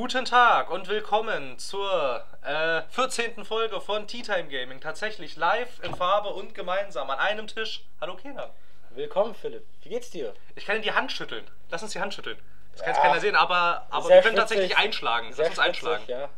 Guten 0.00 0.24
Tag 0.24 0.70
und 0.70 0.88
willkommen 0.88 1.58
zur 1.58 2.24
äh, 2.42 2.80
14. 2.88 3.44
Folge 3.44 3.82
von 3.82 4.06
Tea 4.08 4.22
Time 4.22 4.44
Gaming. 4.48 4.80
Tatsächlich 4.80 5.36
live 5.36 5.78
in 5.82 5.94
Farbe 5.94 6.30
und 6.30 6.54
gemeinsam 6.54 7.10
an 7.10 7.18
einem 7.18 7.46
Tisch. 7.46 7.84
Hallo 8.00 8.16
Kenan. 8.16 8.48
Willkommen, 8.92 9.34
Philipp. 9.34 9.66
Wie 9.82 9.90
geht's 9.90 10.08
dir? 10.08 10.32
Ich 10.56 10.64
kann 10.64 10.76
dir 10.76 10.80
die 10.80 10.92
Hand 10.92 11.12
schütteln. 11.12 11.46
Lass 11.68 11.82
uns 11.82 11.92
die 11.92 12.00
Hand 12.00 12.14
schütteln. 12.14 12.38
Das 12.72 12.80
kann 12.80 12.94
jetzt 12.94 13.02
keiner 13.02 13.20
sehen, 13.20 13.36
aber, 13.36 13.86
aber 13.90 14.06
Sehr 14.06 14.16
wir 14.16 14.22
können 14.22 14.36
schwitzig. 14.38 14.56
tatsächlich 14.56 14.78
einschlagen. 14.78 15.34
Sehr 15.34 15.44
Lass 15.44 15.58
uns 15.58 15.66
einschlagen. 15.66 16.04
schwitzig, 16.06 16.18
Ja. 16.18 16.30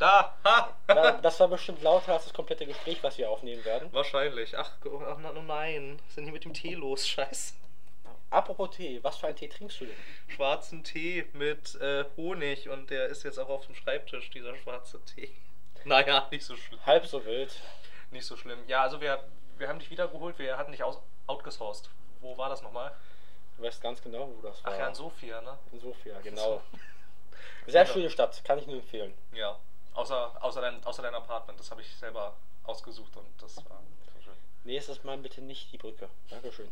Da. 0.00 0.34
Ha. 0.44 0.74
Das 1.22 1.38
war 1.38 1.46
bestimmt 1.46 1.80
lauter 1.84 2.14
als 2.14 2.24
das 2.24 2.34
komplette 2.34 2.66
Gespräch, 2.66 2.98
was 3.02 3.16
wir 3.16 3.30
aufnehmen 3.30 3.64
werden. 3.64 3.92
Wahrscheinlich. 3.92 4.58
Ach, 4.58 4.72
ach 4.82 5.16
oh 5.36 5.42
nein. 5.42 6.00
Was 6.00 6.08
ist 6.08 6.16
denn 6.16 6.24
hier 6.24 6.32
mit 6.32 6.44
dem 6.44 6.52
Tee 6.52 6.74
los? 6.74 7.06
Scheiße. 7.06 7.54
Apropos 8.30 8.70
Tee, 8.76 9.02
was 9.02 9.16
für 9.16 9.26
einen 9.28 9.36
Tee 9.36 9.48
trinkst 9.48 9.80
du 9.80 9.86
denn? 9.86 9.96
Schwarzen 10.28 10.84
Tee 10.84 11.24
mit 11.32 11.74
äh, 11.80 12.04
Honig 12.16 12.68
und 12.68 12.90
der 12.90 13.06
ist 13.06 13.22
jetzt 13.22 13.38
auch 13.38 13.48
auf 13.48 13.64
dem 13.66 13.74
Schreibtisch, 13.74 14.30
dieser 14.30 14.54
schwarze 14.56 15.00
Tee. 15.04 15.30
Naja, 15.84 16.26
nicht 16.30 16.44
so 16.44 16.56
schlimm. 16.56 16.84
Halb 16.84 17.06
so 17.06 17.24
wild. 17.24 17.54
Nicht 18.10 18.26
so 18.26 18.36
schlimm. 18.36 18.58
Ja, 18.66 18.82
also 18.82 19.00
wir, 19.00 19.22
wir 19.58 19.68
haben 19.68 19.78
dich 19.78 19.90
wiedergeholt, 19.90 20.38
wir 20.38 20.58
hatten 20.58 20.72
dich 20.72 20.82
aus, 20.82 20.98
outgesourced. 21.28 21.88
Wo 22.20 22.36
war 22.36 22.48
das 22.48 22.62
nochmal? 22.62 22.92
Du 23.56 23.62
weißt 23.62 23.80
ganz 23.80 24.02
genau, 24.02 24.28
wo 24.28 24.42
das 24.42 24.62
war. 24.64 24.72
Ach 24.72 24.78
ja, 24.78 24.88
in 24.88 24.94
Sofia, 24.94 25.40
ne? 25.40 25.56
In 25.72 25.80
Sofia, 25.80 26.20
genau. 26.20 26.60
Sehr 27.66 27.84
Genau. 27.84 27.94
schöne 27.94 28.10
Stadt, 28.10 28.42
kann 28.44 28.58
ich 28.58 28.66
nur 28.66 28.76
empfehlen. 28.76 29.14
Ja. 29.32 29.58
Außer, 29.94 30.36
außer, 30.42 30.60
dein, 30.60 30.82
außer 30.84 31.02
dein 31.02 31.14
Apartment, 31.14 31.58
das 31.60 31.70
habe 31.70 31.80
ich 31.80 31.94
selber 31.96 32.34
ausgesucht 32.64 33.16
und 33.16 33.26
das 33.40 33.56
war 33.68 33.80
so 34.14 34.20
schön. 34.22 34.34
Nächstes 34.64 35.04
Mal 35.04 35.16
bitte 35.18 35.40
nicht 35.40 35.72
die 35.72 35.78
Brücke. 35.78 36.08
Dankeschön. 36.28 36.68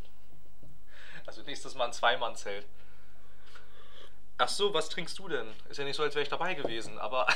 Also 1.26 1.42
nächstes 1.42 1.74
Mal 1.74 1.86
ein 1.86 1.92
Zweimannzelt. 1.92 2.66
Ach 4.38 4.48
so, 4.48 4.74
was 4.74 4.90
trinkst 4.90 5.18
du 5.18 5.28
denn? 5.28 5.46
Ist 5.70 5.78
ja 5.78 5.84
nicht 5.84 5.96
so, 5.96 6.02
als 6.02 6.14
wäre 6.14 6.22
ich 6.22 6.28
dabei 6.28 6.52
gewesen, 6.54 6.98
aber 6.98 7.26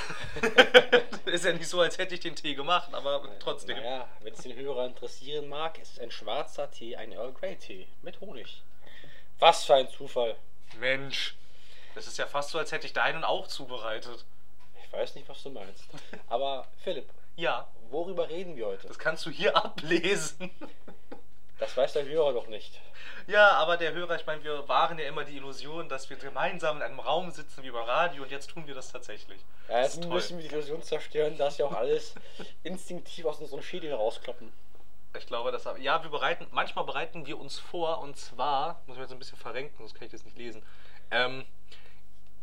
ist 1.25 1.47
ja 1.47 1.53
nicht 1.55 1.67
so, 1.67 1.81
als 1.81 1.97
hätte 1.97 2.15
ich 2.15 2.21
den 2.21 2.37
Tee 2.37 2.55
gemacht, 2.55 2.93
aber 2.93 3.27
trotzdem. 3.39 3.79
Naja, 3.79 4.07
wenn 4.21 4.35
es 4.35 4.43
den 4.43 4.55
Hörer 4.55 4.85
interessieren 4.85 5.49
mag, 5.49 5.79
ist 5.79 5.93
es 5.95 5.99
ein 5.99 6.11
schwarzer 6.11 6.71
Tee, 6.71 6.97
ein 6.97 7.13
Earl 7.13 7.33
Grey 7.33 7.57
Tee 7.57 7.89
mit 8.03 8.21
Honig. 8.21 8.63
Was 9.39 9.65
für 9.65 9.75
ein 9.77 9.89
Zufall. 9.89 10.37
Mensch, 10.79 11.37
das 11.95 12.07
ist 12.07 12.19
ja 12.19 12.27
fast 12.27 12.51
so, 12.51 12.59
als 12.59 12.71
hätte 12.71 12.87
ich 12.87 12.93
deinen 12.93 13.25
auch 13.25 13.47
zubereitet. 13.47 14.27
Ich 14.85 14.93
weiß 14.93 15.15
nicht, 15.15 15.27
was 15.27 15.43
du 15.43 15.49
meinst. 15.51 15.85
Aber 16.29 16.69
Philipp, 16.85 17.09
Ja, 17.37 17.67
worüber 17.89 18.29
reden 18.29 18.57
wir 18.57 18.67
heute? 18.67 18.87
das 18.89 18.99
kannst 18.99 19.25
du 19.25 19.31
hier 19.31 19.57
ablesen. 19.57 20.51
Das 21.61 21.77
weiß 21.77 21.93
der 21.93 22.07
Hörer 22.07 22.33
doch 22.33 22.47
nicht. 22.47 22.81
Ja, 23.27 23.51
aber 23.53 23.77
der 23.77 23.93
Hörer, 23.93 24.17
ich 24.17 24.27
meine, 24.27 24.43
wir 24.43 24.67
wahren 24.67 24.99
ja 24.99 25.07
immer 25.07 25.25
die 25.25 25.37
Illusion, 25.37 25.89
dass 25.91 26.09
wir 26.09 26.17
gemeinsam 26.17 26.79
in 26.79 26.83
einem 26.83 26.99
Raum 26.99 27.31
sitzen 27.31 27.63
wie 27.63 27.71
beim 27.71 27.85
Radio 27.85 28.23
und 28.23 28.31
jetzt 28.31 28.51
tun 28.51 28.67
wir 28.67 28.75
das 28.75 28.91
tatsächlich. 28.91 29.39
Ja, 29.69 29.83
jetzt 29.83 30.05
müssen 30.07 30.39
wir 30.39 30.49
die 30.49 30.55
Illusion 30.55 30.83
zerstören, 30.83 31.37
dass 31.37 31.59
ja 31.59 31.67
auch 31.67 31.75
alles 31.75 32.15
instinktiv 32.65 33.27
aus 33.27 33.39
unseren 33.39 33.63
Schädeln 33.63 33.95
rauskloppen. 33.95 34.51
Ich 35.19 35.27
glaube, 35.27 35.53
das 35.53 35.69
ja, 35.81 36.03
wir 36.03 36.11
bereiten, 36.11 36.47
manchmal 36.51 36.87
bereiten 36.87 37.27
wir 37.27 37.39
uns 37.39 37.59
vor 37.59 38.01
und 38.01 38.17
zwar, 38.17 38.81
muss 38.87 38.97
ich 38.97 39.03
jetzt 39.03 39.13
ein 39.13 39.19
bisschen 39.19 39.39
verrenken, 39.39 39.77
sonst 39.79 39.95
kann 39.95 40.07
ich 40.07 40.13
das 40.13 40.25
nicht 40.25 40.39
lesen. 40.39 40.63
Ähm, 41.11 41.45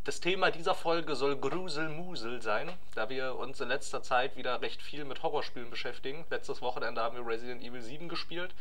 das 0.04 0.20
Thema 0.20 0.52
dieser 0.52 0.76
Folge 0.76 1.16
soll 1.16 1.38
Gruselmusel 1.38 2.42
sein, 2.42 2.72
da 2.94 3.10
wir 3.10 3.36
uns 3.36 3.60
in 3.60 3.68
letzter 3.68 4.04
Zeit 4.04 4.38
wieder 4.38 4.62
recht 4.62 4.82
viel 4.82 5.06
mit 5.06 5.24
Horrorspielen 5.24 5.70
beschäftigen. 5.70 6.26
Letztes 6.30 6.62
Wochenende 6.62 7.02
haben 7.02 7.18
wir 7.18 7.26
Resident 7.26 7.64
Evil 7.64 7.82
7 7.82 8.08
gespielt. 8.08 8.54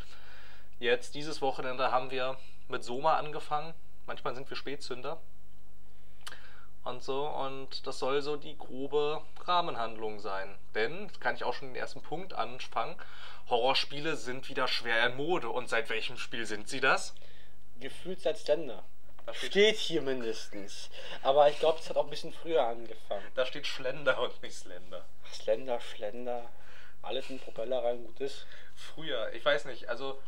Jetzt 0.79 1.15
dieses 1.15 1.41
Wochenende 1.41 1.91
haben 1.91 2.11
wir 2.11 2.37
mit 2.69 2.85
Soma 2.85 3.17
angefangen. 3.17 3.75
Manchmal 4.07 4.35
sind 4.35 4.49
wir 4.51 4.57
Spätzünder. 4.57 5.21
Und 6.85 7.03
so, 7.03 7.27
und 7.27 7.87
das 7.87 7.99
soll 7.99 8.23
so 8.23 8.37
die 8.37 8.57
grobe 8.57 9.21
Rahmenhandlung 9.45 10.21
sein. 10.21 10.57
Denn, 10.75 11.09
das 11.09 11.19
kann 11.19 11.35
ich 11.35 11.43
auch 11.43 11.55
schon 11.55 11.69
den 11.69 11.77
ersten 11.77 12.01
Punkt 12.01 12.33
anfangen, 12.33 12.95
Horrorspiele 13.49 14.17
sind 14.17 14.49
wieder 14.49 14.69
schwer 14.69 15.07
in 15.07 15.17
Mode. 15.17 15.49
Und 15.49 15.69
seit 15.69 15.89
welchem 15.89 16.19
Spiel 16.19 16.47
sind 16.47 16.69
sie 16.69 16.81
das? 16.81 17.15
Gefühlt 17.81 18.21
seit 18.21 18.39
Slender. 18.39 18.85
Steht, 19.33 19.51
Steht 19.51 19.77
hier 19.77 20.03
mindestens. 20.03 20.91
Aber 21.23 21.49
ich 21.49 21.59
glaube, 21.59 21.81
es 21.81 21.91
hat 21.91 21.97
auch 21.97 22.05
ein 22.05 22.11
bisschen 22.11 22.33
früher 22.33 22.65
angefangen. 22.65 23.27
da 23.35 23.45
steht 23.45 23.67
Schlender 23.67 24.21
und 24.21 24.41
nicht 24.43 24.55
Slender. 24.55 25.05
Slender, 25.33 25.81
Schlender, 25.81 26.49
alles 27.03 27.29
in 27.31 27.39
den 27.39 27.43
Propeller 27.43 27.83
rein, 27.83 28.05
gut 28.05 28.21
ist. 28.21 28.47
Früher, 28.77 29.33
ich 29.33 29.45
weiß 29.45 29.65
nicht, 29.65 29.89
also 29.89 30.21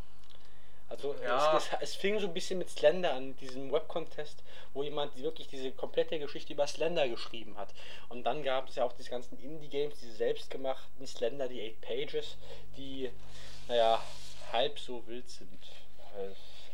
Also 0.89 1.15
Ja. 1.23 1.55
es, 1.55 1.65
es, 1.65 1.77
es 1.81 1.95
fing 1.95 2.19
so 2.19 2.27
ein 2.27 2.33
bisschen 2.33 2.57
mit 2.57 2.69
Slender 2.69 3.13
an, 3.13 3.35
diesem 3.37 3.71
Web-Contest, 3.71 4.43
wo 4.73 4.83
jemand 4.83 5.15
wirklich 5.21 5.47
diese 5.47 5.71
komplette 5.71 6.17
Geschichte 6.19 6.53
über 6.53 6.65
Slender 6.67 7.07
geschrieben 7.07 7.57
hat. 7.57 7.69
Und 8.09 8.23
dann 8.23 8.43
gab 8.43 8.69
es 8.69 8.75
ja 8.75 8.83
auch 8.83 8.93
diese 8.93 9.09
ganzen 9.11 9.37
Indie-Games, 9.39 9.99
diese 9.99 10.13
selbstgemachten 10.13 11.05
Slender, 11.05 11.47
die 11.47 11.75
8 11.75 11.81
Pages, 11.81 12.37
die, 12.75 13.11
naja, 13.67 14.03
halb 14.51 14.79
so 14.79 15.05
wild 15.07 15.29
sind. 15.29 15.59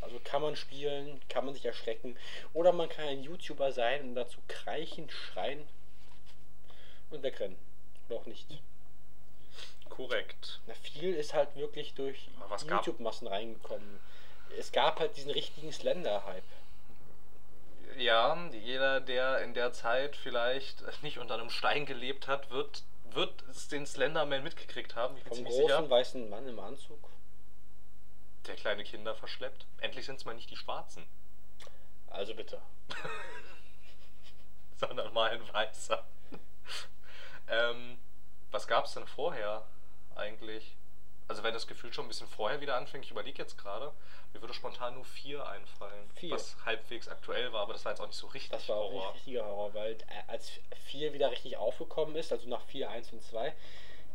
Also 0.00 0.18
kann 0.24 0.40
man 0.40 0.56
spielen, 0.56 1.20
kann 1.28 1.44
man 1.44 1.54
sich 1.54 1.64
erschrecken. 1.64 2.16
Oder 2.54 2.72
man 2.72 2.88
kann 2.88 3.06
ein 3.06 3.22
YouTuber 3.22 3.72
sein 3.72 4.02
und 4.02 4.14
dazu 4.14 4.38
kreichen, 4.48 5.10
schreien 5.10 5.66
und 7.10 7.22
wegrennen. 7.22 7.58
Oder 8.08 8.20
auch 8.20 8.26
nicht. 8.26 8.46
Korrekt. 9.88 10.60
Na, 10.66 10.74
viel 10.74 11.14
ist 11.14 11.34
halt 11.34 11.54
wirklich 11.56 11.94
durch 11.94 12.28
YouTube-Massen 12.68 13.26
reingekommen. 13.28 14.00
Es 14.58 14.72
gab 14.72 15.00
halt 15.00 15.16
diesen 15.16 15.30
richtigen 15.30 15.72
Slender-Hype. 15.72 16.44
Ja, 17.98 18.36
jeder, 18.52 19.00
der 19.00 19.40
in 19.40 19.54
der 19.54 19.72
Zeit 19.72 20.16
vielleicht 20.16 20.82
nicht 21.02 21.18
unter 21.18 21.34
einem 21.34 21.50
Stein 21.50 21.86
gelebt 21.86 22.28
hat, 22.28 22.50
wird, 22.50 22.82
wird 23.10 23.42
es 23.48 23.68
den 23.68 23.86
Slenderman 23.86 24.42
mitgekriegt 24.42 24.94
haben. 24.96 25.16
Ich 25.16 25.24
bin 25.24 25.34
Vom 25.34 25.44
großen 25.44 25.62
sicher. 25.66 25.90
weißen 25.90 26.30
Mann 26.30 26.46
im 26.48 26.58
Anzug. 26.58 27.08
Der 28.46 28.54
kleine 28.54 28.84
Kinder 28.84 29.14
verschleppt. 29.14 29.66
Endlich 29.78 30.06
sind 30.06 30.16
es 30.16 30.24
mal 30.24 30.34
nicht 30.34 30.50
die 30.50 30.56
Schwarzen, 30.56 31.04
Also 32.10 32.34
bitte. 32.34 32.60
sondern 34.76 35.12
mal 35.12 35.30
ein 35.30 35.52
Weißer. 35.52 36.04
ähm, 37.48 37.98
was 38.50 38.66
gab 38.68 38.84
es 38.84 38.94
denn 38.94 39.06
vorher 39.06 39.64
eigentlich? 40.16 40.76
Also 41.28 41.42
wenn 41.42 41.52
das 41.54 41.66
Gefühl 41.66 41.92
schon 41.92 42.04
ein 42.04 42.08
bisschen 42.08 42.28
vorher 42.28 42.60
wieder 42.60 42.76
anfängt, 42.76 43.04
ich 43.04 43.10
überlege 43.10 43.42
jetzt 43.42 43.58
gerade, 43.58 43.92
mir 44.32 44.40
würde 44.40 44.54
spontan 44.54 44.94
nur 44.94 45.04
vier 45.04 45.44
einfallen, 45.48 46.08
Vier. 46.14 46.32
was 46.34 46.56
halbwegs 46.64 47.08
aktuell 47.08 47.52
war, 47.52 47.62
aber 47.62 47.72
das 47.72 47.84
war 47.84 47.92
jetzt 47.92 48.00
auch 48.00 48.06
nicht 48.06 48.16
so 48.16 48.28
richtig 48.28 48.52
Das 48.52 48.68
war 48.68 48.76
auch 48.76 48.92
Horror. 48.92 49.06
nicht 49.06 49.14
richtiger 49.16 49.44
Horror, 49.44 49.74
weil 49.74 49.92
äh, 49.94 50.04
als 50.28 50.52
4 50.86 51.12
wieder 51.12 51.30
richtig 51.32 51.56
aufgekommen 51.56 52.14
ist, 52.14 52.30
also 52.30 52.48
nach 52.48 52.62
4, 52.66 52.88
1 52.90 53.12
und 53.12 53.22
2, 53.24 53.52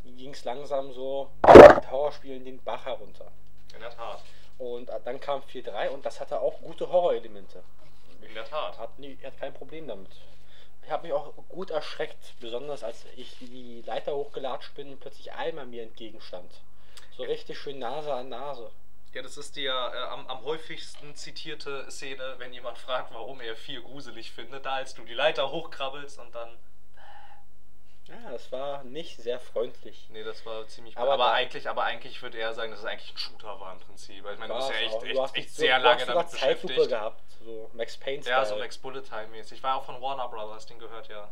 ging 0.06 0.31
es 0.34 0.45
langsam 0.45 0.94
so 0.94 1.29
mit 1.45 1.91
Horrorspielen 1.91 2.45
den 2.45 2.63
Bach 2.63 2.85
herunter. 2.85 3.29
In 3.73 3.81
der 3.81 3.89
Tat. 3.94 4.23
Und 4.57 4.89
äh, 4.89 5.00
dann 5.03 5.19
kam 5.19 5.44
4, 5.44 5.63
3 5.63 5.89
und 5.89 6.06
das 6.06 6.22
hatte 6.22 6.39
auch 6.39 6.59
gute 6.62 6.89
Horrorelemente. 6.89 7.62
In 8.22 8.33
der 8.33 8.45
Tat. 8.45 8.78
Hat, 8.78 8.97
nie, 9.00 9.18
hat 9.22 9.38
kein 9.38 9.53
Problem 9.53 9.85
damit. 9.88 10.12
Ich 10.84 10.92
habe 10.92 11.03
mich 11.03 11.14
auch 11.14 11.34
gut 11.47 11.69
erschreckt, 11.69 12.34
besonders 12.40 12.84
als 12.84 13.06
ich 13.16 13.38
die 13.40 13.84
Leiter 13.86 14.16
hochgelatscht 14.16 14.74
bin 14.75 14.92
und 14.92 15.00
plötzlich 15.00 15.31
Eimer 15.34 15.66
mir 15.66 15.84
entgegenstand. 15.84 16.52
So 17.16 17.24
richtig 17.24 17.59
schön 17.59 17.80
Nase 17.80 18.14
an 18.14 18.30
Nase. 18.30 18.72
Ja, 19.14 19.22
das 19.22 19.38
ist 19.38 19.58
die 19.58 19.64
ja 19.64 19.94
äh, 19.94 20.08
am, 20.09 20.25
am 20.28 20.44
häufigsten 20.44 21.16
zitierte 21.16 21.90
Szene, 21.92 22.36
wenn 22.38 22.53
jemand 22.53 22.78
fragt, 22.78 23.14
warum 23.14 23.42
er 23.42 23.58
viel 23.58 23.81
gruselig 23.81 24.31
findet, 24.31 24.66
da 24.66 24.75
als 24.75 24.94
du 24.94 25.03
die 25.03 25.14
Leiter 25.14 25.52
hochkrabbelst 25.52 26.18
und 26.19 26.34
dann. 26.34 26.50
Ja, 28.12 28.31
das 28.31 28.52
war 28.52 28.84
nicht 28.84 29.18
sehr 29.18 29.40
freundlich. 29.40 30.08
Nee, 30.10 30.24
das 30.24 30.46
war 30.46 30.68
ziemlich 30.68 30.98
Aber 30.98 31.13
Aber, 31.13 31.31
eigentlich, 31.31 31.69
aber 31.69 31.84
eigentlich 31.84 32.22
würde 32.22 32.38
er 32.40 32.54
sagen, 32.54 32.72
dass 32.72 32.81
es 32.81 32.86
eigentlich 32.86 33.13
ein 33.13 33.18
Shooter 33.18 33.60
war 33.60 33.74
im 33.74 33.80
Prinzip. 33.80 34.18
Ich 34.18 34.40
meine, 34.40 34.48
du 34.54 34.56
bist 34.56 34.69
ja 34.69 34.75
echt, 34.75 35.04
echt, 35.04 35.36
echt 35.36 35.50
so- 35.56 35.62
sehr 35.62 35.78
du 35.80 35.86
lange 35.86 36.06
damit 36.06 36.30
Zeitlupe 36.30 36.68
beschäftigt. 36.68 36.90
gehabt, 36.90 37.22
so 37.44 37.69
Max 37.74 37.98
Payne 37.98 38.24
Ja, 38.25 38.44
so. 38.46 38.58
Max 38.58 38.78
Bullet 38.78 39.02
Time 39.04 39.28
mäßig. 39.28 39.63
War 39.63 39.75
auch 39.78 39.86
von 39.86 40.02
Warner 40.02 40.28
Brothers, 40.28 40.66
den 40.66 40.78
gehört 40.80 41.08
ja. 41.08 41.30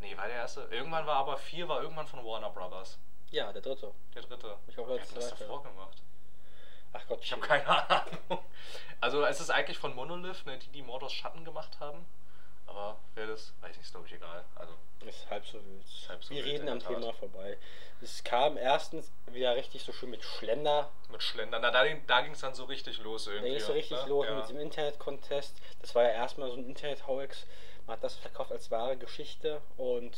Nee, 0.00 0.16
war 0.16 0.26
der 0.26 0.36
erste. 0.36 0.62
Irgendwann 0.70 1.06
war 1.06 1.16
aber 1.16 1.36
4 1.36 1.68
war 1.68 1.82
irgendwann 1.82 2.06
von 2.06 2.24
Warner 2.24 2.50
Brothers. 2.50 2.98
Ja, 3.30 3.52
der 3.52 3.62
dritte. 3.62 3.90
Der 4.14 4.22
dritte. 4.22 4.56
Ich 4.68 4.76
hoffe, 4.78 4.98
das 5.14 5.30
davor 5.30 5.62
gemacht? 5.62 5.98
Ach 6.92 7.02
Gott, 7.08 7.18
Ich 7.22 7.32
habe 7.32 7.42
keine 7.42 7.66
Ahnung. 7.90 8.38
Also 9.00 9.24
es 9.24 9.40
ist 9.40 9.50
eigentlich 9.50 9.78
von 9.78 9.94
Monolith, 9.94 10.46
ne, 10.46 10.56
die 10.58 10.68
die 10.68 10.82
Mordos 10.82 11.12
Schatten 11.12 11.44
gemacht 11.44 11.78
haben. 11.80 12.06
Aber 12.66 12.98
wer 13.14 13.26
das, 13.26 13.52
weiß 13.60 13.76
ich, 13.76 13.82
ist 13.82 13.90
glaube 13.92 14.06
ich 14.06 14.14
egal. 14.14 14.44
Also 14.54 14.72
Ist 15.06 15.28
halb 15.30 15.46
so 15.46 15.58
wild. 15.64 15.84
halb 16.08 16.24
so 16.24 16.30
Wir 16.34 16.44
wild, 16.44 16.54
reden 16.54 16.68
am. 16.68 16.80
Thema 16.80 17.12
vorbei. 17.12 17.58
Es 18.00 18.22
kam 18.24 18.56
erstens 18.56 19.12
wieder 19.26 19.54
richtig 19.56 19.82
so 19.82 19.92
schön 19.92 20.10
mit 20.10 20.22
Schlender. 20.22 20.90
mit 21.10 21.22
Schlendern. 21.22 21.62
Na, 21.62 21.70
da, 21.70 21.84
da 21.84 22.20
ging 22.22 22.32
es 22.32 22.40
dann 22.40 22.54
so 22.54 22.64
richtig 22.64 22.98
los 22.98 23.24
Da 23.26 23.32
irgendwie. 23.32 23.50
ging 23.50 23.58
es 23.60 23.66
so 23.66 23.72
richtig 23.72 23.98
ne? 24.02 24.08
los 24.08 24.26
ja. 24.26 24.34
mit 24.34 24.48
dem 24.48 24.58
Internet-Contest. 24.60 25.56
Das 25.80 25.94
war 25.94 26.02
ja 26.02 26.10
erstmal 26.10 26.50
so 26.50 26.56
ein 26.56 26.64
Internet-Hoax. 26.66 27.46
Man 27.86 27.96
hat 27.96 28.04
das 28.04 28.16
verkauft 28.16 28.50
als 28.50 28.70
wahre 28.70 28.96
Geschichte 28.96 29.60
und 29.76 30.16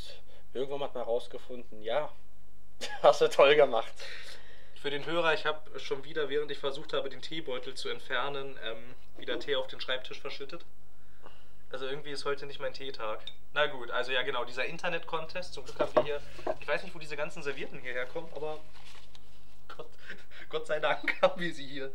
irgendwann 0.55 0.81
hat 0.83 0.95
man 0.95 1.05
herausgefunden, 1.05 1.83
ja, 1.83 2.11
hast 3.03 3.21
du 3.21 3.29
toll 3.29 3.57
gemacht. 3.57 3.93
Für 4.81 4.91
den 4.91 5.05
Hörer, 5.05 5.35
ich 5.35 5.47
habe 5.47 5.79
schon 5.81 6.05
wieder, 6.05 6.29
während 6.29 6.51
ich 6.51 6.59
versucht 6.59 6.93
habe, 6.93 7.09
den 7.09 7.21
Teebeutel 7.23 7.75
zu 7.75 7.89
entfernen, 7.89 8.59
ähm, 8.65 8.95
wieder 9.19 9.39
Tee 9.41 9.57
auf 9.57 9.67
den 9.67 9.81
Schreibtisch 9.81 10.21
verschüttet. 10.21 10.65
Also 11.71 11.87
irgendwie 11.87 12.11
ist 12.11 12.25
heute 12.25 12.47
nicht 12.47 12.61
mein 12.61 12.73
Teetag. 12.73 13.21
Na 13.53 13.67
gut, 13.67 13.91
also 13.91 14.13
ja 14.13 14.23
genau, 14.23 14.45
dieser 14.45 14.65
Internet-Contest. 14.67 15.55
Zum 15.55 15.65
Glück 15.65 15.79
haben 15.81 15.95
wir 15.95 16.03
hier. 16.05 16.21
Ich 16.61 16.69
weiß 16.69 16.83
nicht, 16.85 16.95
wo 16.95 16.99
diese 16.99 17.17
ganzen 17.17 17.43
Servierten 17.43 17.81
hierher 17.81 18.07
kommen, 18.07 18.29
aber 18.35 18.59
Gott, 19.77 19.89
Gott 20.49 20.67
sei 20.67 20.79
Dank 20.79 21.15
haben 21.23 21.41
wir 21.41 21.53
sie 21.53 21.67
hier. 21.67 21.93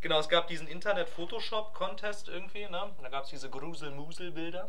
Genau, 0.00 0.18
es 0.18 0.28
gab 0.28 0.48
diesen 0.48 0.66
Internet-Photoshop-Contest 0.66 2.28
irgendwie, 2.28 2.64
ne? 2.64 2.90
Da 3.00 3.08
gab 3.08 3.24
es 3.24 3.30
diese 3.30 3.48
Grusel-Musel-Bilder. 3.48 4.68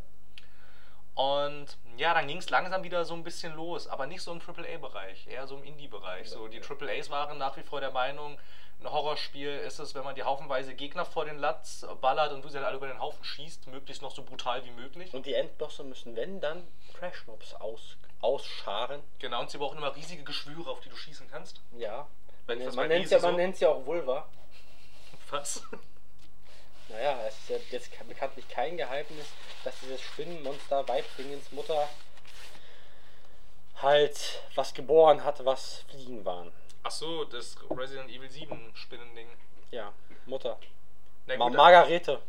Und 1.16 1.77
ja, 1.98 2.13
dann 2.13 2.27
ging 2.27 2.38
es 2.38 2.50
langsam 2.50 2.83
wieder 2.83 3.06
so 3.06 3.13
ein 3.13 3.24
bisschen 3.24 3.54
los, 3.56 3.88
aber 3.88 4.07
nicht 4.07 4.21
so 4.21 4.31
im 4.31 4.42
AAA-Bereich, 4.42 5.27
eher 5.27 5.45
so 5.48 5.57
im 5.57 5.63
Indie-Bereich. 5.63 6.30
So, 6.30 6.48
die 6.48 6.62
AAAs 6.62 7.09
waren 7.09 7.38
nach 7.38 7.56
wie 7.57 7.62
vor 7.62 7.81
der 7.81 7.92
Meinung, 7.92 8.38
ein 8.83 8.91
Horrorspiel 8.91 9.50
ist 9.50 9.80
es, 9.80 9.95
wenn 9.95 10.03
man 10.03 10.15
die 10.15 10.24
haufenweise 10.24 10.74
Gegner 10.75 11.06
vor 11.06 11.25
den 11.25 11.38
Latz 11.38 11.85
ballert 12.01 12.33
und 12.33 12.44
du 12.44 12.50
sie 12.50 12.57
halt 12.57 12.68
alle 12.68 12.77
über 12.77 12.88
den 12.88 13.00
Haufen 13.00 13.24
schießt, 13.24 13.68
möglichst 13.68 14.01
noch 14.01 14.13
so 14.13 14.24
brutal 14.24 14.63
wie 14.65 14.71
möglich. 14.71 15.13
Und 15.13 15.25
die 15.25 15.33
Endbosse 15.33 15.83
müssen, 15.83 16.15
wenn, 16.15 16.41
dann 16.41 16.68
Crash-Mobs 17.00 17.56
aus, 17.56 17.97
ausscharen. 18.21 19.01
Genau, 19.19 19.41
und 19.41 19.50
sie 19.50 19.57
brauchen 19.57 19.77
immer 19.77 19.95
riesige 19.95 20.24
Geschwüre, 20.24 20.69
auf 20.69 20.81
die 20.81 20.89
du 20.89 20.95
schießen 20.95 21.30
kannst. 21.30 21.62
Ja. 21.77 22.07
Wenn 22.45 22.63
man 22.63 22.75
bei 22.75 22.88
nennt 22.88 23.09
ja, 23.09 23.19
man 23.19 23.53
so- 23.53 23.65
ja 23.65 23.71
auch 23.71 23.85
Vulva. 23.85 24.27
Was? 25.30 25.63
Naja, 26.89 27.18
es 27.27 27.39
ist 27.39 27.50
ja 27.50 27.57
jetzt 27.71 28.07
bekanntlich 28.07 28.47
kein 28.50 28.77
Geheimnis, 28.77 29.25
dass 29.63 29.74
dieses 29.80 30.00
Spinnenmonster 30.01 30.88
Weibringens 30.88 31.51
Mutter 31.51 31.89
halt 33.81 34.44
was 34.53 34.75
geboren 34.75 35.24
hat, 35.24 35.44
was 35.44 35.85
Fliegen 35.89 36.24
waren. 36.24 36.51
Ach 36.83 36.91
so, 36.91 37.24
das 37.24 37.57
Resident 37.69 38.09
Evil 38.09 38.30
7 38.30 38.71
Spinnending. 38.75 39.27
Ja, 39.71 39.94
Mutter. 40.25 40.57
Na 41.25 41.35
gut, 41.38 41.53
Margarete. 41.53 42.21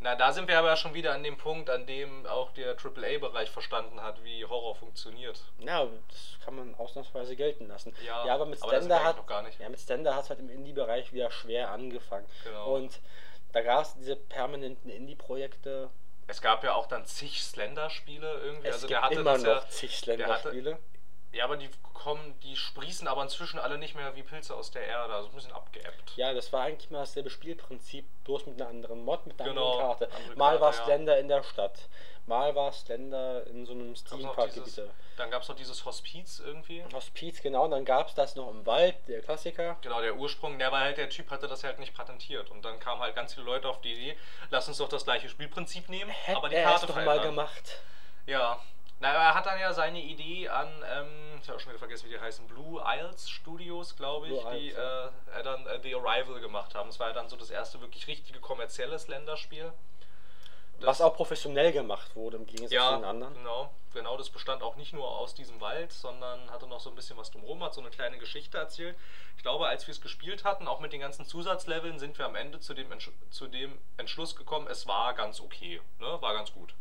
na, 0.00 0.14
da 0.14 0.32
sind 0.32 0.46
wir 0.46 0.58
aber 0.58 0.76
schon 0.76 0.94
wieder 0.94 1.12
an 1.12 1.24
dem 1.24 1.36
Punkt, 1.36 1.68
an 1.68 1.86
dem 1.86 2.24
auch 2.26 2.52
der 2.52 2.76
AAA-Bereich 2.76 3.50
verstanden 3.50 4.00
hat, 4.00 4.22
wie 4.22 4.44
Horror 4.44 4.76
funktioniert. 4.76 5.42
Ja, 5.58 5.86
das 6.08 6.38
kann 6.44 6.54
man 6.54 6.74
ausnahmsweise 6.76 7.34
gelten 7.34 7.66
lassen. 7.66 7.94
Ja, 8.06 8.22
aber 8.32 8.46
mit 8.46 8.62
aber 8.62 8.70
Slender 8.70 8.88
wir 8.88 9.00
hat 9.00 9.04
eigentlich 9.04 9.16
noch 9.16 9.26
gar 9.26 9.42
nicht. 9.42 9.60
Ja, 9.60 9.68
mit 9.68 9.80
Slender 9.80 10.14
hat 10.14 10.24
es 10.24 10.30
halt 10.30 10.38
im 10.38 10.48
Indie-Bereich 10.48 11.12
wieder 11.12 11.30
schwer 11.32 11.70
angefangen. 11.72 12.26
Genau. 12.44 12.76
Und 12.76 13.00
da 13.52 13.62
gab 13.62 13.82
es 13.82 13.94
diese 13.94 14.14
permanenten 14.14 14.90
Indie-Projekte. 14.90 15.90
Es 16.28 16.40
gab 16.40 16.62
ja 16.62 16.74
auch 16.74 16.86
dann 16.86 17.06
zig 17.06 17.42
Slender-Spiele 17.42 18.40
irgendwie. 18.44 18.68
Es 18.68 18.74
also 18.74 18.86
gibt 18.86 18.96
der 18.98 19.02
hatte 19.02 19.20
immer 19.20 19.38
noch 19.38 19.46
ja, 19.46 19.68
zig 19.68 19.96
Slender-Spiele. 19.96 20.78
Ja, 21.32 21.44
aber 21.44 21.56
die 21.58 21.68
kommen, 21.92 22.38
die 22.42 22.56
sprießen 22.56 23.06
aber 23.06 23.22
inzwischen 23.22 23.58
alle 23.58 23.76
nicht 23.76 23.94
mehr 23.94 24.16
wie 24.16 24.22
Pilze 24.22 24.54
aus 24.54 24.70
der 24.70 24.86
Erde. 24.86 25.12
Also 25.12 25.28
ein 25.28 25.34
bisschen 25.34 25.52
abgeebbt. 25.52 26.12
Ja, 26.16 26.32
das 26.32 26.52
war 26.52 26.62
eigentlich 26.62 26.90
mal 26.90 27.00
dasselbe 27.00 27.28
Spielprinzip, 27.28 28.06
bloß 28.24 28.46
mit 28.46 28.60
einer 28.60 28.70
anderen 28.70 29.04
Mod, 29.04 29.26
mit 29.26 29.38
einer 29.40 29.50
Genau, 29.50 29.72
anderen 29.72 29.98
Karte. 29.98 30.16
andere 30.16 30.36
Mal 30.36 30.60
war 30.60 30.72
ja. 30.74 30.84
Slender 30.84 31.18
in 31.18 31.28
der 31.28 31.42
Stadt, 31.42 31.88
mal 32.26 32.54
war 32.54 32.72
Slender 32.72 33.46
in 33.46 33.66
so 33.66 33.72
einem 33.72 33.94
Steam-Parkgebiet. 33.94 34.82
dann 35.18 35.30
gab 35.30 35.42
es 35.42 35.48
noch 35.48 35.56
dieses 35.56 35.84
Hospiz 35.84 36.40
irgendwie. 36.40 36.82
Hospiz, 36.94 37.42
genau, 37.42 37.64
und 37.64 37.72
dann 37.72 37.84
gab 37.84 38.08
es 38.08 38.14
das 38.14 38.34
noch 38.34 38.48
im 38.50 38.64
Wald, 38.64 38.94
der 39.06 39.20
Klassiker. 39.20 39.76
Genau, 39.82 40.00
der 40.00 40.16
Ursprung, 40.16 40.58
der 40.58 40.72
war 40.72 40.80
halt, 40.80 40.96
der 40.96 41.10
Typ 41.10 41.30
hatte 41.30 41.46
das 41.46 41.62
halt 41.62 41.78
nicht 41.78 41.94
patentiert. 41.94 42.50
Und 42.50 42.64
dann 42.64 42.80
kamen 42.80 43.02
halt 43.02 43.14
ganz 43.14 43.34
viele 43.34 43.44
Leute 43.44 43.68
auf 43.68 43.82
die 43.82 43.92
Idee, 43.92 44.16
lass 44.50 44.66
uns 44.66 44.78
doch 44.78 44.88
das 44.88 45.04
gleiche 45.04 45.28
Spielprinzip 45.28 45.90
nehmen, 45.90 46.10
Hätte 46.10 46.38
aber 46.38 46.48
die 46.48 46.54
er 46.56 46.64
Karte 46.64 46.86
es 46.86 46.94
doch 46.94 47.04
mal 47.04 47.20
gemacht. 47.20 47.82
Ja. 48.26 48.58
Na, 49.00 49.12
er 49.12 49.34
hat 49.34 49.46
dann 49.46 49.60
ja 49.60 49.72
seine 49.72 50.00
Idee 50.00 50.48
an, 50.48 50.68
ähm, 50.92 51.38
ich 51.40 51.48
habe 51.48 51.56
auch 51.56 51.60
schon 51.60 51.70
wieder 51.70 51.78
vergessen, 51.78 52.06
wie 52.06 52.14
die 52.14 52.20
heißen, 52.20 52.46
Blue 52.48 52.82
Isles 52.84 53.30
Studios, 53.30 53.94
glaube 53.96 54.26
ich, 54.26 54.40
Blue 54.40 54.52
die 54.52 54.68
Isles, 54.70 54.78
äh, 54.78 55.36
er 55.36 55.42
dann 55.44 55.66
äh, 55.66 55.80
The 55.80 55.94
Arrival 55.94 56.40
gemacht 56.40 56.74
haben. 56.74 56.88
Das 56.88 56.98
war 56.98 57.08
ja 57.08 57.12
dann 57.12 57.28
so 57.28 57.36
das 57.36 57.50
erste 57.50 57.80
wirklich 57.80 58.08
richtige 58.08 58.40
kommerzielle 58.40 58.98
Slender-Spiel. 58.98 59.72
Was 60.80 61.00
auch 61.00 61.14
professionell 61.14 61.72
gemacht 61.72 62.14
wurde, 62.14 62.36
im 62.36 62.46
Gegensatz 62.46 62.70
zu 62.70 62.74
Ja, 62.76 62.96
den 62.96 63.04
anderen. 63.04 63.34
genau. 63.34 63.70
Genau, 63.94 64.16
das 64.16 64.30
bestand 64.30 64.62
auch 64.62 64.76
nicht 64.76 64.92
nur 64.92 65.08
aus 65.08 65.34
diesem 65.34 65.60
Wald, 65.60 65.92
sondern 65.92 66.50
hatte 66.50 66.66
noch 66.66 66.78
so 66.78 66.90
ein 66.90 66.94
bisschen 66.94 67.16
was 67.16 67.30
drumherum, 67.30 67.64
hat 67.64 67.74
so 67.74 67.80
eine 67.80 67.90
kleine 67.90 68.18
Geschichte 68.18 68.58
erzählt. 68.58 68.96
Ich 69.36 69.42
glaube, 69.42 69.66
als 69.66 69.86
wir 69.86 69.92
es 69.92 70.00
gespielt 70.00 70.44
hatten, 70.44 70.68
auch 70.68 70.78
mit 70.78 70.92
den 70.92 71.00
ganzen 71.00 71.24
Zusatzleveln, 71.24 71.98
sind 71.98 72.18
wir 72.18 72.26
am 72.26 72.36
Ende 72.36 72.60
zu 72.60 72.74
dem, 72.74 72.92
Entsch 72.92 73.10
zu 73.30 73.48
dem 73.48 73.76
Entschluss 73.96 74.36
gekommen, 74.36 74.68
es 74.68 74.86
war 74.86 75.14
ganz 75.14 75.40
okay. 75.40 75.80
Ne? 75.98 76.18
War 76.20 76.34
ganz 76.34 76.52
gut. 76.52 76.74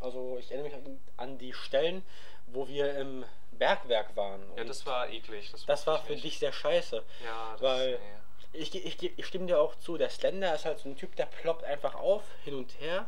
Also 0.00 0.36
ich 0.38 0.50
erinnere 0.50 0.78
mich 0.80 1.00
an- 1.16 1.38
die 1.38 1.52
Stellen, 1.52 2.02
wo 2.46 2.68
wir 2.68 2.96
im 2.96 3.24
Bergwerk 3.52 4.16
waren. 4.16 4.42
Ja, 4.56 4.64
das 4.64 4.84
war 4.86 5.08
eklig. 5.08 5.50
Das, 5.52 5.66
das 5.66 5.86
war 5.86 6.00
für 6.00 6.14
ich 6.14 6.22
dich 6.22 6.38
sehr 6.38 6.52
scheiße. 6.52 7.02
Ja, 7.24 7.52
das 7.52 7.62
weil 7.62 7.92
nee. 7.92 8.60
ich, 8.60 8.74
ich, 8.74 9.18
ich 9.18 9.26
stimme 9.26 9.46
dir 9.46 9.60
auch 9.60 9.74
zu, 9.76 9.96
der 9.96 10.10
Slender 10.10 10.54
ist 10.54 10.64
halt 10.64 10.78
so 10.78 10.88
ein 10.88 10.96
Typ, 10.96 11.16
der 11.16 11.26
ploppt 11.26 11.64
einfach 11.64 11.94
auf, 11.94 12.22
hin 12.44 12.54
und 12.54 12.78
her 12.80 13.06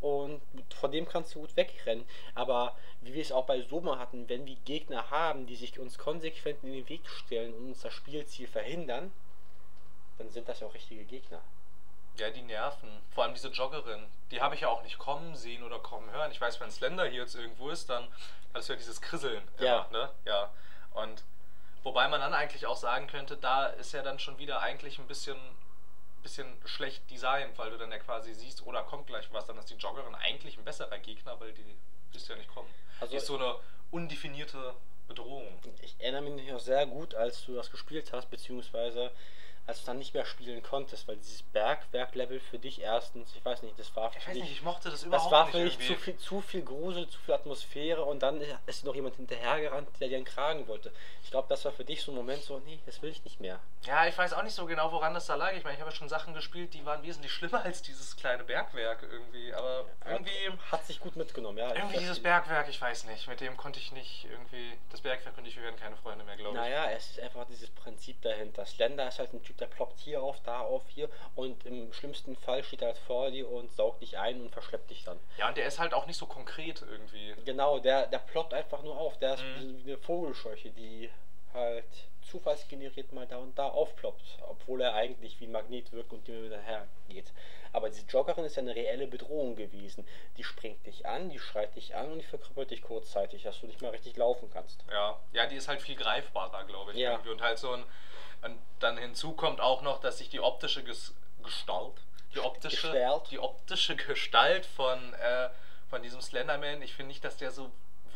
und 0.00 0.40
vor 0.78 0.90
dem 0.90 1.08
kannst 1.08 1.34
du 1.34 1.40
gut 1.40 1.56
wegrennen. 1.56 2.06
Aber 2.34 2.76
wie 3.00 3.14
wir 3.14 3.22
es 3.22 3.32
auch 3.32 3.46
bei 3.46 3.60
Soma 3.62 3.98
hatten, 3.98 4.28
wenn 4.28 4.46
wir 4.46 4.56
Gegner 4.64 5.10
haben, 5.10 5.46
die 5.46 5.56
sich 5.56 5.78
uns 5.78 5.98
konsequent 5.98 6.62
in 6.62 6.72
den 6.72 6.88
Weg 6.88 7.08
stellen 7.08 7.54
und 7.54 7.68
uns 7.68 7.80
das 7.80 7.94
Spielziel 7.94 8.46
verhindern, 8.46 9.12
dann 10.18 10.30
sind 10.30 10.48
das 10.48 10.60
ja 10.60 10.66
auch 10.66 10.74
richtige 10.74 11.04
Gegner. 11.04 11.42
Ja, 12.18 12.30
die 12.30 12.42
nerven. 12.42 12.88
Vor 13.10 13.24
allem 13.24 13.34
diese 13.34 13.48
Joggerin. 13.48 14.06
Die 14.30 14.40
habe 14.40 14.54
ich 14.54 14.62
ja 14.62 14.68
auch 14.68 14.82
nicht 14.82 14.98
kommen 14.98 15.36
sehen 15.36 15.62
oder 15.62 15.78
kommen 15.78 16.10
hören. 16.10 16.30
Ich 16.32 16.40
weiß, 16.40 16.60
wenn 16.60 16.70
Slender 16.70 17.04
hier 17.06 17.22
jetzt 17.22 17.34
irgendwo 17.34 17.70
ist, 17.70 17.88
dann 17.90 18.08
du 18.68 18.72
ja 18.72 18.78
dieses 18.78 19.00
Krisseln. 19.00 19.46
Ja. 19.58 19.86
Immer, 19.90 19.98
ne? 19.98 20.10
Ja. 20.24 20.50
Und 20.94 21.22
wobei 21.82 22.08
man 22.08 22.20
dann 22.20 22.32
eigentlich 22.34 22.66
auch 22.66 22.76
sagen 22.76 23.06
könnte, 23.06 23.36
da 23.36 23.66
ist 23.66 23.92
ja 23.92 24.02
dann 24.02 24.18
schon 24.18 24.38
wieder 24.38 24.60
eigentlich 24.60 24.98
ein 24.98 25.06
bisschen, 25.06 25.36
bisschen 26.22 26.52
schlecht 26.64 27.08
designt, 27.10 27.56
weil 27.58 27.70
du 27.70 27.78
dann 27.78 27.90
ja 27.92 27.98
quasi 27.98 28.34
siehst, 28.34 28.64
oder 28.66 28.82
kommt 28.82 29.06
gleich 29.06 29.30
was, 29.32 29.46
dann 29.46 29.58
ist 29.58 29.70
die 29.70 29.74
Joggerin 29.74 30.14
eigentlich 30.14 30.56
ein 30.56 30.64
besserer 30.64 30.98
Gegner, 30.98 31.38
weil 31.38 31.52
die 31.52 31.76
wirst 32.12 32.28
du 32.28 32.32
ja 32.32 32.38
nicht 32.38 32.52
kommen. 32.52 32.68
Also- 33.00 33.10
die 33.10 33.16
ist 33.18 33.26
so 33.26 33.36
eine 33.36 33.56
undefinierte 33.90 34.74
Bedrohung. 35.06 35.60
Ich 35.82 35.94
erinnere 36.00 36.22
mich 36.22 36.50
noch 36.50 36.58
sehr 36.58 36.86
gut, 36.86 37.14
als 37.14 37.44
du 37.44 37.54
das 37.54 37.70
gespielt 37.70 38.12
hast, 38.12 38.28
beziehungsweise 38.30 39.12
als 39.66 39.80
du 39.80 39.86
dann 39.86 39.98
nicht 39.98 40.14
mehr 40.14 40.24
spielen 40.24 40.62
konntest, 40.62 41.08
weil 41.08 41.16
dieses 41.16 41.42
Bergwerk-Level 41.42 42.40
für 42.40 42.58
dich 42.58 42.80
erstens, 42.80 43.34
ich 43.34 43.44
weiß 43.44 43.62
nicht, 43.62 43.78
das 43.78 43.94
war 43.96 44.10
für 44.12 44.18
Ich 44.18 44.26
weiß 44.26 44.34
dich, 44.34 44.42
nicht, 44.42 44.52
ich 44.52 44.62
mochte 44.62 44.90
das 44.90 45.02
überhaupt 45.02 45.24
das 45.24 45.32
war 45.32 45.44
nicht 45.46 45.52
für 45.52 45.64
dich 45.64 45.72
irgendwie. 45.74 45.94
zu 45.94 46.00
viel, 46.00 46.16
zu 46.18 46.40
viel 46.40 46.62
Grusel, 46.62 47.08
zu 47.08 47.18
viel 47.18 47.34
Atmosphäre 47.34 48.04
und 48.04 48.20
dann 48.22 48.40
ist 48.66 48.84
noch 48.84 48.94
jemand 48.94 49.16
hinterhergerannt, 49.16 49.88
der 50.00 50.08
dir 50.08 50.16
einen 50.16 50.24
Kragen 50.24 50.68
wollte. 50.68 50.92
Ich 51.24 51.30
glaube, 51.30 51.48
das 51.48 51.64
war 51.64 51.72
für 51.72 51.84
dich 51.84 52.02
so 52.02 52.12
ein 52.12 52.14
Moment 52.14 52.42
so, 52.42 52.60
nee, 52.60 52.78
das 52.86 53.02
will 53.02 53.10
ich 53.10 53.24
nicht 53.24 53.40
mehr. 53.40 53.58
Ja, 53.84 54.06
ich 54.06 54.16
weiß 54.16 54.32
auch 54.34 54.42
nicht 54.42 54.54
so 54.54 54.66
genau, 54.66 54.92
woran 54.92 55.14
das 55.14 55.26
da 55.26 55.34
lag. 55.34 55.52
Ich 55.52 55.64
meine, 55.64 55.74
ich 55.74 55.80
habe 55.80 55.90
ja 55.90 55.96
schon 55.96 56.08
Sachen 56.08 56.34
gespielt, 56.34 56.72
die 56.74 56.84
waren 56.86 57.02
wesentlich 57.02 57.32
schlimmer 57.32 57.64
als 57.64 57.82
dieses 57.82 58.16
kleine 58.16 58.44
Bergwerk 58.44 59.02
irgendwie. 59.02 59.52
Aber 59.52 59.84
irgendwie, 60.04 60.50
Hat 60.70 60.86
sich 60.86 61.00
gut 61.00 61.16
mitgenommen, 61.16 61.58
ja. 61.58 61.74
irgendwie 61.74 61.98
dieses 61.98 62.22
Bergwerk, 62.22 62.68
ich 62.68 62.80
weiß 62.80 63.04
nicht. 63.04 63.26
Mit 63.28 63.40
dem 63.40 63.56
konnte 63.56 63.80
ich 63.80 63.90
nicht 63.92 64.26
irgendwie. 64.30 64.78
Das 64.90 65.00
Bergwerk 65.00 65.36
und 65.36 65.46
ich, 65.46 65.56
wir 65.56 65.64
werden 65.64 65.76
keine 65.78 65.96
Freunde 65.96 66.24
mehr, 66.24 66.36
glaube 66.36 66.56
ich. 66.56 66.62
Naja, 66.62 66.90
es 66.90 67.10
ist 67.10 67.20
einfach 67.20 67.46
dieses 67.46 67.70
Prinzip 67.70 68.22
dahinter. 68.22 68.64
Slender 68.64 69.08
ist 69.08 69.18
halt 69.18 69.32
ein 69.32 69.42
Typ, 69.42 69.55
der 69.60 69.66
ploppt 69.66 69.98
hier 70.00 70.22
auf, 70.22 70.40
da 70.42 70.60
auf, 70.60 70.82
hier 70.88 71.08
und 71.34 71.64
im 71.66 71.92
schlimmsten 71.92 72.36
Fall 72.36 72.62
steht 72.64 72.82
er 72.82 72.88
halt 72.88 72.98
vor 72.98 73.30
dir 73.30 73.50
und 73.50 73.72
saugt 73.72 74.02
dich 74.02 74.18
ein 74.18 74.40
und 74.40 74.50
verschleppt 74.50 74.90
dich 74.90 75.04
dann. 75.04 75.18
Ja, 75.38 75.48
und 75.48 75.56
der 75.56 75.66
ist 75.66 75.78
halt 75.78 75.94
auch 75.94 76.06
nicht 76.06 76.18
so 76.18 76.26
konkret 76.26 76.82
irgendwie. 76.82 77.34
Genau, 77.44 77.78
der, 77.78 78.06
der 78.06 78.18
ploppt 78.18 78.54
einfach 78.54 78.82
nur 78.82 78.98
auf. 78.98 79.18
Der 79.18 79.34
ist 79.34 79.42
Mhm. 79.42 79.78
wie 79.84 79.90
eine 79.92 79.98
Vogelscheuche, 79.98 80.70
die 80.70 81.10
halt 81.54 81.84
zufallsgeneriert 82.30 83.12
mal 83.12 83.26
da 83.26 83.36
und 83.38 83.56
da 83.58 83.68
aufploppt, 83.68 84.38
obwohl 84.48 84.80
er 84.80 84.94
eigentlich 84.94 85.40
wie 85.40 85.46
ein 85.46 85.52
Magnet 85.52 85.92
wirkt 85.92 86.12
und 86.12 86.28
immer 86.28 86.42
wieder 86.42 86.60
hergeht. 86.60 87.32
Aber 87.72 87.88
diese 87.88 88.04
Joggerin 88.06 88.44
ist 88.44 88.56
ja 88.56 88.62
eine 88.62 88.74
reelle 88.74 89.06
Bedrohung 89.06 89.54
gewesen. 89.54 90.06
Die 90.36 90.44
springt 90.44 90.84
dich 90.86 91.06
an, 91.06 91.30
die 91.30 91.38
schreit 91.38 91.76
dich 91.76 91.94
an 91.94 92.10
und 92.12 92.18
die 92.18 92.24
verkrüppelt 92.24 92.70
dich 92.70 92.82
kurzzeitig, 92.82 93.42
dass 93.44 93.60
du 93.60 93.66
nicht 93.66 93.80
mal 93.80 93.90
richtig 93.90 94.16
laufen 94.16 94.50
kannst. 94.52 94.84
Ja, 94.90 95.18
ja, 95.32 95.46
die 95.46 95.56
ist 95.56 95.68
halt 95.68 95.80
viel 95.82 95.94
greifbarer, 95.96 96.64
glaube 96.64 96.92
ich. 96.92 96.98
Ja. 96.98 97.12
Irgendwie. 97.12 97.30
Und 97.30 97.42
halt 97.42 97.58
so 97.58 97.72
ein. 97.72 97.84
Und 98.42 98.58
dann 98.80 98.98
hinzu 98.98 99.32
kommt 99.32 99.60
auch 99.60 99.82
noch, 99.82 100.00
dass 100.00 100.18
sich 100.18 100.28
die 100.28 100.40
optische 100.40 100.82
Ges 100.84 101.14
Gestalt, 101.42 101.94
die 102.34 102.40
optische, 102.40 102.90
Gestalt. 102.90 103.30
die 103.30 103.38
optische 103.38 103.94
Gestalt 103.96 104.66
von, 104.66 105.14
äh, 105.14 105.48
von 105.88 106.02
diesem 106.02 106.20
Slenderman, 106.20 106.82
ich 106.82 106.92
finde 106.94 107.08
nicht, 107.08 107.24
dass 107.24 107.36
der 107.36 107.52
so 107.52 107.70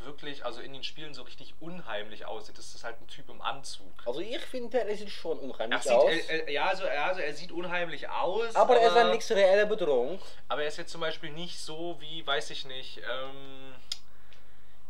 wirklich, 0.05 0.45
also 0.45 0.61
in 0.61 0.73
den 0.73 0.83
Spielen 0.83 1.15
so 1.15 1.23
richtig 1.23 1.55
unheimlich 1.61 2.25
aussieht. 2.27 2.57
Das 2.59 2.75
ist 2.75 2.85
halt 2.85 3.01
ein 3.01 3.07
Typ 3.07 3.29
im 3.29 3.41
Anzug. 3.43 3.87
Also 4.07 4.21
ich 4.21 4.39
finde, 4.41 4.71
der 4.85 4.97
sieht 4.97 5.11
schon 5.11 5.39
Er 5.39 5.45
unheimlich 5.45 5.83
sieht, 5.83 5.93
aus. 5.93 6.11
äh, 6.11 6.39
äh, 6.39 6.53
ja, 6.53 6.67
also, 6.67 6.85
ja, 6.87 7.07
also 7.07 7.21
er 7.21 7.35
sieht 7.35 7.53
unheimlich 7.53 8.09
aus. 8.09 8.55
aber 8.57 8.79
er 8.79 8.89
ist 8.89 8.97
eine 8.97 9.11
nächste 9.11 9.37
reelle 9.37 9.67
Bedrohung. 9.67 10.21
Aber 10.49 10.63
er 10.63 10.69
ist 10.69 10.79
jetzt 10.79 10.91
zum 10.91 11.01
Beispiel 11.03 11.31
nicht 11.31 11.59
so 11.61 11.97
wie, 12.01 12.27
weiß 12.27 12.51
ich 12.51 12.65
nicht, 12.65 12.99
ähm, 12.99 13.75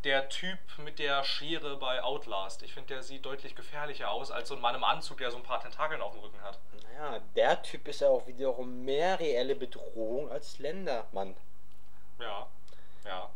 der 0.04 0.28
Typ 0.28 0.58
mit 0.78 0.98
der 0.98 1.22
Schere 1.24 1.76
bei 1.76 2.02
Outlast. 2.02 2.62
Ich 2.62 2.72
finde, 2.72 2.94
der 2.94 3.02
sieht 3.02 3.24
deutlich 3.24 3.54
gefährlicher 3.54 4.10
aus 4.10 4.30
als 4.30 4.48
so 4.48 4.54
ein 4.54 4.60
Mann 4.60 4.74
im 4.74 4.84
Anzug, 4.84 5.18
der 5.18 5.30
so 5.30 5.36
ein 5.36 5.42
paar 5.42 5.60
Tentakeln 5.60 6.00
auf 6.00 6.12
dem 6.12 6.22
Rücken 6.22 6.40
hat. 6.42 6.58
Naja, 6.84 7.20
der 7.36 7.62
Typ 7.62 7.86
ist 7.88 8.00
ja 8.00 8.08
auch 8.08 8.26
wiederum 8.26 8.84
mehr 8.84 9.18
reelle 9.20 9.54
Bedrohung 9.54 10.30
als 10.30 10.52
Slendermann. 10.52 11.36
Ja, 12.18 12.46
ja, 13.04 13.30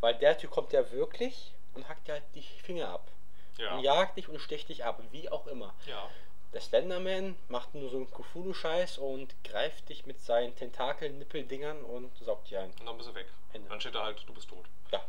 Weil 0.00 0.14
der 0.16 0.36
Typ 0.36 0.50
kommt 0.50 0.72
ja 0.72 0.90
wirklich 0.90 1.52
und 1.74 1.88
hackt 1.88 2.06
dir 2.08 2.12
halt 2.12 2.24
die 2.34 2.42
Finger 2.42 2.88
ab. 2.88 3.08
ja. 3.56 3.74
Und 3.74 3.82
jagt 3.82 4.16
dich 4.16 4.28
und 4.28 4.38
sticht 4.40 4.68
dich 4.68 4.84
ab, 4.84 5.00
wie 5.10 5.30
auch 5.30 5.46
immer. 5.46 5.74
ja. 5.86 6.08
der 6.52 6.60
Slenderman 6.62 7.36
macht 7.48 7.74
nur 7.74 7.90
so 7.90 7.96
einen 7.98 8.10
Cthulhu-Scheiß 8.10 8.98
und 8.98 9.34
greift 9.44 9.88
dich 9.90 10.06
mit 10.06 10.20
seinen 10.20 10.54
Tentakel-Nippeldingern 10.56 11.82
und 11.84 12.16
saugt 12.18 12.50
dich 12.50 12.56
ein. 12.58 12.70
Und 12.80 12.86
dann 12.86 12.96
bist 12.96 13.08
du 13.10 13.14
weg. 13.14 13.26
Ende. 13.52 13.68
Dann 13.68 13.80
steht 13.80 13.94
da 13.94 14.04
halt, 14.04 14.22
du 14.26 14.32
bist 14.34 14.48
tot. 14.48 14.64
Ja. 14.92 15.02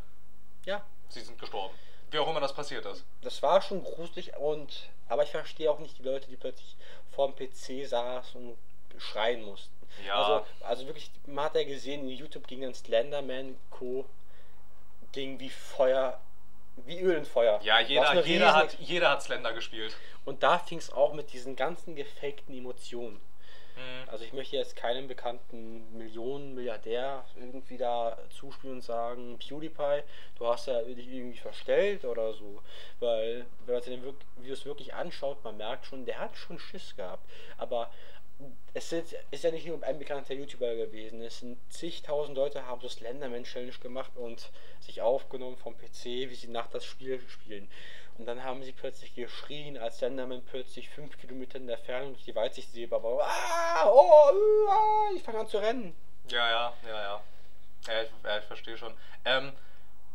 Ja, 0.65 0.83
Sie 1.09 1.21
sind 1.21 1.39
gestorben. 1.39 1.73
Wie 2.11 2.17
auch 2.17 2.27
immer 2.29 2.39
das 2.39 2.53
passiert 2.53 2.85
ist. 2.85 3.05
das 3.21 3.41
war 3.43 3.61
schon 3.61 3.83
gruselig 3.83 4.35
und 4.37 4.89
aber 5.07 5.23
ich 5.23 5.31
verstehe 5.31 5.69
auch 5.71 5.79
nicht 5.79 5.97
die 5.97 6.03
Leute, 6.03 6.27
die 6.27 6.37
plötzlich 6.37 6.75
vorm 7.11 7.35
PC 7.35 7.87
saßen 7.87 8.49
und 8.51 8.57
schreien 9.01 9.43
mussten. 9.43 9.73
Ja. 10.05 10.15
Also, 10.15 10.45
also 10.61 10.85
wirklich, 10.85 11.11
man 11.25 11.45
hat 11.45 11.55
ja 11.55 11.63
gesehen, 11.63 12.01
in 12.01 12.09
YouTube 12.09 12.47
ging 12.47 12.61
dann 12.61 12.73
Slenderman 12.73 13.57
Co. 13.69 14.05
ging 15.11 15.39
wie 15.39 15.49
Feuer, 15.49 16.19
wie 16.85 16.99
Öl 16.99 17.17
in 17.17 17.25
Feuer. 17.25 17.59
Ja, 17.63 17.79
jeder, 17.79 18.23
jeder, 18.25 18.55
hat, 18.55 18.73
jeder 18.79 19.09
hat 19.09 19.23
Slender 19.23 19.53
gespielt. 19.53 19.95
Und 20.25 20.43
da 20.43 20.59
fing 20.59 20.77
es 20.77 20.91
auch 20.91 21.13
mit 21.13 21.33
diesen 21.33 21.55
ganzen 21.55 21.95
gefakten 21.95 22.55
Emotionen. 22.55 23.19
Hm. 23.79 24.09
Also 24.09 24.25
ich 24.25 24.33
möchte 24.33 24.57
jetzt 24.57 24.75
keinem 24.75 25.07
bekannten 25.07 25.97
Millionen-Milliardär 25.97 27.23
irgendwie 27.37 27.77
da 27.77 28.17
zuspielen 28.29 28.77
und 28.77 28.81
sagen, 28.81 29.39
PewDiePie, 29.39 30.03
du 30.37 30.47
hast 30.47 30.67
ja 30.67 30.81
dich 30.81 31.07
irgendwie 31.07 31.37
verstellt 31.37 32.03
oder 32.03 32.33
so. 32.33 32.61
Weil, 32.99 33.45
wenn 33.65 33.75
man 33.75 33.83
sich 33.83 33.93
den 33.93 34.15
Videos 34.37 34.65
wirklich 34.65 34.93
anschaut, 34.93 35.43
man 35.43 35.57
merkt 35.57 35.85
schon, 35.85 36.05
der 36.05 36.19
hat 36.19 36.35
schon 36.35 36.59
Schiss 36.59 36.95
gehabt. 36.95 37.23
Aber 37.57 37.89
es 38.73 38.91
ist, 38.91 39.15
ist 39.31 39.43
ja 39.43 39.51
nicht 39.51 39.67
nur 39.67 39.83
ein 39.83 39.99
bekannter 39.99 40.33
YouTuber 40.33 40.75
gewesen. 40.75 41.21
Es 41.21 41.39
sind 41.39 41.57
zigtausend 41.71 42.37
Leute 42.37 42.65
haben 42.65 42.81
so 42.81 42.87
Slenderman 42.87 43.43
Challenge 43.43 43.77
gemacht 43.81 44.11
und 44.15 44.49
sich 44.79 45.01
aufgenommen 45.01 45.57
vom 45.57 45.77
PC, 45.77 46.05
wie 46.05 46.35
sie 46.35 46.47
nach 46.47 46.67
das 46.67 46.85
Spiel 46.85 47.21
spielen. 47.27 47.69
Und 48.17 48.25
dann 48.25 48.43
haben 48.43 48.63
sie 48.63 48.73
plötzlich 48.73 49.15
geschrien, 49.15 49.77
als 49.77 49.97
Slenderman 49.97 50.43
plötzlich 50.43 50.89
fünf 50.89 51.17
Kilometer 51.19 51.57
in 51.57 51.67
der 51.67 51.77
Ferne 51.77 52.11
durch 52.11 52.25
die 52.25 52.35
Weitsicht 52.35 52.71
sehbar 52.71 53.01
war. 53.01 53.25
Ah, 53.25 53.89
oh, 53.89 54.69
ah, 54.69 55.09
ich 55.15 55.23
fange 55.23 55.39
an 55.39 55.47
zu 55.47 55.57
rennen. 55.57 55.95
Ja, 56.29 56.49
ja, 56.49 56.73
ja, 56.85 57.01
ja. 57.01 57.21
Ja, 57.87 58.01
ich, 58.01 58.09
ja, 58.23 58.37
ich 58.37 58.45
verstehe 58.45 58.77
schon. 58.77 58.93
Ähm, 59.25 59.53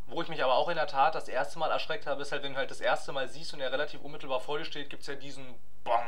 wo 0.06 0.20
ich 0.20 0.28
mich 0.28 0.42
aber 0.44 0.54
auch 0.54 0.68
in 0.68 0.76
der 0.76 0.86
Tat 0.86 1.14
das 1.14 1.28
erste 1.28 1.58
Mal 1.58 1.70
erschreckt 1.70 2.06
habe, 2.06 2.20
ist 2.22 2.30
halt, 2.30 2.42
wenn 2.42 2.52
du 2.52 2.58
halt 2.58 2.70
das 2.70 2.80
erste 2.80 3.12
Mal 3.12 3.26
siehst 3.28 3.54
und 3.54 3.60
er 3.60 3.72
relativ 3.72 4.02
unmittelbar 4.02 4.40
vor 4.40 4.58
dir 4.58 4.66
steht, 4.66 4.90
gibt 4.90 5.02
es 5.02 5.08
ja 5.08 5.14
diesen 5.14 5.54
Bong, 5.82 6.04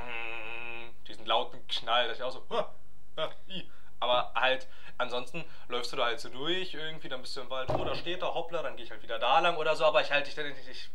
diesen 1.09 1.27
lauten 1.27 1.67
Knall, 1.69 2.09
dass 2.09 2.19
ich 2.19 2.23
auch 2.23 2.33
so, 2.33 2.43
"Ah, 2.51 2.71
ah, 3.17 3.29
i." 3.49 3.65
aber 4.01 4.33
halt, 4.35 4.67
ansonsten 4.99 5.45
läufst 5.69 5.93
du 5.93 5.97
da 5.97 6.05
halt 6.07 6.21
so 6.21 6.29
durch, 6.29 6.75
irgendwie, 6.75 7.09
dann 7.09 7.23
bist 7.23 7.35
du 7.37 7.41
im 7.41 7.51
Wald, 7.51 7.71
oh, 7.71 7.85
da 7.85 7.95
steht 7.95 8.21
er, 8.23 8.35
hoppla, 8.35 8.63
dann 8.63 8.77
gehe 8.77 8.85
ich 8.85 8.91
halt 8.91 9.03
wieder 9.03 9.19
da 9.19 9.39
lang 9.41 9.57
oder 9.57 9.75
so, 9.75 9.85
aber 9.87 10.03
ich 10.03 10.11
halt, 10.13 10.29
ich, 10.29 10.37
ich, 10.37 10.69
ich 10.69 10.91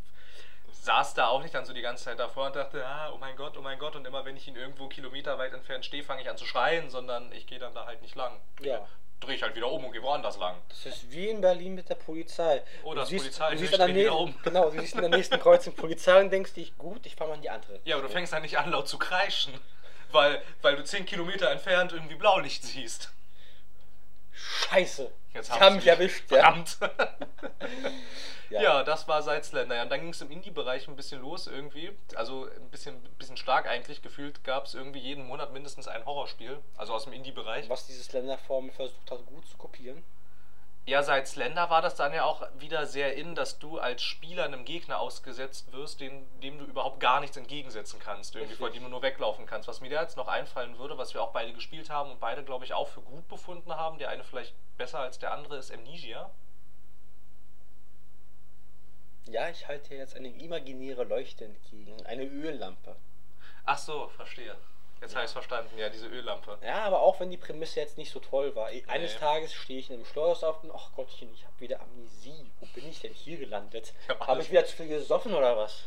saß 0.83 1.13
da 1.15 1.27
auch 1.27 1.41
nicht 1.41 1.53
dann 1.53 1.65
so 1.65 1.73
die 1.73 1.81
ganze 1.81 2.03
Zeit 2.05 2.19
davor 2.19 2.47
und 2.47 2.55
dachte, 2.55 2.85
ah, 2.85 3.11
oh 3.13 3.17
mein 3.17 3.35
Gott, 3.35 3.57
oh 3.57 3.61
mein 3.61 3.79
Gott, 3.79 3.95
und 3.95 4.05
immer 4.05 4.23
wenn 4.25 4.37
ich 4.37 4.47
ihn 4.47 4.55
irgendwo 4.55 4.87
kilometerweit 4.87 5.53
entfernt 5.53 5.85
stehe, 5.85 6.03
fange 6.03 6.21
ich 6.21 6.29
an 6.29 6.37
zu 6.37 6.45
schreien, 6.45 6.89
sondern 6.89 7.31
ich 7.31 7.47
gehe 7.47 7.59
dann 7.59 7.73
da 7.73 7.85
halt 7.85 8.01
nicht 8.01 8.15
lang. 8.15 8.39
Ja. 8.61 8.87
Dreh 9.19 9.35
ich 9.35 9.43
halt 9.43 9.55
wieder 9.55 9.71
um 9.71 9.85
und 9.85 9.91
gehe 9.91 10.01
woanders 10.01 10.37
lang. 10.39 10.55
Das 10.69 10.83
ist 10.87 11.11
wie 11.11 11.29
in 11.29 11.41
Berlin 11.41 11.75
mit 11.75 11.87
der 11.89 11.95
Polizei. 11.95 12.63
Oh, 12.83 12.91
Du 12.91 12.95
das 13.01 13.09
siehst- 13.09 13.25
Polizei, 13.25 13.47
du 13.49 13.53
ich 13.55 13.59
siehst, 13.61 13.73
an 13.79 13.87
der 13.87 13.95
nächsten, 13.95 14.15
um. 14.17 14.35
Genau, 14.43 14.69
du 14.71 14.79
siehst 14.79 14.95
in 14.95 15.01
der 15.01 15.09
nächsten 15.11 15.39
Kreuzung 15.39 15.75
Polizei 15.75 16.19
und 16.21 16.31
denkst 16.31 16.53
dich, 16.53 16.75
gut, 16.77 17.05
ich 17.05 17.15
fahre 17.15 17.29
mal 17.31 17.35
in 17.35 17.41
die 17.43 17.49
andere. 17.51 17.79
Ja, 17.83 17.97
aber 17.97 18.07
du 18.07 18.09
fängst 18.11 18.33
dann 18.33 18.41
nicht 18.41 18.57
an, 18.57 18.71
laut 18.71 18.87
zu 18.87 18.97
kreischen, 18.97 19.53
weil, 20.13 20.41
weil 20.61 20.75
du 20.75 20.83
10 20.83 21.05
Kilometer 21.05 21.49
entfernt 21.49 21.91
irgendwie 21.91 22.15
Blaulicht 22.15 22.63
siehst. 22.63 23.11
Scheiße. 24.33 25.11
Jetzt 25.33 25.51
haben 25.51 25.61
haben 25.61 25.75
mich 25.75 25.87
erwischt. 25.87 26.29
Ja. 26.31 26.41
Verdammt. 26.41 26.77
Ja. 28.51 28.61
ja. 28.61 28.83
das 28.83 29.07
war 29.07 29.23
Sidesländer. 29.23 29.75
Ja, 29.75 29.83
und 29.83 29.89
dann 29.89 30.01
ging 30.01 30.09
es 30.09 30.19
im 30.19 30.29
Indie-Bereich 30.29 30.87
ein 30.89 30.97
bisschen 30.97 31.21
los 31.21 31.47
irgendwie. 31.47 31.91
Also 32.15 32.49
ein 32.53 32.69
bisschen, 32.69 33.01
bisschen 33.17 33.37
stark 33.37 33.65
eigentlich. 33.65 34.01
Gefühlt 34.01 34.43
gab 34.43 34.65
es 34.65 34.73
irgendwie 34.73 34.99
jeden 34.99 35.25
Monat 35.25 35.53
mindestens 35.53 35.87
ein 35.87 36.05
Horrorspiel. 36.05 36.59
Also 36.75 36.93
aus 36.93 37.05
dem 37.05 37.13
Indie-Bereich. 37.13 37.69
Was 37.69 37.87
diese 37.87 38.03
Slenderformel 38.03 38.73
versucht 38.73 39.09
hat, 39.09 39.25
gut 39.25 39.47
zu 39.47 39.55
kopieren. 39.55 40.03
Ja, 40.87 41.03
seit 41.03 41.27
Slender 41.27 41.69
war 41.69 41.83
das 41.83 41.95
dann 41.95 42.11
ja 42.11 42.25
auch 42.25 42.47
wieder 42.55 42.87
sehr 42.87 43.15
in, 43.15 43.35
dass 43.35 43.59
du 43.59 43.77
als 43.77 44.01
Spieler 44.01 44.45
einem 44.45 44.65
Gegner 44.65 44.99
ausgesetzt 44.99 45.71
wirst, 45.71 45.99
dem, 46.01 46.25
dem 46.41 46.57
du 46.57 46.65
überhaupt 46.65 46.99
gar 46.99 47.19
nichts 47.19 47.37
entgegensetzen 47.37 47.99
kannst, 47.99 48.35
irgendwie, 48.35 48.55
vor 48.55 48.71
dem 48.71 48.83
du 48.83 48.89
nur 48.89 49.03
weglaufen 49.03 49.45
kannst. 49.45 49.67
Was 49.67 49.79
mir 49.79 49.91
da 49.91 50.01
jetzt 50.01 50.17
noch 50.17 50.27
einfallen 50.27 50.79
würde, 50.79 50.97
was 50.97 51.13
wir 51.13 51.21
auch 51.21 51.33
beide 51.33 51.53
gespielt 51.53 51.91
haben 51.91 52.09
und 52.11 52.19
beide, 52.19 52.43
glaube 52.43 52.65
ich, 52.65 52.73
auch 52.73 52.87
für 52.87 53.01
gut 53.01 53.27
befunden 53.27 53.75
haben, 53.75 53.99
der 53.99 54.09
eine 54.09 54.23
vielleicht 54.23 54.55
besser 54.77 54.99
als 54.99 55.19
der 55.19 55.33
andere, 55.33 55.57
ist 55.57 55.71
Amnesia. 55.71 56.31
Ja, 59.25 59.49
ich 59.49 59.67
halte 59.67 59.93
jetzt 59.93 60.15
eine 60.15 60.29
imaginäre 60.29 61.03
Leuchte 61.03 61.45
entgegen. 61.45 62.03
Eine 62.07 62.25
Öllampe. 62.25 62.95
Ach 63.65 63.77
so, 63.77 64.09
verstehe. 64.09 64.57
Jetzt 65.01 65.15
habe 65.15 65.25
ich 65.25 65.29
es 65.29 65.33
verstanden, 65.33 65.77
ja, 65.77 65.89
diese 65.89 66.07
Öllampe. 66.07 66.57
Ja, 66.63 66.83
aber 66.83 67.01
auch 67.01 67.19
wenn 67.19 67.31
die 67.31 67.37
Prämisse 67.37 67.79
jetzt 67.79 67.97
nicht 67.97 68.11
so 68.11 68.19
toll 68.19 68.55
war. 68.55 68.67
Eines 68.87 69.13
Nee. 69.13 69.19
Tages 69.19 69.51
stehe 69.53 69.79
ich 69.79 69.89
in 69.89 69.95
einem 69.95 70.05
Schloss 70.05 70.43
auf 70.43 70.63
und 70.63 70.71
ach 70.71 70.91
Gottchen, 70.95 71.33
ich 71.33 71.43
habe 71.43 71.59
wieder 71.59 71.81
Amnesie. 71.81 72.51
Wo 72.59 72.67
bin 72.67 72.87
ich 72.87 72.99
denn 73.01 73.13
hier 73.13 73.37
gelandet? 73.37 73.93
Ja, 74.07 74.19
habe 74.27 74.41
ich 74.41 74.51
wieder 74.51 74.63
zu 74.65 74.75
viel 74.75 74.87
gesoffen 74.87 75.33
oder 75.33 75.57
was? 75.57 75.85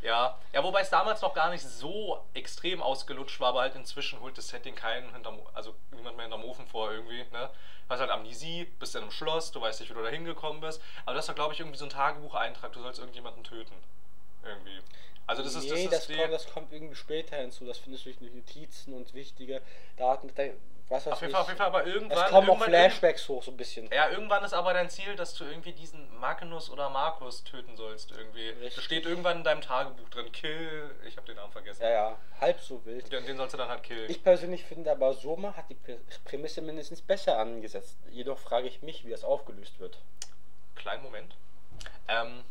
Ja, 0.00 0.38
ja, 0.52 0.62
wobei 0.62 0.80
es 0.80 0.90
damals 0.90 1.20
noch 1.22 1.34
gar 1.34 1.50
nicht 1.50 1.62
so 1.62 2.24
extrem 2.32 2.80
ausgelutscht 2.80 3.40
war, 3.40 3.48
aber 3.48 3.60
halt 3.62 3.74
inzwischen 3.74 4.20
holt 4.20 4.38
das 4.38 4.48
Setting 4.48 4.76
keinen 4.76 5.12
hinterm, 5.12 5.40
also 5.54 5.74
niemand 5.90 6.16
mehr 6.16 6.24
hinterm 6.26 6.44
Ofen 6.44 6.66
vor 6.68 6.92
irgendwie, 6.92 7.24
ne? 7.32 7.50
Du 7.88 7.94
hast 7.94 8.00
halt 8.00 8.10
Amnesie, 8.10 8.66
bist 8.78 8.94
in 8.94 9.02
einem 9.02 9.10
Schloss, 9.10 9.50
du 9.50 9.60
weißt 9.60 9.80
nicht, 9.80 9.90
wie 9.90 9.94
du 9.94 10.02
da 10.02 10.08
hingekommen 10.08 10.60
bist, 10.60 10.80
aber 11.04 11.16
das 11.16 11.26
war, 11.26 11.34
glaube 11.34 11.52
ich, 11.52 11.60
irgendwie 11.60 11.78
so 11.78 11.84
ein 11.84 11.90
Tagebucheintrag, 11.90 12.72
du 12.72 12.80
sollst 12.80 13.00
irgendjemanden 13.00 13.42
töten. 13.42 13.74
Irgendwie. 14.44 14.78
Also 15.28 15.42
das 15.42 15.54
ist 15.54 15.70
nee, 15.70 15.86
das, 15.88 16.00
ist 16.00 16.10
das, 16.10 16.16
kommt, 16.16 16.32
das 16.32 16.50
kommt 16.52 16.72
irgendwie 16.72 16.94
später 16.96 17.36
hinzu. 17.36 17.64
Das 17.66 17.78
findest 17.78 18.06
du 18.06 18.12
durch 18.14 18.32
Notizen 18.34 18.94
und 18.94 19.12
wichtige 19.14 19.60
Daten. 19.96 20.32
Da, 20.34 20.44
was 20.88 21.04
weiß 21.04 21.12
auf 21.12 21.20
jeden. 21.20 21.32
Fall, 21.32 21.42
auf 21.42 21.48
jeden 21.48 21.58
Fall, 21.58 21.66
aber 21.66 21.86
irgendwann. 21.86 22.16
es 22.24 22.30
kommen 22.30 22.48
auch 22.48 22.52
irgendwann- 22.54 22.68
Flashbacks 22.70 23.28
hoch, 23.28 23.42
so 23.42 23.50
ein 23.50 23.58
bisschen. 23.58 23.90
Ja, 23.92 24.08
irgendwann 24.08 24.42
ist 24.42 24.54
aber 24.54 24.72
dein 24.72 24.88
Ziel, 24.88 25.14
dass 25.16 25.34
du 25.34 25.44
irgendwie 25.44 25.72
diesen 25.72 26.18
Magnus 26.18 26.70
oder 26.70 26.88
Markus 26.88 27.44
töten 27.44 27.76
sollst 27.76 28.10
irgendwie. 28.10 28.52
Das 28.54 28.62
Richtig. 28.62 28.84
steht 28.84 29.04
irgendwann 29.04 29.36
in 29.36 29.44
deinem 29.44 29.60
Tagebuch 29.60 30.08
drin, 30.08 30.32
kill, 30.32 30.90
ich 31.06 31.18
habe 31.18 31.26
den 31.26 31.36
Namen 31.36 31.52
vergessen. 31.52 31.82
Ja, 31.82 31.90
ja, 31.90 32.18
halb 32.40 32.58
so 32.60 32.82
wild. 32.86 33.12
Den, 33.12 33.26
den 33.26 33.36
sollst 33.36 33.52
du 33.52 33.58
dann 33.58 33.68
halt 33.68 33.82
killen. 33.82 34.10
Ich 34.10 34.22
persönlich 34.22 34.64
finde 34.64 34.90
aber, 34.90 35.12
Soma 35.12 35.54
hat 35.54 35.68
die 35.68 35.74
Prä- 35.74 35.98
Prämisse 36.24 36.62
mindestens 36.62 37.02
besser 37.02 37.36
angesetzt. 37.38 37.98
Jedoch 38.10 38.38
frage 38.38 38.66
ich 38.66 38.80
mich, 38.80 39.04
wie 39.04 39.10
das 39.10 39.24
aufgelöst 39.24 39.78
wird. 39.80 39.98
Kleinen 40.74 41.02
Moment. 41.02 41.36
Ähm, 42.08 42.44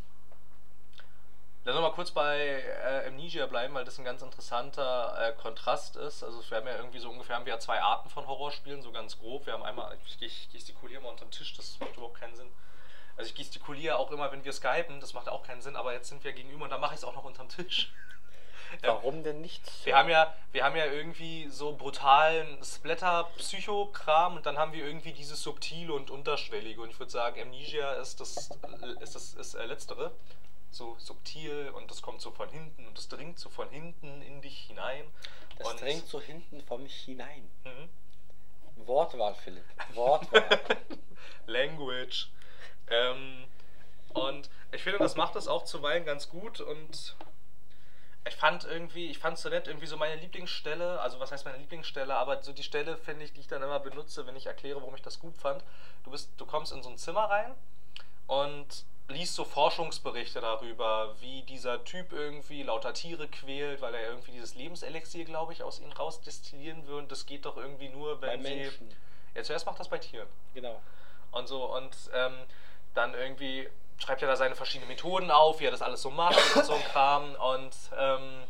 lass 1.67 1.75
uns 1.75 1.83
mal 1.83 1.91
kurz 1.91 2.11
bei 2.11 2.63
äh, 2.63 3.07
Amnesia 3.07 3.45
bleiben, 3.45 3.73
weil 3.73 3.83
das 3.83 3.99
ein 3.99 4.05
ganz 4.05 4.21
interessanter 4.21 5.17
äh, 5.19 5.33
Kontrast 5.33 5.97
ist. 5.97 6.23
Also 6.23 6.41
wir 6.49 6.57
haben 6.57 6.67
ja 6.67 6.77
irgendwie 6.77 6.99
so 6.99 7.09
ungefähr 7.09 7.35
haben 7.35 7.45
wir 7.45 7.53
ja 7.53 7.59
zwei 7.59 7.81
Arten 7.81 8.09
von 8.09 8.25
Horrorspielen, 8.25 8.81
so 8.81 8.93
ganz 8.93 9.19
grob. 9.19 9.45
Wir 9.45 9.53
haben 9.53 9.63
einmal, 9.63 9.97
ich, 10.05 10.21
ich 10.21 10.49
gestikuliere 10.49 11.01
mal 11.01 11.09
unterm 11.09 11.29
Tisch, 11.29 11.55
das 11.57 11.77
macht 11.81 11.97
überhaupt 11.97 12.21
keinen 12.21 12.35
Sinn. 12.35 12.49
Also 13.17 13.29
ich 13.29 13.35
gestikuliere 13.35 13.97
auch 13.97 14.11
immer, 14.11 14.31
wenn 14.31 14.45
wir 14.45 14.53
skypen, 14.53 15.01
das 15.01 15.13
macht 15.13 15.27
auch 15.27 15.43
keinen 15.43 15.61
Sinn, 15.61 15.75
aber 15.75 15.91
jetzt 15.91 16.07
sind 16.07 16.23
wir 16.23 16.31
gegenüber 16.31 16.63
und 16.63 16.69
da 16.69 16.77
mache 16.77 16.93
ich 16.93 16.99
es 16.99 17.03
auch 17.03 17.15
noch 17.15 17.25
unterm 17.25 17.49
Tisch. 17.49 17.91
Warum 18.81 19.23
denn 19.23 19.41
nicht? 19.41 19.61
Wir 19.85 19.97
haben 19.97 20.09
ja, 20.09 20.33
wir 20.53 20.63
haben 20.63 20.75
ja 20.75 20.85
irgendwie 20.85 21.49
so 21.49 21.75
brutalen 21.75 22.63
Splatter-Psycho-Kram 22.63 24.37
und 24.37 24.45
dann 24.45 24.57
haben 24.57 24.71
wir 24.71 24.85
irgendwie 24.85 25.11
dieses 25.11 25.41
subtile 25.41 25.93
und 25.93 26.11
unterschwellige. 26.11 26.79
Und 26.79 26.91
ich 26.91 26.99
würde 26.99 27.11
sagen, 27.11 27.41
Amnesia 27.41 27.93
ist 27.93 28.21
das, 28.21 28.51
ist 29.01 29.15
das 29.15 29.33
ist 29.33 29.55
äh, 29.55 29.65
letztere. 29.65 30.11
So 30.77 30.95
subtil 30.99 31.69
und 31.69 31.89
das 31.89 32.03
kommt 32.03 32.21
so 32.21 32.29
von 32.29 32.49
hinten 32.49 32.85
und 32.85 32.95
das 32.95 33.07
dringt 33.07 33.39
so 33.39 33.49
von 33.49 33.67
hinten 33.69 34.21
in 34.21 34.43
dich 34.43 34.59
hinein. 34.67 35.05
Das 35.57 35.69
und, 35.69 35.81
drängt 35.81 36.07
so 36.07 36.21
hinten 36.21 36.61
vor 36.61 36.77
mich 36.77 36.93
hinein. 36.93 37.49
Mhm. 37.63 38.85
Wortwahl, 38.85 39.33
Philipp. 39.33 39.65
Wortwahl. 39.95 40.61
Language. 41.47 42.29
Ähm, 42.89 43.45
und 44.13 44.51
ich 44.71 44.83
finde, 44.83 44.99
das 44.99 45.15
macht 45.15 45.35
das 45.35 45.47
auch 45.47 45.63
zuweilen 45.63 46.05
ganz 46.05 46.29
gut 46.29 46.61
und 46.61 47.15
ich 48.27 48.35
fand 48.35 48.63
irgendwie, 48.65 49.09
ich 49.09 49.17
fand 49.17 49.39
so 49.39 49.49
nett, 49.49 49.67
irgendwie 49.67 49.87
so 49.87 49.97
meine 49.97 50.21
Lieblingsstelle, 50.21 50.99
also 50.99 51.19
was 51.19 51.31
heißt 51.31 51.45
meine 51.45 51.57
Lieblingsstelle, 51.57 52.13
aber 52.13 52.43
so 52.43 52.53
die 52.53 52.61
Stelle 52.61 52.97
finde 52.97 53.25
ich, 53.25 53.33
die 53.33 53.39
ich 53.39 53.47
dann 53.47 53.63
immer 53.63 53.79
benutze, 53.79 54.27
wenn 54.27 54.35
ich 54.35 54.45
erkläre, 54.45 54.79
warum 54.79 54.93
ich 54.93 55.01
das 55.01 55.19
gut 55.19 55.37
fand. 55.37 55.63
Du 56.03 56.11
bist, 56.11 56.29
du 56.37 56.45
kommst 56.45 56.71
in 56.71 56.83
so 56.83 56.89
ein 56.89 56.97
Zimmer 56.99 57.23
rein 57.23 57.55
und 58.27 58.85
liest 59.09 59.35
so 59.35 59.45
Forschungsberichte 59.45 60.41
darüber, 60.41 61.15
wie 61.21 61.41
dieser 61.43 61.83
Typ 61.85 62.11
irgendwie 62.11 62.63
lauter 62.63 62.93
Tiere 62.93 63.27
quält, 63.27 63.81
weil 63.81 63.93
er 63.95 64.09
irgendwie 64.09 64.31
dieses 64.31 64.55
Lebenselixier, 64.55 65.23
glaube 65.25 65.53
ich, 65.53 65.63
aus 65.63 65.79
ihnen 65.79 65.93
rausdestillieren 65.93 66.85
will 66.87 66.95
und 66.95 67.11
das 67.11 67.25
geht 67.25 67.45
doch 67.45 67.57
irgendwie 67.57 67.89
nur, 67.89 68.19
Bei 68.19 68.33
wenn 68.33 68.43
sie... 68.43 68.55
Menschen. 68.55 68.95
Ja, 69.33 69.43
zuerst 69.43 69.65
macht 69.65 69.79
das 69.79 69.87
bei 69.87 69.97
Tieren 69.99 70.27
Genau. 70.53 70.81
und 71.31 71.47
so 71.47 71.63
und 71.75 71.95
ähm, 72.13 72.33
dann 72.95 73.13
irgendwie 73.13 73.69
schreibt 73.99 74.21
er 74.21 74.27
da 74.27 74.35
seine 74.35 74.55
verschiedenen 74.55 74.89
Methoden 74.89 75.31
auf, 75.31 75.59
wie 75.59 75.65
er 75.65 75.71
das 75.71 75.81
alles 75.81 76.01
so 76.01 76.09
macht 76.11 76.37
und 76.55 76.65
so 76.65 76.73
ein 76.73 76.83
Kram 76.83 77.35
und 77.35 77.71
ähm, 77.97 78.43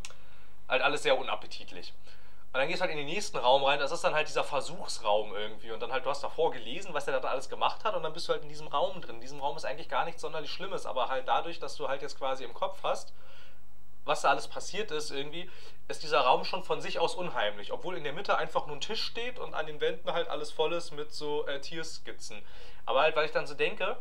halt 0.67 0.81
alles 0.81 1.03
sehr 1.03 1.17
unappetitlich. 1.17 1.93
Und 2.57 2.61
dann 2.61 2.69
gehst 2.69 2.81
du 2.81 2.85
halt 2.85 2.91
in 2.91 2.97
den 2.97 3.05
nächsten 3.05 3.37
Raum 3.37 3.63
rein, 3.63 3.77
das 3.77 3.91
ist 3.91 4.03
dann 4.03 4.15
halt 4.15 4.27
dieser 4.27 4.43
Versuchsraum 4.43 5.35
irgendwie 5.35 5.69
und 5.69 5.79
dann 5.79 5.91
halt, 5.91 6.03
du 6.07 6.09
hast 6.09 6.23
davor 6.23 6.49
gelesen, 6.49 6.91
was 6.91 7.07
er 7.07 7.19
da 7.19 7.27
alles 7.27 7.49
gemacht 7.49 7.83
hat 7.83 7.93
und 7.93 8.01
dann 8.01 8.13
bist 8.13 8.27
du 8.27 8.33
halt 8.33 8.41
in 8.41 8.49
diesem 8.49 8.65
Raum 8.65 8.99
drin. 8.99 9.17
In 9.17 9.21
diesem 9.21 9.39
Raum 9.39 9.55
ist 9.57 9.63
eigentlich 9.63 9.89
gar 9.89 10.05
nichts 10.05 10.21
sonderlich 10.21 10.49
Schlimmes, 10.49 10.87
aber 10.87 11.07
halt 11.07 11.27
dadurch, 11.27 11.59
dass 11.59 11.75
du 11.75 11.87
halt 11.87 12.01
jetzt 12.01 12.17
quasi 12.17 12.43
im 12.43 12.55
Kopf 12.55 12.79
hast, 12.81 13.13
was 14.05 14.21
da 14.23 14.29
alles 14.29 14.47
passiert 14.47 14.89
ist 14.89 15.11
irgendwie, 15.11 15.47
ist 15.87 16.01
dieser 16.01 16.21
Raum 16.21 16.45
schon 16.45 16.63
von 16.63 16.81
sich 16.81 16.97
aus 16.97 17.13
unheimlich. 17.13 17.71
Obwohl 17.71 17.95
in 17.95 18.03
der 18.03 18.13
Mitte 18.13 18.39
einfach 18.39 18.65
nur 18.65 18.77
ein 18.77 18.81
Tisch 18.81 19.03
steht 19.03 19.37
und 19.37 19.53
an 19.53 19.67
den 19.67 19.79
Wänden 19.79 20.11
halt 20.11 20.27
alles 20.27 20.51
voll 20.51 20.73
ist 20.73 20.89
mit 20.89 21.13
so 21.13 21.45
äh, 21.45 21.61
Tierskizzen. 21.61 22.41
Aber 22.87 23.01
halt, 23.01 23.15
weil 23.15 23.27
ich 23.27 23.31
dann 23.33 23.45
so 23.45 23.53
denke, 23.53 23.97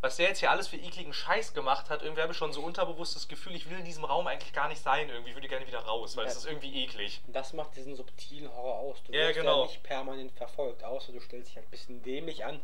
was 0.00 0.16
der 0.16 0.28
jetzt 0.28 0.38
hier 0.38 0.50
alles 0.50 0.68
für 0.68 0.76
ekligen 0.76 1.12
Scheiß 1.12 1.54
gemacht 1.54 1.90
hat, 1.90 2.02
irgendwie 2.02 2.22
habe 2.22 2.32
ich 2.32 2.38
schon 2.38 2.52
so 2.52 2.62
unterbewusstes 2.62 3.26
Gefühl, 3.26 3.56
ich 3.56 3.68
will 3.68 3.78
in 3.78 3.84
diesem 3.84 4.04
Raum 4.04 4.26
eigentlich 4.28 4.52
gar 4.52 4.68
nicht 4.68 4.80
sein. 4.82 5.08
Irgendwie 5.08 5.34
würde 5.34 5.46
ich 5.46 5.50
gerne 5.50 5.66
wieder 5.66 5.80
raus, 5.80 6.16
weil 6.16 6.26
es 6.26 6.34
Ja. 6.34 6.38
ist 6.40 6.46
irgendwie 6.46 6.84
eklig. 6.84 7.20
Das 7.26 7.52
macht 7.52 7.74
diesen 7.76 7.96
subtilen 7.96 8.48
Horror 8.54 8.76
aus. 8.78 9.02
Du 9.04 9.12
Ja, 9.12 9.26
wirst 9.28 9.34
genau. 9.40 9.62
ja 9.62 9.66
nicht 9.66 9.82
permanent 9.82 10.32
verfolgt, 10.32 10.84
außer 10.84 11.12
du 11.12 11.20
stellst 11.20 11.48
dich 11.50 11.56
halt 11.56 11.66
ein 11.66 11.70
bisschen 11.70 12.02
dämlich 12.02 12.44
an 12.44 12.60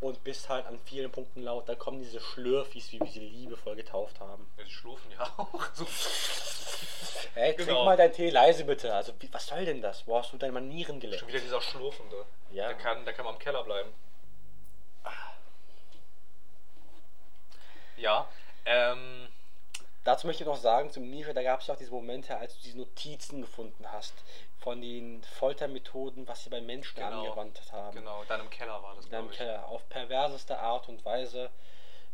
und 0.00 0.24
bist 0.24 0.48
halt 0.48 0.64
an 0.66 0.78
vielen 0.84 1.10
Punkten 1.12 1.42
laut. 1.42 1.68
Da 1.68 1.74
kommen 1.74 2.00
diese 2.00 2.20
Schlürfis, 2.20 2.90
wie 2.92 3.00
wir 3.00 3.06
sie 3.08 3.20
liebevoll 3.20 3.76
getauft 3.76 4.18
haben. 4.20 4.48
Ja, 4.56 4.64
die 4.64 4.70
schlurfen 4.70 5.10
ja 5.10 5.24
auch. 5.36 5.66
So. 5.74 5.86
Hey, 7.34 7.54
trink 7.54 7.68
Genau. 7.68 7.84
mal 7.84 7.96
deinen 7.96 8.12
Tee 8.12 8.30
leise 8.30 8.64
bitte. 8.64 8.94
Also, 8.94 9.12
wie, 9.20 9.28
was 9.32 9.46
soll 9.46 9.64
denn 9.64 9.82
das? 9.82 10.06
Wo 10.06 10.16
hast 10.16 10.32
du 10.32 10.38
deine 10.38 10.52
Manieren 10.52 11.00
gelernt? 11.00 11.20
Schon 11.20 11.28
wieder 11.28 11.40
dieser 11.40 11.60
Schlurfende. 11.60 12.24
Ja. 12.50 12.68
Der 12.68 12.76
kann, 12.78 13.04
der 13.04 13.12
kann 13.12 13.24
mal 13.26 13.32
im 13.32 13.38
Keller 13.38 13.62
bleiben. 13.64 13.92
Ja. 17.98 18.26
Ähm, 18.64 19.28
Dazu 20.04 20.26
möchte 20.26 20.42
ich 20.42 20.48
noch 20.48 20.56
sagen, 20.56 20.90
zum 20.90 21.10
Nische, 21.10 21.34
da 21.34 21.42
gab 21.42 21.60
es 21.60 21.66
ja 21.66 21.74
auch 21.74 21.78
diese 21.78 21.90
Momente, 21.90 22.34
als 22.34 22.54
du 22.56 22.62
diese 22.62 22.78
Notizen 22.78 23.42
gefunden 23.42 23.84
hast 23.92 24.14
von 24.58 24.80
den 24.80 25.22
Foltermethoden, 25.22 26.26
was 26.26 26.44
sie 26.44 26.50
bei 26.50 26.62
Menschen 26.62 26.96
Genau. 26.96 27.24
angewandt 27.26 27.60
haben. 27.72 27.94
genau, 27.94 28.24
dann 28.26 28.40
im 28.40 28.48
Keller 28.48 28.82
war 28.82 28.94
das, 28.94 29.04
in 29.04 29.12
einem 29.14 29.24
glaube 29.24 29.32
ich. 29.34 29.38
Keller 29.38 29.66
auf 29.68 29.86
perverseste 29.90 30.58
Art 30.58 30.88
und 30.88 31.04
Weise, 31.04 31.50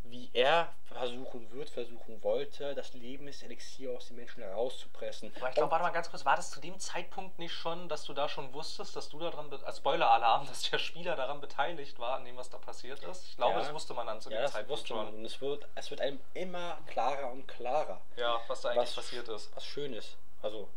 wie 0.06 0.30
er 0.34 0.72
versuchen 0.84 1.50
wird, 1.50 1.70
versuchen 1.70 2.22
wollte, 2.22 2.74
das 2.74 2.92
Lebenselixier 2.92 3.90
aus 3.96 4.08
den 4.08 4.16
Menschen 4.16 4.42
herauszupressen. 4.42 5.32
Aber 5.36 5.48
ich 5.48 5.54
glaube, 5.54 5.70
warte 5.70 5.82
mal 5.84 5.90
ganz 5.90 6.10
kurz, 6.10 6.24
war 6.24 6.36
das 6.36 6.50
zu 6.50 6.60
dem 6.60 6.78
Zeitpunkt 6.78 7.38
nicht 7.38 7.52
schon, 7.52 7.88
dass 7.88 8.04
du 8.04 8.12
da 8.14 8.28
schon 8.28 8.52
wusstest, 8.52 8.94
dass 8.94 9.08
du 9.08 9.18
daran, 9.18 9.50
als 9.64 9.78
Spoiler-Alarm, 9.78 10.46
dass 10.48 10.70
der 10.70 10.78
Spieler 10.78 11.16
daran 11.16 11.40
beteiligt 11.40 11.98
war, 11.98 12.16
an 12.16 12.24
dem, 12.24 12.36
was 12.36 12.50
da 12.50 12.58
passiert 12.58 13.02
ist? 13.04 13.26
Ich 13.30 13.36
glaube, 13.36 13.54
Ja. 13.54 13.60
das 13.60 13.72
wusste 13.72 13.94
man 13.94 14.06
dann 14.06 14.20
zu 14.20 14.30
ja, 14.30 14.36
dem 14.38 14.42
das 14.42 14.52
Zeitpunkt 14.52 14.80
wusste 14.80 14.94
man. 14.94 15.06
schon. 15.06 15.14
Und 15.16 15.24
es 15.24 15.40
wird, 15.40 15.66
es 15.74 15.90
wird 15.90 16.00
einem 16.00 16.20
immer 16.34 16.78
klarer 16.86 17.30
und 17.32 17.46
klarer, 17.48 18.00
Ja, 18.16 18.40
was 18.46 18.60
da 18.60 18.70
eigentlich 18.70 18.94
passiert 18.94 19.28
ist. 19.28 19.54
was 19.56 19.64
schön 19.64 19.94
ist. 19.94 20.16
Also, 20.42 20.68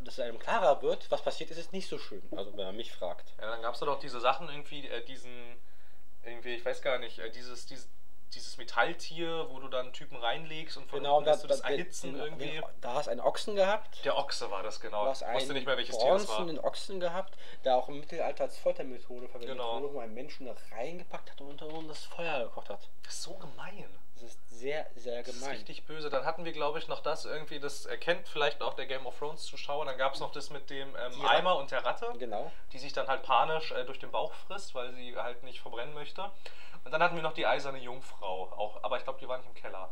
dass 0.00 0.14
es 0.14 0.20
einem 0.20 0.38
klarer 0.40 0.82
wird, 0.82 1.08
was 1.10 1.22
passiert 1.22 1.50
ist, 1.52 1.58
ist 1.58 1.72
nicht 1.72 1.88
so 1.88 1.98
schön. 1.98 2.22
Also, 2.36 2.50
wenn 2.56 2.66
man 2.66 2.76
mich 2.76 2.92
fragt. 2.92 3.32
Ja, 3.40 3.48
dann 3.50 3.62
gab 3.62 3.74
es 3.74 3.80
doch 3.80 4.00
diese 4.00 4.18
Sachen 4.20 4.48
irgendwie, 4.48 4.88
äh, 4.88 5.04
diesen, 5.04 5.56
irgendwie, 6.24 6.56
ich 6.56 6.64
weiß 6.64 6.82
gar 6.82 6.98
nicht, 6.98 7.20
äh, 7.20 7.30
dieses, 7.30 7.66
dieses, 7.66 7.88
dieses 8.34 8.56
Metalltier, 8.56 9.46
wo 9.50 9.58
du 9.60 9.68
dann 9.68 9.86
einen 9.86 9.92
Typen 9.92 10.16
reinlegst 10.16 10.76
und 10.76 10.88
von 10.88 11.00
Genau, 11.00 11.18
unten 11.18 11.28
lässt 11.30 11.44
du 11.44 11.48
das 11.48 11.60
den- 11.62 11.70
erhitzen 11.72 12.12
den- 12.14 12.22
irgendwie. 12.22 12.46
den- 12.50 12.64
da 12.80 12.94
hast 12.94 13.06
du 13.06 13.10
einen 13.10 13.20
Ochsen 13.20 13.54
gehabt. 13.56 14.04
Der 14.04 14.16
Ochse 14.16 14.50
war 14.50 14.62
das 14.62 14.80
genau. 14.80 15.04
Du 15.04 15.10
hast 15.10 15.22
Ich 15.22 15.28
wusste 15.28 15.40
einen 15.50 15.52
nicht 15.54 15.66
mehr, 15.66 15.76
welches 15.76 15.98
Tier 15.98 16.12
es 16.14 16.28
war. 16.28 16.36
bronzenen 16.36 16.64
Ochsen 16.64 17.00
gehabt, 17.00 17.34
der 17.64 17.76
auch 17.76 17.88
im 17.88 18.00
Mittelalter 18.00 18.44
als 18.44 18.58
Foltermethode 18.58 19.28
verwendet 19.28 19.56
Genau. 19.56 19.74
wurde, 19.76 19.88
wo 19.90 19.96
man 19.96 20.04
einen 20.04 20.14
Menschen 20.14 20.48
reingepackt 20.72 21.30
hat 21.32 21.40
und 21.40 21.48
unter 21.50 21.66
anderem 21.66 21.88
das 21.88 22.04
Feuer 22.04 22.44
gekocht 22.44 22.70
hat. 22.70 22.88
Das 23.04 23.14
ist 23.14 23.22
so 23.22 23.34
gemein. 23.34 23.84
Das 24.14 24.30
ist 24.30 24.50
sehr, 24.60 24.86
sehr 24.94 25.18
Das 25.24 25.34
ist 25.34 25.40
gemein. 25.40 25.56
richtig 25.56 25.84
böse. 25.84 26.08
Dann 26.08 26.24
hatten 26.24 26.44
wir, 26.44 26.52
glaube 26.52 26.78
ich, 26.78 26.86
noch 26.86 27.00
das 27.00 27.24
irgendwie, 27.24 27.58
das 27.58 27.86
erkennt 27.86 28.28
vielleicht 28.28 28.62
auch 28.62 28.74
der 28.74 28.86
Game 28.86 29.04
of 29.04 29.18
Thrones 29.18 29.42
Zuschauer. 29.42 29.84
Dann 29.84 29.98
gab 29.98 30.14
es 30.14 30.20
noch 30.20 30.30
das 30.30 30.48
mit 30.50 30.70
dem 30.70 30.94
ähm, 30.94 31.26
Eimer 31.26 31.56
und 31.56 31.72
der 31.72 31.84
Ratte, 31.84 32.06
Genau. 32.18 32.52
die 32.72 32.78
sich 32.78 32.92
dann 32.92 33.08
halt 33.08 33.24
panisch 33.24 33.72
äh, 33.72 33.84
durch 33.84 33.98
den 33.98 34.12
Bauch 34.12 34.32
frisst, 34.46 34.76
weil 34.76 34.92
sie 34.94 35.16
halt 35.16 35.42
nicht 35.42 35.60
verbrennen 35.60 35.92
möchte. 35.94 36.30
Und 36.84 36.90
dann 36.90 37.02
hatten 37.02 37.16
wir 37.16 37.22
noch 37.22 37.34
die 37.34 37.46
eiserne 37.46 37.78
Jungfrau, 37.78 38.44
auch, 38.52 38.82
aber 38.82 38.98
ich 38.98 39.04
glaube, 39.04 39.20
die 39.20 39.28
war 39.28 39.38
nicht 39.38 39.48
im 39.48 39.54
Keller. 39.54 39.90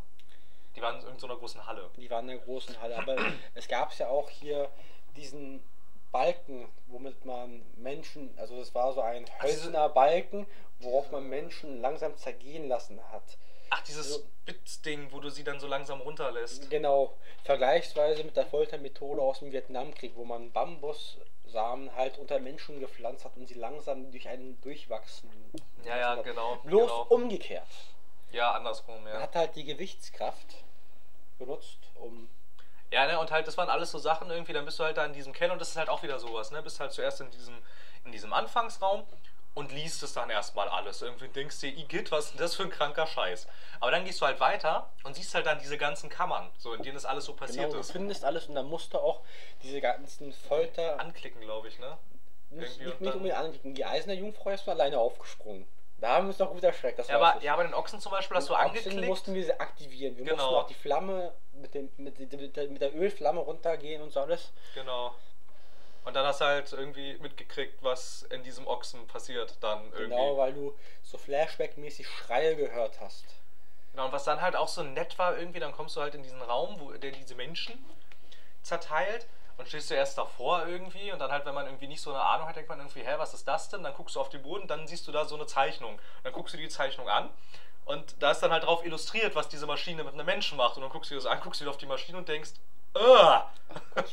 Die 0.76 0.82
waren 0.82 0.97
in 0.97 1.02
irgendeiner 1.02 1.37
großen 1.37 1.66
Halle. 1.66 1.90
Die 1.97 2.11
waren 2.11 2.28
in 2.28 2.37
der 2.37 2.47
großen 2.47 2.80
Halle. 2.80 2.97
Aber 2.97 3.16
es 3.54 3.68
gab 3.68 3.92
ja 3.99 4.09
auch 4.09 4.28
hier 4.30 4.68
diesen 5.17 5.62
Balken, 6.12 6.69
womit 6.86 7.25
man 7.25 7.62
Menschen, 7.76 8.36
also 8.38 8.58
das 8.58 8.75
war 8.75 8.93
so 8.93 9.00
ein 9.00 9.25
hölzerner 9.41 9.88
Balken, 9.88 10.47
worauf 10.80 11.10
man 11.10 11.28
Menschen 11.28 11.80
langsam 11.80 12.17
zergehen 12.17 12.69
lassen 12.69 13.00
hat. 13.12 13.38
Ach, 13.71 13.80
dieses 13.83 14.09
So- 14.09 14.23
Spitzding, 14.43 15.13
wo 15.13 15.21
du 15.21 15.30
sie 15.30 15.45
dann 15.45 15.61
so 15.61 15.69
langsam 15.69 16.00
runterlässt. 16.00 16.71
Genau, 16.71 17.15
vergleichsweise 17.45 18.25
mit 18.25 18.37
der 18.37 18.47
Foltermethode 18.47 19.23
aus 19.23 19.39
dem 19.39 19.52
Vietnamkrieg, 19.52 20.13
wo 20.17 20.25
man 20.25 20.50
Bambussamen 20.50 21.95
halt 21.95 22.19
unter 22.19 22.41
Menschen 22.41 22.80
gepflanzt 22.80 23.25
hat 23.25 23.37
und 23.37 23.47
sie 23.47 23.54
langsam 23.54 24.11
durch 24.11 24.28
einen 24.28 24.61
durchwachsen. 24.63 25.30
Ja, 25.85 25.97
ja, 25.99 26.11
hat. 26.17 26.25
genau, 26.25 26.56
Bloß 26.65 26.83
genau. 26.83 27.02
umgekehrt. 27.11 27.69
Ja, 28.33 28.52
andersrum, 28.52 29.02
Man 29.04 29.13
ja. 29.13 29.21
hat 29.21 29.35
halt 29.37 29.54
die 29.56 29.65
Gewichtskraft 29.65 30.65
benutzt, 31.39 31.78
um. 31.95 32.28
Ja, 32.91 33.06
ne, 33.06 33.21
und 33.21 33.30
halt, 33.30 33.47
das 33.47 33.56
waren 33.56 33.69
alles 33.69 33.93
so 33.93 33.99
Sachen 33.99 34.30
irgendwie, 34.30 34.52
dann 34.52 34.65
bist 34.65 34.80
du 34.80 34.85
halt 34.85 34.97
da 34.97 35.04
in 35.04 35.13
diesem 35.13 35.33
Keller 35.33 35.52
und 35.52 35.61
das 35.61 35.69
ist 35.71 35.76
halt 35.76 35.89
auch 35.89 36.02
wieder 36.02 36.19
sowas, 36.19 36.50
ne? 36.50 36.61
Bist 36.61 36.80
halt 36.80 36.91
zuerst 36.93 37.21
in 37.21 37.30
diesem, 37.30 37.56
in 38.04 38.11
diesem 38.11 38.33
Anfangsraum 38.33 39.04
und 39.54 39.73
liest 39.73 40.02
es 40.02 40.13
dann 40.13 40.30
erstmal 40.30 40.69
alles. 40.69 41.02
Irgendwie 41.02 41.28
denkst 41.28 41.60
dir, 41.60 41.69
Igitt, 41.69 42.10
was 42.13 42.26
ist 42.26 42.30
denn 42.34 42.41
das 42.41 42.54
für 42.54 42.63
ein 42.63 42.71
kranker 42.71 43.06
Scheiß? 43.06 43.47
Aber 43.80 43.91
dann 43.91 44.04
gehst 44.04 44.21
du 44.21 44.26
halt 44.26 44.41
weiter 44.41 44.91
und 45.04 45.15
siehst 45.17 45.34
halt 45.34 45.47
dann 45.47 45.58
diese 45.58 45.76
ganzen 45.78 46.08
Kammern, 46.08 46.50
so 46.58 46.73
in 46.75 46.82
denen 46.82 46.95
das 46.95 47.04
alles 47.04 47.25
so 47.25 47.34
passiert 47.34 47.65
Genau, 47.67 47.75
du 47.75 47.80
ist. 47.80 47.93
findest 47.93 48.25
alles 48.25 48.47
und 48.47 48.54
dann 48.54 48.67
musst 48.67 48.95
du 48.95 48.99
auch 48.99 49.23
diese 49.63 49.80
ganzen 49.80 50.32
Folter. 50.32 51.00
Anklicken, 51.00 51.41
glaube 51.41 51.69
ich, 51.69 51.78
ne? 51.78 51.99
nicht, 52.50 52.80
nicht, 52.80 53.15
unbedingt 53.15 53.34
anklicken. 53.34 53.75
Die 53.75 53.84
Eisene 53.84 54.15
Jungfrau 54.15 54.50
ist 54.50 54.69
alleine 54.69 54.99
aufgesprungen. 54.99 55.67
Da 55.99 56.15
haben 56.15 56.25
wir 56.25 56.28
uns 56.30 56.39
noch 56.39 56.50
gut 56.50 56.65
erschreckt. 56.65 56.99
Das 56.99 57.08
Ja 57.08 57.17
aber, 57.21 57.43
ja, 57.43 57.52
aber 57.52 57.63
den 57.65 57.75
Ochsen 57.75 58.00
zum 58.00 58.10
Beispiel 58.10 58.36
hast 58.36 58.49
du 58.49 58.54
Und 58.54 58.60
Ochsen 58.60 58.71
angeklickt. 58.78 59.06
mussten 59.06 59.34
wir 59.34 59.45
sie 59.45 59.60
aktivieren. 59.60 60.17
Wir 60.17 60.25
Genau. 60.25 60.36
mussten 60.36 60.54
auch 60.56 60.67
die 60.67 60.75
Flamme 60.75 61.32
mit, 61.52 61.75
dem, 61.75 61.91
mit, 61.99 62.19
mit 62.19 62.80
der 62.80 62.95
Ölflamme 62.97 63.41
runtergehen 63.41 64.00
und 64.00 64.10
so 64.10 64.21
alles. 64.21 64.52
Genau. 64.75 65.15
Und 66.04 66.15
dann 66.15 66.25
hast 66.26 66.41
du 66.41 66.47
halt 66.47 66.73
irgendwie 66.73 67.19
mitgekriegt, 67.19 67.82
was 67.82 68.23
in 68.30 68.43
diesem 68.43 68.67
Ochsen 68.67 69.06
passiert 69.06 69.56
dann 69.60 69.84
irgendwie. 69.93 70.04
Genau, 70.04 70.36
weil 70.39 70.52
du 70.54 70.75
so 71.02 71.19
Flashback-mäßig 71.19 72.06
Schreie 72.08 72.56
gehört 72.56 73.00
hast. 73.00 73.25
Genau, 73.93 74.06
und 74.06 74.13
was 74.13 74.25
dann 74.25 74.41
halt 74.41 74.56
auch 74.56 74.69
so 74.69 74.82
nett 74.82 75.19
war 75.19 75.36
irgendwie, 75.36 75.60
dann 75.60 75.73
kommst 75.73 75.97
du 75.97 76.00
halt 76.00 76.15
in 76.15 76.23
diesen 76.23 76.41
Raum, 76.41 76.80
wo 76.80 76.93
der 76.93 77.10
diese 77.10 77.34
Menschen 77.34 77.78
zerteilt 78.63 79.26
und 79.58 79.69
stehst 79.69 79.91
du 79.91 79.95
erst 79.95 80.17
davor 80.17 80.67
irgendwie 80.67 81.13
und 81.13 81.19
dann 81.19 81.30
halt, 81.30 81.45
wenn 81.45 81.54
man 81.54 81.67
irgendwie 81.67 81.86
nicht 81.86 82.00
so 82.00 82.10
eine 82.10 82.23
Ahnung 82.23 82.49
hat, 82.49 82.56
denkt 82.56 82.71
man 82.71 82.78
irgendwie, 82.78 83.02
hä, 83.02 83.15
was 83.19 83.34
ist 83.34 83.47
das 83.47 83.69
denn? 83.69 83.82
Dann 83.82 83.95
guckst 83.95 84.17
du 84.17 84.21
auf 84.21 84.30
den 84.30 84.43
Boden, 84.43 84.67
dann 84.69 84.86
siehst 84.86 85.06
du 85.06 85.13
da 85.13 85.25
so 85.26 85.34
eine 85.34 85.47
Zeichnung. 85.47 86.00
Dann 86.23 86.32
guckst 86.32 86.54
du 86.54 86.58
die 86.58 86.69
Zeichnung 86.69 87.08
an 87.08 87.28
und 87.84 88.23
da 88.23 88.30
ist 88.30 88.41
dann 88.41 88.52
halt 88.52 88.65
drauf 88.65 88.84
illustriert, 88.84 89.34
was 89.34 89.49
diese 89.49 89.67
Maschine 89.67 90.02
mit 90.04 90.15
einem 90.15 90.25
Menschen 90.25 90.56
macht 90.56 90.76
und 90.76 90.82
dann 90.82 90.91
guckst 90.91 91.10
du 91.10 91.15
dir 91.15 91.21
das 91.21 91.30
an, 91.30 91.41
guckst 91.41 91.60
wieder 91.60 91.71
auf 91.71 91.76
die 91.78 91.86
Maschine 91.86 92.17
und 92.17 92.28
denkst, 92.28 92.52
"Ugh, 92.95 93.43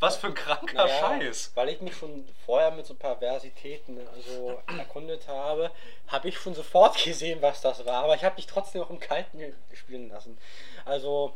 was 0.00 0.16
für 0.16 0.28
ein 0.28 0.34
kranker 0.34 0.74
Naja, 0.74 0.98
Scheiß. 0.98 1.52
Weil 1.54 1.68
ich 1.68 1.80
mich 1.80 1.94
schon 1.94 2.26
vorher 2.46 2.70
mit 2.70 2.86
so 2.86 2.94
Perversitäten 2.94 4.00
also 4.08 4.60
erkundet 4.66 5.28
habe, 5.28 5.70
habe 6.08 6.28
ich 6.28 6.38
schon 6.38 6.54
sofort 6.54 7.02
gesehen, 7.04 7.40
was 7.42 7.60
das 7.60 7.84
war. 7.84 8.04
Aber 8.04 8.14
ich 8.14 8.24
habe 8.24 8.36
dich 8.36 8.46
trotzdem 8.46 8.80
noch 8.80 8.90
im 8.90 8.98
Kalten 8.98 9.54
spielen 9.74 10.08
lassen. 10.08 10.38
Also 10.84 11.34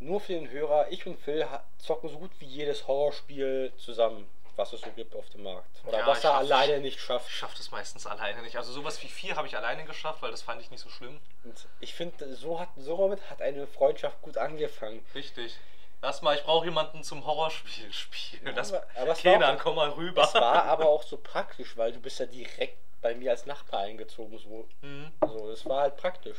nur 0.00 0.20
für 0.20 0.34
den 0.34 0.50
Hörer, 0.50 0.90
ich 0.90 1.06
und 1.06 1.18
Phil 1.18 1.46
zocken 1.78 2.08
so 2.10 2.18
gut 2.18 2.30
wie 2.38 2.46
jedes 2.46 2.86
Horrorspiel 2.86 3.72
zusammen, 3.78 4.28
was 4.54 4.72
es 4.72 4.82
so 4.82 4.90
gibt 4.90 5.16
auf 5.16 5.28
dem 5.30 5.42
Markt. 5.42 5.82
Oder 5.86 6.00
Ja, 6.00 6.06
was 6.06 6.18
ich 6.18 6.24
er 6.24 6.34
alleine 6.34 6.80
nicht 6.80 7.00
schafft. 7.00 7.28
Ich 7.28 7.34
schaff 7.34 7.54
das 7.54 7.70
meistens 7.70 8.06
alleine 8.06 8.42
nicht. 8.42 8.56
Also 8.56 8.70
sowas 8.72 9.02
wie 9.02 9.08
vier 9.08 9.34
habe 9.36 9.48
ich 9.48 9.56
alleine 9.56 9.84
geschafft, 9.84 10.22
weil 10.22 10.30
das 10.30 10.42
fand 10.42 10.60
ich 10.60 10.70
nicht 10.70 10.82
so 10.82 10.90
schlimm. 10.90 11.18
Und 11.42 11.66
ich 11.80 11.94
finde, 11.94 12.34
so 12.36 12.60
hat 12.60 12.68
somit 12.76 13.30
hat 13.30 13.40
eine 13.40 13.66
Freundschaft 13.66 14.20
gut 14.22 14.36
angefangen. 14.36 15.04
Richtig. 15.14 15.56
Lass 16.00 16.22
mal, 16.22 16.36
ich 16.36 16.44
brauche 16.44 16.64
jemanden 16.66 17.02
zum 17.02 17.26
Horrorspiel 17.26 17.92
spielen. 17.92 18.54
Das, 18.54 18.72
aber- 18.72 18.86
aber 18.96 19.14
Kenan, 19.14 19.56
auch- 19.56 19.62
komm 19.62 19.76
mal 19.76 19.90
rüber. 19.90 20.22
Es 20.22 20.34
war 20.34 20.64
aber 20.64 20.86
auch 20.88 21.02
so 21.02 21.16
praktisch, 21.16 21.76
weil 21.76 21.92
du 21.92 22.00
bist 22.00 22.20
ja 22.20 22.26
direkt 22.26 22.78
bei 23.00 23.14
mir 23.14 23.30
als 23.32 23.46
Nachbar 23.46 23.80
eingezogen. 23.80 24.38
So. 24.38 24.68
Mhm. 24.82 25.12
Also 25.20 25.50
das 25.50 25.66
war 25.66 25.82
halt 25.82 25.96
praktisch. 25.96 26.38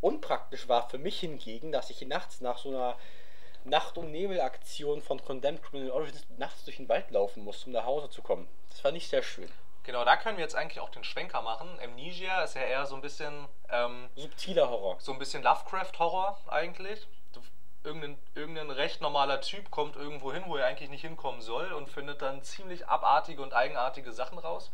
Unpraktisch 0.00 0.68
war 0.68 0.88
für 0.88 0.98
mich 0.98 1.20
hingegen, 1.20 1.72
dass 1.72 1.90
ich 1.90 2.00
nachts 2.02 2.40
nach 2.40 2.58
so 2.58 2.68
einer 2.70 2.96
Nacht- 3.64 3.98
und 3.98 4.12
Nebelaktion 4.12 5.00
von 5.02 5.22
Condemned 5.24 5.62
Criminal 5.62 5.90
Origins 5.90 6.24
nachts 6.38 6.64
durch 6.64 6.76
den 6.76 6.88
Wald 6.88 7.10
laufen 7.10 7.42
musste, 7.42 7.66
um 7.66 7.72
nach 7.72 7.84
Hause 7.84 8.08
zu 8.10 8.22
kommen. 8.22 8.46
Das 8.70 8.84
war 8.84 8.92
nicht 8.92 9.08
sehr 9.08 9.22
schön. 9.22 9.50
Genau, 9.82 10.04
da 10.04 10.16
können 10.16 10.36
wir 10.36 10.42
jetzt 10.44 10.54
eigentlich 10.54 10.80
auch 10.80 10.90
den 10.90 11.04
Schwenker 11.04 11.42
machen. 11.42 11.78
Amnesia 11.82 12.42
ist 12.42 12.54
ja 12.56 12.62
eher 12.62 12.86
so 12.86 12.94
ein 12.96 13.00
bisschen, 13.02 13.46
ähm, 13.70 14.08
Subtiler 14.16 14.68
Horror. 14.68 14.96
so 15.00 15.12
ein 15.12 15.18
bisschen 15.18 15.42
Lovecraft-Horror 15.42 16.38
eigentlich. 16.48 17.06
Irgendein, 17.86 18.18
irgendein 18.34 18.70
recht 18.70 19.00
normaler 19.00 19.40
Typ 19.40 19.70
kommt 19.70 19.94
irgendwo 19.94 20.32
hin, 20.32 20.42
wo 20.46 20.56
er 20.56 20.66
eigentlich 20.66 20.90
nicht 20.90 21.02
hinkommen 21.02 21.40
soll 21.40 21.72
und 21.72 21.88
findet 21.88 22.20
dann 22.20 22.42
ziemlich 22.42 22.88
abartige 22.88 23.40
und 23.40 23.54
eigenartige 23.54 24.12
Sachen 24.12 24.38
raus. 24.38 24.72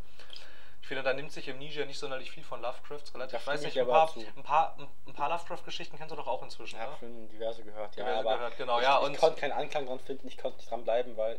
Ich 0.80 0.88
finde, 0.88 1.02
da 1.02 1.12
nimmt 1.12 1.30
sich 1.30 1.48
Amnesia 1.50 1.84
nicht 1.84 1.98
sonderlich 1.98 2.30
viel 2.30 2.42
von 2.42 2.60
Lovecrafts 2.60 3.14
relativ. 3.14 3.38
Ich 3.38 3.46
weiß 3.46 3.62
nicht, 3.62 3.76
ich 3.76 3.82
ein 3.82 3.86
paar, 3.86 4.12
ein 4.16 4.42
paar, 4.42 4.76
ein 5.06 5.12
paar 5.12 5.28
Lovecraft-Geschichten 5.28 5.96
kennst 5.96 6.10
du 6.10 6.16
doch 6.16 6.26
auch 6.26 6.42
inzwischen, 6.42 6.74
Ich 6.76 6.80
ne? 6.80 6.86
habe 6.88 6.96
schon 6.98 7.28
diverse 7.28 7.62
gehört. 7.62 7.94
Diverse 7.94 8.10
ja, 8.10 8.20
aber 8.20 8.34
gehört, 8.36 8.56
genau, 8.56 8.78
ich, 8.78 8.84
ja, 8.84 9.06
ich 9.06 9.18
konnte 9.18 9.40
keinen 9.40 9.52
Anklang 9.52 9.86
dran 9.86 10.00
finden, 10.00 10.26
ich 10.26 10.38
konnte 10.38 10.56
nicht 10.56 10.70
dran 10.70 10.82
bleiben, 10.82 11.16
weil 11.16 11.38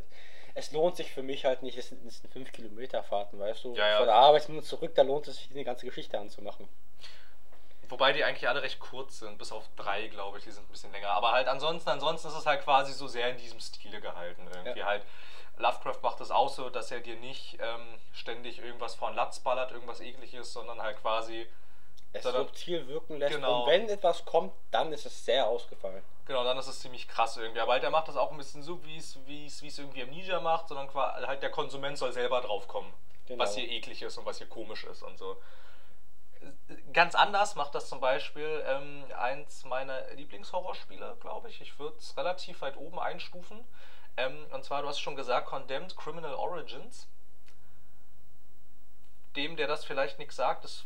es 0.56 0.72
lohnt 0.72 0.96
sich 0.96 1.12
für 1.12 1.24
mich 1.24 1.46
halt 1.46 1.64
nicht. 1.64 1.78
Es 1.78 1.90
sind, 1.90 2.06
es 2.06 2.22
sind 2.22 2.32
5 2.32 2.52
Kilometer 2.52 3.04
Fahrten, 3.04 3.40
weißt 3.40 3.64
du? 3.64 3.76
Ja, 3.76 3.88
ja. 3.88 3.98
Von 3.98 4.06
der 4.06 4.16
Arbeit 4.16 4.48
und 4.48 4.64
zurück, 4.64 4.94
da 4.96 5.02
lohnt 5.02 5.28
es 5.28 5.38
sich, 5.38 5.50
eine 5.52 5.64
ganze 5.64 5.86
Geschichte 5.86 6.20
anzumachen. 6.20 6.70
Wobei 7.90 8.14
die 8.14 8.24
eigentlich 8.24 8.48
alle 8.50 8.62
recht 8.62 8.80
kurz 8.80 9.20
sind, 9.20 9.38
bis 9.38 9.52
auf 9.52 9.64
drei, 9.76 10.08
glaube 10.08 10.38
ich, 10.38 10.44
die 10.46 10.52
sind 10.52 10.64
ein 10.68 10.72
bisschen 10.72 10.92
länger. 10.92 11.10
Aber 11.12 11.32
halt 11.32 11.48
ansonsten, 11.48 11.90
ansonsten 11.90 12.28
ist 12.30 12.36
es 12.36 12.46
halt 12.46 12.64
quasi 12.64 12.94
so 12.94 13.08
sehr 13.08 13.30
in 13.30 13.38
diesem 13.38 13.60
Stile 13.60 14.00
gehalten. 14.02 14.48
Irgendwie 14.54 14.80
Ja. 14.80 14.86
halt. 14.86 15.04
Lovecraft 15.58 16.00
macht 16.02 16.20
es 16.22 16.32
auch 16.32 16.50
so, 16.50 16.70
dass 16.72 16.90
er 16.92 17.00
dir 17.02 17.16
nicht 17.18 17.58
ähm, 17.62 18.00
ständig 18.12 18.58
irgendwas 18.60 18.96
von 18.96 19.14
Latz 19.14 19.40
ballert, 19.40 19.72
irgendwas 19.72 20.00
ekliges, 20.02 20.52
sondern 20.52 20.82
halt 20.82 21.00
quasi. 21.02 21.48
Es 22.12 22.24
sondern- 22.24 22.46
subtil 22.48 22.88
wirken 22.88 23.18
lässt. 23.20 23.36
Genau. 23.36 23.62
Und 23.64 23.70
wenn 23.72 23.90
etwas 23.90 24.24
kommt, 24.26 24.54
dann 24.72 24.92
ist 24.94 25.06
es 25.06 25.26
sehr 25.26 25.48
ausgefallen. 25.48 26.04
Genau, 26.26 26.44
dann 26.44 26.58
ist 26.58 26.68
es 26.68 26.80
ziemlich 26.80 27.08
krass 27.08 27.38
irgendwie. 27.38 27.60
Aber 27.60 27.74
halt, 27.74 27.84
er 27.84 27.90
macht 27.92 28.08
das 28.08 28.18
auch 28.18 28.32
ein 28.32 28.38
bisschen 28.38 28.64
so, 28.64 28.84
wie 28.86 28.98
es 28.98 29.18
wie 29.26 29.46
es- 29.48 29.62
wie 29.62 29.68
es 29.68 29.78
irgendwie 29.78 30.02
Amnesia 30.04 30.40
macht, 30.40 30.68
sondern 30.70 30.92
halt 30.94 31.42
der 31.44 31.50
Konsument 31.52 31.98
soll 31.98 32.12
selber 32.14 32.42
drauf 32.42 32.68
kommen, 32.68 32.92
Genau. 33.28 33.44
was 33.44 33.56
hier 33.56 33.68
eklig 33.70 34.02
ist 34.04 34.18
und 34.18 34.26
was 34.26 34.38
hier 34.38 34.48
komisch 34.48 34.84
ist 34.86 35.04
und 35.04 35.18
so. 35.18 35.38
Ganz 36.94 37.16
anders 37.16 37.56
macht 37.56 37.76
das 37.76 37.90
zum 37.90 38.00
Beispiel 38.00 38.64
ähm, 38.68 39.06
eins 39.18 39.66
meiner 39.66 40.10
Lieblingshorrorspiele, 40.14 41.18
glaube 41.20 41.50
ich. 41.50 41.62
Ich 41.62 41.80
würde 41.80 41.98
es 41.98 42.16
relativ 42.18 42.62
weit 42.62 42.78
oben 42.78 43.00
einstufen. 43.00 43.66
Ähm, 44.18 44.46
und 44.52 44.64
zwar, 44.64 44.82
du 44.82 44.88
hast 44.88 45.00
schon 45.00 45.16
gesagt, 45.16 45.48
Condemned 45.48 45.96
Criminal 45.96 46.36
Origins. 46.36 47.08
Dem, 49.36 49.56
der 49.56 49.68
das 49.68 49.84
vielleicht 49.84 50.20
nichts 50.20 50.36
sagt, 50.36 50.66
es 50.66 50.86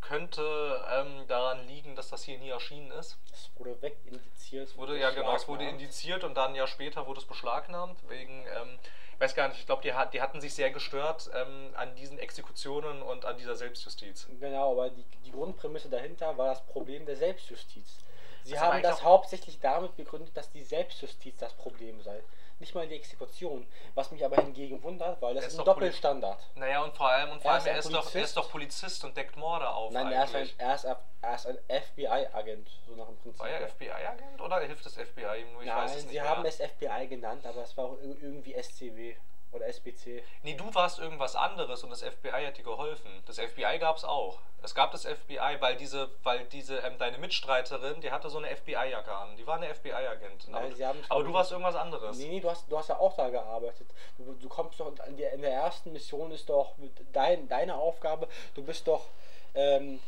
könnte 0.00 0.84
ähm, 0.90 1.26
daran 1.28 1.66
liegen, 1.66 1.94
dass 1.94 2.08
das 2.08 2.24
hier 2.24 2.38
nie 2.38 2.48
erschienen 2.48 2.90
ist. 2.92 3.18
Es 3.32 3.50
wurde 3.56 3.80
wegindiziert. 3.82 4.68
Es 4.68 4.76
wurde 4.76 4.98
ja 4.98 5.10
genau, 5.10 5.36
es 5.36 5.46
wurde 5.46 5.68
indiziert 5.68 6.24
und 6.24 6.34
dann 6.34 6.52
ein 6.52 6.54
Jahr 6.56 6.66
später 6.66 7.06
wurde 7.06 7.20
es 7.20 7.26
beschlagnahmt 7.26 7.98
wegen, 8.08 8.46
ähm, 8.46 8.78
weiß 9.20 9.34
gar 9.34 9.48
nicht, 9.48 9.60
ich 9.60 9.66
glaube, 9.66 9.82
die, 9.82 9.92
die 10.12 10.22
hatten 10.22 10.40
sich 10.40 10.54
sehr 10.54 10.70
gestört 10.70 11.30
ähm, 11.34 11.70
an 11.74 11.94
diesen 11.94 12.18
Exekutionen 12.18 13.02
und 13.02 13.24
an 13.24 13.36
dieser 13.36 13.54
Selbstjustiz. 13.54 14.26
Genau, 14.40 14.72
aber 14.72 14.90
die, 14.90 15.04
die 15.24 15.30
Grundprämisse 15.30 15.90
dahinter 15.90 16.36
war 16.38 16.48
das 16.48 16.64
Problem 16.66 17.04
der 17.04 17.16
Selbstjustiz. 17.16 17.98
Sie 18.44 18.52
Das 18.52 18.60
haben 18.62 18.82
das 18.82 19.02
hauptsächlich 19.04 19.60
damit 19.60 19.96
begründet, 19.96 20.34
dass 20.36 20.50
die 20.50 20.62
Selbstjustiz 20.62 21.36
das 21.38 21.52
Problem 21.54 22.00
sei. 22.00 22.22
Nicht 22.60 22.74
mal 22.74 22.86
die 22.86 22.94
Exekution. 22.94 23.66
Was 23.94 24.10
mich 24.12 24.24
aber 24.24 24.36
hingegen 24.36 24.82
wundert, 24.82 25.20
weil 25.22 25.34
das 25.34 25.44
Er 25.44 25.48
ist 25.48 25.54
ist 25.54 25.58
ein 25.60 25.64
doch 25.64 25.74
Poli- 25.74 25.86
Doppelstandard. 25.86 26.40
Naja, 26.54 26.82
und 26.84 26.94
vor 26.94 27.08
allem, 27.08 27.30
und 27.32 27.40
vor 27.42 27.50
Er 27.50 27.54
allem 27.54 27.60
ist 27.62 27.66
er, 27.66 27.78
ist 27.78 27.86
doch, 27.86 27.92
er 27.92 28.00
Polizist. 28.02 28.24
ist 28.26 28.36
doch 28.36 28.50
Polizist 28.50 29.04
und 29.04 29.16
deckt 29.16 29.36
Morde 29.36 29.68
auf. 29.68 29.90
Nein, 29.92 30.12
er 30.12 30.24
ist, 30.24 30.34
ein, 30.36 30.50
er, 30.58 30.74
ist, 30.74 30.84
er 30.84 31.34
ist 31.34 31.46
ein 31.46 31.58
FBI-Agent, 31.68 32.68
so 32.86 32.94
nach 32.94 33.06
dem 33.06 33.16
Prinzip. 33.16 33.40
War 33.40 33.48
er. 33.48 33.66
FBI-Agent 33.68 34.40
oder 34.40 34.60
hilft 34.60 34.84
das 34.84 34.94
FBI 34.94 35.40
ihm 35.40 35.52
nur? 35.54 35.62
Ich 35.62 35.68
Nein, 35.68 35.76
weiß 35.84 35.90
es 35.96 35.96
nicht 36.04 36.10
sie 36.12 36.20
mehr. 36.20 36.28
haben 36.28 36.44
es 36.44 36.56
FBI 36.56 37.06
genannt, 37.08 37.46
aber 37.46 37.62
es 37.62 37.76
war 37.76 37.96
irgendwie 38.02 38.52
SCW 38.62 39.16
oder 39.52 39.66
SBC. 39.66 40.22
Nee, 40.42 40.54
du 40.54 40.72
warst 40.74 40.98
irgendwas 40.98 41.34
anderes 41.34 41.82
und 41.82 41.90
das 41.90 42.02
FBI 42.02 42.46
hat 42.46 42.56
dir 42.56 42.62
geholfen. 42.62 43.10
Das 43.26 43.38
FBI 43.38 43.78
gab 43.78 43.96
es 43.96 44.04
auch. 44.04 44.38
Es 44.62 44.74
gab 44.74 44.92
das 44.92 45.04
FBI, 45.06 45.56
weil 45.60 45.76
diese, 45.76 46.10
weil 46.22 46.44
diese, 46.46 46.78
ähm, 46.78 46.98
deine 46.98 47.18
Mitstreiterin, 47.18 48.00
die 48.00 48.10
hatte 48.12 48.30
so 48.30 48.38
eine 48.38 48.48
FBI-Jacke 48.54 49.12
an. 49.12 49.36
Die 49.36 49.46
war 49.46 49.56
eine 49.56 49.68
FBI-Agentin. 49.74 50.54
Aber, 50.54 50.70
sie 50.72 50.86
haben- 50.86 51.02
aber 51.08 51.24
du 51.24 51.32
warst 51.32 51.50
irgendwas 51.50 51.74
anderes. 51.74 52.16
Nee, 52.18 52.28
nee, 52.28 52.40
du 52.40 52.50
hast, 52.50 52.70
du 52.70 52.78
hast 52.78 52.88
ja 52.88 52.98
auch 52.98 53.16
da 53.16 53.28
gearbeitet. 53.30 53.88
Du, 54.18 54.32
du 54.34 54.48
kommst 54.48 54.78
doch, 54.78 54.92
in 55.06 55.16
der, 55.16 55.32
in 55.32 55.42
der 55.42 55.52
ersten 55.52 55.92
Mission 55.92 56.30
ist 56.30 56.48
doch 56.48 56.74
dein, 57.12 57.48
deine 57.48 57.74
Aufgabe, 57.74 58.28
du 58.54 58.62
bist 58.62 58.86
doch, 58.86 59.06
ähm, 59.54 59.98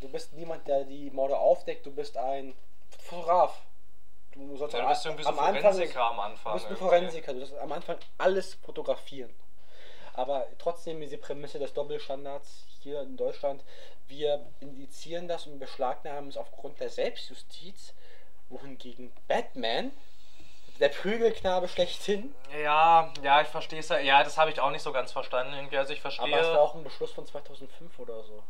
du 0.00 0.08
bist 0.08 0.32
niemand, 0.34 0.66
der 0.68 0.84
die 0.84 1.10
Morde 1.10 1.38
aufdeckt, 1.38 1.86
du 1.86 1.92
bist 1.94 2.16
ein 2.16 2.54
Fotograf. 2.98 3.62
Du 4.32 4.56
sollst 4.56 4.74
Ja, 4.74 4.80
du 4.80 4.86
am- 4.86 4.90
bist 4.92 5.04
irgendwie 5.06 5.22
so 5.24 5.28
am 5.30 5.38
Anfang- 5.38 5.62
Forensiker 5.62 6.04
am 6.04 6.20
Anfang. 6.20 6.52
Du 6.52 6.58
bist 6.68 6.70
ein. 6.70 6.76
Forensiker, 6.76 7.32
du 7.34 7.38
sollst 7.40 7.58
am 7.62 7.72
Anfang 7.72 7.96
alles 8.18 8.54
fotografieren. 8.54 9.34
Aber 10.14 10.46
trotzdem 10.58 11.00
diese 11.00 11.18
Prämisse 11.18 11.58
des 11.58 11.72
Doppelstandards 11.72 12.64
hier 12.80 13.00
in 13.02 13.16
Deutschland, 13.16 13.62
wir 14.08 14.44
indizieren 14.60 15.28
das 15.28 15.46
und 15.46 15.58
beschlagnahmen 15.58 16.28
es 16.28 16.36
aufgrund 16.36 16.80
der 16.80 16.90
Selbstjustiz, 16.90 17.94
wohingegen 18.48 19.12
Batman, 19.28 19.92
der 20.80 20.88
Prügelknabe 20.88 21.68
schlechthin, 21.68 22.34
Ja, 22.62 23.12
ja, 23.22 23.40
ich 23.42 23.48
verstehe 23.48 23.80
es 23.80 23.88
ja. 23.90 23.98
Ja, 23.98 24.24
das 24.24 24.38
habe 24.38 24.50
ich 24.50 24.60
auch 24.60 24.70
nicht 24.70 24.82
so 24.82 24.92
ganz 24.92 25.12
verstanden. 25.12 25.52
Irgendwie. 25.54 25.76
Also 25.76 25.92
ich 25.92 26.00
verstehe. 26.00 26.24
aber 26.24 26.40
es 26.40 26.48
war 26.48 26.60
auch 26.60 26.74
ein 26.74 26.82
Beschluss 26.84 27.12
von 27.12 27.26
2005 27.26 27.98
oder 27.98 28.22
so. 28.24 28.42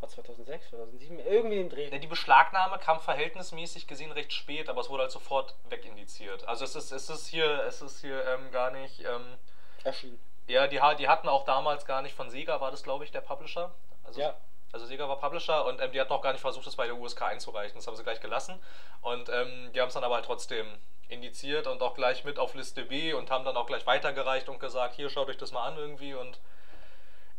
War 0.00 0.08
2006, 0.08 0.70
2007, 0.70 1.18
irgendwie 1.18 1.60
im 1.60 1.68
Dreh. 1.70 1.88
Ja, 1.88 1.98
die 1.98 2.06
Beschlagnahme 2.06 2.78
kam 2.78 3.00
verhältnismäßig 3.00 3.86
gesehen 3.86 4.12
recht 4.12 4.32
spät, 4.32 4.68
aber 4.68 4.80
es 4.80 4.88
wurde 4.90 5.02
halt 5.02 5.12
sofort 5.12 5.54
wegindiziert. 5.68 6.46
Also 6.46 6.64
es 6.64 6.76
ist, 6.76 6.92
es 6.92 7.10
ist 7.10 7.26
hier, 7.26 7.64
es 7.64 7.82
ist 7.82 8.00
hier 8.00 8.24
ähm, 8.26 8.50
gar 8.52 8.70
nicht. 8.70 9.00
Ähm, 9.00 9.38
Erschienen. 9.82 10.20
ja, 10.46 10.66
die, 10.68 10.80
die 10.98 11.08
hatten 11.08 11.28
auch 11.28 11.44
damals 11.44 11.84
gar 11.84 12.02
nicht 12.02 12.14
von 12.14 12.30
Sega, 12.30 12.60
war 12.60 12.70
das 12.70 12.82
glaube 12.82 13.04
ich 13.04 13.10
der 13.10 13.22
Publisher. 13.22 13.72
Also, 14.04 14.20
Ja. 14.20 14.36
Also 14.70 14.84
Sega 14.84 15.08
war 15.08 15.18
Publisher 15.18 15.64
und 15.64 15.80
ähm, 15.80 15.92
die 15.92 16.00
hatten 16.00 16.12
auch 16.12 16.20
gar 16.20 16.32
nicht 16.32 16.42
versucht, 16.42 16.66
das 16.66 16.76
bei 16.76 16.86
der 16.86 16.96
USK 16.96 17.22
einzureichen. 17.22 17.76
Das 17.76 17.86
haben 17.86 17.96
sie 17.96 18.02
gleich 18.02 18.20
gelassen. 18.20 18.60
Und 19.00 19.28
ähm, 19.30 19.72
die 19.72 19.80
haben 19.80 19.88
es 19.88 19.94
dann 19.94 20.04
aber 20.04 20.16
halt 20.16 20.26
trotzdem 20.26 20.66
indiziert 21.08 21.66
und 21.66 21.80
auch 21.82 21.94
gleich 21.94 22.24
mit 22.24 22.38
auf 22.38 22.54
Liste 22.54 22.84
B 22.84 23.14
und 23.14 23.30
haben 23.30 23.44
dann 23.44 23.56
auch 23.56 23.66
gleich 23.66 23.86
weitergereicht 23.86 24.48
und 24.48 24.60
gesagt, 24.60 24.94
hier 24.94 25.08
schaut 25.08 25.28
euch 25.28 25.38
das 25.38 25.52
mal 25.52 25.66
an 25.66 25.78
irgendwie 25.78 26.14
und 26.14 26.38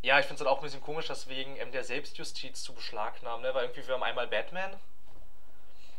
ja, 0.01 0.19
ich 0.19 0.25
finde 0.25 0.41
es 0.41 0.47
halt 0.47 0.49
auch 0.55 0.59
ein 0.61 0.63
bisschen 0.63 0.81
komisch, 0.81 1.07
deswegen 1.07 1.55
ähm, 1.57 1.71
der 1.71 1.83
Selbstjustiz 1.83 2.63
zu 2.63 2.73
beschlagnahmen, 2.73 3.41
ne? 3.43 3.53
weil 3.53 3.65
irgendwie 3.65 3.85
wir 3.85 3.93
haben 3.95 4.03
einmal 4.03 4.27
Batman 4.27 4.79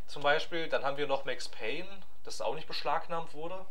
zum 0.07 0.23
Beispiel, 0.23 0.69
dann 0.69 0.85
haben 0.85 0.97
wir 0.97 1.07
noch 1.07 1.25
Max 1.25 1.49
Payne, 1.49 1.89
das 2.25 2.41
auch 2.41 2.55
nicht 2.55 2.67
beschlagnahmt 2.67 3.33
wurde. 3.35 3.65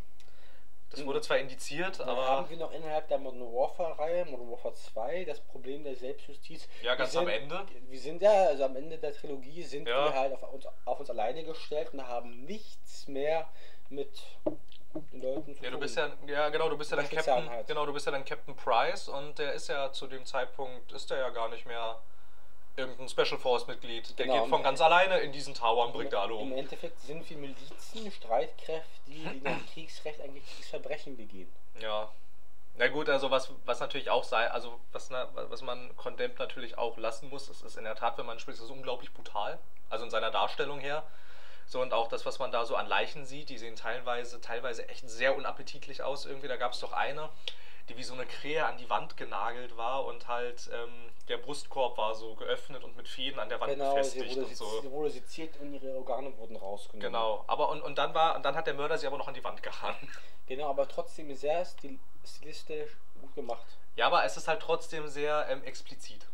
Das 0.89 1.01
Mhm. 1.01 1.05
wurde 1.07 1.21
zwar 1.21 1.37
indiziert, 1.37 1.99
Dann 1.99 2.09
aber 2.09 2.25
haben 2.25 2.49
wir 2.49 2.57
noch 2.57 2.71
innerhalb 2.71 3.07
der 3.09 3.19
Modern 3.19 3.41
Warfare-Reihe, 3.53 4.25
Modern 4.25 4.49
Warfare 4.49 4.73
2, 4.73 5.25
das 5.25 5.39
Problem 5.41 5.83
der 5.83 5.95
Selbstjustiz. 5.95 6.67
Ja, 6.81 6.95
ganz 6.95 7.13
wir 7.13 7.19
am 7.19 7.25
sind, 7.27 7.35
Ende. 7.35 7.65
Wir 7.89 7.99
sind 7.99 8.21
ja, 8.23 8.45
also 8.47 8.63
am 8.63 8.75
Ende 8.75 8.97
der 8.97 9.13
Trilogie 9.13 9.61
sind 9.63 9.87
Ja. 9.87 10.05
wir 10.05 10.13
halt 10.15 10.33
auf 10.41 10.51
uns, 10.53 10.65
auf 10.85 10.99
uns 10.99 11.09
alleine 11.11 11.43
gestellt 11.43 11.89
und 11.93 12.07
haben 12.07 12.43
nichts 12.45 13.07
mehr 13.07 13.47
mit 13.89 14.09
den 15.11 15.21
Leuten 15.21 15.55
zu 15.55 15.63
Ja, 15.63 15.71
du 15.71 15.79
bist 15.79 15.97
ja, 15.97 16.09
ja 16.27 16.49
genau, 16.49 16.69
du 16.69 16.77
bist 16.77 16.91
ja 16.91 16.97
dann 16.97 17.09
Captain, 17.09 17.49
genau, 17.67 17.85
du 17.85 17.93
bist 17.93 18.05
ja 18.05 18.11
dann 18.11 18.25
Captain 18.25 18.55
Price 18.55 19.07
und 19.07 19.37
der 19.39 19.53
ist 19.53 19.67
ja 19.67 19.91
zu 19.91 20.07
dem 20.07 20.25
Zeitpunkt 20.25 20.91
ist 20.91 21.09
der 21.09 21.17
ja 21.19 21.29
gar 21.29 21.49
nicht 21.49 21.65
mehr 21.65 21.99
irgendein 22.77 23.09
Special 23.09 23.37
Force 23.37 23.67
Mitglied. 23.67 24.17
Der 24.17 24.25
Genau. 24.25 24.41
geht 24.41 24.49
von 24.49 24.63
ganz 24.63 24.79
alleine 24.81 25.19
in 25.19 25.31
diesen 25.31 25.53
Tower 25.53 25.85
und 25.87 25.93
bringt 25.93 26.13
alle 26.15 26.33
Im 26.33 26.39
um. 26.39 26.51
Endeffekt 26.53 26.99
sind 27.01 27.29
wir 27.29 27.37
Milizen, 27.37 28.11
Streitkräfte, 28.11 28.89
die 29.07 29.23
nach 29.43 29.65
Kriegsrecht 29.73 30.21
eigentlich 30.21 30.45
Kriegsverbrechen 30.45 31.17
begehen. 31.17 31.51
Ja. 31.79 32.09
Na 32.77 32.87
gut, 32.87 33.09
also 33.09 33.29
was, 33.29 33.51
was 33.65 33.81
natürlich 33.81 34.09
auch 34.09 34.23
sei, 34.23 34.49
also 34.49 34.79
was, 34.93 35.09
na, 35.09 35.27
was 35.33 35.61
man 35.61 35.93
Condemned 35.97 36.39
natürlich 36.39 36.77
auch 36.77 36.95
lassen 36.97 37.27
muss, 37.29 37.49
ist, 37.49 37.61
ist 37.63 37.75
in 37.77 37.83
der 37.83 37.95
Tat, 37.95 38.17
wenn 38.17 38.25
man 38.25 38.39
spielt, 38.39 38.55
ist 38.55 38.63
es 38.63 38.69
unglaublich 38.69 39.11
brutal. 39.11 39.59
Also 39.89 40.05
in 40.05 40.11
seiner 40.11 40.31
Darstellung 40.31 40.79
her. 40.79 41.03
So 41.69 41.81
und 41.81 41.93
auch 41.93 42.07
das, 42.07 42.25
was 42.25 42.39
man 42.39 42.51
da 42.51 42.65
so 42.65 42.75
an 42.75 42.87
Leichen 42.87 43.25
sieht, 43.25 43.49
die 43.49 43.59
sehen 43.59 43.75
teilweise, 43.75 44.41
teilweise 44.41 44.89
echt 44.89 45.07
sehr 45.07 45.37
unappetitlich 45.37 46.01
aus. 46.01 46.25
Irgendwie, 46.25 46.47
da 46.47 46.57
gab 46.57 46.73
es 46.73 46.79
doch 46.79 46.93
eine, 46.93 47.29
die 47.87 47.95
wie 47.95 48.03
so 48.03 48.15
eine 48.15 48.25
Krähe 48.25 48.65
an 48.65 48.77
die 48.77 48.89
Wand 48.89 49.17
genagelt 49.17 49.77
war 49.77 50.05
und 50.05 50.27
halt 50.27 50.67
ähm, 50.73 51.11
der 51.27 51.37
Brustkorb 51.37 51.95
war 51.95 52.15
so 52.15 52.33
geöffnet 52.33 52.83
und 52.83 52.97
mit 52.97 53.07
Fäden 53.07 53.39
an 53.39 53.49
der 53.49 53.61
Wand 53.61 53.73
Genau, 53.73 53.93
befestigt 53.93 54.35
und 54.35 54.55
so. 54.55 54.81
sie 54.81 54.89
wurde 54.89 55.11
seziert 55.11 55.57
und 55.59 55.71
ihre 55.75 55.95
Organe 55.95 56.35
wurden 56.39 56.55
rausgenommen. 56.55 57.01
Genau, 57.01 57.43
aber 57.45 57.69
und, 57.69 57.83
und 57.83 57.99
dann 57.99 58.15
war, 58.15 58.35
und 58.35 58.43
dann 58.43 58.55
hat 58.55 58.65
der 58.65 58.73
Mörder 58.73 58.97
sie 58.97 59.05
aber 59.05 59.19
noch 59.19 59.27
an 59.27 59.35
die 59.35 59.43
Wand 59.43 59.61
gehangen. 59.63 60.09
Genau, 60.47 60.67
aber 60.71 60.87
trotzdem 60.87 61.31
sehr 61.35 61.63
stil 61.63 61.99
stilistisch 62.25 62.97
gut 63.21 63.35
gemacht. 63.35 63.67
Ja, 63.95 64.07
aber 64.07 64.23
es 64.23 64.35
ist 64.35 64.47
halt 64.47 64.63
trotzdem 64.63 65.07
sehr 65.07 65.45
ähm, 65.47 65.63
explizit. 65.63 66.25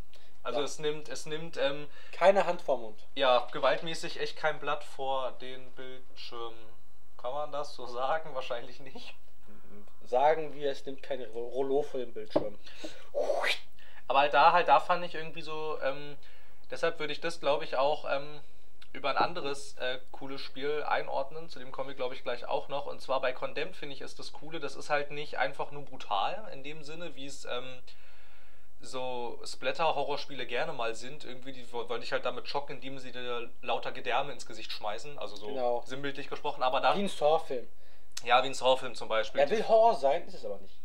Also 0.45 0.59
Ja. 0.59 0.65
es 0.65 0.79
nimmt, 0.79 1.09
es 1.09 1.25
nimmt 1.25 1.57
ähm, 1.57 1.87
Keine 2.13 2.45
Hand 2.45 2.61
vorm 2.61 2.81
Mund. 2.81 3.03
ja 3.15 3.47
gewaltmäßig 3.51 4.19
echt 4.19 4.37
kein 4.37 4.59
Blatt 4.59 4.83
vor 4.83 5.31
den 5.41 5.71
Bildschirm. 5.71 6.53
Kann 7.21 7.33
man 7.33 7.51
das 7.51 7.75
so 7.75 7.85
sagen? 7.87 8.33
Wahrscheinlich 8.35 8.79
nicht. 8.79 9.15
Sagen 10.05 10.53
wir, 10.53 10.69
es 10.71 10.85
nimmt 10.85 11.01
kein 11.01 11.21
Rollo 11.25 11.81
vor 11.81 11.99
dem 11.99 12.13
Bildschirm. 12.13 12.57
Aber 14.07 14.19
halt 14.19 14.33
da, 14.35 14.51
halt 14.51 14.67
da 14.67 14.79
fand 14.79 15.03
ich 15.03 15.15
irgendwie 15.15 15.41
so, 15.41 15.79
ähm, 15.81 16.15
deshalb 16.69 16.99
würde 16.99 17.11
ich 17.13 17.21
das, 17.21 17.39
glaube 17.39 17.63
ich, 17.63 17.75
auch 17.77 18.05
ähm, 18.09 18.39
über 18.93 19.09
ein 19.09 19.17
anderes 19.17 19.75
äh, 19.79 19.97
cooles 20.11 20.41
Spiel 20.41 20.83
einordnen. 20.83 21.49
Zu 21.49 21.57
dem 21.57 21.71
komme 21.71 21.91
ich, 21.91 21.97
glaube 21.97 22.13
ich, 22.13 22.21
gleich 22.23 22.45
auch 22.47 22.67
noch. 22.67 22.85
Und 22.85 23.01
zwar 23.01 23.19
bei 23.19 23.33
Condemned 23.33 23.75
finde 23.75 23.95
ich 23.95 24.01
ist 24.01 24.19
das 24.19 24.31
Coole, 24.31 24.59
das 24.59 24.75
ist 24.75 24.91
halt 24.91 25.09
nicht 25.09 25.39
einfach 25.39 25.71
nur 25.71 25.83
brutal 25.83 26.47
in 26.53 26.63
dem 26.63 26.83
Sinne, 26.83 27.15
wie 27.15 27.25
es 27.25 27.45
ähm, 27.45 27.79
so 28.81 29.39
Splatter-Horrorspiele 29.45 30.45
gerne 30.45 30.73
mal 30.73 30.93
sind. 30.95 31.23
Irgendwie, 31.25 31.53
die 31.53 31.71
wollen 31.71 32.01
dich 32.01 32.11
halt 32.11 32.25
damit 32.25 32.47
schocken, 32.47 32.73
indem 32.75 32.99
sie 32.99 33.11
dir 33.11 33.49
lauter 33.61 33.91
Gedärme 33.91 34.31
ins 34.31 34.45
Gesicht 34.45 34.71
schmeißen. 34.71 35.17
Also 35.19 35.35
so 35.35 35.47
Genau. 35.47 35.83
sinnbildlich 35.85 36.29
gesprochen. 36.29 36.61
Aber 36.63 36.81
da, 36.81 36.95
Wie 36.95 36.99
ein 37.03 37.07
Saw-Film. 37.09 37.67
ja, 38.23 38.43
wie 38.43 38.47
ein 38.47 38.53
Saw-Film 38.53 38.95
zum 38.95 39.07
Beispiel. 39.07 39.41
Er 39.41 39.49
will 39.49 39.67
Horror 39.67 39.95
sein, 39.95 40.25
ist 40.27 40.35
es 40.35 40.45
aber 40.45 40.57
nicht. 40.57 40.75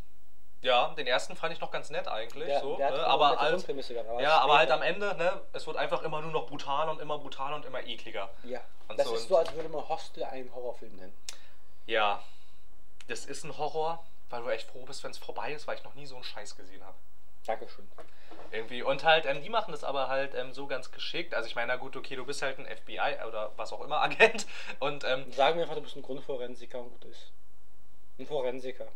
Ja, 0.63 0.89
den 0.95 1.07
ersten 1.07 1.37
fand 1.37 1.55
ich 1.55 1.61
noch 1.61 1.71
ganz 1.71 1.89
nett 1.89 2.07
eigentlich. 2.07 2.47
Der- 2.47 2.61
so, 2.61 2.77
der 2.77 2.91
ne? 2.91 3.07
aber 3.07 3.35
Grundprämisse 3.37 3.95
gehabt, 3.95 4.11
aber 4.11 4.21
ja, 4.21 4.39
aber 4.41 4.59
halt 4.59 4.71
am 4.71 4.83
Ende, 4.83 5.15
ne, 5.17 5.41
es 5.55 5.67
wird 5.67 5.79
einfach 5.79 6.03
immer 6.03 6.21
nur 6.21 6.33
noch 6.33 6.47
brutaler 6.47 6.91
und 6.91 7.01
immer 7.01 7.19
brutaler 7.19 7.57
und 7.57 7.65
immer 7.65 7.83
ekliger. 7.83 8.29
Ja. 8.45 8.61
Und 8.89 8.99
das 8.99 9.07
so 9.09 9.15
ist 9.15 9.29
so, 9.29 9.39
als 9.39 9.55
würde 9.55 9.71
man 9.71 9.89
Hostel 9.89 10.23
einen 10.25 10.55
Horrorfilm 10.55 10.95
nennen. 10.97 11.15
Ja, 11.87 12.23
das 13.09 13.25
ist 13.25 13.45
ein 13.45 13.57
Horror, 13.57 14.05
weil 14.29 14.43
du 14.43 14.51
echt 14.51 14.69
froh 14.69 14.85
bist, 14.85 15.03
wenn 15.03 15.13
es 15.13 15.19
vorbei 15.19 15.53
ist, 15.53 15.67
weil 15.67 15.77
ich 15.79 15.85
noch 15.85 15.95
nie 15.95 16.05
so 16.05 16.15
einen 16.17 16.25
Scheiß 16.25 16.55
gesehen 16.57 16.85
habe. 16.85 16.97
Dankeschön. 17.47 17.89
Irgendwie. 18.53 18.83
Und 18.83 19.05
halt, 19.05 19.27
ähm, 19.27 19.43
die 19.43 19.49
machen 19.49 19.71
das 19.71 19.85
aber 19.85 20.09
halt 20.09 20.35
ähm, 20.35 20.53
so 20.53 20.67
ganz 20.67 20.91
geschickt. 20.91 21.35
Also 21.35 21.49
ich 21.49 21.55
meine, 21.55 21.69
na 21.69 21.77
gut, 21.77 21.97
okay, 21.97 22.17
du 22.17 22.27
bist 22.27 22.43
halt 22.43 22.59
ein 22.59 22.67
FBI 22.67 23.25
oder 23.27 23.53
was 23.57 23.73
auch 23.73 23.81
immer 23.83 24.01
Agent. 24.03 24.47
Und 24.81 25.05
ähm, 25.05 25.31
Sagen 25.33 25.57
wir 25.57 25.63
einfach, 25.63 25.77
du 25.77 25.83
bist 25.83 25.97
ein 25.97 26.03
Grundforensiker 26.03 26.81
und 26.81 26.91
gut 26.91 27.05
ist. 27.05 27.33
Ein 28.19 28.27
Forensiker. 28.27 28.89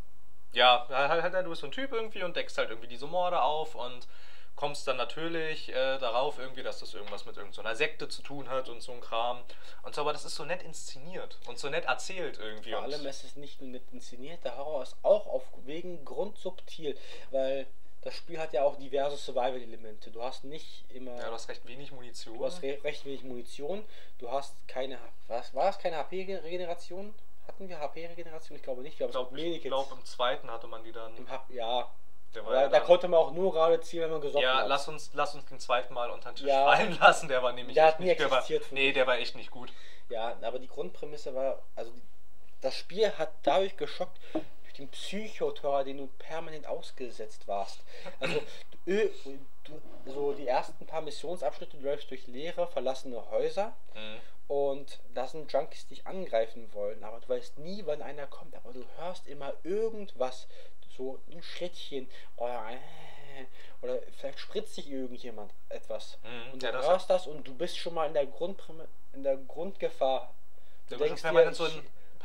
ja, 0.53 0.85
halt, 0.89 1.23
halt, 1.23 1.45
du 1.45 1.49
bist 1.49 1.61
so 1.61 1.67
ein 1.67 1.71
Typ 1.71 1.91
irgendwie 1.91 2.23
und 2.23 2.35
deckst 2.35 2.57
halt 2.57 2.69
irgendwie 2.69 2.87
diese 2.87 3.07
Morde 3.07 3.41
auf 3.41 3.75
und 3.75 4.07
kommst 4.55 4.87
dann 4.87 4.97
natürlich 4.97 5.69
äh, 5.69 5.97
darauf 5.97 6.39
irgendwie, 6.39 6.63
dass 6.63 6.79
das 6.79 6.93
irgendwas 6.93 7.25
mit 7.25 7.35
irgendeiner 7.35 7.75
Sekte 7.75 8.07
zu 8.07 8.21
tun 8.21 8.49
hat 8.49 8.69
und 8.69 8.81
so 8.81 8.93
ein 8.93 9.01
Kram. 9.01 9.43
Und 9.83 9.95
so, 9.95 10.01
aber 10.01 10.13
das 10.13 10.25
ist 10.25 10.35
so 10.35 10.45
nett 10.45 10.63
inszeniert 10.63 11.37
und 11.47 11.59
so 11.59 11.69
nett 11.69 11.85
erzählt 11.85 12.37
irgendwie. 12.39 12.71
Vor 12.71 12.83
allem 12.83 13.05
ist 13.05 13.23
es 13.23 13.35
nicht 13.35 13.61
nur 13.61 13.69
nett 13.69 13.83
inszeniert, 13.91 14.43
der 14.43 14.57
Horror 14.57 14.83
ist 14.83 14.95
auch 15.03 15.27
auf 15.27 15.43
wegen 15.65 16.05
Grund 16.05 16.37
subtil, 16.37 16.97
weil 17.31 17.67
das 18.05 18.15
Spiel 18.15 18.39
hat 18.39 18.53
ja 18.53 18.63
auch 18.63 18.77
diverse 18.77 19.17
Survival-Elemente. 19.17 20.11
Du 20.11 20.23
hast 20.23 20.45
nicht 20.45 20.85
immer. 20.89 21.15
ja, 21.17 21.25
du 21.27 21.31
hast 21.33 21.49
recht 21.49 21.65
wenig 21.67 21.91
Munition. 21.91 22.37
Du 22.37 22.45
hast 22.45 22.61
re 22.61 22.77
recht 22.83 23.03
wenig 23.03 23.23
Munition, 23.23 23.83
du 24.19 24.31
hast 24.31 24.55
keine. 24.67 24.97
Was, 25.27 25.53
war 25.53 25.65
das 25.65 25.79
keine 25.79 25.97
HP-Regeneration? 25.97 27.13
Hatten 27.47 27.67
wir 27.69 27.79
HP-Regeneration? 27.79 28.55
Ich 28.55 28.63
glaube 28.63 28.81
nicht. 28.81 28.97
Wir 28.99 29.05
haben 29.05 29.09
ich 29.11 29.15
es 29.15 29.21
auch 29.21 29.29
glaube, 29.31 29.59
glaub, 29.61 29.91
im 29.91 30.05
zweiten 30.05 30.49
hatte 30.49 30.67
man 30.67 30.83
die 30.83 30.91
dann. 30.91 31.15
Im 31.17 31.27
ja, 31.49 31.89
ja 32.33 32.41
da 32.43 32.67
dann- 32.69 32.83
konnte 32.83 33.07
man 33.07 33.19
auch 33.19 33.31
nur 33.31 33.51
gerade 33.53 33.79
ziehen, 33.81 34.01
wenn 34.01 34.11
man 34.11 34.21
gesoffen 34.21 34.43
Ja, 34.43 34.59
hat. 34.59 34.67
lass 34.67 34.87
uns, 34.87 35.09
lass 35.13 35.35
uns 35.35 35.45
den 35.45 35.59
zweiten 35.59 35.93
Mal 35.93 36.09
unter 36.11 36.31
den 36.31 36.35
Tisch 36.37 36.47
Ja. 36.47 36.65
fallen 36.65 36.97
lassen. 36.99 37.27
Der 37.27 37.41
war 37.41 37.53
nämlich 37.53 37.75
Der 37.75 37.87
echt 37.89 37.99
nicht, 37.99 38.19
der 38.19 38.29
war, 38.31 38.43
Nee, 38.71 38.91
der 38.91 39.07
war 39.07 39.17
echt 39.17 39.35
nicht 39.35 39.51
gut. 39.51 39.71
Ja, 40.09 40.37
aber 40.41 40.59
die 40.59 40.67
Grundprämisse 40.67 41.33
war, 41.33 41.61
also 41.75 41.91
die, 41.91 42.01
das 42.61 42.75
Spiel 42.75 43.09
hat 43.11 43.31
dadurch 43.43 43.75
geschockt, 43.77 44.19
durch 44.75 44.87
den 44.87 44.89
Psychoterror, 44.89 45.83
den 45.83 45.97
du 45.97 46.07
permanent 46.19 46.67
ausgesetzt 46.67 47.47
warst. 47.47 47.79
Also, 48.19 48.41
du, 48.85 49.39
du, 49.63 49.81
so 50.11 50.33
die 50.33 50.47
ersten 50.47 50.85
paar 50.85 51.01
Missionsabschnitte, 51.01 51.77
du 51.77 51.83
läufst 51.83 52.09
durch 52.11 52.27
leere, 52.27 52.67
verlassene 52.67 53.29
Häuser 53.31 53.73
Mhm. 53.93 54.19
und 54.47 54.99
da 55.13 55.27
sind 55.27 55.51
Junkies, 55.51 55.87
die 55.87 55.95
dich 55.95 56.05
angreifen 56.07 56.71
wollen, 56.73 57.03
aber 57.03 57.19
du 57.21 57.29
weißt 57.29 57.57
nie, 57.59 57.83
wann 57.85 58.01
einer 58.01 58.27
kommt, 58.27 58.55
aber 58.55 58.73
du 58.73 58.83
hörst 58.97 59.27
immer 59.27 59.53
irgendwas, 59.63 60.47
so 60.97 61.19
ein 61.31 61.41
Schrittchen 61.41 62.07
oder, 62.37 62.69
äh, 62.71 63.45
oder 63.81 63.99
vielleicht 64.17 64.39
spritzt 64.39 64.75
sich 64.75 64.89
irgendjemand 64.89 65.53
etwas. 65.69 66.17
Mhm, 66.23 66.53
Und 66.53 66.61
du 66.61 66.65
ja, 66.67 66.71
das 66.71 66.87
hörst 66.87 67.09
das 67.09 67.27
und 67.27 67.45
du 67.47 67.53
bist 67.55 67.77
schon 67.77 67.93
mal 67.93 68.07
in 68.07 68.13
der, 68.13 68.25
Grundprämisse, 68.25 68.87
in 69.13 69.23
der 69.23 69.35
Grundgefahr. 69.37 70.33
Du 70.89 70.95
denkst 70.97 71.21
schon 71.21 71.33
dir, 71.35 71.53
so 71.53 71.65
ich- 71.67 71.81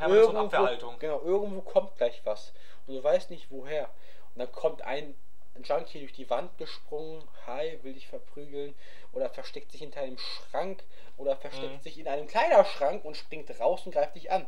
permanent 0.09 0.25
so 0.25 0.31
in 0.31 0.37
Abwehrhaltung. 0.37 0.99
Genau, 0.99 1.21
irgendwo 1.21 1.61
kommt 1.61 1.95
gleich 1.97 2.21
was. 2.25 2.53
Und 2.87 2.95
du 2.95 3.03
weißt 3.03 3.29
nicht 3.29 3.47
woher. 3.51 3.89
Und 4.33 4.39
dann 4.39 4.51
kommt 4.51 4.81
ein 4.81 5.15
Junkie 5.63 5.99
durch 5.99 6.13
die 6.13 6.29
Wand 6.29 6.57
gesprungen, 6.57 7.27
hi, 7.45 7.77
will 7.83 7.93
dich 7.93 8.07
verprügeln, 8.07 8.73
oder 9.11 9.29
versteckt 9.29 9.71
sich 9.71 9.81
hinter 9.81 9.99
einem 10.01 10.17
Schrank, 10.17 10.83
oder 11.17 11.35
versteckt 11.35 11.73
Mhm. 11.73 11.81
sich 11.81 11.99
in 11.99 12.07
einem 12.07 12.27
Kleiderschrank 12.27 13.03
und 13.05 13.15
springt 13.17 13.49
raus 13.59 13.85
und 13.85 13.91
greift 13.91 14.15
dich 14.15 14.31
an. 14.31 14.45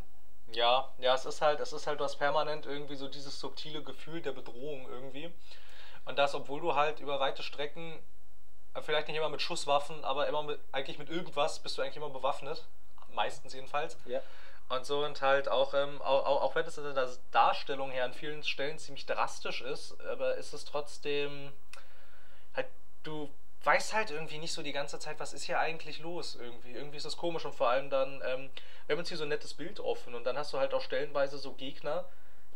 Ja, 0.53 0.89
ja, 0.99 1.13
es 1.13 1.25
ist 1.25 1.41
halt, 1.41 1.59
es 1.59 1.73
ist 1.73 1.87
halt, 1.87 1.99
du 1.99 2.03
hast 2.03 2.17
permanent 2.17 2.65
irgendwie 2.65 2.95
so 2.95 3.07
dieses 3.07 3.39
subtile 3.39 3.83
Gefühl 3.83 4.21
der 4.21 4.31
Bedrohung 4.31 4.87
irgendwie. 4.89 5.31
Und 6.05 6.17
das, 6.17 6.35
obwohl 6.35 6.61
du 6.61 6.75
halt 6.75 6.99
über 6.99 7.19
weite 7.19 7.43
Strecken, 7.43 7.99
äh, 8.73 8.81
vielleicht 8.81 9.07
nicht 9.07 9.17
immer 9.17 9.29
mit 9.29 9.41
Schusswaffen, 9.41 10.03
aber 10.03 10.27
immer 10.27 10.43
mit, 10.43 10.59
eigentlich 10.71 10.97
mit 10.99 11.09
irgendwas 11.09 11.59
bist 11.59 11.77
du 11.77 11.81
eigentlich 11.81 11.97
immer 11.97 12.09
bewaffnet. 12.09 12.65
Meistens 13.13 13.53
jedenfalls. 13.53 13.97
Ja. 14.05 14.21
Und 14.69 14.85
so 14.85 15.05
und 15.05 15.21
halt 15.21 15.49
auch, 15.49 15.73
ähm, 15.73 16.01
auch, 16.01 16.25
auch, 16.25 16.41
auch 16.41 16.55
wenn 16.55 16.65
es 16.65 16.77
in 16.77 16.95
der 16.95 17.09
Darstellung 17.31 17.91
her 17.91 18.05
an 18.05 18.13
vielen 18.13 18.43
Stellen 18.43 18.79
ziemlich 18.79 19.05
drastisch 19.05 19.61
ist, 19.61 19.99
aber 20.05 20.35
ist 20.35 20.53
es 20.53 20.65
trotzdem 20.65 21.51
halt, 22.55 22.67
du 23.03 23.29
weißt 23.63 23.93
halt 23.93 24.11
irgendwie 24.11 24.39
nicht 24.39 24.53
so 24.53 24.61
die 24.63 24.71
ganze 24.71 24.99
Zeit, 24.99 25.19
was 25.19 25.33
ist 25.33 25.43
hier 25.43 25.59
eigentlich 25.59 25.99
los 25.99 26.35
irgendwie. 26.35 26.71
Irgendwie 26.71 26.97
ist 26.97 27.05
das 27.05 27.17
komisch 27.17 27.45
und 27.45 27.55
vor 27.55 27.69
allem 27.69 27.89
dann, 27.89 28.21
ähm, 28.25 28.49
wir 28.85 28.93
haben 28.93 28.99
uns 28.99 29.09
hier 29.09 29.17
so 29.17 29.23
ein 29.23 29.29
nettes 29.29 29.53
Bild 29.53 29.79
offen 29.79 30.15
und 30.15 30.25
dann 30.25 30.37
hast 30.37 30.53
du 30.53 30.57
halt 30.57 30.73
auch 30.73 30.81
stellenweise 30.81 31.37
so 31.37 31.53
Gegner, 31.53 32.05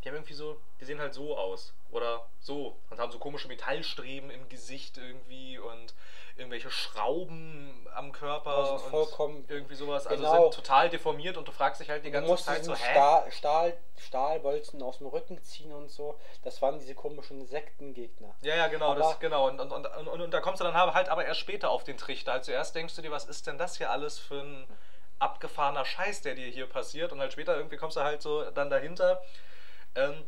die 0.04 0.10
haben 0.10 0.16
irgendwie 0.16 0.34
so, 0.34 0.60
die 0.80 0.86
sehen 0.86 1.00
halt 1.00 1.14
so 1.14 1.38
aus 1.38 1.74
oder 1.92 2.26
so 2.40 2.78
und 2.90 3.00
haben 3.00 3.12
so 3.12 3.20
komische 3.20 3.48
Metallstreben 3.48 4.30
im 4.30 4.50
Gesicht 4.50 4.98
irgendwie 4.98 5.58
und 5.60 5.94
irgendwelche 6.38 6.70
Schrauben 6.70 7.88
am 7.96 8.12
Körper 8.12 8.52
Also 8.56 8.74
und 8.74 8.80
vollkommen- 8.82 9.46
irgendwie 9.48 9.76
sowas. 9.76 10.06
Also 10.08 10.24
genau. 10.24 10.44
sind 10.44 10.54
total 10.54 10.90
deformiert 10.90 11.36
und 11.38 11.48
du 11.48 11.52
fragst 11.52 11.82
dich 11.82 11.90
halt 11.90 12.06
die 12.06 12.12
ganze 12.12 12.36
Zeit 12.38 12.64
so, 12.64 12.76
hä? 12.76 12.92
Stahl, 12.92 13.32
Stahl, 13.32 13.78
Stahlbolzen 13.98 14.82
aus 14.84 15.00
dem 15.00 15.08
Rücken 15.08 15.42
ziehen 15.42 15.72
und 15.72 15.90
so. 15.90 16.20
Das 16.44 16.62
waren 16.62 16.80
diese 16.80 16.94
komischen 16.96 17.46
Sektengegner. 17.48 18.36
Ja, 18.42 18.56
ja, 18.56 18.68
genau, 18.68 18.92
Aber- 18.92 19.00
das, 19.00 19.20
genau. 19.20 19.48
Und, 19.48 19.60
und, 19.60 19.72
und, 19.72 19.86
und, 19.86 20.22
und 20.22 20.32
da 20.32 20.40
kommst 20.40 20.60
du 20.62 20.64
dann 20.66 20.74
halt 20.76 21.10
aber 21.10 21.26
erst 21.26 21.40
später 21.40 21.70
auf 21.72 21.84
den 21.84 21.98
Trichter. 21.98 22.34
Halt 22.34 22.46
zuerst 22.46 22.76
denkst 22.76 22.96
du 22.96 23.02
dir, 23.02 23.12
was 23.12 23.26
ist 23.26 23.48
denn 23.48 23.58
das 23.58 23.78
hier 23.78 23.90
alles 23.92 24.20
für 24.20 24.40
ein 24.42 24.68
abgefahrener 25.20 25.86
Scheiß, 25.86 26.22
der 26.22 26.36
dir 26.36 26.48
hier 26.48 26.68
passiert? 26.68 27.12
Und 27.12 27.20
halt 27.20 27.34
später 27.34 27.56
irgendwie 27.58 27.78
kommst 27.78 27.98
du 27.98 28.02
halt 28.02 28.22
so 28.22 28.44
dann 28.52 28.70
dahinter, 28.70 29.22
ähm, 29.96 30.24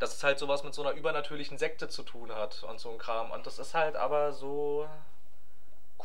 dass 0.00 0.14
es 0.16 0.24
halt 0.24 0.38
sowas 0.38 0.64
mit 0.64 0.74
so 0.74 0.82
einer 0.82 0.92
übernatürlichen 0.92 1.58
Sekte 1.58 1.86
zu 1.88 2.02
tun 2.02 2.34
hat 2.34 2.62
und 2.64 2.80
so 2.80 2.90
ein 2.90 2.98
Kram. 2.98 3.30
Und 3.30 3.46
das 3.46 3.58
ist 3.58 3.74
halt 3.74 3.96
aber 3.96 4.32
so 4.32 4.88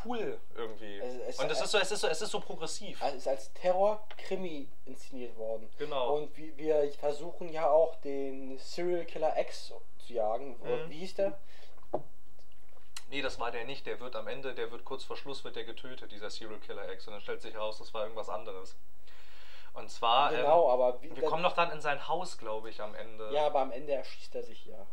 cool 0.04 0.40
irgendwie. 0.56 0.98
Es- 1.00 1.16
es- 1.36 1.40
und 1.40 1.52
es 1.52 1.62
ist 1.62 1.72
so, 1.72 1.78
es 1.78 1.92
ist 1.92 2.00
so, 2.02 2.08
es 2.08 2.22
ist 2.22 2.32
so 2.32 2.40
progressiv. 2.40 3.02
Also 3.02 3.16
es 3.18 3.22
ist 3.24 3.28
als 3.28 3.54
Terror-Krimi 3.54 4.68
inszeniert 4.86 5.36
worden. 5.38 5.70
Genau. 5.78 6.16
Und 6.18 6.36
wir, 6.38 6.58
wir 6.58 6.92
versuchen 6.94 7.50
ja 7.50 7.70
auch 7.70 7.96
den 8.02 8.58
Serial 8.58 9.06
Killer 9.06 9.38
X 9.40 9.74
zu 10.06 10.14
jagen. 10.14 10.58
Mhm. 10.64 10.90
Wie 10.90 11.00
hieß 11.00 11.16
der? 11.16 11.38
Nee, 13.10 13.22
das 13.22 13.40
war 13.40 13.52
der 13.52 13.66
nicht. 13.66 13.86
Der 13.86 14.00
wird 14.00 14.16
am 14.16 14.28
Ende, 14.28 14.54
der 14.56 14.72
wird 14.72 14.84
kurz 14.84 15.04
vor 15.04 15.16
Schluss 15.16 15.44
wird 15.44 15.56
der 15.56 15.64
getötet, 15.64 16.12
dieser 16.12 16.30
Serial 16.30 16.60
Killer 16.60 16.92
X. 16.92 17.08
Und 17.08 17.14
dann 17.14 17.22
stellt 17.22 17.42
sich 17.42 17.54
heraus, 17.54 17.78
das 17.78 17.94
war 17.94 18.04
irgendwas 18.04 18.30
anderes. 18.30 18.76
Und 19.74 19.90
zwar, 19.92 20.32
Genau, 20.32 20.66
ähm, 20.66 20.70
aber 20.72 21.02
wie, 21.02 21.16
wir 21.16 21.24
kommen 21.24 21.44
doch 21.44 21.54
dann 21.54 21.70
in 21.72 21.82
sein 21.82 22.08
Haus, 22.08 22.38
glaube 22.38 22.70
ich, 22.70 22.82
am 22.82 22.96
Ende. 22.96 23.30
Ja, 23.34 23.46
aber 23.48 23.60
am 23.60 23.72
Ende 23.72 23.94
erschießt 23.94 24.34
er 24.36 24.44
sich 24.44 24.66
ja. 24.66 24.86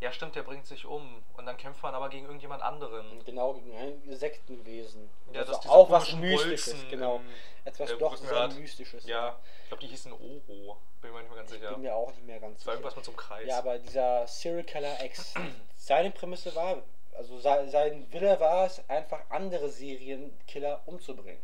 Ja, 0.00 0.10
stimmt, 0.12 0.34
der 0.34 0.42
bringt 0.42 0.66
sich 0.66 0.86
um. 0.86 1.22
Und 1.36 1.44
dann 1.44 1.56
kämpft 1.58 1.82
man 1.82 1.94
aber 1.94 2.08
gegen 2.08 2.24
irgendjemand 2.24 2.62
anderen. 2.62 3.22
Genau 3.24 3.52
gegen 3.52 3.76
ein 3.76 4.02
Sektenwesen. 4.16 5.10
Ja, 5.32 5.44
das 5.44 5.60
diese 5.60 5.72
auch 5.72 5.90
was 5.90 6.12
Mystisches, 6.14 6.70
Bolzen 6.72 6.88
genau. 6.90 7.20
Etwas 7.66 7.90
äh, 7.90 7.98
doch 7.98 8.16
sehr. 8.16 8.48
Mystisches. 8.48 9.04
Ja, 9.06 9.38
ich 9.64 9.68
glaube, 9.68 9.82
die 9.82 9.88
hießen 9.88 10.12
Oro. 10.12 10.78
Bin 11.02 11.12
mir 11.12 11.20
nicht 11.20 11.28
mehr 11.28 11.36
ganz 11.38 11.52
Ich 11.52 11.58
sicher. 11.58 11.72
bin 11.72 11.82
mir 11.82 11.94
auch 11.94 12.08
nicht 12.10 12.24
mehr 12.26 12.40
ganz 12.40 12.58
Das 12.58 12.66
war 12.66 12.72
sicher. 12.74 12.80
irgendwas 12.86 12.96
mit 12.96 13.04
so 13.04 13.10
einem 13.10 13.18
Kreis. 13.18 13.46
Ja, 13.46 13.58
aber 13.58 13.78
dieser 13.78 14.26
Serial 14.26 14.64
Killer 14.64 15.04
X, 15.04 15.34
seine 15.76 16.10
Prämisse 16.10 16.54
war, 16.54 16.82
also 17.16 17.38
se- 17.38 17.68
sein 17.68 18.10
Wille 18.10 18.40
war 18.40 18.64
es, 18.66 18.82
einfach 18.88 19.20
andere 19.28 19.68
Serienkiller 19.68 20.80
umzubringen. 20.86 21.42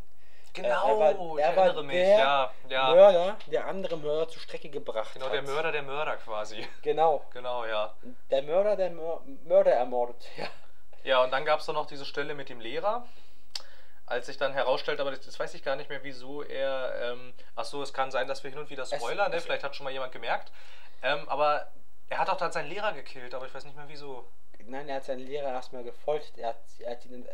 Genau, 0.63 0.89
er 0.89 0.99
war- 0.99 1.11
ich 1.39 1.43
er 1.45 1.57
war 1.57 1.65
erinnere 1.67 1.85
mich. 1.85 1.95
der 1.97 2.19
Ja, 2.19 2.51
ja. 2.69 2.95
Mörder, 2.95 3.37
der 3.47 3.67
andere 3.67 3.97
Mörder 3.97 4.29
zur 4.29 4.41
Strecke 4.43 4.69
gebracht 4.69 5.13
Genau, 5.15 5.27
hat. 5.27 5.33
der 5.35 5.43
Mörder, 5.43 5.73
der 5.73 5.83
Mörder 5.83 6.17
quasi. 6.17 6.67
Genau. 6.83 7.25
Genau, 7.33 7.65
ja. 7.65 7.95
Der 8.31 8.43
Mörder, 8.43 8.77
der 8.77 8.91
Mör 8.91 9.21
Mörder 9.45 9.73
ermordet. 9.73 10.25
Ja. 10.37 10.47
Ja, 11.05 11.23
und 11.23 11.31
dann 11.31 11.45
gab 11.45 11.61
es 11.61 11.67
dann 11.67 11.77
noch 11.77 11.87
diese 11.87 12.05
Stelle 12.05 12.35
mit 12.35 12.49
dem 12.49 12.59
Lehrer. 12.59 13.07
Als 14.07 14.27
sich 14.27 14.39
dann 14.39 14.53
herausstellt, 14.53 15.01
aber 15.01 15.11
das, 15.11 15.21
das 15.21 15.39
weiß 15.39 15.55
ich 15.55 15.63
gar 15.65 15.75
nicht 15.77 15.89
mehr, 15.91 16.03
wieso 16.05 16.43
er. 16.43 16.93
Ähm, 17.13 17.33
ach 17.57 17.65
so, 17.65 17.81
es 17.83 17.93
kann 17.93 18.11
sein, 18.11 18.27
dass 18.29 18.43
wir 18.45 18.51
hin 18.51 18.59
und 18.59 18.71
wieder 18.71 18.85
spoilern, 18.87 19.31
ne? 19.31 19.41
Vielleicht 19.41 19.63
hat 19.65 19.75
schon 19.77 19.85
mal 19.85 19.93
jemand 19.93 20.13
gemerkt. 20.13 20.51
Ähm, 21.03 21.29
aber 21.29 21.69
er 22.09 22.19
hat 22.19 22.29
auch 22.31 22.37
dann 22.37 22.51
seinen 22.53 22.69
Lehrer 22.69 22.93
gekillt, 22.93 23.35
aber 23.35 23.47
ich 23.47 23.55
weiß 23.55 23.65
nicht 23.65 23.77
mehr 23.77 23.89
wieso. 23.89 24.27
Nein, 24.65 24.89
er 24.89 24.97
hat 24.97 25.05
seinen 25.05 25.27
Lehrer 25.27 25.49
erstmal 25.51 25.85
gefoltert. 25.85 26.39
Er 26.39 26.49
hat, 26.49 26.57
er 26.81 26.91
hat, 26.93 27.05
ihn, 27.05 27.25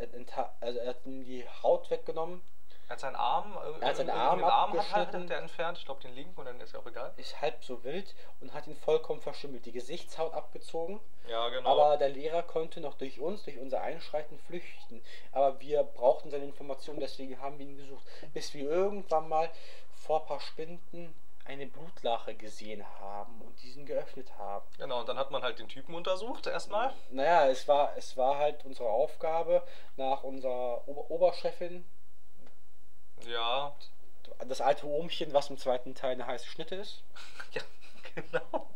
also 0.61 0.79
er 0.79 0.89
hat 0.89 1.05
ihm 1.05 1.23
die 1.25 1.45
Haut 1.63 1.89
weggenommen. 1.89 2.41
Er 2.87 2.93
hat 2.93 2.99
seinen 2.99 3.15
Arm. 3.15 3.57
Er 3.79 3.87
hat 3.87 3.95
seinen 3.95 4.09
Arm 4.09 4.43
Arm 4.43 4.73
hat, 4.73 4.91
halt, 4.91 5.07
abgeschnitten. 5.07 5.23
hat 5.23 5.31
er 5.31 5.41
entfernt. 5.41 5.77
Ich 5.77 5.85
glaube, 5.85 6.01
den 6.01 6.13
linken 6.13 6.39
und 6.39 6.45
dann 6.45 6.59
ist 6.59 6.73
ja 6.73 6.79
auch 6.79 6.85
egal. 6.85 7.13
ist 7.17 7.41
halb 7.41 7.63
so 7.63 7.83
wild 7.83 8.13
und 8.41 8.53
hat 8.53 8.67
ihn 8.67 8.75
vollkommen 8.75 9.21
verschimmelt. 9.21 9.65
Die 9.65 9.71
Gesichtshaut 9.71 10.33
abgezogen. 10.33 10.99
Ja, 11.27 11.49
genau. 11.49 11.69
Aber 11.69 11.97
der 11.97 12.09
Lehrer 12.09 12.43
konnte 12.43 12.81
noch 12.81 12.95
durch 12.95 13.19
uns, 13.19 13.43
durch 13.43 13.57
unser 13.57 13.81
Einschreiten 13.81 14.37
flüchten. 14.37 15.01
Aber 15.31 15.59
wir 15.61 15.83
brauchten 15.83 16.29
seine 16.29 16.45
Informationen, 16.45 16.99
deswegen 16.99 17.39
haben 17.39 17.57
wir 17.57 17.65
ihn 17.65 17.77
gesucht. 17.77 18.05
Bis 18.33 18.53
wir 18.53 18.69
irgendwann 18.69 19.29
mal 19.29 19.49
vor 19.95 20.21
ein 20.21 20.27
paar 20.27 20.41
Spinden 20.41 21.15
eine 21.45 21.67
Blutlache 21.67 22.35
gesehen 22.35 22.85
haben 22.99 23.41
und 23.41 23.61
diesen 23.61 23.85
geöffnet 23.85 24.37
haben. 24.37 24.65
genau, 24.77 25.01
und 25.01 25.09
dann 25.09 25.17
hat 25.17 25.31
man 25.31 25.43
halt 25.43 25.59
den 25.59 25.67
Typen 25.67 25.93
untersucht 25.93 26.47
erstmal. 26.47 26.93
Naja, 27.09 27.47
es 27.49 27.67
war, 27.67 27.95
es 27.97 28.15
war 28.15 28.37
halt 28.37 28.63
unsere 28.65 28.87
Aufgabe, 28.89 29.61
nach 29.97 30.23
unserer 30.23 30.87
Ober 30.87 31.11
Oberchefin, 31.11 31.85
Ja. 33.27 33.73
das 34.47 34.61
alte 34.61 34.85
Ohmchen, 34.87 35.33
was 35.33 35.49
im 35.49 35.57
zweiten 35.57 35.95
Teil 35.95 36.11
eine 36.11 36.27
heiße 36.27 36.45
Schnitte 36.47 36.75
ist. 36.75 37.01
Ja, 37.53 37.61
genau. 38.15 38.67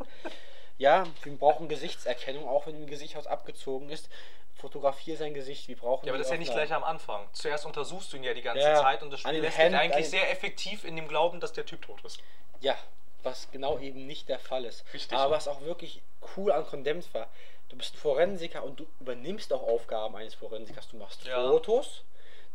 Ja, 0.78 1.06
wir 1.24 1.38
brauchen 1.38 1.68
Gesichtserkennung, 1.68 2.48
auch 2.48 2.68
wenn 2.68 2.76
im 2.76 2.88
Gesicht 2.88 3.16
abgezogen 3.28 3.90
ist. 3.90 4.10
Fotografiere 4.56 5.18
sein 5.18 5.34
Gesicht. 5.34 5.68
Wir 5.68 5.76
brauchen 5.78 6.06
Ja, 6.06 6.12
aber 6.12 6.18
das 6.20 6.28
ist 6.28 6.32
ja 6.32 6.38
nicht 6.38 6.52
gleich 6.54 6.74
am 6.74 6.84
Anfang. 6.84 7.28
Zuerst 7.34 7.66
untersuchst 7.66 8.12
du 8.14 8.18
ihn 8.18 8.24
ja 8.24 8.34
die 8.34 8.42
ganze 8.42 8.64
Ja, 8.64 8.82
Zeit 8.82 9.02
und 9.04 9.12
das 9.12 9.20
Spiel 9.22 9.40
lässt 9.40 9.58
Händen- 9.58 9.74
dich 9.80 9.82
eigentlich 9.94 10.10
sehr 10.10 10.32
effektiv 10.32 10.84
in 10.84 10.96
dem 10.96 11.08
Glauben, 11.08 11.40
dass 11.40 11.54
der 11.54 11.66
Typ 11.66 11.82
tot 11.84 12.04
ist. 12.04 12.20
Ja, 12.62 12.76
was 13.24 13.50
genau 13.52 13.78
eben 13.80 14.06
nicht 14.08 14.30
der 14.30 14.40
Fall 14.40 14.66
ist. 14.66 14.84
Richtig. 14.94 15.16
Aber 15.18 15.36
was 15.36 15.48
auch 15.48 15.62
wirklich 15.62 16.02
cool 16.36 16.52
an 16.52 16.66
Condemned 16.66 17.12
war, 17.14 17.28
du 17.70 17.78
bist 17.78 17.96
Forensiker 17.96 18.64
und 18.64 18.80
du 18.80 18.88
übernimmst 19.00 19.52
auch 19.54 19.62
Aufgaben 19.64 20.16
eines 20.16 20.34
Forensikers. 20.36 20.88
Du 20.90 20.98
machst 20.98 21.24
Ja. 21.26 21.42
Fotos, 21.48 22.04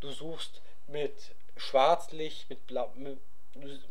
du 0.01 0.11
suchst 0.11 0.61
mit 0.89 1.13
Schwarzlicht, 1.57 2.49
mit 2.49 2.67
Blau, 2.67 2.91
mit, 2.95 3.19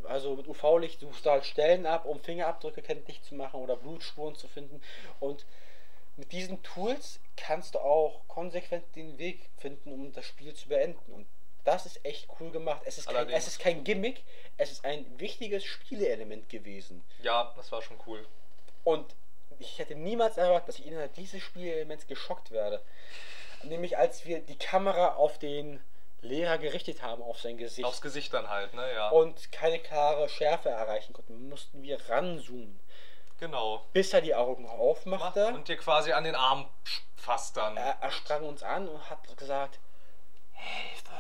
also 0.04 0.36
mit 0.36 0.48
UV-Licht 0.48 1.00
suchst 1.00 1.26
du 1.26 1.30
halt 1.30 1.46
Stellen 1.46 1.86
ab, 1.86 2.06
um 2.06 2.20
Fingerabdrücke 2.20 2.82
kenntlich 2.82 3.22
zu 3.24 3.36
machen 3.36 3.62
oder 3.62 3.76
Blutspuren 3.76 4.36
zu 4.36 4.48
finden. 4.48 4.82
Und 5.20 5.46
mit 6.18 6.32
diesen 6.32 6.62
Tools 6.64 7.20
kannst 7.38 7.76
du 7.76 7.80
auch 7.80 8.22
konsequent 8.28 8.84
den 8.96 9.18
Weg 9.18 9.50
finden, 9.58 9.92
um 9.92 10.12
das 10.14 10.26
Spiel 10.26 10.54
zu 10.54 10.68
beenden. 10.70 11.14
Und 11.14 11.28
das 11.64 11.86
ist 11.86 12.04
echt 12.04 12.28
cool 12.40 12.52
gemacht. 12.52 12.82
Es 12.86 12.98
ist, 12.98 13.08
kein, 13.08 13.30
es 13.30 13.48
ist 13.48 13.60
kein 13.60 13.84
Gimmick, 13.84 14.24
es 14.58 14.72
ist 14.72 14.84
ein 14.84 15.06
wichtiges 15.20 15.64
Spieleelement 15.64 16.50
gewesen. 16.50 17.04
Ja, 17.22 17.54
das 17.56 17.72
war 17.72 17.82
schon 17.82 17.98
cool. 18.08 18.26
Und 18.84 19.16
ich 19.60 19.78
hätte 19.78 19.96
niemals 19.96 20.38
erwartet, 20.38 20.70
dass 20.70 20.80
ich 20.80 20.88
innerhalb 20.88 21.14
dieses 21.14 21.42
Spielelements 21.42 22.08
geschockt 22.08 22.52
werde. 22.52 22.82
Nämlich 23.64 23.98
als 23.98 24.26
wir 24.26 24.40
die 24.40 24.58
Kamera 24.58 25.16
auf 25.16 25.38
den 25.38 25.80
Lehrer 26.22 26.58
gerichtet 26.60 27.02
haben, 27.02 27.22
auf 27.24 27.40
sein 27.40 27.58
Gesicht. 27.58 27.86
Aufs 27.88 28.02
Gesicht 28.02 28.34
dann 28.34 28.48
halt, 28.50 28.74
ne? 28.74 28.94
Ja. 28.94 29.10
und 29.10 29.52
keine 29.52 29.80
klare 29.80 30.30
Schärfe 30.30 30.70
erreichen 30.70 31.14
konnten, 31.14 31.50
mussten 31.50 31.82
wir 31.82 31.98
ranzoomen. 32.10 32.80
genau. 33.40 33.86
Bis 33.94 34.14
er 34.14 34.22
die 34.22 34.36
Augen 34.36 34.68
aufmachte. 34.68 35.48
Und 35.48 35.68
dir 35.68 35.78
quasi 35.78 36.12
an 36.12 36.24
den 36.24 36.36
Arm 36.36 36.70
fasst 37.16 37.58
dann. 37.58 37.76
er, 37.78 37.98
er 38.02 38.12
sprang 38.12 38.44
uns 38.46 38.62
an 38.64 38.88
und 38.88 39.10
hat 39.10 39.36
gesagt, 39.38 39.80
Hilfe, 40.54 41.12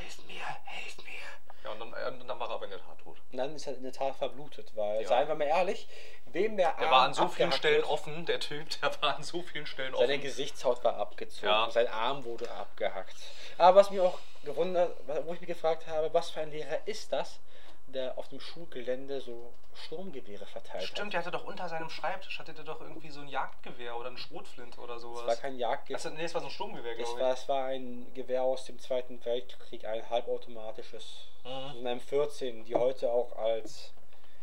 hilf 0.00 0.18
mir, 0.26 0.44
hilf 0.64 0.96
mir. 1.04 1.64
Ja, 1.64 1.70
und 1.70 1.80
dann, 1.80 1.92
äh, 1.92 2.26
dann 2.26 2.40
war 2.40 2.48
er 2.48 2.54
aber 2.54 2.64
in 2.64 2.70
der 2.70 2.80
Tat 2.80 2.98
tot. 3.02 3.16
Und 3.30 3.38
dann 3.38 3.54
ist 3.54 3.66
er 3.66 3.76
in 3.76 3.82
der 3.82 3.92
Tat 3.92 4.16
verblutet, 4.16 4.72
weil, 4.74 5.02
Ja. 5.02 5.08
seien 5.08 5.28
wir 5.28 5.34
mal 5.36 5.44
ehrlich, 5.46 5.86
wem 6.26 6.56
der 6.56 6.70
Arm 6.74 6.80
Der 6.80 6.90
war 6.90 7.02
an 7.02 7.14
so 7.14 7.28
vielen 7.28 7.52
Stellen 7.52 7.76
wird, 7.82 7.86
offen, 7.90 8.26
der 8.26 8.40
Typ, 8.40 8.66
der 8.80 9.02
war 9.02 9.16
an 9.16 9.22
so 9.22 9.42
vielen 9.42 9.66
Stellen 9.66 9.94
Seine 9.94 10.14
offen. 10.14 10.22
Gesichtshaut 10.22 10.82
war 10.84 10.96
abgezogen, 10.96 11.46
Ja. 11.48 11.70
sein 11.70 11.86
Arm 11.88 12.24
wurde 12.24 12.50
abgehackt. 12.50 13.16
Aber 13.56 13.76
was 13.80 13.90
mich 13.90 14.00
auch 14.00 14.18
gewundert, 14.48 14.96
wo 15.26 15.32
ich 15.34 15.40
mich 15.40 15.48
gefragt 15.48 15.86
habe, 15.86 16.12
was 16.12 16.30
für 16.30 16.40
ein 16.40 16.50
Lehrer 16.50 16.78
ist 16.86 17.12
das, 17.12 17.38
der 17.86 18.18
auf 18.18 18.28
dem 18.28 18.40
Schulgelände 18.40 19.20
so 19.20 19.52
Sturmgewehre 19.74 20.44
verteilt 20.44 20.82
Stimmt, 20.84 21.12
der 21.14 21.20
hatte 21.20 21.30
doch 21.30 21.44
unter 21.44 21.68
seinem 21.70 21.88
Schreibtisch, 21.88 22.38
hatte 22.38 22.52
der 22.52 22.64
doch 22.64 22.80
irgendwie 22.82 23.08
so 23.10 23.20
ein 23.20 23.28
Jagdgewehr 23.28 23.96
oder 23.96 24.08
eine 24.08 24.18
Schrotflinte 24.18 24.78
oder 24.80 24.94
hat. 24.94 25.00
sowas. 25.00 25.22
Es 25.22 25.26
war 25.28 25.36
kein 25.36 25.56
Jagdgewehr, 25.56 25.96
Also, 25.96 26.10
nee, 26.10 26.24
es 26.24 26.34
war 26.34 26.40
so 26.42 26.48
ein 26.48 26.52
Sturmgewehr, 26.52 26.92
es 26.92 26.98
glaube 26.98 27.20
war, 27.20 27.32
ich. 27.32 27.38
es 27.40 27.48
war 27.48 27.64
ein 27.66 28.12
Gewehr 28.14 28.42
aus 28.42 28.64
dem 28.66 28.78
Zweiten 28.78 29.24
Weltkrieg, 29.24 29.84
ein 29.86 30.08
halbautomatisches, 30.10 31.28
Mhm. 31.44 31.78
in 31.80 31.86
einem 31.86 32.00
14, 32.00 32.64
die 32.64 32.74
heute 32.74 33.10
auch 33.10 33.34
als 33.38 33.94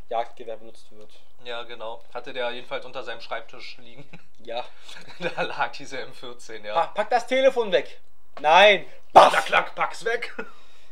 Jagdgewehr 0.10 0.58
benutzt 0.58 0.91
wird. 0.91 1.12
Ja, 1.44 1.63
genau. 1.63 2.02
Hatte 2.13 2.34
der 2.34 2.50
jedenfalls 2.52 2.86
unter 2.86 3.04
seinem 3.04 3.22
Schreibtisch 3.22 3.78
liegen. 3.78 4.08
Ja. 4.39 4.65
da 5.20 5.41
lag 5.44 5.72
diese 5.74 6.00
M14, 6.00 6.62
Pa 6.62 6.65
ja. 6.68 6.88
pack 6.88 7.10
das 7.12 7.28
Telefon 7.28 7.72
weg! 7.72 8.00
Nein! 8.41 8.86
Da 9.13 9.30
Baff! 9.30 9.45
klack, 9.45 9.76
pack's 9.76 10.04
weg! 10.04 10.36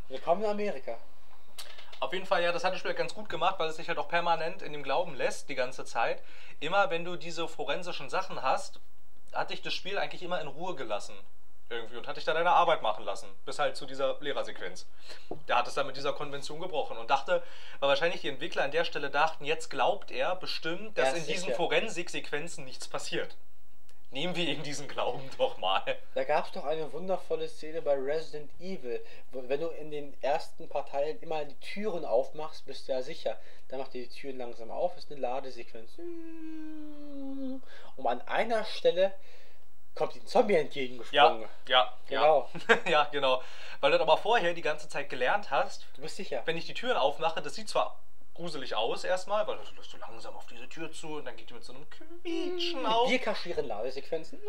Willkommen 0.08 0.43
in 0.43 0.49
Amerika. 0.49 0.97
Auf 1.99 2.13
jeden 2.13 2.25
Fall, 2.25 2.41
ja, 2.41 2.51
das 2.53 2.63
hat 2.63 2.71
das 2.71 2.79
Spiel 2.79 2.93
ganz 2.93 3.13
gut 3.13 3.27
gemacht, 3.27 3.56
weil 3.60 3.69
es 3.69 3.75
sich 3.75 3.89
halt 3.89 3.97
auch 3.97 4.08
permanent 4.08 4.62
in 4.62 4.71
dem 4.71 4.82
Glauben 4.84 5.13
lässt, 5.15 5.49
die 5.49 5.56
ganze 5.56 5.84
Zeit. 5.84 6.21
Immer 6.62 6.89
wenn 6.89 7.03
du 7.03 7.17
diese 7.17 7.47
forensischen 7.47 8.10
Sachen 8.10 8.41
hast, 8.41 8.79
hat 9.34 9.49
dich 9.49 9.62
das 9.62 9.73
Spiel 9.73 9.97
eigentlich 9.97 10.23
immer 10.23 10.39
in 10.39 10.47
Ruhe 10.47 10.75
gelassen. 10.75 11.15
Irgendwie 11.69 11.97
und 11.97 12.08
hat 12.08 12.17
dich 12.17 12.25
da 12.25 12.34
deine 12.34 12.51
Arbeit 12.51 12.82
machen 12.82 13.03
lassen. 13.03 13.27
Bis 13.45 13.60
halt 13.60 13.75
zu 13.75 13.86
dieser 13.86 14.17
Lehrersequenz. 14.21 14.86
Der 15.47 15.58
hat 15.58 15.67
es 15.67 15.73
dann 15.73 15.88
mit 15.88 15.97
dieser 15.97 16.13
Konvention 16.13 16.62
gebrochen 16.62 16.97
und 16.97 17.10
dachte, 17.10 17.43
weil 17.79 17.89
wahrscheinlich 17.89 18.21
die 18.21 18.29
Entwickler 18.29 18.63
an 18.63 18.71
der 18.71 18.86
Stelle 18.86 19.10
dachten, 19.10 19.43
jetzt 19.43 19.69
glaubt 19.69 20.12
er 20.12 20.36
bestimmt, 20.36 20.97
dass 20.97 21.10
Ja, 21.12 21.15
in 21.17 21.25
diesen 21.25 21.45
sicher. 21.45 21.56
Forensik-Sequenzen 21.56 22.63
nichts 22.63 22.88
passiert. 22.88 23.36
Nehmen 24.13 24.36
wir 24.36 24.47
ihm 24.47 24.62
diesen 24.63 24.88
Glauben 24.88 25.28
doch 25.39 25.58
mal. 25.58 25.82
Da 26.13 26.23
gab 26.23 26.45
es 26.45 26.52
doch 26.52 26.65
eine 26.65 26.93
wundervolle 26.93 27.47
Szene 27.49 27.82
bei 27.82 27.95
Resident 27.95 28.49
Evil, 28.60 29.04
wenn 29.32 29.60
du 29.60 29.67
in 29.69 29.89
den 29.89 30.13
ersten 30.21 30.69
paar 30.69 30.86
Teilen 30.86 31.19
immer 31.19 31.43
die 31.45 31.56
Türen 31.60 32.06
aufmachst, 32.06 32.65
bist 32.65 32.88
du 32.88 32.91
ja 32.93 33.02
sicher. 33.02 33.38
Dann 33.69 33.80
macht 33.80 33.95
ihr 33.95 34.04
die 34.04 34.10
Türen 34.13 34.38
langsam 34.38 34.69
auf, 34.69 34.95
ist 34.97 35.12
eine 35.12 35.19
Ladesequenz. 35.19 35.97
Und 37.95 38.08
an 38.08 38.21
einer 38.28 38.63
Stelle 38.65 39.13
kommt 39.95 40.15
ein 40.15 40.26
Zombie 40.28 40.54
Ja, 40.54 40.60
entgegengesprungen. 40.60 41.49
ja, 41.67 41.93
Genau. 42.08 42.49
ja. 42.67 42.78
ja, 42.89 43.04
genau. 43.12 43.41
Weil 43.80 43.91
du 43.91 43.99
aber 44.02 44.17
vorher 44.17 44.54
die 44.54 44.62
ganze 44.62 44.88
Zeit 44.89 45.10
gelernt 45.10 45.49
hast, 45.52 45.88
Du 45.95 46.02
bist 46.02 46.15
sicher. 46.15 46.41
wenn 46.45 46.58
ich 46.58 46.65
die 46.65 46.73
Türen 46.73 46.97
aufmache, 46.97 47.41
das 47.41 47.56
sieht 47.56 47.69
zwar 47.69 47.99
gruselig 48.34 48.76
aus 48.76 49.04
erstmal, 49.04 49.46
weil 49.48 49.58
du 49.58 49.76
lässt 49.76 49.91
so 49.91 49.98
langsam 49.98 50.36
auf 50.36 50.46
diese 50.48 50.67
Tür 50.67 50.91
zu 50.91 51.17
und 51.17 51.26
dann 51.26 51.36
geht 51.36 51.50
die 51.50 51.54
mit 51.54 51.63
so 51.63 51.74
einem 51.74 51.88
Quietschen 51.89 52.86
auf. 52.86 53.10
Wir 53.10 53.19
kaschieren 53.19 53.67
Ladesequenzen. 53.67 54.39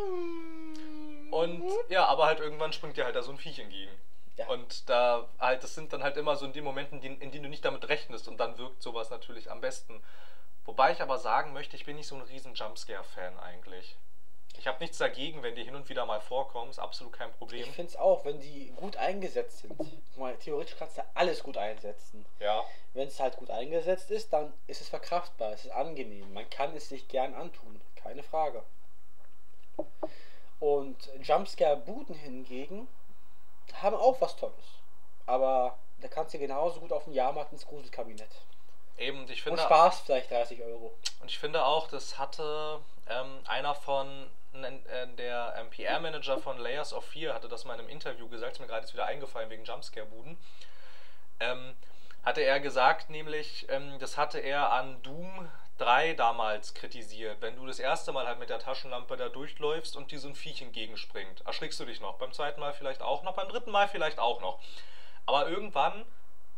Und 1.31 1.65
ja, 1.89 2.07
aber 2.07 2.27
halt 2.27 2.41
irgendwann 2.41 2.73
springt 2.73 2.97
dir 2.97 3.05
halt 3.05 3.17
da 3.17 3.23
so 3.23 3.33
ein 3.33 3.39
Viech 3.39 3.59
entgegen. 3.59 3.93
Ja. 4.37 4.49
Und 4.49 4.89
da 4.89 5.29
halt, 5.39 5.63
das 5.63 5.75
sind 5.75 5.93
dann 5.93 6.03
halt 6.03 6.17
immer 6.17 6.37
so 6.37 6.47
in 6.47 6.53
den 6.53 6.65
Momenten, 6.65 7.01
in 7.03 7.31
denen 7.31 7.43
du 7.43 7.49
nicht 7.49 7.65
damit 7.65 7.89
rechnest 7.89 8.27
und 8.27 8.39
dann 8.39 8.59
wirkt 8.59 8.83
sowas 8.83 9.11
natürlich 9.11 9.51
am 9.51 9.61
besten. 9.61 10.03
Wobei 10.65 10.93
ich 10.93 11.03
aber 11.03 11.19
sagen 11.19 11.53
möchte, 11.53 11.77
ich 11.77 11.85
bin 11.85 11.97
nicht 11.97 12.09
so 12.09 12.15
ein 12.15 12.23
riesen 12.23 12.55
Jumpscare-Fan 12.55 13.39
eigentlich. 13.39 13.97
Ich 14.59 14.67
habe 14.67 14.79
nichts 14.81 14.99
dagegen, 14.99 15.43
wenn 15.43 15.55
die 15.55 15.65
hin 15.65 15.75
und 15.75 15.89
wieder 15.89 16.07
mal 16.07 16.21
vorkommen, 16.21 16.71
ist 16.71 16.79
absolut 16.79 17.13
kein 17.13 17.31
Problem. 17.33 17.63
Ich 17.65 17.71
finde 17.73 17.91
es 17.91 17.97
auch, 17.97 18.25
wenn 18.25 18.41
die 18.41 18.73
gut 18.77 18.97
eingesetzt 18.97 19.59
sind. 19.59 19.75
Mal, 20.17 20.37
theoretisch 20.37 20.77
kannst 20.79 20.97
du 20.97 21.03
alles 21.15 21.43
gut 21.43 21.57
einsetzen. 21.57 22.25
Ja, 22.41 22.65
Wenn 22.95 23.09
es 23.09 23.21
halt 23.21 23.37
gut 23.37 23.51
eingesetzt 23.51 24.11
ist, 24.11 24.33
dann 24.33 24.53
ist 24.67 24.81
es 24.81 24.89
verkraftbar, 24.89 25.53
es 25.53 25.67
ist 25.67 25.71
angenehm. 25.73 26.33
Man 26.33 26.49
kann 26.49 26.75
es 26.75 26.89
sich 26.89 27.09
gern 27.09 27.35
antun, 27.35 27.81
keine 27.97 28.23
Frage. 28.23 28.63
Und 30.61 31.11
Jumpscare-Buden 31.23 32.15
hingegen 32.15 32.89
haben 33.75 33.97
auch 33.97 34.21
was 34.21 34.37
Tolles. 34.37 34.65
Aber 35.27 35.77
da 36.01 36.09
kannst 36.09 36.35
du 36.35 36.39
genauso 36.39 36.81
gut 36.81 36.93
auf 36.93 37.05
dem 37.05 37.13
Jahrmarkt 37.13 37.53
ins 37.53 37.67
Gruselkabinett. 37.67 38.31
eben, 38.99 39.25
ich 39.25 39.31
Und 39.31 39.57
finde, 39.57 39.63
Spaß 39.63 40.01
vielleicht 40.01 40.31
30 40.31 40.63
Euro. 40.63 40.95
Und 41.21 41.31
ich 41.31 41.39
finde 41.39 41.65
auch, 41.65 41.89
das 41.89 42.19
hatte 42.19 42.81
ähm, 43.09 43.41
einer 43.47 43.75
von, 43.75 44.31
der 44.63 45.55
ähm, 45.59 45.71
PR-Manager 45.71 46.39
von 46.39 46.59
Layers 46.59 46.93
of 46.93 47.05
Fear 47.05 47.35
hatte 47.35 47.49
das 47.49 47.65
mal 47.65 47.75
in 47.75 47.81
einem 47.81 47.89
Interview 47.89 48.29
gesagt, 48.29 48.53
ist 48.53 48.61
mir 48.61 48.67
gerade 48.67 48.83
jetzt 48.83 48.95
wieder 48.95 49.07
eingefallen 49.07 49.51
wegen 49.51 49.65
Jumpscare-Buden. 49.65 50.39
Ähm, 51.41 51.75
hatte 52.23 52.41
er 52.41 52.61
gesagt, 52.61 53.11
nämlich, 53.11 53.67
ähm, 53.69 53.99
das 53.99 54.17
hatte 54.17 54.39
er 54.39 54.73
an 54.73 55.03
Doom 55.03 55.49
3 55.79 56.15
damals 56.15 56.73
kritisiert. 56.75 57.41
Wenn 57.41 57.57
du 57.57 57.67
das 57.67 57.79
erste 57.79 58.13
Mal 58.13 58.27
halt 58.27 58.39
mit 58.39 58.49
der 58.49 58.61
Taschenlampe 58.61 59.17
da 59.17 59.29
durchläufst 59.29 59.97
und 59.97 60.11
dir 60.11 60.21
so 60.21 60.29
ein 60.29 60.35
Viech 60.35 60.63
entgegenspringt, 60.63 61.45
erschrickst 61.45 61.81
du 61.81 61.85
dich 61.85 62.01
noch. 62.01 62.17
Beim 62.19 62.33
zweiten 62.33 62.61
Mal 62.61 62.73
vielleicht 62.73 63.03
auch 63.03 63.25
noch, 63.25 63.35
beim 63.35 63.49
dritten 63.49 63.73
Mal 63.73 63.89
vielleicht 63.89 64.19
auch 64.19 64.41
noch. 64.41 64.61
Aber 65.27 65.49
irgendwann 65.49 66.05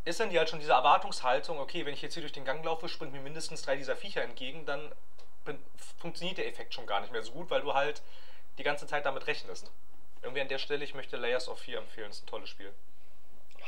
ist 0.05 0.21
dann 0.21 0.31
die 0.31 0.39
halt 0.39 0.49
schon 0.49 0.61
diese 0.61 0.73
Erwartungshaltung, 0.73 1.59
okay, 1.59 1.85
wenn 1.87 1.95
ich 1.95 2.03
jetzt 2.03 2.15
hier 2.15 2.23
durch 2.23 2.33
den 2.33 2.45
Gang 2.45 2.65
laufe, 2.65 2.89
springt 2.89 3.13
mir 3.13 3.21
mindestens 3.21 3.63
drei 3.63 3.77
dieser 3.77 3.97
Viecher 3.97 4.23
entgegen, 4.23 4.67
dann 4.67 4.93
funktioniert 5.99 6.39
der 6.39 6.49
Effekt 6.49 6.75
schon 6.75 6.87
gar 6.87 7.01
nicht 7.01 7.13
mehr 7.13 7.23
so 7.23 7.33
gut, 7.33 7.51
weil 7.51 7.61
du 7.63 7.75
halt 7.75 8.03
die 8.59 8.63
ganze 8.63 8.87
Zeit 8.87 9.05
damit 9.07 9.27
rechnest. 9.27 9.71
Irgendwie 10.23 10.41
an 10.41 10.49
der 10.49 10.59
Stelle, 10.59 10.85
ich 10.85 10.95
möchte 10.95 11.17
Layers 11.17 11.49
of 11.49 11.59
4 11.61 11.79
empfehlen, 11.79 12.11
ist 12.11 12.25
ein 12.25 12.27
tolles 12.27 12.49
Spiel. 12.49 12.73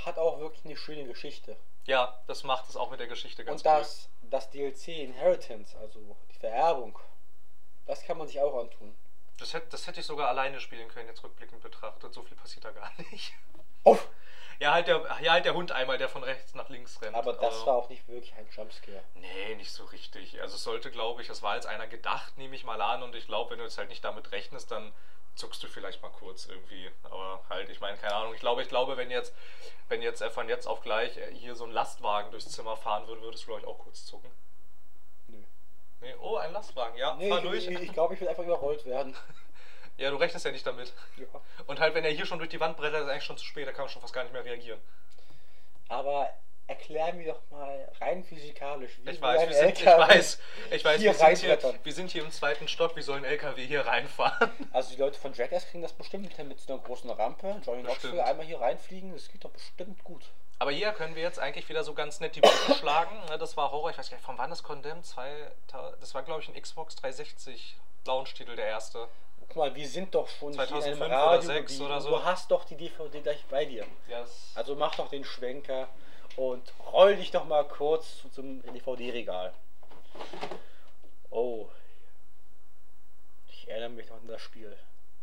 Hat 0.05 0.19
auch 0.19 0.39
wirklich 0.41 0.65
eine 0.65 0.77
schöne 0.77 1.05
Geschichte. 1.05 1.57
Ja, 1.87 2.19
das 2.27 2.45
macht 2.45 2.69
es 2.69 2.77
auch 2.77 2.91
mit 2.91 3.01
der 3.01 3.07
Geschichte 3.07 3.45
ganz 3.45 3.61
Und 3.63 3.67
das, 3.67 4.09
das 4.23 4.51
DLC 4.51 4.89
Inheritance, 4.89 5.77
also 5.79 6.17
die 6.31 6.39
Vererbung, 6.39 6.99
das 7.87 8.03
kann 8.05 8.19
man 8.19 8.27
sich 8.27 8.41
auch 8.41 8.59
antun. 8.61 8.89
cool. 8.89 8.95
Das 9.39 9.55
hätte, 9.55 9.69
das 9.71 9.87
hätte 9.87 10.01
ich 10.01 10.07
sogar 10.07 10.29
alleine 10.29 10.61
spielen 10.61 10.89
können, 10.89 11.09
jetzt 11.09 11.23
rückblickend 11.23 11.63
betrachtet. 11.63 12.13
So 12.13 12.23
viel 12.23 12.37
passiert 12.37 12.65
da 12.65 12.71
gar 12.73 12.93
nicht. 13.13 13.33
Oh, 13.85 13.97
Ja, 14.61 14.73
halt 14.73 14.89
der, 14.89 15.07
ja, 15.23 15.33
halt 15.33 15.45
der 15.45 15.55
Hund 15.55 15.71
einmal, 15.71 15.99
der 15.99 16.09
von 16.09 16.25
rechts 16.25 16.55
nach 16.55 16.69
links 16.69 17.01
rennt. 17.01 17.15
aber 17.15 17.33
das 17.35 17.65
war 17.65 17.77
auch 17.77 17.89
nicht 17.89 18.09
wirklich 18.09 18.35
ein 18.35 18.49
Jumpscare. 18.51 19.03
Nee, 19.15 19.55
nicht 19.55 19.71
so 19.71 19.85
richtig. 19.85 20.41
Also 20.41 20.57
es 20.57 20.65
sollte, 20.65 20.91
glaube 20.91 21.23
ich, 21.23 21.29
das 21.29 21.43
war 21.43 21.53
als 21.53 21.65
einer 21.67 21.87
gedacht, 21.87 22.37
nehme 22.39 22.57
ich 22.57 22.65
mal 22.65 22.81
an. 22.81 23.03
Und 23.05 23.15
ich 23.15 23.27
glaube, 23.27 23.53
wenn 23.53 23.59
du 23.59 23.65
jetzt 23.65 23.79
halt 23.79 23.89
nicht 23.89 24.05
damit 24.05 24.33
rechnest, 24.33 24.71
dann 24.73 24.93
zuckst 25.37 25.63
du 25.63 25.69
vielleicht 25.69 26.03
mal 26.03 26.11
kurz 26.11 26.47
irgendwie. 26.47 26.91
Aber 27.05 27.41
halt, 27.49 27.69
ich 27.71 27.81
meine, 27.81 27.97
keine 27.99 28.15
Ahnung. 28.17 28.35
Ich 28.35 28.41
glaube, 28.41 28.63
ich 28.63 28.69
glaube, 28.69 28.97
wenn 28.97 29.11
jetzt, 29.13 29.33
wenn 29.89 30.03
jetzt 30.03 30.25
von 30.25 30.49
jetzt 30.49 30.67
auf 30.67 30.81
gleich 30.81 31.17
äh, 31.17 31.33
hier 31.33 31.55
so 31.55 31.65
ein 31.65 31.71
Lastwagen 31.71 32.33
durchs 32.33 32.51
Zimmer 32.51 32.77
fahren 32.77 33.07
würde, 33.07 33.23
würdest 33.23 33.45
du, 33.45 33.47
glaube 33.49 33.61
ich, 33.61 33.67
auch 33.69 33.79
kurz 33.79 34.05
zucken. 34.07 34.31
Nö. 35.29 35.39
Nee, 36.01 36.15
oh, 36.21 36.37
ein 36.37 36.53
Lastwagen, 36.53 36.97
ja, 36.99 37.15
Nee, 37.15 37.29
fahr 37.29 37.39
ich, 37.39 37.45
durch. 37.45 37.67
ich, 37.69 37.81
ich 37.81 37.93
glaube, 37.93 38.15
ich 38.15 38.21
will 38.21 38.29
einfach 38.29 38.45
überrollt 38.45 38.85
werden. 38.85 39.15
ja, 39.99 40.11
du 40.11 40.17
rechnest 40.17 40.45
ja 40.45 40.53
nicht 40.53 40.67
damit. 40.67 40.93
Ja. 41.17 41.27
Und 41.67 41.81
halt, 41.81 41.95
wenn 41.95 42.05
er 42.05 42.11
hier 42.11 42.27
schon 42.27 42.39
durch 42.39 42.51
die 42.51 42.61
Wand 42.61 42.77
brettert, 42.77 43.03
ist 43.03 43.09
eigentlich 43.09 43.25
schon 43.25 43.37
zu 43.37 43.45
spät, 43.45 43.67
da 43.67 43.73
kann 43.73 43.83
man 43.83 43.89
schon 43.91 44.01
fast 44.01 44.15
gar 44.15 44.23
nicht 44.23 44.33
mehr 44.33 44.45
reagieren. 44.45 44.81
Aber 45.89 46.31
erklär 46.69 47.15
mir 47.15 47.33
doch 47.33 47.41
mal 47.51 47.91
rein 48.01 48.23
physikalisch, 48.23 48.99
wie 49.03 49.11
Ich 49.11 49.21
weiß, 49.21 49.41
ein 49.41 49.49
wir 49.49 49.57
sind, 49.57 49.79
ich 49.79 49.87
LKW 49.87 50.15
weiß, 50.15 50.39
ich 50.71 50.85
weiß, 50.85 51.01
hier 51.01 51.11
wir 51.11 51.15
sind, 51.15 51.39
hier, 51.39 51.75
wir 51.83 51.93
sind 51.93 52.11
hier 52.11 52.23
im 52.23 52.31
zweiten 52.31 52.69
Stock, 52.69 52.95
wie 52.95 53.03
soll 53.03 53.17
ein 53.17 53.25
LKW 53.25 53.67
hier 53.67 53.87
reinfahren? 53.87 54.51
Also 54.73 54.95
die 54.95 55.01
Leute 55.01 55.19
von 55.19 55.33
Jackass 55.33 55.67
kriegen 55.67 55.83
das 55.83 55.95
bestimmt 55.95 56.33
hin 56.35 56.47
mit 56.49 56.61
so 56.61 56.75
einer 56.75 56.83
großen 56.83 57.09
Rampe. 57.11 57.61
Johnny. 57.65 57.83
Knoxville 57.83 58.23
einmal 58.23 58.45
hier 58.45 58.61
reinfliegen, 58.61 59.13
das 59.15 59.33
geht 59.33 59.45
doch 59.45 59.51
bestimmt 59.51 60.05
gut. 60.05 60.27
Aber 60.59 60.71
hier 60.71 60.93
können 60.93 61.15
wir 61.15 61.23
jetzt 61.23 61.39
eigentlich 61.39 61.69
wieder 61.69 61.85
so 61.85 61.95
ganz 61.95 62.21
nett 62.21 62.37
die 62.37 62.41
Brücke 62.41 62.75
schlagen. 62.79 63.17
Ne, 63.31 63.39
Das 63.39 63.57
war 63.57 63.71
Horror, 63.71 63.91
ich 63.91 63.99
weiß 63.99 64.11
gar 64.11 64.17
nicht, 64.19 64.27
von 64.27 64.37
wann 64.37 64.51
das 64.51 64.63
Condemned? 64.63 65.07
Das 66.01 66.15
war, 66.15 66.23
glaube 66.23 66.43
ich, 66.43 66.49
ein 66.49 66.61
Xbox 66.61 66.97
360 66.97 67.77
Launch-Titel, 68.07 68.57
der 68.57 68.67
erste. 68.67 69.09
Guck 69.49 69.57
mal, 69.57 69.75
wir 69.75 69.89
sind 69.89 70.15
doch 70.15 70.29
schon 70.29 70.53
hier 70.53 70.63
in 70.63 70.69
2005 70.69 71.03
einem 71.03 71.13
oder 71.13 71.17
Radio. 71.23 71.41
6 71.49 71.77
die- 71.77 71.83
oder 71.83 72.01
so. 72.01 72.11
Du 72.11 72.25
hast 72.25 72.51
doch 72.51 72.65
die 72.65 72.77
DVD 72.77 73.21
gleich 73.21 73.45
bei 73.47 73.65
dir. 73.65 73.87
Das 74.09 74.53
Also 74.55 74.75
mach 74.77 74.95
doch 74.97 75.09
den 75.09 75.25
Schwenker 75.25 75.89
und 76.37 76.63
roll 76.93 77.17
dich 77.17 77.31
doch 77.31 77.45
mal 77.45 77.67
kurz 77.67 78.19
zu- 78.21 78.29
zum 78.29 78.63
DVD-Regal. 78.63 79.53
Oh. 81.31 81.69
Ich 83.51 83.69
erinnere 83.69 83.91
mich 83.91 84.09
noch 84.09 84.17
an 84.17 84.29
das 84.29 84.41
Spiel. 84.43 84.77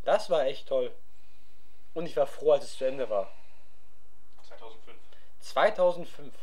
Das 0.04 0.30
war 0.30 0.46
echt 0.46 0.68
toll. 0.68 0.92
Und 1.94 2.06
ich 2.08 2.16
war 2.18 2.28
froh, 2.28 2.52
als 2.54 2.66
es 2.66 2.78
zu 2.78 2.86
Ende 2.86 3.10
war. 3.10 3.32
2005. 4.48 4.98
2005. 5.40 6.34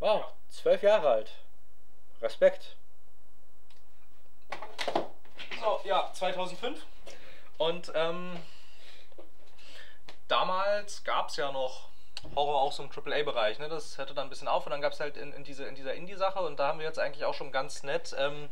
Wow, 0.00 0.24
zwölf 0.48 0.82
Jahre 0.82 1.08
alt. 1.10 1.30
Respekt. 2.20 2.76
Ja, 5.84 6.10
2005. 6.12 6.84
Und 7.58 7.92
ähm, 7.94 8.36
damals 10.28 11.04
gab 11.04 11.28
es 11.28 11.36
ja 11.36 11.52
noch 11.52 11.88
Horror 12.36 12.62
auch 12.62 12.72
so 12.72 12.82
im 12.82 12.90
AAA-Bereich. 12.90 13.58
Ne? 13.58 13.68
Das 13.68 13.98
hörte 13.98 14.14
dann 14.14 14.26
ein 14.26 14.30
bisschen 14.30 14.48
auf 14.48 14.66
und 14.66 14.70
dann 14.70 14.80
gab 14.80 14.92
es 14.92 15.00
halt 15.00 15.16
in, 15.16 15.32
in, 15.32 15.44
diese, 15.44 15.64
in 15.64 15.74
dieser 15.74 15.94
Indie-Sache 15.94 16.40
und 16.40 16.58
da 16.58 16.68
haben 16.68 16.78
wir 16.78 16.86
jetzt 16.86 16.98
eigentlich 16.98 17.24
auch 17.24 17.34
schon 17.34 17.52
ganz 17.52 17.82
nett 17.82 18.14
ähm, 18.18 18.48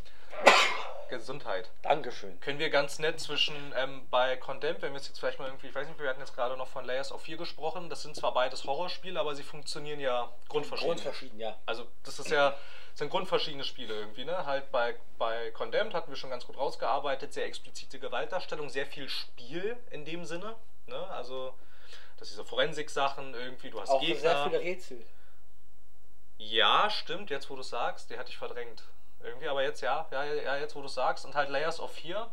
Gesundheit. 1.09 1.71
Dankeschön. 1.83 2.39
Können 2.41 2.59
wir 2.59 2.71
ganz 2.71 2.99
nett 2.99 3.21
zwischen 3.21 3.55
ähm, 3.77 4.07
bei 4.11 4.37
Condemned, 4.37 4.83
wenn 4.83 4.93
wir 4.93 5.01
es 5.01 5.09
jetzt 5.09 5.19
vielleicht 5.19 5.39
mal 5.39 5.47
irgendwie, 5.47 5.69
ich 5.69 5.75
weiß 5.75 5.87
nicht, 5.89 5.99
wir 6.01 6.09
hatten 6.09 6.21
jetzt 6.21 6.35
gerade 6.35 6.57
noch 6.57 6.69
von 6.69 6.85
Layers 6.85 7.13
of 7.13 7.23
4 7.23 7.37
gesprochen, 7.37 7.91
das 7.91 8.03
sind 8.03 8.17
zwar 8.17 8.33
beides 8.33 8.65
Horrorspiele, 8.65 9.19
aber 9.19 9.35
sie 9.35 9.43
funktionieren 9.43 10.01
ja 10.01 10.31
grundverschieden. 10.49 10.95
Grundverschieden, 10.95 11.41
ja. 11.41 11.57
Also 11.67 11.87
das 12.05 12.19
ist 12.19 12.31
ja, 12.31 12.55
sind 12.95 13.11
grundverschiedene 13.11 13.65
Spiele 13.65 13.95
irgendwie, 13.95 14.25
ne? 14.25 14.47
Halt 14.47 14.71
bei, 14.71 14.95
bei 15.19 15.51
Condemned 15.53 15.95
hatten 15.95 16.11
wir 16.11 16.17
schon 16.17 16.31
ganz 16.31 16.47
gut 16.47 16.57
rausgearbeitet, 16.57 17.33
sehr 17.33 17.47
explizite 17.47 17.99
Gewaltdarstellung, 17.99 18.69
sehr 18.69 18.87
viel 18.87 19.09
Spiel 19.09 19.77
in 19.91 20.05
dem 20.05 20.25
Sinne, 20.25 20.57
ne? 20.87 21.07
Also 21.11 21.55
dass 22.19 22.29
diese 22.29 22.45
Forensik-Sachen 22.45 23.35
irgendwie, 23.35 23.71
du 23.71 23.81
hast 23.81 23.89
Auch 23.89 24.01
sehr 24.03 24.15
Gegner. 24.15 24.45
viele 24.45 24.61
Rätsel. 24.61 25.07
Ja, 26.39 26.91
stimmt, 26.91 27.31
jetzt 27.31 27.49
wo 27.51 27.57
du 27.57 27.63
sagst, 27.63 28.11
die 28.11 28.19
hatte 28.19 28.31
ich 28.31 28.37
verdrängt. 28.37 28.83
Irgendwie, 29.23 29.49
aber 29.49 29.63
jetzt 29.63 29.81
ja, 29.81 30.07
ja, 30.11 30.25
ja, 30.25 30.57
jetzt 30.57 30.75
wo 30.77 30.83
du 30.83 30.89
sagst. 30.89 31.25
Und 31.25 31.35
halt 31.35 31.49
Layers 31.49 31.81
of 31.81 31.93
4 31.93 32.31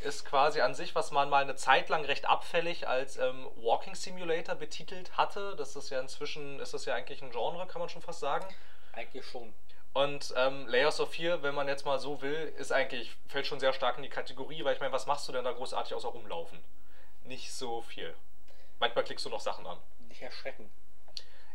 ist 0.00 0.24
quasi 0.24 0.60
an 0.60 0.74
sich, 0.74 0.94
was 0.94 1.10
man 1.12 1.30
mal 1.30 1.42
eine 1.42 1.56
Zeit 1.56 1.88
lang 1.88 2.04
recht 2.04 2.26
abfällig 2.26 2.86
als 2.88 3.16
ähm, 3.16 3.48
Walking 3.56 3.94
Simulator 3.94 4.54
betitelt 4.54 5.16
hatte. 5.16 5.54
Das 5.56 5.76
ist 5.76 5.90
ja 5.90 6.00
inzwischen, 6.00 6.60
ist 6.60 6.74
das 6.74 6.84
ja 6.84 6.94
eigentlich 6.94 7.22
ein 7.22 7.30
Genre, 7.30 7.66
kann 7.66 7.80
man 7.80 7.88
schon 7.88 8.02
fast 8.02 8.20
sagen. 8.20 8.46
Eigentlich 8.92 9.24
schon. 9.24 9.52
Und 9.94 10.34
ähm, 10.36 10.66
Layers 10.66 10.98
of 10.98 11.10
4, 11.10 11.42
wenn 11.42 11.54
man 11.54 11.68
jetzt 11.68 11.86
mal 11.86 11.98
so 12.00 12.20
will, 12.20 12.52
ist 12.58 12.72
eigentlich, 12.72 13.16
fällt 13.28 13.46
schon 13.46 13.60
sehr 13.60 13.72
stark 13.72 13.96
in 13.96 14.02
die 14.02 14.08
Kategorie, 14.08 14.64
weil 14.64 14.74
ich 14.74 14.80
meine, 14.80 14.92
was 14.92 15.06
machst 15.06 15.28
du 15.28 15.32
denn 15.32 15.44
da 15.44 15.52
großartig 15.52 15.94
außer 15.94 16.08
rumlaufen? 16.08 16.58
Nicht 17.22 17.52
so 17.52 17.80
viel. 17.80 18.12
Manchmal 18.80 19.04
klickst 19.04 19.24
du 19.24 19.30
noch 19.30 19.40
Sachen 19.40 19.66
an. 19.66 19.78
Nicht 20.08 20.20
erschrecken. 20.20 20.68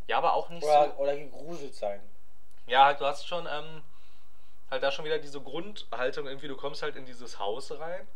Ja, 0.07 0.17
aber 0.17 0.33
auch 0.33 0.49
nicht 0.49 0.63
so. 0.63 0.69
Oder, 0.69 0.99
oder 0.99 1.17
gegruselt 1.17 1.75
sein. 1.75 2.01
Ja, 2.65 2.85
halt, 2.85 3.01
du 3.01 3.05
hast 3.05 3.27
schon 3.27 3.45
ähm, 3.45 3.83
halt 4.71 4.83
da 4.83 4.91
schon 4.91 5.05
wieder 5.05 5.19
diese 5.19 5.41
Grundhaltung, 5.41 6.25
irgendwie, 6.25 6.47
du 6.47 6.55
kommst 6.55 6.81
halt 6.81 6.95
in 6.95 7.05
dieses 7.05 7.39
Haus 7.39 7.71
rein 7.71 8.07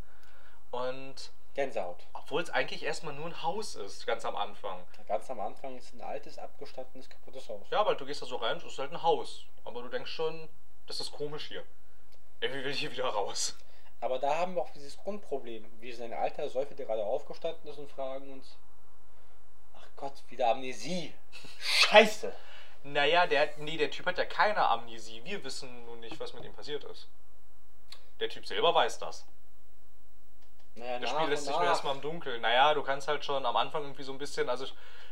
und 0.71 1.31
Gänsehaut. 1.53 2.07
obwohl 2.13 2.41
es 2.41 2.49
eigentlich 2.49 2.83
erstmal 2.83 3.13
nur 3.13 3.27
ein 3.27 3.43
Haus 3.43 3.75
ist, 3.75 4.07
ganz 4.07 4.25
am 4.25 4.35
Anfang. 4.35 4.83
Ganz 5.07 5.29
am 5.29 5.39
Anfang 5.39 5.77
ist 5.77 5.93
ein 5.93 6.01
altes, 6.01 6.39
abgestandenes, 6.39 7.09
kaputtes 7.09 7.47
Haus. 7.47 7.67
Ja, 7.69 7.85
weil 7.85 7.95
du 7.95 8.05
gehst 8.05 8.21
da 8.21 8.25
so 8.25 8.37
rein, 8.37 8.57
es 8.57 8.63
ist 8.63 8.79
halt 8.79 8.91
ein 8.91 9.03
Haus. 9.03 9.45
Aber 9.63 9.81
du 9.81 9.89
denkst 9.89 10.11
schon, 10.11 10.49
das 10.87 10.99
ist 10.99 11.11
komisch 11.11 11.47
hier. 11.47 11.63
Irgendwie 12.39 12.63
will 12.63 12.71
ich 12.71 12.79
hier 12.79 12.91
wieder 12.91 13.05
raus. 13.05 13.55
Aber 14.01 14.19
da 14.19 14.35
haben 14.35 14.55
wir 14.55 14.61
auch 14.61 14.71
dieses 14.71 14.97
Grundproblem. 14.97 15.65
Wir 15.79 15.95
sind 15.95 16.11
ein 16.11 16.19
alter 16.19 16.49
Säufer, 16.49 16.75
der 16.75 16.85
gerade 16.85 17.05
aufgestanden 17.05 17.69
ist 17.69 17.77
und 17.77 17.89
fragen 17.89 18.33
uns: 18.33 18.57
Ach 19.73 19.87
Gott, 19.95 20.23
wieder 20.29 20.49
Amnesie. 20.49 21.13
Scheiße. 21.59 22.33
Naja, 22.83 23.27
der, 23.27 23.55
nee, 23.59 23.77
der 23.77 23.91
Typ 23.91 24.05
hat 24.05 24.17
ja 24.17 24.25
keine 24.25 24.67
Amnesie. 24.67 25.23
Wir 25.23 25.41
wissen 25.43 25.85
nur 25.85 25.95
nicht, 25.97 26.19
was 26.19 26.33
mit 26.33 26.43
ihm 26.43 26.53
passiert 26.53 26.83
ist. 26.83 27.07
Der 28.19 28.27
Typ 28.27 28.45
selber 28.45 28.75
weiß 28.75 28.99
das. 28.99 29.25
Naja, 30.75 30.99
Das 30.99 31.09
Spiel 31.09 31.27
lässt 31.27 31.45
sich 31.45 31.55
nur 31.55 31.63
erstmal 31.63 31.95
im 31.95 32.01
Dunkeln. 32.01 32.41
Naja, 32.41 32.73
du 32.73 32.81
kannst 32.83 33.07
halt 33.07 33.23
schon 33.23 33.45
am 33.45 33.55
Anfang 33.55 33.83
irgendwie 33.83 34.03
so 34.03 34.11
ein 34.11 34.17
bisschen, 34.17 34.49
also 34.49 34.65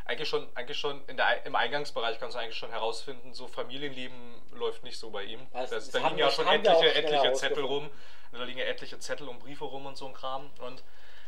eigentlich 0.06 0.28
schon, 0.28 0.48
eigentlich 0.56 0.80
schon 0.80 1.06
der, 1.08 1.46
im 1.46 1.56
Eingangsbereich 1.56 2.20
kannst 2.20 2.36
du 2.36 2.40
eigentlich 2.40 2.58
schon 2.58 2.72
herausfinden, 2.72 3.34
so 3.34 3.48
Familienleben 3.48 4.42
läuft 4.54 4.84
nicht 4.84 4.98
so 4.98 5.12
bei 5.12 5.24
ihm. 5.24 5.48
Also, 5.54 5.76
das, 5.76 5.90
das 5.90 6.02
da 6.02 6.08
liegen 6.08 6.20
ja 6.20 6.32
schon 6.32 6.48
etliche, 6.48 6.94
etliche 6.96 7.34
Zettel 7.34 7.64
rum. 7.64 7.90
Da 8.32 8.44
liegen 8.44 8.60
ja 8.60 8.66
etliche 8.66 8.98
Zettel 9.00 9.28
und 9.28 9.40
Briefe 9.40 9.66
rum 9.66 9.86
und 9.86 9.98
so 9.98 10.08
ein 10.08 10.14
Kram. 10.14 10.50
Und 10.60 10.84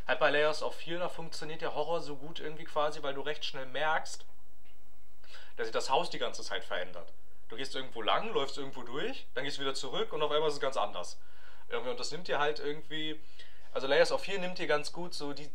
halt 0.06 0.18
bei 0.18 0.30
Layers 0.30 0.62
of 0.62 0.74
4, 0.74 0.98
da 0.98 1.08
funktioniert 1.08 1.60
der 1.60 1.74
Horror 1.74 2.00
so 2.00 2.16
gut 2.16 2.40
irgendwie 2.40 2.64
quasi, 2.64 3.02
weil 3.02 3.14
du 3.14 3.20
recht 3.20 3.44
schnell 3.44 3.66
merkst, 3.66 4.24
dass 5.56 5.66
sich 5.66 5.74
das 5.74 5.90
Haus 5.90 6.10
die 6.10 6.18
ganze 6.18 6.42
Zeit 6.42 6.64
verändert. 6.64 7.12
Du 7.48 7.56
gehst 7.56 7.74
irgendwo 7.74 8.02
lang, 8.02 8.32
läufst 8.32 8.58
irgendwo 8.58 8.82
durch, 8.82 9.26
dann 9.34 9.44
gehst 9.44 9.58
du 9.58 9.60
wieder 9.60 9.74
zurück 9.74 10.12
und 10.12 10.22
auf 10.22 10.30
einmal 10.30 10.48
ist 10.48 10.54
es 10.54 10.60
ganz 10.60 10.76
anders. 10.76 11.18
Irgendwie, 11.68 11.90
und 11.90 12.00
das 12.00 12.10
nimmt 12.10 12.26
dir 12.28 12.38
halt 12.38 12.58
irgendwie, 12.58 13.20
also 13.74 13.86
Layers 13.86 14.12
of 14.12 14.22
4 14.22 14.38
nimmt 14.38 14.58
dir 14.58 14.66
ganz 14.66 14.92
gut 14.92 15.14
so, 15.14 15.32
die, 15.32 15.50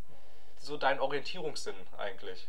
so 0.58 0.78
deinen 0.78 1.00
Orientierungssinn 1.00 1.76
eigentlich. 1.98 2.48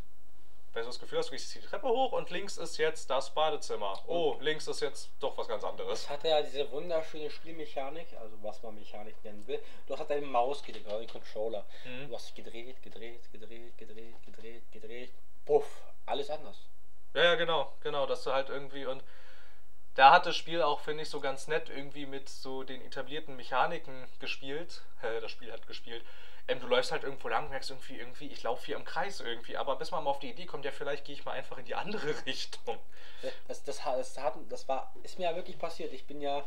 Wenn 0.73 0.83
du 0.83 0.89
das 0.89 1.01
Gefühl 1.01 1.18
hast, 1.18 1.27
du 1.27 1.33
gehst 1.33 1.53
die 1.55 1.61
Treppe 1.61 1.89
hoch 1.89 2.12
und 2.12 2.31
links 2.31 2.57
ist 2.57 2.77
jetzt 2.77 3.11
das 3.11 3.31
Badezimmer. 3.31 4.01
Oh, 4.07 4.37
links 4.41 4.68
ist 4.68 4.81
jetzt 4.81 5.11
doch 5.18 5.37
was 5.37 5.49
ganz 5.49 5.64
anderes. 5.64 6.03
Es 6.03 6.09
hat 6.09 6.23
ja 6.23 6.41
diese 6.43 6.71
wunderschöne 6.71 7.29
Spielmechanik, 7.29 8.07
also 8.21 8.37
was 8.43 8.62
man 8.62 8.77
Mechanik 8.77 9.16
nennen 9.25 9.45
will. 9.49 9.61
Du 9.89 9.99
hast 9.99 10.09
deine 10.09 10.27
Maus 10.27 10.62
gedreht, 10.62 10.87
oder 10.87 11.01
den 11.01 11.09
Controller. 11.09 11.64
Mhm. 11.85 12.09
Du 12.09 12.14
hast 12.14 12.35
gedreht, 12.37 12.81
gedreht, 12.83 13.21
gedreht, 13.33 13.77
gedreht, 13.79 14.14
gedreht, 14.25 14.62
gedreht. 14.71 15.11
Puff, 15.45 15.83
alles 16.07 16.31
anders. 16.31 16.57
Ja, 17.14 17.25
ja, 17.25 17.35
genau, 17.35 17.73
genau, 17.81 18.07
dass 18.07 18.23
du 18.23 18.33
halt 18.33 18.49
irgendwie 18.49 18.87
und 18.87 19.03
da 20.01 20.12
hat 20.12 20.24
das 20.24 20.34
Spiel 20.34 20.62
auch, 20.62 20.80
finde 20.80 21.03
ich, 21.03 21.11
so 21.11 21.20
ganz 21.20 21.46
nett 21.46 21.68
irgendwie 21.68 22.07
mit 22.07 22.26
so 22.26 22.62
den 22.62 22.80
etablierten 22.80 23.36
Mechaniken 23.36 24.07
gespielt. 24.18 24.80
Das 25.03 25.30
Spiel 25.30 25.53
hat 25.53 25.66
gespielt. 25.66 26.03
Ähm, 26.48 26.59
du 26.59 26.68
läufst 26.68 26.90
halt 26.90 27.05
irgendwo 27.05 27.28
lang, 27.28 27.51
merkst 27.51 27.68
irgendwie, 27.68 27.98
irgendwie, 27.98 28.28
ich 28.28 28.42
laufe 28.42 28.64
hier 28.64 28.76
im 28.76 28.86
Kreis 28.86 29.20
irgendwie, 29.20 29.59
aber 29.59 29.76
bis 29.76 29.90
man 29.90 30.03
mal 30.03 30.11
auf 30.11 30.18
die 30.18 30.30
Idee 30.30 30.46
kommt, 30.46 30.64
ja, 30.64 30.72
vielleicht 30.72 31.05
gehe 31.05 31.14
ich 31.14 31.26
mal 31.26 31.32
einfach 31.32 31.59
in 31.59 31.66
die 31.66 31.74
andere 31.74 32.14
Richtung. 32.26 32.78
Das, 33.46 33.62
das, 33.62 33.76
das, 33.84 34.18
hat, 34.18 34.36
das 34.48 34.66
war, 34.68 34.90
ist 35.03 35.18
mir 35.18 35.24
ja 35.24 35.36
wirklich 35.36 35.59
passiert. 35.59 35.92
Ich 35.92 36.07
bin 36.07 36.22
ja 36.22 36.44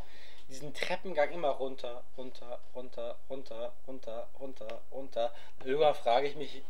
diesen 0.50 0.74
Treppengang 0.74 1.30
immer 1.30 1.50
runter, 1.50 2.04
runter, 2.18 2.60
runter, 2.74 3.18
runter, 3.30 3.72
runter, 3.88 4.28
runter, 4.40 4.82
runter. 4.92 5.34
Irgendwann 5.64 5.94
frage 5.94 6.28
ich 6.28 6.36
mich, 6.36 6.64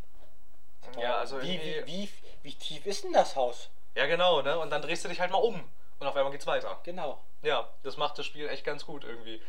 Ja, 0.99 1.19
also 1.19 1.41
wie, 1.41 1.61
wie, 1.61 1.85
wie, 1.85 2.09
wie 2.41 2.53
tief 2.55 2.85
ist 2.85 3.05
denn 3.05 3.13
das 3.13 3.37
Haus? 3.37 3.69
Ja, 3.95 4.05
genau, 4.05 4.41
ne? 4.41 4.59
Und 4.59 4.69
dann 4.69 4.81
drehst 4.81 5.05
du 5.05 5.07
dich 5.07 5.21
halt 5.21 5.31
mal 5.31 5.37
um 5.37 5.63
und 5.99 6.07
auf 6.07 6.15
einmal 6.15 6.31
geht's 6.31 6.47
weiter. 6.47 6.79
Genau. 6.83 7.19
Ja, 7.41 7.69
das 7.83 7.97
macht 7.97 8.17
das 8.17 8.25
Spiel 8.25 8.47
echt 8.47 8.63
ganz 8.65 8.85
gut 8.85 9.03
irgendwie. 9.03 9.41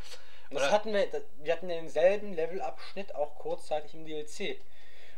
Und 0.51 0.61
das 0.61 0.71
hatten 0.71 0.93
wir, 0.93 1.07
wir 1.43 1.53
hatten 1.53 1.69
denselben 1.69 2.35
Levelabschnitt 2.35 3.15
auch 3.15 3.35
kurzzeitig 3.37 3.95
im 3.95 4.05
DLC. 4.05 4.61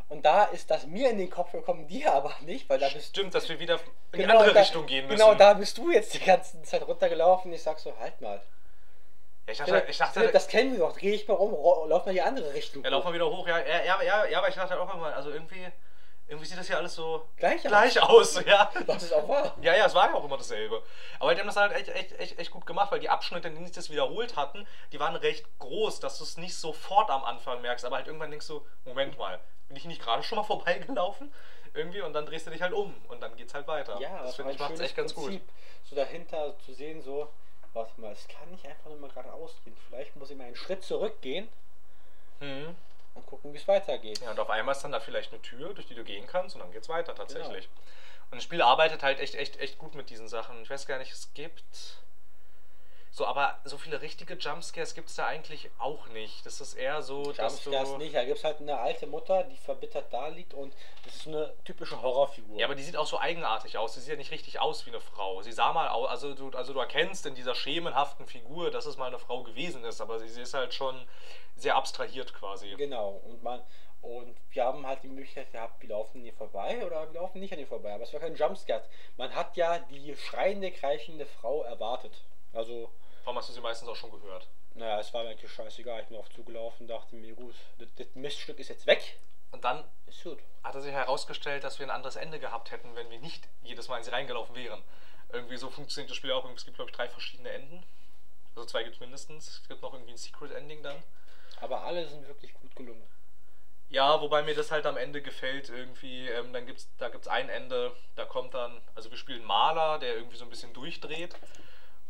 Und 0.08 0.24
da 0.24 0.44
ist 0.44 0.70
das 0.70 0.86
mir 0.86 1.10
in 1.10 1.18
den 1.18 1.30
Kopf 1.30 1.50
gekommen, 1.52 1.88
dir 1.88 2.12
aber 2.12 2.32
nicht, 2.42 2.68
weil 2.68 2.78
da 2.78 2.88
bist 2.88 3.08
Stimmt, 3.08 3.34
dass 3.34 3.48
wir 3.48 3.58
wieder 3.58 3.74
in 3.74 3.80
die 4.12 4.18
Genau, 4.18 4.38
andere 4.38 4.54
da, 4.54 4.60
Richtung 4.60 4.86
gehen 4.86 5.06
müssen. 5.06 5.18
Genau, 5.18 5.34
da 5.34 5.54
bist 5.54 5.76
du 5.78 5.90
jetzt 5.90 6.14
die 6.14 6.20
ganze 6.20 6.62
Zeit 6.62 6.86
runtergelaufen. 6.86 7.52
Ich 7.52 7.62
sag 7.62 7.78
so, 7.80 7.92
halt 7.98 8.20
mal. 8.20 8.40
Ja, 9.46 9.52
ich 9.52 9.58
dachte, 9.58 9.84
ich 9.88 9.98
dachte 9.98 10.20
Philipp, 10.20 10.32
das 10.32 10.46
kennen 10.46 10.72
wir 10.72 10.78
doch. 10.78 10.96
Dreh 10.96 11.14
ich 11.14 11.26
mal 11.26 11.34
um, 11.34 11.88
lauf 11.88 12.06
mal 12.06 12.12
die 12.12 12.22
andere 12.22 12.54
Richtung. 12.54 12.84
ja, 12.84 12.90
lauf 12.90 13.04
mal 13.04 13.12
wieder 13.12 13.28
hoch. 13.28 13.46
Ja, 13.48 13.58
ja, 13.58 13.84
ja, 13.84 14.02
ja, 14.02 14.24
ja, 14.26 14.38
aber 14.38 14.48
ich 14.48 14.54
dachte 14.54 14.70
halt 14.70 14.80
auch 14.80 14.94
immer, 14.94 15.14
also 15.14 15.30
irgendwie, 15.30 15.66
irgendwie 16.28 16.46
sieht 16.46 16.58
das 16.58 16.66
hier 16.66 16.76
alles 16.76 16.94
so 16.94 17.28
Gleich 17.36 17.64
aus. 17.64 17.70
gleich 17.70 18.02
aus, 18.02 18.44
ja. 18.46 18.70
Das 18.86 19.02
ist 19.02 19.12
auch 19.12 19.28
wahr. 19.28 19.56
Ja, 19.60 19.76
ja, 19.76 19.86
es 19.86 19.94
war 19.94 20.08
ja 20.08 20.14
auch 20.14 20.24
immer 20.24 20.36
dasselbe. 20.36 20.82
Aber 21.20 21.34
die 21.34 21.40
haben 21.40 21.46
das 21.46 21.56
halt 21.56 21.72
echt, 21.72 21.88
echt, 21.88 22.18
echt, 22.18 22.38
echt 22.38 22.50
gut 22.50 22.66
gemacht, 22.66 22.90
weil 22.90 22.98
die 23.00 23.08
Abschnitte, 23.08 23.48
in 23.48 23.54
denen 23.54 23.66
sie 23.66 23.72
das 23.72 23.90
wiederholt 23.90 24.36
hatten, 24.36 24.66
die 24.92 24.98
waren 25.00 25.14
recht 25.16 25.46
groß, 25.60 26.00
dass 26.00 26.18
du 26.18 26.24
es 26.24 26.36
nicht 26.36 26.56
sofort 26.56 27.10
am 27.10 27.22
Anfang 27.24 27.60
merkst, 27.62 27.84
aber 27.84 27.96
halt 27.96 28.06
irgendwann 28.08 28.30
denkst 28.30 28.48
du, 28.48 28.66
Moment 28.84 29.16
mal, 29.18 29.38
bin 29.68 29.76
ich 29.76 29.84
nicht 29.84 30.02
gerade 30.02 30.22
schon 30.22 30.36
mal 30.36 30.44
vorbeigelaufen? 30.44 31.32
Irgendwie 31.74 32.00
und 32.00 32.12
dann 32.14 32.24
drehst 32.26 32.46
du 32.46 32.50
dich 32.50 32.62
halt 32.62 32.72
um 32.72 32.94
und 33.08 33.20
dann 33.20 33.36
geht's 33.36 33.52
halt 33.54 33.66
weiter. 33.68 34.00
Ja, 34.00 34.22
das 34.22 34.36
finde 34.36 34.52
ich 34.52 34.58
macht's 34.58 34.72
schönes 34.76 34.86
echt 34.86 34.96
ganz 34.96 35.12
Prinzip. 35.12 35.46
gut. 35.46 35.54
So 35.84 35.94
dahinter 35.94 36.58
zu 36.64 36.72
sehen, 36.72 37.02
so, 37.02 37.28
warte 37.74 38.00
mal, 38.00 38.12
es 38.12 38.26
kann 38.28 38.50
nicht 38.50 38.66
einfach 38.66 38.86
nur 38.86 38.96
mal 38.98 39.10
geradeaus 39.10 39.54
gehen. 39.62 39.76
Vielleicht 39.88 40.16
muss 40.16 40.30
ich 40.30 40.36
mal 40.38 40.44
einen 40.44 40.56
Schritt 40.56 40.82
zurückgehen 40.82 41.48
Mhm. 42.40 42.74
Und 43.16 43.26
gucken, 43.26 43.52
wie 43.52 43.56
es 43.56 43.66
weitergeht. 43.66 44.20
Ja, 44.20 44.30
und 44.30 44.38
auf 44.38 44.50
einmal 44.50 44.74
ist 44.74 44.82
dann 44.82 44.92
da 44.92 45.00
vielleicht 45.00 45.32
eine 45.32 45.42
Tür, 45.42 45.74
durch 45.74 45.86
die 45.86 45.94
du 45.94 46.04
gehen 46.04 46.26
kannst 46.26 46.54
und 46.54 46.60
dann 46.62 46.70
geht's 46.70 46.88
weiter 46.88 47.14
tatsächlich. 47.14 47.64
Genau. 47.64 48.30
Und 48.30 48.36
das 48.36 48.44
Spiel 48.44 48.62
arbeitet 48.62 49.02
halt 49.02 49.20
echt, 49.20 49.34
echt, 49.34 49.58
echt 49.58 49.78
gut 49.78 49.94
mit 49.94 50.10
diesen 50.10 50.28
Sachen. 50.28 50.62
Ich 50.62 50.70
weiß 50.70 50.86
gar 50.86 50.98
nicht, 50.98 51.12
es 51.12 51.32
gibt. 51.34 51.64
So, 53.16 53.24
aber 53.24 53.58
so 53.64 53.78
viele 53.78 54.02
richtige 54.02 54.34
Jumpscares 54.34 54.94
gibt 54.94 55.08
es 55.08 55.14
da 55.14 55.24
eigentlich 55.24 55.70
auch 55.78 56.06
nicht. 56.08 56.44
Das 56.44 56.60
ist 56.60 56.74
eher 56.74 57.00
so, 57.00 57.32
dass 57.32 57.62
du... 57.62 57.70
Jumpscares 57.70 57.96
nicht. 57.96 58.14
Da 58.14 58.26
gibt 58.26 58.36
es 58.36 58.44
halt 58.44 58.60
eine 58.60 58.78
alte 58.78 59.06
Mutter, 59.06 59.42
die 59.44 59.56
verbittert 59.56 60.12
da 60.12 60.28
liegt 60.28 60.52
und 60.52 60.74
das 61.02 61.16
ist 61.16 61.26
eine 61.26 61.54
typische 61.64 62.02
Horrorfigur. 62.02 62.58
Ja, 62.58 62.66
aber 62.66 62.74
die 62.74 62.82
sieht 62.82 62.98
auch 62.98 63.06
so 63.06 63.18
eigenartig 63.18 63.78
aus. 63.78 63.94
Sie 63.94 64.00
sieht 64.00 64.10
ja 64.10 64.16
nicht 64.16 64.32
richtig 64.32 64.60
aus 64.60 64.84
wie 64.84 64.90
eine 64.90 65.00
Frau. 65.00 65.40
Sie 65.40 65.52
sah 65.52 65.72
mal 65.72 65.88
aus, 65.88 66.10
also 66.10 66.34
du, 66.34 66.50
also 66.50 66.74
du 66.74 66.78
erkennst 66.78 67.24
in 67.24 67.34
dieser 67.34 67.54
schemenhaften 67.54 68.26
Figur, 68.26 68.70
dass 68.70 68.84
es 68.84 68.98
mal 68.98 69.06
eine 69.06 69.18
Frau 69.18 69.44
gewesen 69.44 69.82
ist, 69.84 70.02
aber 70.02 70.18
sie, 70.18 70.28
sie 70.28 70.42
ist 70.42 70.52
halt 70.52 70.74
schon 70.74 71.08
sehr 71.54 71.74
abstrahiert 71.74 72.34
quasi. 72.34 72.74
Genau. 72.76 73.22
Und 73.24 73.42
man 73.42 73.62
und 74.02 74.36
wir 74.50 74.62
haben 74.62 74.86
halt 74.86 75.02
die 75.02 75.08
Möglichkeit 75.08 75.50
gehabt, 75.52 75.80
wir 75.80 75.88
laufen 75.88 76.20
hier 76.20 76.34
vorbei 76.34 76.84
oder 76.84 77.10
wir 77.10 77.18
laufen 77.18 77.40
nicht 77.40 77.54
an 77.54 77.60
ihr 77.60 77.66
vorbei. 77.66 77.94
Aber 77.94 78.04
es 78.04 78.12
war 78.12 78.20
kein 78.20 78.36
Jumpscare. 78.36 78.84
Man 79.16 79.34
hat 79.34 79.56
ja 79.56 79.78
die 79.78 80.14
schreiende, 80.16 80.70
kreischende 80.70 81.24
Frau 81.24 81.62
erwartet. 81.62 82.12
Also, 82.52 82.90
Warum 83.26 83.38
hast 83.38 83.48
du 83.48 83.54
sie 83.54 83.60
meistens 83.60 83.88
auch 83.88 83.96
schon 83.96 84.12
gehört? 84.12 84.46
naja, 84.74 85.00
es 85.00 85.12
war 85.12 85.24
mir 85.24 85.30
eigentlich 85.30 85.50
scheißegal. 85.50 86.02
Ich 86.02 86.06
bin 86.06 86.16
auf 86.16 86.28
zugelaufen, 86.30 86.86
dachte 86.86 87.16
mir, 87.16 87.34
gut, 87.34 87.56
das, 87.78 87.88
das 87.96 88.06
Miststück 88.14 88.60
ist 88.60 88.68
jetzt 88.68 88.86
weg. 88.86 89.18
Und 89.50 89.64
dann 89.64 89.82
Ist 90.06 90.22
gut. 90.22 90.38
hat 90.62 90.76
er 90.76 90.80
sich 90.80 90.92
herausgestellt, 90.92 91.64
dass 91.64 91.80
wir 91.80 91.86
ein 91.86 91.90
anderes 91.90 92.14
Ende 92.14 92.38
gehabt 92.38 92.70
hätten, 92.70 92.94
wenn 92.94 93.10
wir 93.10 93.18
nicht 93.18 93.48
jedes 93.62 93.88
Mal 93.88 93.98
in 93.98 94.04
sie 94.04 94.12
reingelaufen 94.12 94.54
wären. 94.54 94.80
Irgendwie 95.32 95.56
so 95.56 95.70
funktioniert 95.70 96.08
das 96.10 96.16
Spiel 96.16 96.30
auch. 96.30 96.48
Es 96.54 96.64
gibt, 96.64 96.76
glaube 96.76 96.90
ich, 96.90 96.96
drei 96.96 97.08
verschiedene 97.08 97.50
Enden. 97.50 97.82
Also 98.54 98.66
zwei 98.66 98.84
gibt 98.84 98.94
es 98.94 99.00
mindestens. 99.00 99.48
Es 99.48 99.68
gibt 99.68 99.82
noch 99.82 99.92
irgendwie 99.92 100.12
ein 100.12 100.18
Secret 100.18 100.52
Ending 100.52 100.84
dann. 100.84 101.02
Aber 101.60 101.82
alle 101.82 102.06
sind 102.08 102.28
wirklich 102.28 102.54
gut 102.54 102.76
gelungen. 102.76 103.02
Ja, 103.88 104.20
wobei 104.20 104.42
mir 104.42 104.54
das 104.54 104.70
halt 104.70 104.86
am 104.86 104.96
Ende 104.96 105.20
gefällt 105.20 105.68
irgendwie. 105.68 106.28
Ähm, 106.28 106.52
dann 106.52 106.64
gibt's, 106.66 106.88
da 106.98 107.08
gibt 107.08 107.24
es 107.24 107.28
ein 107.28 107.48
Ende, 107.48 107.96
da 108.14 108.24
kommt 108.24 108.54
dann, 108.54 108.80
also 108.94 109.10
wir 109.10 109.18
spielen 109.18 109.44
Maler, 109.44 109.98
der 109.98 110.14
irgendwie 110.14 110.36
so 110.36 110.44
ein 110.44 110.50
bisschen 110.50 110.72
durchdreht. 110.74 111.34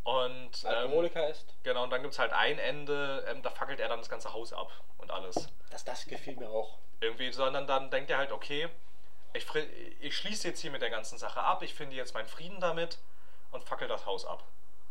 Und 0.07 0.63
ähm, 0.63 0.71
Alkoholiker 0.71 1.29
ist. 1.29 1.45
genau, 1.65 1.83
und 1.83 1.91
dann 1.91 2.01
gibt 2.01 2.15
es 2.15 2.21
halt 2.21 2.33
ein 2.33 2.61
Ende, 2.61 3.25
ähm, 3.29 3.43
da 3.43 3.51
fackelt 3.51 3.81
er 3.81 3.89
dann 3.89 3.99
das 3.99 4.09
ganze 4.09 4.33
Haus 4.33 4.53
ab 4.53 4.71
und 4.99 5.11
alles. 5.11 5.49
Das, 5.71 5.85
das 5.85 6.07
gefiel 6.07 6.37
mir 6.37 6.49
auch. 6.49 6.79
Irgendwie, 7.01 7.33
sondern 7.33 7.67
dann 7.67 7.91
denkt 7.91 8.09
er 8.11 8.19
halt, 8.19 8.31
okay, 8.31 8.69
ich, 9.33 9.45
ich 10.01 10.17
schließe 10.17 10.47
jetzt 10.47 10.61
hier 10.61 10.71
mit 10.71 10.81
der 10.81 10.91
ganzen 10.91 11.19
Sache 11.19 11.41
ab, 11.41 11.65
ich 11.65 11.75
finde 11.75 11.97
jetzt 11.97 12.15
meinen 12.15 12.29
Frieden 12.29 12.61
damit 12.61 12.99
und 13.51 13.65
fackel 13.65 13.89
das 13.89 14.07
Haus 14.07 14.25
ab. 14.27 14.45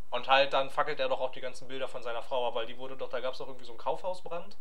Und 0.10 0.28
halt 0.28 0.52
dann 0.52 0.70
fackelt 0.70 1.00
er 1.00 1.08
doch 1.08 1.22
auch 1.22 1.32
die 1.32 1.42
ganzen 1.42 1.70
Bilder 1.70 1.88
von 1.88 2.04
seiner 2.04 2.22
Frau 2.22 2.50
ab, 2.50 2.56
weil 2.56 2.66
die 2.66 2.78
wurde 2.78 2.98
doch, 2.98 3.08
da 3.08 3.22
gab 3.22 3.32
es 3.32 3.40
doch 3.40 3.48
irgendwie 3.48 3.66
so 3.66 3.72
einen 3.72 3.80
Kaufhausbrand. 3.80 4.58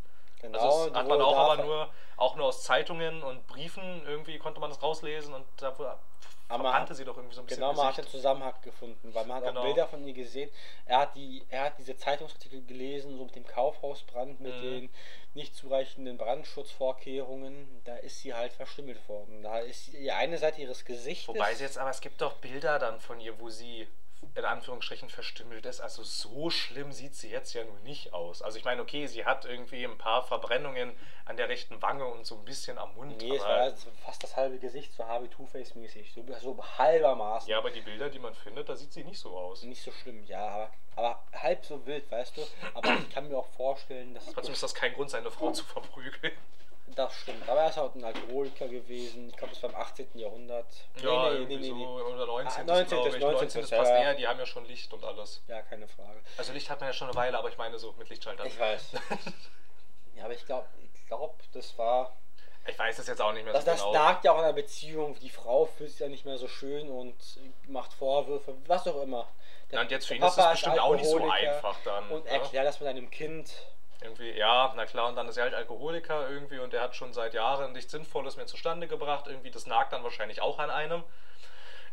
Genau. 0.53 0.59
Also 0.59 0.89
das 0.91 0.99
hat 0.99 1.09
man 1.09 1.21
auch 1.21 1.37
aber 1.37 1.63
nur, 1.65 1.89
auch 2.17 2.37
nur 2.37 2.47
aus 2.47 2.63
Zeitungen 2.63 3.23
und 3.23 3.47
Briefen 3.47 4.03
irgendwie 4.07 4.39
konnte 4.39 4.61
man 4.61 4.71
das 4.71 4.83
rauslesen 4.83 5.33
und 5.35 5.45
da 5.57 5.73
verbrannte 6.49 6.95
sie 6.95 7.05
doch 7.05 7.17
irgendwie 7.17 7.35
so 7.35 7.41
ein 7.41 7.47
bisschen 7.47 7.61
Genau, 7.63 7.73
man 7.73 7.87
hat 7.89 7.97
den. 7.99 8.07
Zusammenhang 8.07 8.55
gefunden, 8.63 9.15
weil 9.15 9.25
man 9.27 9.39
hat 9.39 9.45
Genau. 9.45 9.61
auch 9.61 9.65
Bilder 9.65 9.87
von 9.89 10.07
ihr 10.07 10.13
gesehen. 10.13 10.51
Er 10.87 10.99
hat, 11.01 11.17
die, 11.17 11.43
er 11.49 11.65
hat 11.65 11.79
diese 11.79 11.97
Zeitungsartikel 11.97 12.63
gelesen, 12.67 13.17
so 13.17 13.25
mit 13.25 13.35
dem 13.35 13.47
Kaufhausbrand, 13.47 14.41
mit 14.41 14.55
Mhm. 14.55 14.63
den 14.63 14.91
nicht 15.35 15.57
zureichenden 15.57 16.17
Brandschutzvorkehrungen. 16.17 17.83
Da 17.85 17.97
ist 17.97 18.21
sie 18.21 18.35
halt 18.35 18.53
verstümmelt 18.53 19.09
worden. 19.09 19.43
Da 19.43 19.59
ist 19.59 19.93
die 19.93 20.13
eine 20.13 20.39
Seite 20.39 20.61
ihres 20.61 20.85
Gesichtes. 20.85 21.29
Wobei 21.29 21.55
sie 21.55 21.65
jetzt, 21.65 21.79
aber 21.79 21.91
es 21.91 22.01
gibt 22.01 22.21
doch 22.21 22.35
Bilder 22.35 22.79
dann 22.79 23.01
von 23.01 23.21
ihr, 23.21 23.39
wo 23.41 23.49
sie 23.49 23.89
in 24.35 24.45
Anführungsstrichen 24.45 25.09
verstümmelt 25.09 25.65
ist. 25.65 25.81
Also 25.81 26.03
so 26.03 26.51
schlimm 26.51 26.93
sieht 26.93 27.15
sie 27.15 27.31
jetzt 27.31 27.53
ja 27.55 27.65
nun 27.65 27.81
nicht 27.85 28.13
aus. 28.13 28.43
Also 28.43 28.59
ich 28.59 28.65
meine, 28.65 28.83
okay, 28.83 29.07
sie 29.07 29.25
hat 29.25 29.45
irgendwie 29.45 29.85
ein 29.85 29.97
paar 29.97 30.23
Verbrennungen 30.23 30.93
an 31.25 31.37
der 31.37 31.49
rechten 31.49 31.81
Wange 31.81 32.05
und 32.07 32.27
so 32.27 32.37
ein 32.37 32.45
bisschen 32.45 32.77
am 32.79 32.95
Mund. 32.95 33.17
Nee, 33.21 33.37
es 33.37 33.43
war 33.43 33.73
fast 34.05 34.23
das 34.23 34.37
halbe 34.37 34.59
Gesicht, 34.59 34.93
so 34.93 35.07
Harvey 35.07 35.29
Two-Face 35.29 35.75
mäßig. 35.77 36.13
So, 36.13 36.25
so 36.41 36.65
halbermaßen. 36.79 37.49
ja, 37.49 37.59
aber 37.59 37.71
die 37.71 37.81
Bilder, 37.81 38.11
die 38.11 38.19
man 38.19 38.35
findet, 38.35 38.69
da 38.69 38.75
sieht 38.75 38.93
sie 38.93 39.05
nicht 39.05 39.19
so 39.19 39.37
aus. 39.37 39.63
Nicht 39.63 39.83
so 39.83 39.93
schlimm, 39.93 40.25
ja, 40.27 40.47
aber, 40.47 40.71
aber 40.97 41.23
halb 41.33 41.65
so 41.65 41.87
wild, 41.87 42.11
weißt 42.11 42.37
du. 42.37 42.43
Aber 42.75 42.97
ich 42.97 43.11
kann 43.11 43.29
mir 43.29 43.39
auch 43.39 43.49
vorstellen, 43.57 44.15
dass 44.15 44.27
Trotzdem 44.27 44.55
ist 44.55 44.63
das 44.63 44.75
kein 44.75 44.95
Grund, 44.95 45.11
seine 45.11 45.31
Frau 45.31 45.53
zu 45.53 45.65
verprügeln. 45.65 46.33
Das 46.87 47.15
stimmt. 47.15 47.49
Aber 47.49 47.63
er 47.63 47.71
ist 47.71 47.77
halt 47.77 47.95
ein 47.95 48.05
Alkoholiker 48.05 48.69
gewesen. 48.69 49.29
Ich 49.29 49.37
glaube, 49.37 49.53
das 49.53 49.63
war 49.63 49.71
im 49.71 49.77
18. 49.77 50.09
Jahrhundert. 50.15 50.67
Ja, 51.03 51.31
irgendwie 51.33 51.69
so 51.69 51.75
oder 51.75 52.27
19. 52.27 52.71
Ah, 52.71 52.75
19., 52.75 52.89
glaube 52.89 53.17
ich. 53.17 53.23
19., 53.23 53.33
19. 53.33 53.63
ist 53.63 53.71
ja, 53.71 53.79
fast 53.79 53.91
ja. 53.91 53.99
eher, 53.99 54.15
die 54.15 54.29
haben 54.29 54.39
ja 54.39 54.47
schon 54.47 54.65
Licht 54.67 54.93
und 54.93 55.05
alles. 55.05 55.43
Ja, 55.49 55.63
keine 55.63 55.89
Frage. 55.89 56.21
Also 56.37 56.53
Licht 56.53 56.71
hat 56.71 56.81
man 56.81 56.91
ja 56.91 56.93
schon 56.93 57.09
eine 57.09 57.17
Weile, 57.17 57.39
aber 57.39 57.49
ich 57.49 57.59
meine 57.59 57.79
so 57.79 57.95
mit 57.99 58.09
Lichtschalter. 58.09 58.45
Ich 58.45 58.59
weiß. 58.59 58.93
ja, 60.15 60.25
aber 60.25 60.35
ich 60.35 60.45
glaube, 60.45 60.67
ich 60.95 61.07
glaub, 61.07 61.41
das 61.53 61.77
war. 61.79 62.17
Ich 62.67 62.79
weiß 62.79 62.99
es 62.99 63.07
jetzt 63.07 63.21
auch 63.21 63.33
nicht 63.33 63.45
mehr 63.45 63.53
Das, 63.53 63.65
so 63.65 63.71
das 63.71 63.81
genau. 63.81 63.93
lag 63.93 64.25
ja 64.25 64.33
auch 64.33 64.39
an 64.39 64.45
der 64.45 64.53
Beziehung. 64.55 65.19
Die 65.19 65.29
Frau 65.29 65.67
fühlt 65.67 65.91
sich 65.91 66.01
ja 66.01 66.09
nicht 66.09 66.25
mehr 66.25 66.39
so 66.39 66.49
schön 66.49 66.89
und 66.89 67.15
macht 67.69 67.93
Vorwürfe, 67.93 68.55
was 68.67 68.87
auch 68.89 69.03
immer. 69.03 69.29
Der, 69.71 69.79
Ja, 69.79 69.83
und 69.83 69.91
jetzt 69.91 70.07
für 70.07 70.15
ihn 70.15 70.23
ist 70.23 70.39
es 70.39 70.51
bestimmt 70.51 70.79
auch 70.79 70.95
nicht 70.95 71.05
so 71.05 71.29
einfach 71.29 71.77
dann. 71.85 72.09
Und 72.09 72.27
erklär 72.27 72.65
das 72.65 72.81
mit 72.81 72.89
einem 72.89 73.11
Kind. 73.11 73.53
Irgendwie, 74.03 74.33
ja, 74.33 74.73
na 74.77 74.87
klar, 74.87 75.09
und 75.09 75.17
dann 75.17 75.29
ist 75.29 75.37
er 75.37 75.45
halt 75.45 75.55
Alkoholiker 75.55 76.29
irgendwie 76.29 76.59
und 76.59 76.73
der 76.73 76.83
hat 76.83 76.95
schon 76.95 77.13
seit 77.13 77.33
Jahren 77.35 77.73
nichts 77.73 77.93
Sinnvolles 77.93 78.37
mehr 78.37 78.47
zustande 78.47 78.87
gebracht. 78.87 79.27
Irgendwie, 79.27 79.51
das 79.51 79.67
nagt 79.67 79.93
dann 79.93 80.05
wahrscheinlich 80.05 80.43
auch 80.43 80.59
an 80.59 80.71
einem. 80.71 81.03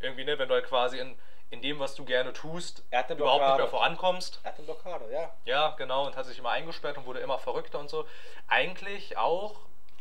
Irgendwie, 0.02 0.26
ne, 0.26 0.38
wenn 0.40 0.50
du 0.50 0.56
halt 0.56 0.66
quasi 0.66 1.00
in, 1.00 1.18
in 1.52 1.62
dem, 1.62 1.80
was 1.80 1.96
du 1.96 2.04
gerne 2.04 2.34
tust, 2.34 2.84
Er 2.90 3.10
überhaupt 3.10 3.46
nicht 3.46 3.58
mehr 3.58 3.68
vorankommst. 3.68 4.40
Er 4.44 4.52
hat 4.52 4.58
eine 4.58 4.66
Blockade, 4.66 5.12
ja. 5.12 5.34
Ja, 5.46 5.70
genau, 5.78 6.06
und 6.06 6.16
hat 6.16 6.26
sich 6.26 6.40
immer 6.40 6.50
eingesperrt 6.50 6.98
und 6.98 7.06
wurde 7.06 7.20
immer 7.20 7.38
verrückter 7.38 7.80
und 7.80 7.90
so. 7.90 8.06
Eigentlich 8.48 9.18
auch 9.18 9.60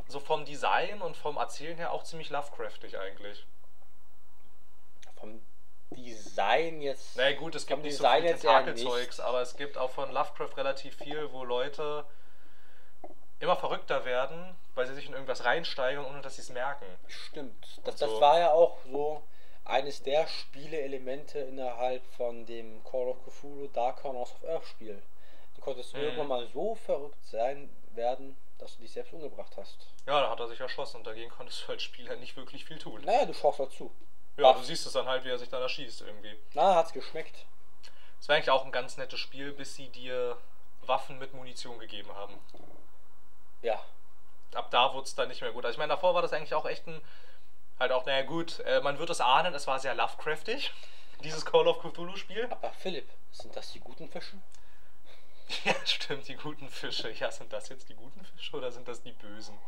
so 0.09 0.20
vom 0.20 0.44
Design 0.44 1.03
und 1.03 1.16
vom 1.16 1.36
Erzählen 1.36 1.76
her 1.76 1.92
auch 1.92 2.03
ziemlich 2.03 2.30
Lovecraftig 2.30 2.98
eigentlich. 2.98 3.46
Vom 5.18 5.40
Design 5.97 6.80
jetzt. 6.80 7.16
Na 7.16 7.24
naja, 7.24 7.36
gut, 7.36 7.55
es 7.55 7.66
gibt 7.66 7.82
nicht 7.82 7.97
so 7.97 8.05
Design 8.05 8.22
viel 8.22 8.30
jetzt 8.30 8.45
eher 8.45 8.51
Tentakelzeugs, 8.64 9.20
aber 9.20 9.41
es 9.43 9.57
gibt 9.57 9.76
auch 9.76 9.91
von 9.91 10.11
Lovecraft 10.12 10.57
relativ 10.57 10.97
viel, 10.97 11.30
wo 11.32 11.45
Leute 11.45 12.05
immer 13.41 13.57
verrückter 13.57 14.05
werden, 14.05 14.55
weil 14.74 14.86
sie 14.86 14.95
sich 14.95 15.07
in 15.07 15.12
irgendwas 15.14 15.45
reinsteigern, 15.45 16.05
ohne 16.05 16.20
dass 16.20 16.36
sie 16.36 16.43
es 16.43 16.51
merken. 16.51 16.84
Stimmt. 17.09 17.80
Das, 17.84 17.99
so. 17.99 18.07
das 18.07 18.20
war 18.20 18.38
ja 18.38 18.51
auch 18.53 18.78
so 18.91 19.22
eines 19.64 20.03
der 20.03 20.26
Spieleelemente 20.26 21.38
innerhalb 21.38 22.05
von 22.16 22.45
dem 22.47 22.82
Call 22.84 23.09
of 23.09 23.16
Cthulhu 23.24 23.68
Dark 23.68 24.03
Corners 24.03 24.32
of 24.32 24.45
Earth 24.49 24.66
Spiel. 24.66 25.03
Du 25.55 25.61
konntest 25.61 25.95
Mhm. 25.95 26.01
irgendwann 26.01 26.28
mal 26.28 26.47
so 26.49 26.74
verrückt 26.74 27.24
sein 27.24 27.70
werden, 27.95 28.36
dass 28.59 28.76
du 28.76 28.82
dich 28.82 28.93
selbst 28.93 29.12
umgebracht 29.12 29.53
hast. 29.57 29.86
Ja, 30.07 30.20
da 30.20 30.30
hat 30.30 30.41
er 30.41 30.49
sich 30.49 30.61
erschossen 30.61 30.99
und 30.99 31.07
dagegen 31.07 31.30
konntest 31.30 31.66
du 31.66 31.72
als 31.72 31.82
Spieler 31.82 32.16
nicht 32.16 32.36
wirklich 32.36 32.64
viel 32.64 32.78
tun. 32.78 33.03
Naja, 33.05 33.24
du 33.24 33.34
schaust 33.34 33.61
dazu. 33.61 33.91
Ja, 34.41 34.53
du 34.53 34.62
siehst 34.62 34.86
es 34.86 34.93
dann 34.93 35.07
halt, 35.07 35.24
wie 35.24 35.30
er 35.30 35.38
sich 35.38 35.49
dann 35.49 35.62
erschießt 35.62 36.03
irgendwie. 36.03 36.36
Na, 36.55 36.76
hat's 36.76 36.93
geschmeckt. 36.93 37.47
Es 38.20 38.28
war 38.28 38.36
eigentlich 38.36 38.51
auch 38.51 38.64
ein 38.64 38.72
ganz 38.72 38.97
nettes 38.97 39.18
Spiel, 39.20 39.53
bis 39.53 39.74
sie 39.74 39.88
dir 39.88 40.36
Waffen 40.82 41.18
mit 41.18 41.32
Munition 41.34 41.78
gegeben 41.78 42.14
haben. 42.14 42.38
Ja. 43.62 43.78
ab 44.55 44.70
da 44.70 44.93
wurde 44.95 45.07
es 45.07 45.14
dann 45.14 45.28
nicht 45.28 45.43
mehr 45.43 45.53
gut. 45.53 45.64
Also 45.64 45.74
ich 45.74 45.78
meine, 45.78 45.93
davor 45.93 46.14
war 46.14 46.22
das 46.22 46.32
eigentlich 46.32 46.55
auch 46.55 46.66
echt 46.66 46.86
ein, 46.86 47.01
halt 47.78 47.93
auch, 47.93 48.05
naja 48.07 48.22
gut, 48.22 48.61
äh, 48.61 48.80
man 48.80 48.99
wird 48.99 49.11
es 49.11 49.20
ahnen, 49.20 49.55
es 49.55 49.66
war 49.66 49.78
sehr 49.78 49.95
Lovecraftig, 49.95 50.72
dieses 51.24 51.45
Call 51.45 51.68
of 51.68 51.80
Cthulhu-Spiel. 51.80 52.47
Aber 52.51 52.72
Philipp, 52.72 53.09
sind 53.32 53.55
das 53.57 53.72
die 53.72 53.80
guten 53.80 54.09
Fische? 54.09 54.36
Ja, 55.64 55.74
stimmt, 55.84 56.28
die 56.28 56.36
guten 56.36 56.68
Fische. 56.68 57.11
Ja, 57.11 57.32
sind 57.32 57.53
das 57.53 57.68
jetzt 57.70 57.88
die 57.88 57.95
guten 57.95 58.24
Fische 58.24 58.57
oder 58.57 58.70
sind 58.70 58.86
das 58.86 59.03
die 59.03 59.11
bösen? 59.11 59.59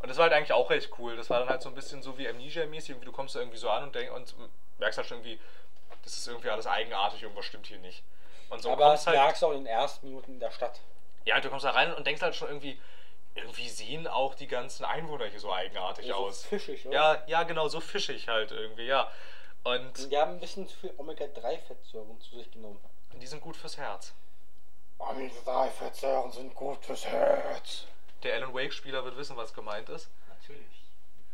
Und 0.00 0.08
das 0.08 0.16
war 0.16 0.24
halt 0.24 0.32
eigentlich 0.32 0.52
auch 0.52 0.70
recht 0.70 0.90
cool. 0.98 1.16
Das 1.16 1.28
war 1.30 1.40
dann 1.40 1.48
halt 1.48 1.60
so 1.62 1.68
ein 1.68 1.74
bisschen 1.74 2.02
so 2.02 2.16
wie 2.18 2.28
Amnesia-mäßig. 2.28 2.96
Du 3.00 3.12
kommst 3.12 3.34
da 3.34 3.40
irgendwie 3.40 3.58
so 3.58 3.68
an 3.68 3.82
und, 3.84 3.94
denk, 3.94 4.12
und 4.12 4.34
merkst 4.78 4.98
halt 4.98 5.08
schon 5.08 5.18
irgendwie, 5.18 5.40
das 6.04 6.16
ist 6.16 6.28
irgendwie 6.28 6.50
alles 6.50 6.66
eigenartig, 6.66 7.22
irgendwas 7.22 7.44
stimmt 7.46 7.66
hier 7.66 7.78
nicht. 7.78 8.02
Und 8.50 8.62
so 8.62 8.70
Aber 8.70 8.90
das 8.92 9.06
halt, 9.06 9.16
merkst 9.18 9.42
du 9.42 9.46
auch 9.46 9.52
in 9.52 9.58
den 9.58 9.66
ersten 9.66 10.06
Minuten 10.06 10.34
in 10.34 10.40
der 10.40 10.50
Stadt. 10.52 10.80
ja, 11.24 11.40
du 11.40 11.50
kommst 11.50 11.64
da 11.64 11.70
rein 11.70 11.92
und 11.92 12.06
denkst 12.06 12.22
halt 12.22 12.34
schon 12.36 12.48
irgendwie, 12.48 12.80
irgendwie 13.34 13.68
sehen 13.68 14.06
auch 14.06 14.34
die 14.34 14.46
ganzen 14.46 14.84
Einwohner 14.84 15.26
hier 15.26 15.40
so 15.40 15.52
eigenartig 15.52 16.06
So 16.06 16.14
aus. 16.14 16.44
fischig, 16.44 16.86
oder? 16.86 16.94
Ja, 16.94 17.22
ja, 17.26 17.42
genau, 17.42 17.68
so 17.68 17.80
fischig 17.80 18.28
halt 18.28 18.52
irgendwie, 18.52 18.86
ja. 18.86 19.10
Und 19.64 19.98
Und 19.98 20.10
die 20.12 20.16
haben 20.16 20.32
ein 20.32 20.40
bisschen 20.40 20.66
zu 20.68 20.76
viel 20.78 20.94
Omega-3-Fettsäuren 20.96 22.20
zu 22.20 22.36
sich 22.36 22.50
genommen. 22.52 22.78
die 23.14 23.26
sind 23.26 23.40
gut 23.42 23.56
fürs 23.56 23.76
Herz. 23.76 24.14
Omega-3-Fettsäuren 24.98 26.32
sind 26.32 26.54
gut 26.54 26.84
fürs 26.84 27.04
Herz. 27.04 27.84
Der 28.22 28.34
Alan 28.34 28.54
Wake-Spieler 28.54 29.04
wird 29.04 29.16
wissen, 29.16 29.36
was 29.36 29.54
gemeint 29.54 29.88
ist. 29.88 30.08
Natürlich. 30.28 30.82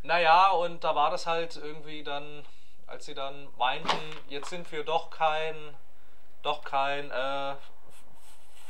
Naja, 0.03 0.51
und 0.51 0.85
da 0.85 0.95
war 0.95 1.11
das 1.11 1.27
halt 1.27 1.57
irgendwie 1.57 2.03
dann, 2.05 2.45
als 2.87 3.07
sie 3.07 3.15
dann 3.15 3.49
meinten, 3.57 3.97
jetzt 4.29 4.51
sind 4.51 4.71
wir 4.71 4.85
doch 4.85 5.09
kein, 5.11 5.75
doch 6.43 6.63
kein 6.63 7.11
äh, 7.11 7.55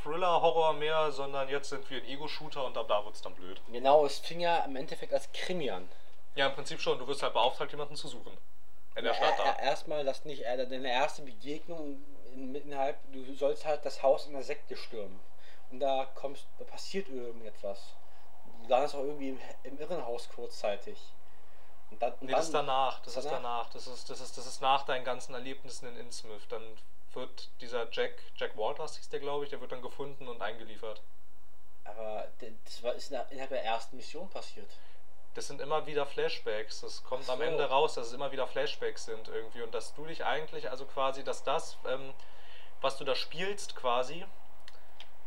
Thriller-Horror 0.03 0.73
mehr, 0.73 1.11
sondern 1.11 1.49
jetzt 1.49 1.69
sind 1.69 1.89
wir 1.89 1.97
ein 2.01 2.05
Ego-Shooter 2.07 2.63
und 2.65 2.77
ab 2.77 2.87
da 2.87 3.03
wird 3.03 3.15
es 3.15 3.21
dann 3.21 3.33
blöd. 3.35 3.59
Genau, 3.71 4.05
es 4.05 4.19
fing 4.19 4.39
ja 4.39 4.59
im 4.59 4.75
Endeffekt 4.75 5.13
als 5.13 5.29
Krimi 5.33 5.69
an. 5.69 5.89
Ja, 6.35 6.47
im 6.47 6.53
Prinzip 6.55 6.79
schon. 6.79 6.99
Du 6.99 7.07
wirst 7.07 7.23
halt 7.23 7.33
beauftragt, 7.33 7.71
jemanden 7.71 7.95
zu 7.95 8.07
suchen. 8.07 8.37
In 8.95 9.03
der 9.03 9.13
Stadt 9.13 9.37
Ja, 9.39 9.43
da. 9.45 9.51
er- 9.51 9.59
Erstmal 9.59 10.05
das 10.05 10.23
nicht, 10.25 10.43
deine 10.43 10.89
erste 10.91 11.21
Begegnung 11.23 11.97
in, 12.33 12.55
innerhalb, 12.55 12.97
du 13.11 13.33
sollst 13.33 13.65
halt 13.65 13.83
das 13.85 14.01
Haus 14.03 14.27
in 14.27 14.33
der 14.33 14.43
Sekte 14.43 14.75
stürmen. 14.77 15.19
Und 15.71 15.79
da 15.79 16.07
kommst, 16.15 16.45
da 16.59 16.65
passiert 16.65 17.09
irgendetwas. 17.09 17.93
Du 18.65 18.71
landest 18.71 18.95
auch 18.95 18.99
irgendwie 19.03 19.29
im, 19.29 19.39
im 19.63 19.79
Irrenhaus 19.79 20.27
kurzzeitig. 20.29 20.99
Und 21.91 22.01
dann, 22.01 22.13
und 22.13 22.23
Nee, 22.23 22.31
das 22.31 22.45
ist 22.45 22.53
danach. 22.53 22.99
Das 23.01 23.15
ist 23.15 23.25
danach? 23.25 23.37
danach. 23.41 23.69
Das 23.69 23.87
ist, 23.87 24.09
das 24.09 24.19
ist, 24.19 24.37
das 24.37 24.47
ist 24.47 24.61
nach 24.61 24.83
deinen 24.85 25.05
ganzen 25.05 25.33
Erlebnissen 25.35 25.87
in 25.87 25.97
Innsmouth. 25.97 26.41
Dann 26.49 26.63
wird 27.13 27.49
dieser 27.61 27.87
Jack, 27.91 28.13
Jack 28.35 28.57
Walters 28.57 28.97
hieß 28.97 29.09
der, 29.09 29.19
glaube 29.19 29.43
ich, 29.45 29.49
der 29.49 29.61
wird 29.61 29.71
dann 29.71 29.81
gefunden 29.81 30.27
und 30.27 30.41
eingeliefert. 30.41 31.01
Aber 31.83 32.27
das 32.65 32.81
war, 32.83 32.93
ist 32.95 33.11
inner- 33.11 33.27
innerhalb 33.31 33.51
der 33.51 33.63
ersten 33.63 33.95
Mission 33.97 34.29
passiert. 34.29 34.69
Das 35.35 35.47
sind 35.47 35.61
immer 35.61 35.85
wieder 35.85 36.05
Flashbacks. 36.05 36.81
Das 36.81 37.03
kommt 37.03 37.25
Ach 37.27 37.33
am 37.33 37.37
so. 37.39 37.43
Ende 37.43 37.65
raus, 37.69 37.93
dass 37.93 38.07
es 38.07 38.13
immer 38.13 38.31
wieder 38.31 38.47
Flashbacks 38.47 39.05
sind 39.05 39.27
irgendwie. 39.27 39.61
Und 39.61 39.73
dass 39.75 39.93
du 39.93 40.05
dich 40.05 40.25
eigentlich, 40.25 40.69
also 40.71 40.85
quasi, 40.85 41.23
dass 41.23 41.43
das, 41.43 41.77
ähm, 41.87 42.13
was 42.81 42.97
du 42.97 43.03
da 43.03 43.15
spielst 43.15 43.75
quasi, 43.75 44.25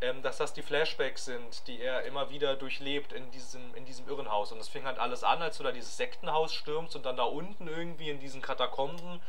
ähm, 0.01 0.23
dass 0.23 0.39
das 0.39 0.53
die 0.53 0.63
Flashbacks 0.63 1.25
sind, 1.25 1.67
die 1.67 1.81
er 1.81 2.03
immer 2.03 2.31
wieder 2.31 2.57
durchlebt 2.57 3.13
in 3.13 3.31
diesem, 3.31 3.75
in 3.75 3.85
diesem 3.85 4.09
Irrenhaus. 4.09 4.53
Und 4.53 4.61
es 4.61 4.69
fing 4.69 4.85
halt 4.85 4.99
alles 4.99 5.25
an, 5.25 5.43
als 5.43 5.59
du 5.59 5.65
da 5.65 5.73
dieses 5.73 5.97
Sektenhaus 5.97 6.53
stürmst 6.53 6.95
und 6.95 7.05
dann 7.05 7.17
da 7.17 7.25
unten 7.25 7.67
irgendwie 7.67 8.11
in 8.11 8.21
diesen 8.21 8.41
Katakomben 8.41 9.21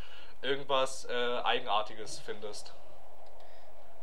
irgendwas 0.42 1.06
äh, 1.06 1.40
Eigenartiges 1.44 2.20
findest. 2.20 2.74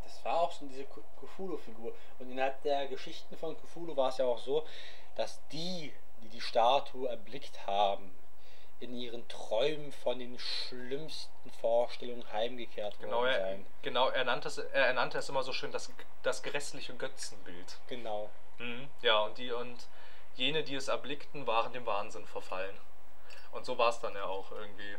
Das 0.05 0.25
war 0.25 0.41
auch 0.41 0.53
so 0.53 0.67
diese 0.67 0.85
Cthulhu-Figur. 0.85 1.93
Und 2.19 2.31
innerhalb 2.31 2.63
der 2.63 2.87
Geschichten 2.89 3.37
von 3.37 3.57
Cthulhu 3.57 3.97
war 3.97 4.09
es 4.09 4.19
ja 4.19 4.27
auch 4.27 4.39
so, 4.39 4.67
dass 5.15 5.41
die, 5.49 5.93
die 6.23 6.29
die 6.29 6.41
Statue 6.41 7.09
erblickt 7.09 7.67
haben, 7.67 8.15
in 8.81 8.95
ihren 8.95 9.27
Träumen 9.29 9.91
von 9.93 10.19
den 10.19 10.39
schlimmsten 10.39 11.51
Vorstellungen 11.61 12.31
heimgekehrt 12.33 12.99
Genau, 13.01 13.19
worden 13.19 13.29
er, 13.31 13.41
seien. 13.41 13.67
genau 13.83 14.09
er, 14.11 14.25
nannte 14.25 14.49
es, 14.49 14.59
er 14.59 14.93
nannte 14.93 15.19
es 15.19 15.29
immer 15.29 15.43
so 15.43 15.53
schön 15.53 15.73
das, 15.73 15.91
das 16.23 16.43
grässliche 16.43 16.95
Götzenbild. 16.95 17.79
Genau. 17.89 18.29
Mhm. 18.59 18.89
Ja, 19.03 19.21
und 19.21 19.39
die 19.39 19.51
und 19.53 19.89
jene, 20.35 20.63
die 20.63 20.75
es 20.75 20.89
erblickten, 20.89 21.47
waren 21.47 21.73
dem 21.73 21.87
Wahnsinn 21.87 22.27
verfallen. 22.27 22.77
Und 23.53 23.65
so 23.65 23.79
war 23.79 23.89
es 23.89 24.01
dann 24.01 24.15
ja 24.15 24.25
auch 24.25 24.51
irgendwie. 24.53 24.97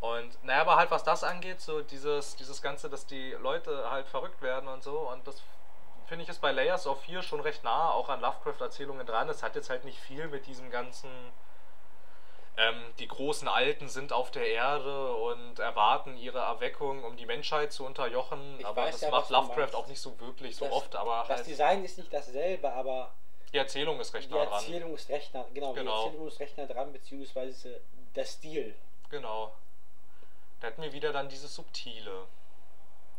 Und 0.00 0.42
naja, 0.42 0.62
aber 0.62 0.76
halt 0.76 0.90
was 0.90 1.04
das 1.04 1.22
angeht, 1.22 1.60
so 1.60 1.82
dieses, 1.82 2.34
dieses 2.36 2.60
Ganze, 2.62 2.88
dass 2.90 3.06
die 3.06 3.32
Leute 3.32 3.90
halt 3.90 4.08
verrückt 4.08 4.42
werden 4.42 4.68
und 4.68 4.82
so, 4.82 4.98
und 4.98 5.26
das 5.26 5.42
finde 6.06 6.24
ich 6.24 6.28
ist 6.28 6.40
bei 6.40 6.50
Layers 6.50 6.86
of 6.86 7.00
4 7.02 7.22
schon 7.22 7.40
recht 7.40 7.62
nah, 7.62 7.90
auch 7.92 8.08
an 8.08 8.20
Lovecraft-Erzählungen 8.20 9.06
dran. 9.06 9.28
Es 9.28 9.42
hat 9.42 9.54
jetzt 9.54 9.70
halt 9.70 9.84
nicht 9.84 9.98
viel 10.00 10.26
mit 10.28 10.46
diesem 10.46 10.70
ganzen 10.70 11.08
ähm, 12.56 12.82
die 12.98 13.08
großen 13.08 13.48
Alten 13.48 13.88
sind 13.88 14.12
auf 14.12 14.30
der 14.30 14.46
Erde 14.46 15.14
und 15.14 15.58
erwarten 15.58 16.16
ihre 16.16 16.40
Erweckung, 16.40 17.02
um 17.04 17.16
die 17.16 17.24
Menschheit 17.26 17.72
zu 17.72 17.84
unterjochen. 17.86 18.58
Ich 18.60 18.66
aber 18.66 18.86
das 18.86 19.00
ja, 19.00 19.10
macht 19.10 19.30
Lovecraft 19.30 19.74
auch 19.74 19.86
nicht 19.86 20.00
so 20.00 20.18
wirklich, 20.20 20.56
so 20.56 20.66
Das- 20.66 20.74
oft. 20.74 20.96
Aber 20.96 21.24
Das 21.28 21.38
halt, 21.38 21.46
Design 21.46 21.84
ist 21.84 21.96
nicht 21.98 22.12
dasselbe, 22.12 22.70
aber 22.72 23.12
die 23.52 23.58
Erzählung 23.58 24.00
ist 24.00 24.12
recht 24.14 24.30
die 24.30 24.34
nah 24.34 24.44
dran. 24.44 24.54
Erzählung 24.64 24.94
ist 24.94 25.08
recht 25.08 25.32
nah, 25.34 25.46
genau, 25.52 25.72
Genau. 25.72 26.00
die 26.02 26.06
Erzählung 26.08 26.28
ist 26.28 26.40
recht 26.40 26.58
nah 26.58 26.66
dran, 26.66 26.92
beziehungsweise 26.92 27.80
der 28.14 28.24
Stil. 28.24 28.74
Genau. 29.10 29.52
Da 30.60 30.68
hatten 30.68 30.82
wir 30.82 30.92
wieder 30.92 31.12
dann 31.12 31.28
dieses 31.28 31.54
Subtile. 31.54 32.26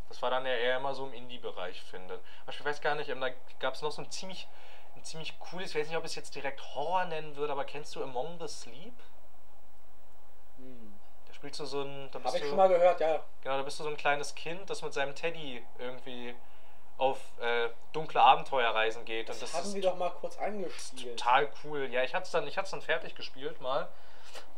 Das 0.09 0.21
war 0.21 0.29
dann 0.29 0.45
ja 0.45 0.53
eher 0.53 0.77
immer 0.77 0.93
so 0.93 1.05
im 1.07 1.13
Indie-Bereich, 1.13 1.81
finde. 1.81 2.19
Aber 2.43 2.53
ich 2.53 2.63
weiß 2.63 2.81
gar 2.81 2.93
nicht, 2.95 3.09
ähm, 3.09 3.19
da 3.19 3.29
gab 3.59 3.73
es 3.73 3.81
noch 3.81 3.91
so 3.91 4.01
ein 4.01 4.11
ziemlich, 4.11 4.47
ein 4.95 5.03
ziemlich 5.03 5.37
cooles, 5.39 5.71
ich 5.71 5.75
weiß 5.75 5.87
nicht, 5.87 5.97
ob 5.97 6.03
ich 6.03 6.11
es 6.11 6.15
jetzt 6.15 6.35
direkt 6.35 6.61
Horror 6.75 7.05
nennen 7.05 7.35
würde, 7.35 7.51
aber 7.51 7.65
kennst 7.65 7.95
du 7.95 8.03
Among 8.03 8.39
the 8.39 8.47
Sleep? 8.47 8.93
Spielst 11.43 11.59
du 11.59 11.65
so 11.65 11.81
ein. 11.81 12.09
Habe 12.13 12.37
ich 12.37 12.45
schon 12.45 12.55
mal 12.55 12.69
gehört, 12.69 13.01
ja. 13.01 13.21
Genau, 13.41 13.57
da 13.57 13.63
bist 13.63 13.77
du 13.77 13.83
so 13.83 13.89
ein 13.89 13.97
kleines 13.97 14.33
Kind, 14.33 14.69
das 14.69 14.81
mit 14.81 14.93
seinem 14.93 15.13
Teddy 15.13 15.61
irgendwie 15.77 16.33
auf 16.97 17.19
äh, 17.41 17.67
dunkle 17.91 18.21
Abenteuerreisen 18.21 19.03
geht. 19.03 19.27
Das, 19.27 19.35
und 19.35 19.41
das 19.41 19.53
haben 19.53 19.73
wir 19.73 19.81
doch 19.81 19.97
mal 19.97 20.11
kurz 20.11 20.37
angespielt. 20.37 21.19
total 21.19 21.49
cool. 21.65 21.89
Ja, 21.91 22.01
ich 22.01 22.13
hatte 22.13 22.23
es 22.23 22.31
dann, 22.31 22.47
ich 22.47 22.55
dann 22.55 22.81
fertig 22.81 23.13
gespielt 23.15 23.59
mal. 23.59 23.89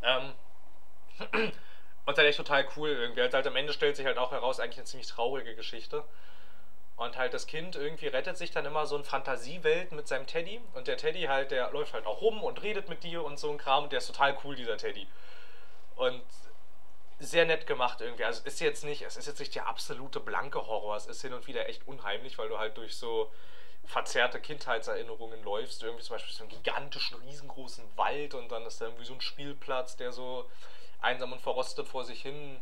Ähm, 0.03 0.33
und 2.05 2.17
dann 2.19 2.25
echt 2.27 2.37
total 2.37 2.67
cool 2.77 2.89
irgendwie. 2.89 3.21
Also 3.21 3.35
halt 3.35 3.47
am 3.47 3.55
Ende 3.55 3.73
stellt 3.73 3.95
sich 3.95 4.05
halt 4.05 4.19
auch 4.19 4.31
heraus, 4.31 4.59
eigentlich 4.59 4.77
eine 4.77 4.85
ziemlich 4.85 5.07
traurige 5.07 5.55
Geschichte. 5.55 6.03
Und 6.97 7.17
halt 7.17 7.33
das 7.33 7.47
Kind 7.47 7.75
irgendwie 7.75 8.09
rettet 8.09 8.37
sich 8.37 8.51
dann 8.51 8.65
immer 8.65 8.85
so 8.85 8.95
in 8.95 9.03
Fantasiewelt 9.03 9.91
mit 9.91 10.07
seinem 10.07 10.27
Teddy. 10.27 10.61
Und 10.75 10.85
der 10.85 10.97
Teddy 10.97 11.23
halt, 11.23 11.49
der 11.49 11.71
läuft 11.71 11.95
halt 11.95 12.05
auch 12.05 12.21
rum 12.21 12.43
und 12.43 12.61
redet 12.61 12.89
mit 12.89 13.03
dir 13.03 13.23
und 13.23 13.39
so 13.39 13.49
ein 13.49 13.57
Kram. 13.57 13.85
Und 13.85 13.91
der 13.91 13.97
ist 13.97 14.05
total 14.05 14.37
cool, 14.43 14.55
dieser 14.55 14.77
Teddy. 14.77 15.07
Und 15.95 16.21
sehr 17.19 17.45
nett 17.45 17.65
gemacht 17.67 18.01
irgendwie. 18.01 18.25
Also 18.25 18.41
es 18.45 18.55
ist 18.55 18.59
jetzt 18.59 18.83
nicht, 18.83 19.01
es 19.01 19.17
ist 19.17 19.27
jetzt 19.27 19.39
nicht 19.39 19.55
der 19.55 19.67
absolute 19.67 20.19
blanke 20.19 20.65
Horror. 20.65 20.95
Es 20.95 21.05
ist 21.05 21.21
hin 21.21 21.33
und 21.33 21.47
wieder 21.47 21.69
echt 21.69 21.87
unheimlich, 21.87 22.37
weil 22.37 22.49
du 22.49 22.57
halt 22.57 22.77
durch 22.77 22.97
so 22.97 23.31
verzerrte 23.85 24.39
Kindheitserinnerungen 24.39 25.43
läufst. 25.43 25.83
Irgendwie 25.83 26.03
zum 26.03 26.15
Beispiel 26.15 26.33
so 26.33 26.43
einen 26.43 26.49
gigantischen, 26.49 27.17
riesengroßen 27.21 27.85
Wald 27.95 28.33
und 28.33 28.51
dann 28.51 28.65
ist 28.65 28.81
da 28.81 28.85
irgendwie 28.85 29.05
so 29.05 29.13
ein 29.13 29.21
Spielplatz, 29.21 29.95
der 29.95 30.11
so 30.11 30.49
einsam 31.01 31.31
und 31.33 31.41
verrostet 31.41 31.87
vor 31.87 32.03
sich 32.03 32.21
hin 32.21 32.59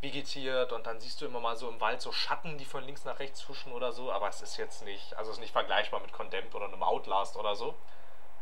vegetiert 0.00 0.72
und 0.72 0.86
dann 0.86 1.00
siehst 1.00 1.20
du 1.20 1.26
immer 1.26 1.40
mal 1.40 1.56
so 1.56 1.68
im 1.68 1.80
Wald 1.80 2.00
so 2.00 2.12
Schatten, 2.12 2.58
die 2.58 2.64
von 2.64 2.84
links 2.84 3.04
nach 3.04 3.18
rechts 3.18 3.48
huschen 3.48 3.72
oder 3.72 3.92
so, 3.92 4.12
aber 4.12 4.28
es 4.28 4.42
ist 4.42 4.56
jetzt 4.56 4.84
nicht, 4.84 5.14
also 5.16 5.30
es 5.30 5.36
ist 5.38 5.40
nicht 5.40 5.52
vergleichbar 5.52 6.00
mit 6.00 6.12
Condemned 6.12 6.54
oder 6.54 6.66
einem 6.66 6.82
Outlast 6.82 7.36
oder 7.36 7.56
so, 7.56 7.74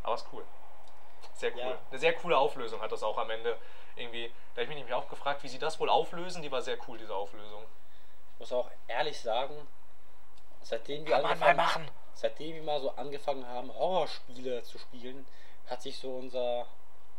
aber 0.02 0.14
es 0.14 0.22
ist 0.22 0.28
cool. 0.32 0.44
Sehr 1.34 1.52
cool. 1.54 1.60
Ja. 1.60 1.78
Eine 1.90 1.98
sehr 1.98 2.14
coole 2.14 2.36
Auflösung 2.36 2.80
hat 2.80 2.92
das 2.92 3.02
auch 3.02 3.18
am 3.18 3.30
Ende 3.30 3.56
irgendwie. 3.96 4.28
Da 4.54 4.60
habe 4.60 4.62
ich 4.62 4.68
mich 4.68 4.78
nämlich 4.78 4.94
auch 4.94 5.08
gefragt, 5.08 5.42
wie 5.42 5.48
sie 5.48 5.58
das 5.58 5.78
wohl 5.80 5.88
auflösen. 5.88 6.42
Die 6.42 6.50
war 6.52 6.62
sehr 6.62 6.78
cool, 6.88 6.98
diese 6.98 7.14
Auflösung. 7.14 7.62
Ich 8.34 8.40
muss 8.40 8.52
auch 8.52 8.70
ehrlich 8.88 9.20
sagen, 9.20 9.54
seitdem 10.62 11.04
wir, 11.06 11.12
Kann 11.12 11.22
man 11.22 11.32
angefangen, 11.32 11.56
mal 11.56 11.64
machen. 11.64 11.88
seitdem 12.14 12.54
wir 12.56 12.62
mal 12.62 12.80
so 12.80 12.90
angefangen 12.90 13.46
haben, 13.46 13.72
Horrorspiele 13.74 14.62
zu 14.62 14.78
spielen, 14.78 15.26
hat 15.66 15.82
sich 15.82 15.98
so 15.98 16.16
unser 16.16 16.66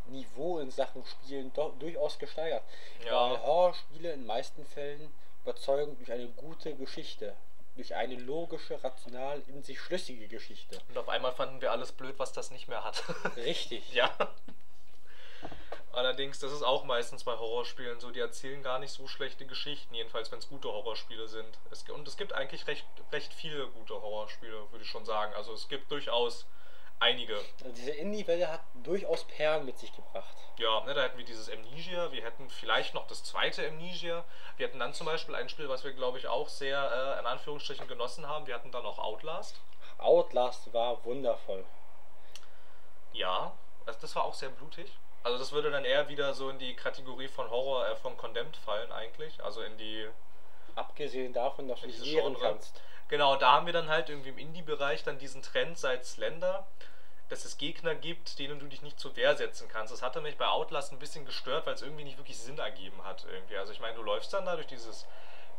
Niveau 0.07 0.59
in 0.59 0.69
Sachen 0.71 1.03
Spielen 1.05 1.51
doch 1.53 1.73
durchaus 1.79 2.19
gesteigert. 2.19 2.63
Ja. 3.03 3.31
Weil 3.31 3.41
Horrorspiele 3.41 4.11
in 4.11 4.25
meisten 4.25 4.65
Fällen 4.65 5.13
überzeugen 5.43 5.95
durch 5.97 6.11
eine 6.11 6.27
gute 6.27 6.75
Geschichte. 6.75 7.35
Durch 7.75 7.95
eine 7.95 8.15
logische, 8.15 8.81
rational, 8.83 9.41
in 9.47 9.61
sich 9.63 9.79
schlüssige 9.79 10.27
Geschichte. 10.27 10.79
Und 10.89 10.97
auf 10.97 11.09
einmal 11.09 11.33
fanden 11.33 11.61
wir 11.61 11.71
alles 11.71 11.91
blöd, 11.91 12.15
was 12.17 12.31
das 12.31 12.51
nicht 12.51 12.67
mehr 12.67 12.83
hat. 12.83 13.03
Richtig. 13.35 13.93
ja. 13.93 14.09
Allerdings, 15.91 16.39
das 16.39 16.51
ist 16.51 16.61
auch 16.61 16.83
meistens 16.83 17.23
bei 17.23 17.37
Horrorspielen 17.37 18.01
so, 18.01 18.11
die 18.11 18.19
erzählen 18.19 18.61
gar 18.61 18.79
nicht 18.79 18.91
so 18.91 19.07
schlechte 19.07 19.45
Geschichten, 19.45 19.95
jedenfalls 19.95 20.29
wenn 20.29 20.39
es 20.39 20.49
gute 20.49 20.67
Horrorspiele 20.67 21.27
sind. 21.29 21.57
Es, 21.71 21.83
und 21.89 22.05
es 22.05 22.17
gibt 22.17 22.33
eigentlich 22.33 22.67
recht, 22.67 22.85
recht 23.13 23.33
viele 23.33 23.67
gute 23.67 23.93
Horrorspiele, 23.93 24.71
würde 24.71 24.83
ich 24.83 24.89
schon 24.89 25.05
sagen. 25.05 25.33
Also 25.35 25.53
es 25.53 25.69
gibt 25.69 25.89
durchaus 25.89 26.45
einige. 26.99 27.35
Also 27.35 27.75
diese 27.75 27.91
Indie-Welle 27.91 28.51
hat 28.51 28.61
durchaus 28.83 29.23
Perlen 29.25 29.65
mit 29.65 29.77
sich 29.77 29.95
gebracht. 29.95 30.35
Ja, 30.57 30.81
ne, 30.81 30.93
da 30.93 31.03
hätten 31.03 31.17
wir 31.17 31.25
dieses 31.25 31.49
Amnesia, 31.49 32.11
wir 32.11 32.23
hätten 32.23 32.49
vielleicht 32.49 32.93
noch 32.93 33.07
das 33.07 33.23
zweite 33.23 33.67
Amnesia. 33.67 34.23
Wir 34.57 34.67
hätten 34.67 34.79
dann 34.79 34.93
zum 34.93 35.05
Beispiel 35.05 35.35
ein 35.35 35.49
Spiel, 35.49 35.67
was 35.67 35.83
wir, 35.83 35.93
glaube 35.93 36.17
ich, 36.17 36.27
auch 36.27 36.47
sehr 36.47 37.15
äh, 37.17 37.19
in 37.19 37.25
Anführungsstrichen 37.25 37.87
genossen 37.87 38.27
haben. 38.27 38.47
Wir 38.47 38.55
hatten 38.55 38.71
dann 38.71 38.83
noch 38.83 38.99
Outlast. 38.99 39.59
Outlast 39.97 40.73
war 40.73 41.03
wundervoll. 41.05 41.65
Ja, 43.13 43.53
also 43.85 43.99
das 44.01 44.15
war 44.15 44.23
auch 44.23 44.33
sehr 44.33 44.49
blutig. 44.49 44.91
Also 45.23 45.37
das 45.37 45.51
würde 45.51 45.71
dann 45.71 45.85
eher 45.85 46.07
wieder 46.07 46.33
so 46.33 46.49
in 46.49 46.59
die 46.59 46.75
Kategorie 46.75 47.27
von 47.27 47.49
Horror 47.49 47.87
äh, 47.87 47.95
von 47.95 48.15
Condemned 48.15 48.57
fallen 48.57 48.91
eigentlich. 48.91 49.43
Also 49.43 49.61
in 49.61 49.77
die... 49.77 50.07
Abgesehen 50.75 51.33
davon, 51.33 51.67
dass 51.67 51.81
du 51.81 51.87
Genre. 51.87 52.37
kannst. 52.39 52.81
Genau, 53.07 53.35
da 53.35 53.51
haben 53.53 53.65
wir 53.65 53.73
dann 53.73 53.89
halt 53.89 54.09
irgendwie 54.09 54.29
im 54.29 54.37
Indie-Bereich 54.37 55.03
dann 55.03 55.17
diesen 55.19 55.41
Trend 55.41 55.77
seit 55.77 56.05
Slender, 56.05 56.65
dass 57.29 57.45
es 57.45 57.57
Gegner 57.57 57.95
gibt, 57.95 58.39
denen 58.39 58.59
du 58.59 58.65
dich 58.67 58.81
nicht 58.81 58.99
zur 58.99 59.15
Wehr 59.15 59.35
setzen 59.35 59.67
kannst. 59.67 59.93
Das 59.93 60.01
hatte 60.01 60.21
mich 60.21 60.37
bei 60.37 60.47
Outlast 60.47 60.91
ein 60.91 60.99
bisschen 60.99 61.25
gestört, 61.25 61.65
weil 61.65 61.73
es 61.75 61.81
irgendwie 61.81 62.03
nicht 62.03 62.17
wirklich 62.17 62.37
Sinn 62.39 62.57
ergeben 62.57 63.03
hat 63.03 63.25
irgendwie. 63.31 63.57
Also 63.57 63.73
ich 63.73 63.79
meine, 63.79 63.95
du 63.95 64.01
läufst 64.03 64.33
dann 64.33 64.45
da 64.45 64.55
durch 64.55 64.67
dieses 64.67 65.05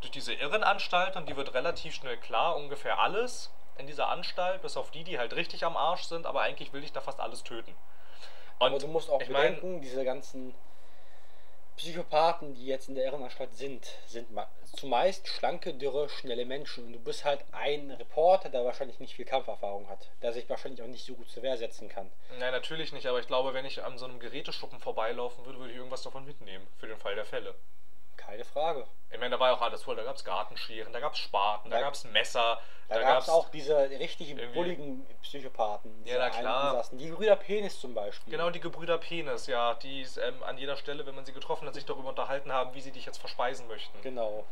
durch 0.03 0.11
diese 0.11 0.35
Irrenanstalt 0.35 1.17
und 1.17 1.27
die 1.27 1.37
wird 1.37 1.55
relativ 1.55 1.95
schnell 1.95 2.19
klar, 2.19 2.55
ungefähr 2.57 2.99
alles 3.01 3.51
in 3.79 3.87
dieser 3.87 4.09
Anstalt, 4.09 4.61
bis 4.61 4.77
auf 4.77 4.91
die, 4.91 5.05
die 5.05 5.19
halt 5.19 5.35
richtig 5.35 5.65
am 5.65 5.75
Arsch 5.75 6.03
sind, 6.03 6.27
aber 6.27 6.43
eigentlich 6.43 6.75
will 6.75 6.83
dich 6.83 6.93
da 6.93 7.01
fast 7.01 7.19
alles 7.19 7.43
töten. 7.45 7.75
Und 8.59 8.67
Aber 8.69 8.79
du 8.79 8.89
musst 8.89 9.09
auch 9.09 9.21
ich 9.23 9.31
mein- 9.31 9.55
bedenken, 9.55 9.81
diese 9.81 10.05
ganzen 10.05 10.55
Psychopathen, 11.77 12.55
die 12.55 12.67
jetzt 12.67 12.89
in 12.89 12.95
der 12.95 13.05
Irrenanstalt 13.05 13.55
sind, 13.55 13.87
sind 14.07 14.29
zumeist 14.75 15.29
schlanke, 15.29 15.75
dürre, 15.75 16.09
schnelle 16.09 16.45
Menschen. 16.45 16.87
Und 16.87 16.93
du 16.95 16.99
bist 16.99 17.25
halt 17.25 17.45
ein 17.53 17.91
Reporter, 17.91 18.49
der 18.49 18.65
wahrscheinlich 18.65 18.99
nicht 18.99 19.15
viel 19.15 19.25
Kampferfahrung 19.25 19.89
hat, 19.89 20.09
der 20.23 20.33
sich 20.33 20.49
wahrscheinlich 20.49 20.83
auch 20.83 20.87
nicht 20.87 21.05
so 21.05 21.15
gut 21.15 21.29
zur 21.31 21.43
Wehr 21.43 21.57
setzen 21.57 21.89
kann. 21.89 22.11
Nein, 22.39 22.53
natürlich 22.53 22.93
nicht, 22.93 23.07
aber 23.07 23.21
ich 23.21 23.27
glaube, 23.27 23.53
wenn 23.55 23.65
ich 23.67 23.83
an 23.85 23.99
so 23.99 24.07
einem 24.07 24.21
Geräteschuppen 24.21 24.81
vorbeilaufen 24.81 25.45
würde, 25.45 25.59
würde 25.59 25.73
ich 25.73 25.79
irgendwas 25.79 26.03
davon 26.03 26.25
mitnehmen, 26.25 26.67
für 26.79 26.87
den 26.87 26.99
Fall 26.99 27.15
der 27.15 27.25
Fälle. 27.25 27.55
Keine 28.17 28.45
Frage. 28.45 28.87
Ich 29.11 29.19
meine, 29.19 29.31
da 29.31 29.41
war 29.41 29.51
ja 29.51 29.55
auch 29.57 29.63
alles 29.63 29.83
voll. 29.83 29.95
Da 29.97 30.03
gab 30.03 30.17
es 30.17 30.25
Gartenscheren, 30.25 30.93
da 30.93 31.01
gab 31.01 31.13
es 31.13 31.19
Spaten, 31.21 31.71
da 31.71 31.77
Da- 31.77 31.83
gab 31.85 31.95
es 31.95 32.05
Messer, 32.05 32.61
Da, 32.89 32.95
da, 32.97 33.03
gab 33.03 33.19
es 33.23 33.29
auch 33.29 33.49
diese 33.51 33.89
richtig 33.91 34.35
bulligen 34.55 35.07
Psychopathen. 35.23 36.05
diese 36.05 36.17
Ja, 36.17 36.29
na 36.29 36.31
klar. 36.31 36.71
Insassen. 36.73 36.99
Die 36.99 37.11
Brüder 37.11 37.37
Penis 37.37 37.81
zum 37.81 37.95
Beispiel. 37.95 38.31
Genau, 38.33 38.51
die 38.51 38.61
Gebrüder 38.61 38.99
Penis, 38.99 39.47
ja, 39.47 39.75
die 39.75 40.07
ähm, 40.21 40.43
an 40.43 40.59
jeder 40.59 40.77
Stelle, 40.77 41.07
wenn 41.07 41.15
man 41.15 41.25
sie 41.25 41.33
getroffen 41.33 41.67
hat, 41.69 41.75
sich 41.75 41.85
darüber 41.85 42.09
unterhalten 42.09 42.53
haben, 42.53 42.75
wie 42.75 42.81
sie 42.81 42.93
dich 42.93 43.07
jetzt 43.07 43.19
verspeisen 43.19 43.67
möchten. 43.69 44.01
Genau. 44.03 44.45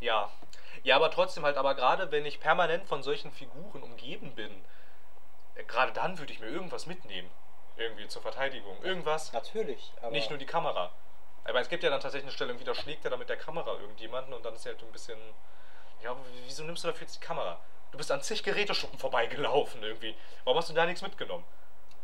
Ja. 0.00 0.30
Ja, 0.84 0.96
aber 0.96 1.10
trotzdem 1.10 1.44
halt, 1.44 1.56
aber 1.56 1.74
gerade 1.74 2.10
wenn 2.10 2.26
ich 2.26 2.40
permanent 2.40 2.86
von 2.88 3.02
solchen 3.02 3.30
Figuren 3.30 3.82
umgeben 3.82 4.34
bin, 4.34 4.64
äh, 5.54 5.62
gerade 5.64 5.92
dann 5.92 6.18
würde 6.18 6.32
ich 6.32 6.40
mir 6.40 6.48
irgendwas 6.48 6.86
mitnehmen. 6.86 7.30
Irgendwie 7.76 8.06
zur 8.08 8.20
Verteidigung. 8.22 8.82
Irgendwas. 8.82 9.32
Natürlich. 9.32 9.92
Aber 10.02 10.10
Nicht 10.10 10.28
nur 10.28 10.38
die 10.38 10.46
Kamera. 10.46 10.90
Aber 11.44 11.60
es 11.60 11.68
gibt 11.68 11.82
ja 11.82 11.90
dann 11.90 12.00
tatsächlich 12.00 12.26
eine 12.26 12.32
Stelle, 12.32 12.50
irgendwie 12.50 12.64
da 12.64 12.74
schlägt 12.74 13.04
er 13.04 13.10
dann 13.10 13.18
mit 13.18 13.28
der 13.28 13.36
Kamera 13.36 13.72
irgendjemanden 13.80 14.32
und 14.32 14.44
dann 14.44 14.54
ist 14.54 14.64
er 14.64 14.72
halt 14.72 14.82
ein 14.82 14.92
bisschen. 14.92 15.18
Ja, 16.02 16.16
wieso 16.44 16.64
nimmst 16.64 16.84
du 16.84 16.88
dafür 16.88 17.02
jetzt 17.02 17.16
die 17.16 17.24
Kamera? 17.24 17.58
Du 17.90 17.98
bist 17.98 18.10
an 18.10 18.22
zig 18.22 18.42
Geräteschuppen 18.42 18.98
vorbeigelaufen 18.98 19.82
irgendwie. 19.82 20.16
Warum 20.44 20.58
hast 20.58 20.70
du 20.70 20.74
da 20.74 20.86
nichts 20.86 21.02
mitgenommen? 21.02 21.44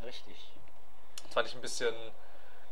Richtig. 0.04 0.36
Das 1.24 1.34
fand 1.34 1.48
ich 1.48 1.54
ein 1.54 1.60
bisschen 1.60 1.94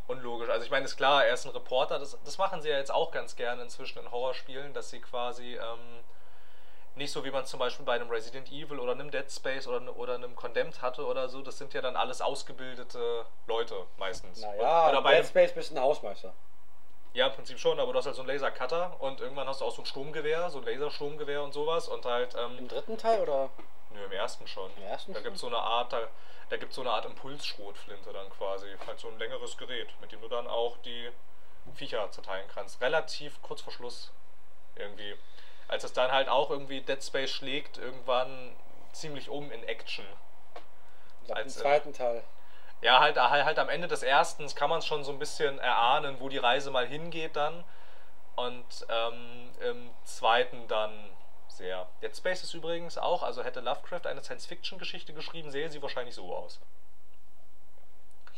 unlogisch. 0.07 0.49
Also 0.49 0.65
ich 0.65 0.71
meine, 0.71 0.85
ist 0.85 0.97
klar, 0.97 1.25
er 1.25 1.35
ist 1.35 1.45
ein 1.47 1.51
Reporter, 1.53 1.99
das, 1.99 2.17
das 2.25 2.39
machen 2.39 2.61
sie 2.61 2.69
ja 2.69 2.79
jetzt 2.79 2.93
auch 2.93 3.11
ganz 3.11 3.37
gerne 3.37 3.63
inzwischen 3.63 3.99
in 3.99 4.11
Horrorspielen, 4.11 4.73
dass 4.73 4.91
sie 4.91 5.01
quasi 5.01 5.57
ähm, 5.57 6.05
nicht 6.95 7.13
so 7.13 7.25
wie 7.25 7.31
man 7.31 7.45
zum 7.45 7.59
Beispiel 7.59 7.85
bei 7.85 7.95
einem 7.95 8.09
Resident 8.09 8.51
Evil 8.51 8.79
oder 8.79 8.93
einem 8.93 9.11
Dead 9.11 9.31
Space 9.31 9.67
oder, 9.67 9.97
oder 9.97 10.15
einem 10.15 10.35
Condemned 10.35 10.81
hatte 10.81 11.05
oder 11.07 11.29
so, 11.29 11.43
das 11.43 11.59
sind 11.59 11.75
ja 11.75 11.83
dann 11.83 11.97
alles 11.97 12.21
ausgebildete 12.21 13.27
Leute 13.47 13.87
meistens. 13.99 14.41
Naja, 14.41 14.89
oder 14.89 15.03
bei 15.03 15.17
Dead 15.17 15.27
Space 15.27 15.53
bist 15.53 15.73
ein 15.73 15.81
Hausmeister. 15.81 16.33
Ja, 17.17 17.29
im 17.29 17.33
Prinzip 17.33 17.59
schon, 17.59 17.81
aber 17.81 17.93
du 17.93 17.99
hast 17.99 18.07
halt 18.07 18.15
so 18.15 18.23
einen 18.23 18.31
Lasercutter 18.31 18.95
und 19.01 19.21
irgendwann 19.21 19.49
hast 19.49 19.63
du 19.63 19.65
auch 19.65 19.75
so 19.75 19.81
ein 19.81 19.87
Sturmgewehr, 19.87 20.51
so 20.51 20.59
ein 20.59 20.65
Lasersturmgewehr 20.65 21.43
und 21.43 21.53
sowas 21.53 21.89
und 21.89 22.05
halt 22.05 22.35
ähm, 22.39 22.59
Im 22.59 22.69
dritten 22.69 22.99
Teil 22.99 23.21
oder? 23.21 23.49
Nö, 23.95 24.05
im 24.05 24.13
ersten 24.13 24.47
schon. 24.47 24.71
Im 24.77 24.83
ersten 24.83 25.15
da 25.15 25.21
gibt 25.21 25.37
es 25.37 25.41
so 25.41 25.47
eine 25.47 25.57
Art, 25.57 25.95
da, 25.95 26.09
da 26.51 26.57
gibt 26.59 26.75
so 26.75 26.83
eine 26.83 26.91
Art 26.91 27.07
Impulsschrotflinte 27.07 28.13
dann 28.13 28.29
quasi. 28.31 28.67
Halt 28.87 29.01
so 29.01 29.09
ein 29.09 29.19
längeres 29.19 29.57
Gerät, 29.57 29.89
mit 30.03 30.13
dem 30.13 30.21
du 30.21 30.29
dann 30.29 30.47
auch 30.47 30.77
die 30.85 31.11
Viecher 31.75 32.11
zerteilen 32.11 32.47
kannst. 32.55 32.83
Relativ 32.83 33.41
kurz 33.41 33.63
vor 33.63 33.73
Schluss 33.73 34.13
irgendwie. 34.77 35.17
Als 35.69 35.85
es 35.85 35.95
dann 35.95 36.13
halt 36.13 36.29
auch 36.29 36.51
irgendwie 36.51 36.83
Dead 36.83 37.03
Space 37.03 37.31
schlägt, 37.31 37.79
irgendwann 37.79 38.55
ziemlich 38.93 39.31
um 39.31 39.51
in 39.51 39.65
Action. 39.65 40.07
Im 41.29 41.35
äh, 41.35 41.47
zweiten 41.47 41.95
Teil. 41.95 42.23
Ja, 42.83 43.01
halt, 43.01 43.17
halt, 43.19 43.45
halt 43.45 43.59
am 43.59 43.69
Ende 43.69 43.89
des 43.89 44.03
ersten 44.03 44.47
kann 44.55 44.71
man 44.71 44.83
schon 44.83 45.03
so 45.03 45.13
ein 45.13 45.19
bisschen 45.19 45.59
erahnen, 45.59 46.17
wo 46.21 46.29
die 46.29 46.39
Reise 46.39 46.71
mal 46.71 46.87
hingeht 46.87 47.37
dann. 47.37 47.65
Und 48.37 48.87
ähm, 48.91 49.51
im 49.61 49.91
zweiten 50.05 50.69
dann 50.69 51.11
sehr. 51.49 51.89
Dead 52.03 52.15
Space 52.15 52.43
ist 52.43 52.55
übrigens 52.55 52.99
auch, 52.99 53.23
also 53.23 53.43
hätte 53.43 53.61
Lovecraft 53.61 54.07
eine 54.07 54.23
Science-Fiction-Geschichte 54.23 55.15
geschrieben, 55.15 55.51
sähe 55.51 55.71
sie 55.71 55.81
wahrscheinlich 55.81 56.15
so 56.15 56.35
aus. 56.35 56.61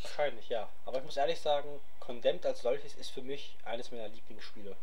Wahrscheinlich, 0.03 0.49
ja. 0.49 0.69
Aber 0.87 0.99
ich 0.99 1.05
muss 1.05 1.17
ehrlich 1.17 1.41
sagen, 1.41 1.81
Condemned 1.99 2.47
als 2.47 2.63
solches 2.63 2.95
ist 2.95 3.11
für 3.11 3.23
mich 3.23 3.57
eines 3.65 3.91
meiner 3.91 4.09
Lieblingsspiele. 4.09 4.77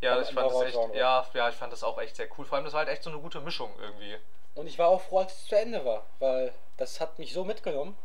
Ja, 0.00 0.20
ich 0.20 0.30
fand 0.30 0.50
das 0.50 0.62
echt, 0.62 0.94
ja, 0.94 1.26
ja, 1.34 1.48
ich 1.48 1.54
fand 1.54 1.72
das 1.72 1.84
auch 1.84 2.00
echt 2.00 2.16
sehr 2.16 2.26
cool. 2.36 2.44
Vor 2.44 2.56
allem, 2.56 2.64
das 2.64 2.72
war 2.72 2.80
halt 2.80 2.88
echt 2.88 3.04
so 3.04 3.10
eine 3.10 3.20
gute 3.20 3.40
Mischung 3.40 3.72
irgendwie. 3.78 4.16
Und 4.54 4.66
ich 4.66 4.78
war 4.78 4.88
auch 4.88 5.00
froh, 5.00 5.18
als 5.18 5.34
es 5.34 5.46
zu 5.46 5.56
Ende 5.56 5.84
war, 5.84 6.04
weil 6.18 6.52
das 6.76 7.00
hat 7.00 7.18
mich 7.18 7.32
so 7.32 7.44
mitgenommen. 7.44 7.96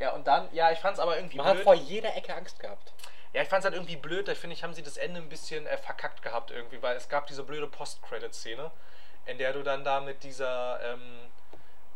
Ja, 0.00 0.12
und 0.12 0.26
dann, 0.26 0.48
ja, 0.52 0.72
ich 0.72 0.78
fand 0.78 0.94
es 0.94 1.00
aber 1.00 1.16
irgendwie 1.16 1.36
Man 1.36 1.46
hat 1.46 1.54
blöd. 1.56 1.64
vor 1.64 1.74
jeder 1.74 2.16
Ecke 2.16 2.34
Angst 2.34 2.58
gehabt. 2.58 2.92
Ja, 3.34 3.42
ich 3.42 3.48
fand 3.48 3.60
es 3.60 3.64
halt 3.66 3.74
irgendwie 3.74 3.96
blöd. 3.96 4.28
Ich 4.28 4.38
finde, 4.38 4.54
ich 4.54 4.64
haben 4.64 4.72
sie 4.72 4.82
das 4.82 4.96
Ende 4.96 5.20
ein 5.20 5.28
bisschen 5.28 5.66
äh, 5.66 5.76
verkackt 5.76 6.22
gehabt 6.22 6.50
irgendwie, 6.50 6.82
weil 6.82 6.96
es 6.96 7.08
gab 7.10 7.26
diese 7.26 7.44
blöde 7.44 7.66
Post-Credit-Szene, 7.66 8.70
in 9.26 9.36
der 9.36 9.52
du 9.52 9.62
dann 9.62 9.84
da 9.84 10.00
mit 10.00 10.24
dieser, 10.24 10.80
ähm, 10.82 11.28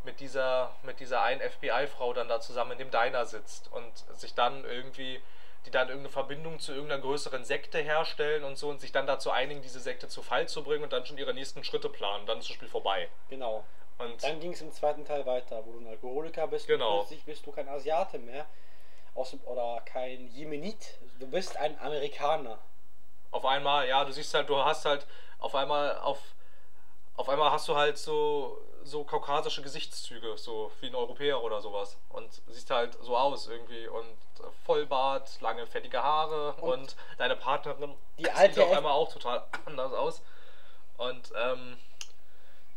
mit 0.05 0.21
dieser, 0.21 0.71
mit 0.83 1.01
dieser 1.01 1.23
einen 1.23 1.41
FBI-Frau 1.41 2.13
dann 2.13 2.29
da 2.29 2.41
zusammen 2.41 2.73
in 2.73 2.79
dem 2.79 2.91
Diner 2.91 3.25
sitzt 3.25 3.73
und 3.73 3.91
sich 4.19 4.35
dann 4.35 4.65
irgendwie, 4.67 5.23
die 5.65 5.71
dann 5.71 5.89
irgendeine 5.89 6.13
Verbindung 6.13 6.61
zu 6.61 6.73
irgendeiner 6.73 7.01
größeren 7.01 7.43
Sekte 7.43 7.79
herstellen 7.79 8.45
und 8.45 8.59
so 8.59 8.69
und 8.69 8.83
sich 8.83 8.93
dann 8.93 9.07
dazu 9.07 9.31
einigen, 9.31 9.63
diese 9.63 9.81
Sekte 9.81 10.09
zu 10.09 10.23
Fall 10.23 10.47
zu 10.47 10.63
bringen 10.63 10.85
und 10.85 10.93
dann 10.93 11.07
schon 11.07 11.17
ihre 11.17 11.33
nächsten 11.33 11.65
Schritte 11.65 11.89
planen. 11.89 12.27
Dann 12.27 12.39
ist 12.39 12.51
das 12.51 12.55
Spiel 12.55 12.69
vorbei. 12.69 13.09
Genau. 13.31 13.65
Und 13.99 14.23
Dann 14.23 14.41
ging 14.41 14.53
es 14.53 14.61
im 14.61 14.73
zweiten 14.73 15.05
Teil 15.05 15.25
weiter, 15.27 15.65
wo 15.65 15.73
du 15.73 15.79
ein 15.79 15.87
Alkoholiker 15.87 16.47
bist 16.49 16.67
Genau. 16.67 16.95
und 16.95 16.99
plötzlich 17.07 17.25
bist 17.25 17.47
du 17.47 17.53
kein 17.53 17.69
Asiate 17.69 18.19
mehr. 18.19 18.47
Aus 19.15 19.37
oder 19.45 19.81
kein 19.85 20.27
Jemenit. 20.29 20.99
Du 21.21 21.27
bist 21.29 21.57
ein 21.57 21.79
Amerikaner. 21.81 22.59
auf 23.31 23.45
einmal, 23.45 23.87
ja, 23.89 24.05
du 24.05 24.13
siehst 24.13 24.33
halt, 24.35 24.49
du 24.49 24.57
hast 24.59 24.85
halt 24.85 25.07
auf 25.39 25.55
einmal 25.55 25.99
auf 25.99 26.19
auf 27.17 27.29
einmal 27.29 27.53
hast 27.53 27.69
du 27.69 27.77
halt 27.77 27.97
so 27.99 28.59
so 28.83 29.03
kaukasische 29.05 29.63
Gesichtszüge, 29.63 30.37
so 30.37 30.71
wie 30.81 30.87
ein 30.89 30.95
Europäer 30.95 31.41
oder 31.43 31.61
sowas 31.61 31.97
und 32.11 32.29
siehst 32.49 32.69
halt 32.71 32.99
so 33.03 33.17
aus 33.17 33.47
irgendwie 33.47 33.87
und 33.87 34.07
Vollbart, 34.67 35.41
lange 35.41 35.67
fettige 35.67 36.03
Haare 36.03 36.53
und, 36.55 36.71
Und 36.81 36.97
deine 37.19 37.37
Partnerin 37.37 37.95
die 38.19 38.25
sieht 38.25 38.35
alte 38.37 38.63
auf 38.65 38.71
F- 38.73 38.77
einmal 38.79 38.93
auch 38.93 39.11
total 39.13 39.45
anders 39.65 39.93
aus 39.93 40.23
und 40.99 41.33
ähm, 41.37 41.77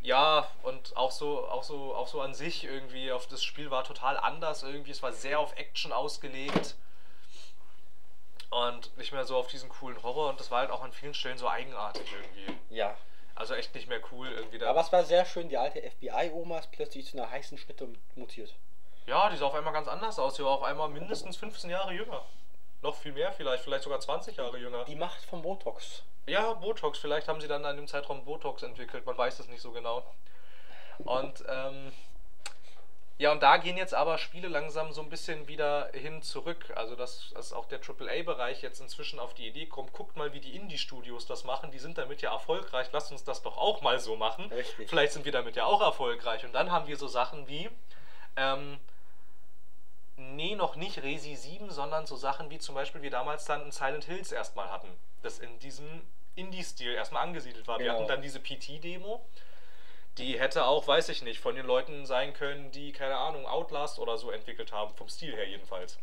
ja 0.08 0.48
und 0.64 0.96
auch 0.96 1.12
so 1.12 1.48
auch 1.50 1.64
so 1.64 1.94
auch 1.94 2.08
so 2.08 2.22
an 2.22 2.34
sich 2.34 2.64
irgendwie 2.64 3.12
auf 3.12 3.28
das 3.28 3.44
Spiel 3.44 3.70
war 3.70 3.84
total 3.84 4.18
anders 4.18 4.64
irgendwie 4.64 4.92
es 4.92 5.04
war 5.04 5.12
sehr 5.12 5.40
auf 5.40 5.56
Action 5.58 5.92
ausgelegt 5.92 6.76
und 8.50 8.96
nicht 8.98 9.12
mehr 9.12 9.26
so 9.26 9.36
auf 9.36 9.48
diesen 9.48 9.70
coolen 9.70 10.02
Horror 10.04 10.30
und 10.30 10.40
das 10.40 10.50
war 10.52 10.60
halt 10.60 10.72
auch 10.72 10.82
an 10.82 10.94
vielen 10.94 11.14
Stellen 11.14 11.38
so 11.38 11.50
eigenartig 11.50 12.08
irgendwie. 12.14 12.58
Ja. 12.74 12.96
Also 13.36 13.54
echt 13.54 13.76
nicht 13.76 13.88
mehr 13.88 14.00
cool 14.12 14.32
irgendwie 14.32 14.58
da. 14.58 14.70
Aber 14.70 14.82
es 14.82 14.92
war 14.92 15.04
sehr 15.04 15.26
schön, 15.26 15.50
die 15.50 15.58
alte 15.58 15.82
FBI-Oma 15.82 16.58
ist 16.60 16.72
plötzlich 16.72 17.06
zu 17.06 17.18
einer 17.18 17.30
heißen 17.30 17.58
Schnitte 17.58 17.88
mutiert. 18.16 18.56
ja, 19.06 19.30
die 19.30 19.38
sah 19.38 19.46
auf 19.46 19.54
einmal 19.54 19.74
ganz 19.74 19.88
anders 19.88 20.18
aus. 20.18 20.36
Die 20.36 20.44
war 20.44 20.52
auf 20.52 20.64
einmal 20.64 20.90
mindestens 20.90 21.38
15 21.38 21.70
Jahre 21.70 21.94
jünger. 21.94 22.24
Noch 22.82 22.96
viel 22.96 23.12
mehr 23.12 23.32
vielleicht, 23.32 23.64
vielleicht 23.64 23.84
sogar 23.84 24.00
20 24.00 24.38
Jahre 24.38 24.58
jünger. 24.58 24.86
Die 24.86 24.96
Macht 24.96 25.24
vom 25.26 25.42
Botox. 25.42 26.04
Ja, 26.28 26.54
Botox. 26.54 27.00
Vielleicht 27.00 27.28
haben 27.28 27.42
sie 27.42 27.48
dann 27.48 27.66
in 27.66 27.78
dem 27.78 27.88
Zeitraum 27.88 28.24
Botox 28.24 28.64
entwickelt. 28.64 29.06
Man 29.06 29.18
weiß 29.18 29.40
es 29.40 29.48
nicht 29.48 29.62
so 29.62 29.72
genau. 29.72 30.04
Und 31.00 31.44
ähm, 31.48 31.92
ja, 33.20 33.32
und 33.32 33.42
da 33.42 33.58
gehen 33.58 33.78
jetzt 33.78 33.96
aber 33.96 34.20
Spiele 34.20 34.48
langsam 34.48 34.92
so 34.92 35.02
ein 35.02 35.10
bisschen 35.10 35.48
wieder 35.48 35.90
hin 35.94 36.22
zurück. 36.22 36.72
Also, 36.76 36.96
dass, 36.96 37.32
dass 37.34 37.52
auch 37.52 37.66
der 37.66 37.80
AAA-Bereich 37.80 38.62
jetzt 38.62 38.80
inzwischen 38.80 39.20
auf 39.20 39.34
die 39.34 39.48
Idee 39.48 39.66
kommt, 39.66 39.92
guckt 39.94 40.18
mal, 40.18 40.34
wie 40.34 40.40
die 40.40 40.56
Indie-Studios 40.56 41.26
das 41.26 41.44
machen. 41.44 41.72
Die 41.72 41.80
sind 41.80 41.98
damit 41.98 42.22
ja 42.22 42.32
erfolgreich. 42.32 42.90
Lasst 42.92 43.12
uns 43.12 43.24
das 43.24 43.42
doch 43.42 43.58
auch 43.58 43.82
mal 43.82 44.00
so 44.00 44.16
machen. 44.16 44.52
Richtig. 44.52 44.88
Vielleicht 44.88 45.14
sind 45.14 45.26
wir 45.26 45.32
damit 45.32 45.56
ja 45.56 45.66
auch 45.66 45.82
erfolgreich. 45.82 46.46
Und 46.46 46.54
dann 46.54 46.72
haben 46.72 46.88
wir 46.88 46.98
so 46.98 47.08
Sachen 47.08 47.48
wie. 47.48 47.70
Ähm, 48.36 48.78
Nee, 50.18 50.56
noch 50.56 50.76
nicht 50.76 51.02
Resi 51.04 51.36
7, 51.36 51.70
sondern 51.70 52.06
so 52.08 52.16
Sachen 52.16 52.50
wie 52.50 52.58
zum 52.58 52.74
Beispiel 52.76 53.02
wir 53.04 53.12
damals 53.12 53.46
dann 53.46 53.62
in 53.62 53.72
Silent 53.72 54.06
Hills 54.06 54.32
erstmal 54.32 54.70
hatten. 54.72 54.90
Das 55.22 55.38
in 55.40 55.60
diesem 55.60 56.02
Indie-Stil 56.36 56.94
erstmal 56.94 57.24
angesiedelt 57.24 57.68
war. 57.68 57.78
Wir 57.80 57.86
Genau. 57.86 58.00
hatten 58.00 58.08
dann 58.08 58.22
diese 58.22 58.40
PT-Demo. 58.40 59.24
Die 60.18 60.40
hätte 60.40 60.66
auch, 60.66 60.88
weiß 60.88 61.10
ich 61.10 61.22
nicht, 61.22 61.40
von 61.40 61.56
den 61.56 61.68
Leuten 61.68 62.08
sein 62.08 62.34
können, 62.34 62.72
die, 62.72 62.92
keine 62.92 63.16
Ahnung, 63.18 63.46
Outlast 63.46 64.00
oder 64.00 64.18
so 64.18 64.32
entwickelt 64.32 64.72
haben, 64.72 64.96
vom 64.96 65.08
Stil 65.08 65.36
her 65.36 65.48
jedenfalls. 65.48 66.00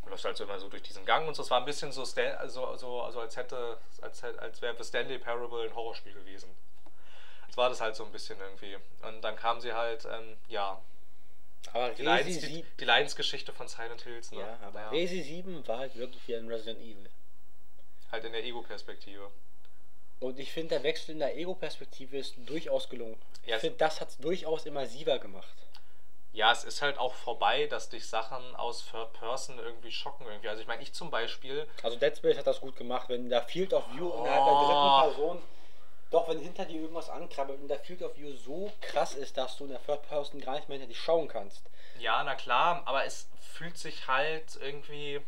Und 0.00 0.10
läuft 0.10 0.24
halt 0.24 0.36
so 0.36 0.44
immer 0.44 0.58
so 0.58 0.68
durch 0.70 0.82
diesen 0.82 1.04
Gang 1.04 1.28
und 1.28 1.34
so. 1.34 1.42
Es 1.42 1.50
war 1.50 1.58
ein 1.58 1.64
bisschen 1.66 1.92
so, 1.92 2.04
Stan 2.06 2.34
also, 2.36 2.76
so 2.76 3.02
also 3.02 3.20
als 3.20 3.36
hätte, 3.36 3.78
als, 4.00 4.24
als 4.24 4.62
wäre 4.62 4.74
The 4.76 4.84
Stanley 4.84 5.18
Parable 5.18 5.64
ein 5.68 5.74
Horrorspiel 5.74 6.14
gewesen. 6.14 6.48
Das 7.46 7.56
war 7.58 7.68
das 7.68 7.80
halt 7.82 7.94
so 7.96 8.04
ein 8.04 8.12
bisschen 8.12 8.38
irgendwie. 8.40 8.76
Und 9.02 9.20
dann 9.22 9.36
kam 9.36 9.60
sie 9.60 9.72
halt, 9.74 10.06
ähm, 10.06 10.38
ja, 10.48 10.78
Aber 11.72 11.88
die, 11.90 12.02
Resi 12.02 12.04
Leidens, 12.04 12.38
die, 12.40 12.46
7, 12.46 12.68
die 12.80 12.84
Leidensgeschichte 12.84 13.52
von 13.52 13.68
Silent 13.68 14.02
Hills, 14.02 14.30
ne? 14.32 14.40
ja, 14.40 14.58
aber 14.62 14.80
Ja. 14.80 14.88
Resi 14.90 15.22
7 15.22 15.66
war 15.66 15.78
halt 15.78 15.96
wirklich 15.96 16.26
wie 16.28 16.36
ein 16.36 16.48
Resident 16.48 16.80
Evil. 16.80 17.08
Halt 18.12 18.24
in 18.24 18.32
der 18.32 18.44
Ego-Perspektive. 18.44 19.30
Und 20.20 20.38
ich 20.38 20.52
finde, 20.52 20.76
der 20.76 20.82
Wechsel 20.84 21.12
in 21.12 21.18
der 21.18 21.36
Ego-Perspektive 21.36 22.16
ist 22.18 22.34
durchaus 22.46 22.88
gelungen. 22.88 23.20
Ja, 23.44 23.56
ich 23.56 23.60
finde, 23.62 23.78
das 23.78 24.00
hat 24.00 24.10
es 24.10 24.18
durchaus 24.18 24.66
immersiver 24.66 25.18
gemacht. 25.18 25.52
Ja, 26.32 26.50
es 26.50 26.64
ist 26.64 26.82
halt 26.82 26.98
auch 26.98 27.14
vorbei, 27.14 27.66
dass 27.66 27.88
dich 27.90 28.06
Sachen 28.08 28.56
aus 28.56 28.84
Third 28.90 29.12
Person 29.12 29.58
irgendwie 29.58 29.92
schocken 29.92 30.26
irgendwie. 30.26 30.48
Also 30.48 30.62
ich 30.62 30.66
meine, 30.66 30.82
ich 30.82 30.92
zum 30.92 31.10
Beispiel, 31.10 31.66
Also 31.82 31.96
Dead 31.96 32.16
Space 32.16 32.36
hat 32.38 32.46
das 32.46 32.60
gut 32.60 32.74
gemacht, 32.76 33.08
wenn 33.08 33.28
der 33.28 33.42
Field 33.42 33.72
of 33.72 33.84
View 33.92 34.10
innerhalb 34.10 34.44
der 34.44 34.54
Oh. 34.54 34.66
dritten 34.66 35.14
Person, 35.14 35.42
doch 36.14 36.28
wenn 36.28 36.38
hinter 36.38 36.64
dir 36.64 36.80
irgendwas 36.80 37.10
ankrabbelt 37.10 37.60
und 37.60 37.66
der 37.66 37.80
Field 37.80 38.00
of 38.02 38.16
View 38.16 38.32
so 38.36 38.72
krass 38.80 39.14
ist, 39.14 39.36
dass 39.36 39.56
du 39.56 39.64
in 39.64 39.70
der 39.70 39.84
Third 39.84 40.06
Person 40.08 40.40
gar 40.40 40.54
nicht 40.54 40.68
mehr 40.68 40.78
hinter 40.78 40.88
dich 40.88 41.00
schauen 41.00 41.26
kannst. 41.26 41.62
ja, 41.98 42.22
na 42.22 42.36
klar, 42.36 42.82
aber 42.84 43.04
es 43.04 43.28
fühlt 43.40 43.76
sich 43.76 44.06
halt 44.06 44.56
irgendwie. 44.60 45.20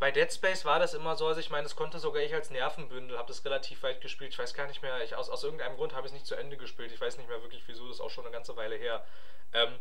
Bei 0.00 0.10
Dead 0.10 0.30
Space 0.30 0.64
war 0.64 0.80
das 0.80 0.92
immer 0.92 1.14
so, 1.14 1.28
also 1.28 1.38
ich 1.38 1.50
meine, 1.50 1.62
das 1.62 1.76
konnte 1.76 2.00
sogar 2.00 2.20
ich 2.20 2.34
als 2.34 2.50
Nervenbündel, 2.50 3.16
habe 3.16 3.28
das 3.28 3.44
relativ 3.44 3.82
weit 3.84 4.00
gespielt. 4.00 4.32
Ich 4.32 4.38
weiß 4.38 4.52
gar 4.52 4.66
nicht 4.66 4.82
mehr, 4.82 5.02
ich, 5.04 5.14
aus, 5.14 5.30
aus 5.30 5.44
irgendeinem 5.44 5.76
Grund 5.76 5.94
habe 5.94 6.06
ich 6.06 6.12
es 6.12 6.14
nicht 6.14 6.26
zu 6.26 6.34
Ende 6.34 6.56
gespielt. 6.56 6.90
Ich 6.92 7.00
weiß 7.00 7.16
nicht 7.16 7.28
mehr 7.28 7.40
wirklich 7.40 7.62
wieso, 7.68 7.86
das 7.86 7.96
ist 7.96 8.00
auch 8.00 8.10
schon 8.10 8.24
eine 8.24 8.32
ganze 8.32 8.56
Weile 8.56 8.74
her. 8.74 9.06
Ähm, 9.52 9.78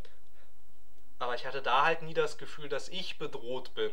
aber 1.17 1.33
ich 1.33 1.47
hatte 1.47 1.63
da 1.63 1.83
halt 1.83 2.03
nie 2.03 2.13
das 2.13 2.37
Gefühl, 2.37 2.69
dass 2.69 2.89
ich 2.89 3.17
bedroht 3.17 3.73
bin, 3.73 3.91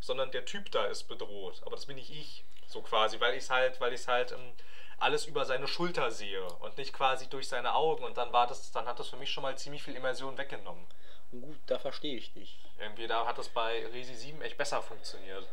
sondern 0.00 0.32
der 0.32 0.44
Typ 0.44 0.72
da 0.72 0.86
ist 0.86 1.04
bedroht. 1.04 1.62
Aber 1.64 1.76
das 1.76 1.86
bin 1.86 1.96
nicht 1.96 2.10
ich, 2.10 2.44
so 2.66 2.82
quasi, 2.82 3.20
weil 3.20 3.34
ich 3.34 3.44
es 3.44 3.50
halt, 3.50 3.80
weil 3.80 3.92
ich 3.92 4.06
halt 4.08 4.32
ähm, 4.32 4.52
alles 5.00 5.26
über 5.26 5.44
seine 5.44 5.66
Schulter 5.66 6.10
sehe 6.10 6.44
und 6.60 6.76
nicht 6.76 6.92
quasi 6.92 7.26
durch 7.28 7.48
seine 7.48 7.74
Augen. 7.74 8.04
Und 8.04 8.16
dann 8.16 8.32
war 8.32 8.46
das, 8.46 8.70
dann 8.70 8.86
hat 8.86 9.00
das 9.00 9.08
für 9.08 9.16
mich 9.16 9.30
schon 9.30 9.42
mal 9.42 9.56
ziemlich 9.56 9.82
viel 9.82 9.96
Immersion 9.96 10.38
weggenommen. 10.38 10.86
Gut, 11.30 11.58
da 11.66 11.78
verstehe 11.78 12.16
ich 12.16 12.32
dich. 12.32 12.58
Irgendwie 12.78 13.06
da 13.06 13.26
hat 13.26 13.38
das 13.38 13.48
bei 13.48 13.86
Resi 13.86 14.14
7 14.14 14.42
echt 14.42 14.58
besser 14.58 14.82
funktioniert. 14.82 15.46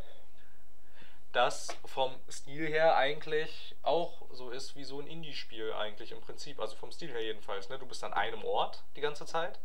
Das 1.34 1.68
vom 1.86 2.16
Stil 2.30 2.68
her 2.68 2.96
eigentlich 2.96 3.76
auch 3.84 4.14
so 4.32 4.50
ist 4.50 4.76
wie 4.76 4.84
so 4.84 5.00
ein 5.00 5.08
Indie-Spiel 5.08 5.74
eigentlich 5.74 6.12
im 6.12 6.22
Prinzip. 6.22 6.60
Also 6.60 6.76
vom 6.76 6.92
Stil 6.92 7.12
her 7.12 7.24
jedenfalls. 7.24 7.70
Ne? 7.70 7.78
Du 7.78 7.86
bist 7.86 8.04
an 8.04 8.14
einem 8.14 8.44
Ort 8.44 8.84
die 8.96 9.02
ganze 9.02 9.26
Zeit, 9.26 9.60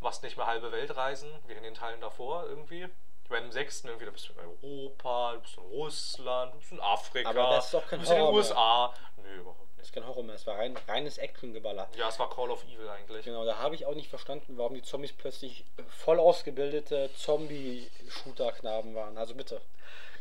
machst 0.00 0.22
nicht 0.22 0.36
mehr 0.36 0.46
halbe 0.46 0.72
Weltreisen, 0.72 1.30
wie 1.46 1.52
in 1.52 1.62
den 1.62 1.74
Teilen 1.74 2.00
davor 2.00 2.46
irgendwie. 2.46 2.88
Bei 3.28 3.40
dem 3.40 3.52
sechsten 3.52 3.88
irgendwie, 3.88 4.06
da 4.06 4.10
bist 4.10 4.28
du 4.28 4.32
in 4.32 4.38
Europa, 4.40 5.32
du 5.34 5.40
bist 5.40 5.56
in 5.58 5.62
Russland, 5.64 6.54
du 6.54 6.58
bist 6.58 6.72
in 6.72 6.80
Afrika, 6.80 7.28
Aber 7.28 7.50
das 7.56 7.66
ist 7.66 7.74
doch 7.74 7.86
kein 7.86 7.98
du 7.98 8.04
bist 8.04 8.10
in 8.12 8.16
den 8.16 8.22
Horror 8.24 8.32
mehr. 8.32 8.40
USA. 8.42 8.94
Nee, 9.18 9.34
überhaupt 9.36 9.60
Das 9.60 9.76
nicht. 9.76 9.84
ist 9.86 9.92
kein 9.92 10.06
Horror 10.06 10.22
mehr, 10.22 10.34
es 10.36 10.46
war 10.46 10.56
rein, 10.58 10.78
reines 10.88 11.18
Actiongeballer. 11.18 11.88
Ja, 11.96 12.08
es 12.08 12.18
war 12.18 12.30
Call 12.30 12.50
of 12.50 12.64
Evil 12.64 12.88
eigentlich. 12.88 13.24
Genau, 13.26 13.44
da 13.44 13.58
habe 13.58 13.74
ich 13.74 13.84
auch 13.84 13.94
nicht 13.94 14.08
verstanden, 14.08 14.56
warum 14.56 14.74
die 14.74 14.82
Zombies 14.82 15.12
plötzlich 15.12 15.64
voll 15.88 16.18
ausgebildete 16.18 17.10
Zombie-Shooter-Knaben 17.16 18.94
waren. 18.94 19.18
Also 19.18 19.34
bitte. 19.34 19.60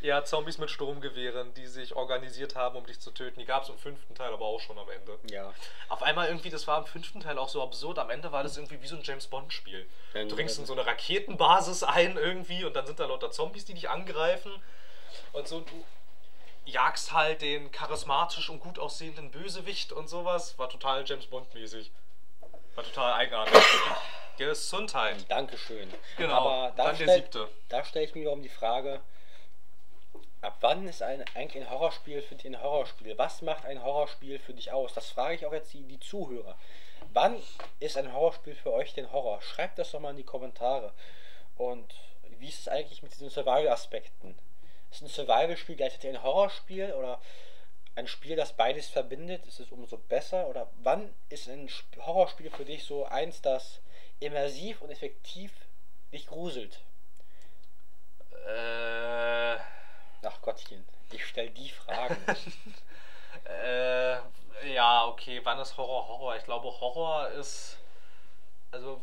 Ja, 0.01 0.23
Zombies 0.23 0.57
mit 0.59 0.69
Sturmgewehren, 0.69 1.53
die 1.55 1.65
sich 1.65 1.95
organisiert 1.95 2.55
haben, 2.55 2.77
um 2.77 2.85
dich 2.85 2.99
zu 2.99 3.09
töten. 3.11 3.39
Die 3.39 3.45
gab 3.45 3.63
es 3.63 3.69
im 3.69 3.77
fünften 3.79 4.13
Teil 4.13 4.31
aber 4.31 4.45
auch 4.45 4.59
schon 4.59 4.77
am 4.77 4.89
Ende. 4.89 5.17
Ja. 5.31 5.53
Auf 5.89 6.03
einmal 6.03 6.27
irgendwie, 6.27 6.49
das 6.51 6.67
war 6.67 6.77
im 6.79 6.85
fünften 6.85 7.19
Teil 7.19 7.37
auch 7.39 7.49
so 7.49 7.63
absurd. 7.63 7.97
Am 7.97 8.09
Ende 8.11 8.31
war 8.31 8.43
das 8.43 8.57
irgendwie 8.57 8.81
wie 8.81 8.87
so 8.87 8.95
ein 8.95 9.01
James 9.03 9.27
Bond-Spiel. 9.27 9.87
Du 10.13 10.27
dringst 10.27 10.59
in 10.59 10.65
so 10.67 10.73
eine 10.73 10.85
Raketenbasis 10.85 11.83
ein 11.83 12.15
irgendwie 12.17 12.63
und 12.63 12.75
dann 12.75 12.85
sind 12.85 12.99
da 12.99 13.05
lauter 13.07 13.31
Zombies, 13.31 13.65
die 13.65 13.73
dich 13.73 13.89
angreifen. 13.89 14.51
Und 15.33 15.47
so, 15.47 15.61
du 15.61 15.83
jagst 16.65 17.13
halt 17.13 17.41
den 17.41 17.71
charismatisch 17.71 18.49
und 18.49 18.59
gut 18.59 18.77
aussehenden 18.77 19.31
Bösewicht 19.31 19.91
und 19.91 20.07
sowas. 20.07 20.59
War 20.59 20.69
total 20.69 21.03
James 21.07 21.25
Bond-mäßig. 21.25 21.91
War 22.75 22.83
total 22.83 23.13
eigenartig. 23.13 23.53
Gesundheit. 24.37 25.25
Dankeschön. 25.29 25.91
Genau, 26.17 26.33
Aber 26.35 26.73
da 26.75 26.85
dann 26.85 26.97
der 26.97 27.05
stell- 27.05 27.15
siebte. 27.21 27.49
Da 27.69 27.83
stelle 27.83 28.05
ich 28.05 28.13
mir 28.13 28.21
wiederum 28.21 28.43
die 28.43 28.49
Frage, 28.49 29.01
ab 30.41 30.57
wann 30.61 30.87
ist 30.87 31.01
ein, 31.01 31.23
eigentlich 31.35 31.63
ein 31.63 31.69
Horrorspiel 31.69 32.21
für 32.21 32.35
dich 32.35 32.45
ein 32.45 32.61
Horrorspiel? 32.61 33.17
Was 33.17 33.41
macht 33.41 33.65
ein 33.65 33.83
Horrorspiel 33.83 34.39
für 34.39 34.53
dich 34.53 34.71
aus? 34.71 34.93
Das 34.93 35.09
frage 35.09 35.35
ich 35.35 35.45
auch 35.45 35.53
jetzt 35.53 35.73
die, 35.73 35.83
die 35.83 35.99
Zuhörer. 35.99 36.57
Wann 37.13 37.41
ist 37.79 37.97
ein 37.97 38.13
Horrorspiel 38.13 38.55
für 38.55 38.71
euch 38.73 38.93
denn 38.93 39.11
Horror? 39.11 39.41
Schreibt 39.41 39.79
das 39.79 39.91
doch 39.91 39.99
mal 39.99 40.11
in 40.11 40.17
die 40.17 40.23
Kommentare. 40.23 40.93
Und 41.55 41.95
wie 42.39 42.49
ist 42.49 42.59
es 42.59 42.67
eigentlich 42.67 43.01
mit 43.01 43.11
diesen 43.13 43.29
Survival-Aspekten? 43.29 44.37
Ist 44.91 45.01
ein 45.01 45.07
Survival-Spiel 45.07 45.75
gleichzeitig 45.75 46.11
ein 46.11 46.23
Horrorspiel 46.23 46.93
oder 46.93 47.19
ein 47.95 48.07
Spiel, 48.07 48.35
das 48.35 48.53
beides 48.53 48.87
verbindet? 48.87 49.45
Ist 49.47 49.59
es 49.59 49.71
umso 49.71 49.97
besser? 49.97 50.47
Oder 50.47 50.69
wann 50.83 51.13
ist 51.29 51.49
ein 51.49 51.65
Sp- 51.65 51.97
Horrorspiel 51.99 52.51
für 52.51 52.65
dich 52.65 52.85
so 52.85 53.05
eins, 53.05 53.41
das 53.41 53.79
immersiv 54.19 54.81
und 54.81 54.91
effektiv 54.91 55.51
dich 56.13 56.27
gruselt? 56.27 56.79
Äh. 58.47 59.57
Ach 60.23 60.41
Gottchen, 60.41 60.85
ich 61.11 61.25
stell 61.25 61.49
die 61.49 61.69
Fragen. 61.69 62.17
Äh, 63.45 64.17
ja, 64.73 65.05
okay, 65.05 65.39
wann 65.43 65.59
ist 65.59 65.77
Horror 65.77 66.07
Horror? 66.07 66.35
Ich 66.35 66.43
glaube, 66.43 66.67
Horror 66.67 67.29
ist. 67.29 67.77
Also. 68.71 69.01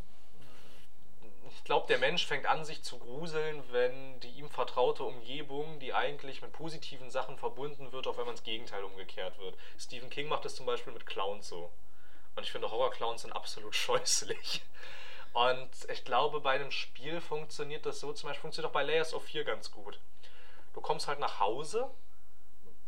Ich 1.50 1.64
glaube, 1.64 1.86
der 1.86 1.98
Mensch 1.98 2.26
fängt 2.26 2.46
an, 2.46 2.64
sich 2.64 2.82
zu 2.82 2.98
gruseln, 2.98 3.62
wenn 3.70 4.20
die 4.20 4.30
ihm 4.30 4.50
vertraute 4.50 5.04
Umgebung, 5.04 5.78
die 5.78 5.94
eigentlich 5.94 6.42
mit 6.42 6.52
positiven 6.52 7.10
Sachen 7.10 7.38
verbunden 7.38 7.92
wird, 7.92 8.06
auf 8.06 8.18
einmal 8.18 8.34
ins 8.34 8.42
Gegenteil 8.42 8.82
umgekehrt 8.82 9.38
wird. 9.38 9.56
Stephen 9.78 10.10
King 10.10 10.28
macht 10.28 10.44
das 10.44 10.56
zum 10.56 10.66
Beispiel 10.66 10.92
mit 10.92 11.06
Clowns 11.06 11.48
so. 11.48 11.70
Und 12.36 12.42
ich 12.42 12.52
finde, 12.52 12.70
Horror-Clowns 12.70 13.22
sind 13.22 13.32
absolut 13.32 13.74
scheußlich. 13.76 14.62
Und 15.32 15.70
ich 15.90 16.04
glaube, 16.04 16.40
bei 16.40 16.52
einem 16.52 16.70
Spiel 16.70 17.20
funktioniert 17.20 17.86
das 17.86 18.00
so, 18.00 18.12
zum 18.12 18.28
Beispiel 18.28 18.42
funktioniert 18.42 18.70
auch 18.70 18.74
bei 18.74 18.82
Layers 18.82 19.14
of 19.14 19.24
4 19.24 19.44
ganz 19.44 19.70
gut. 19.70 19.98
Du 20.74 20.80
kommst 20.82 21.08
halt 21.08 21.18
nach 21.20 21.40
Hause 21.40 21.90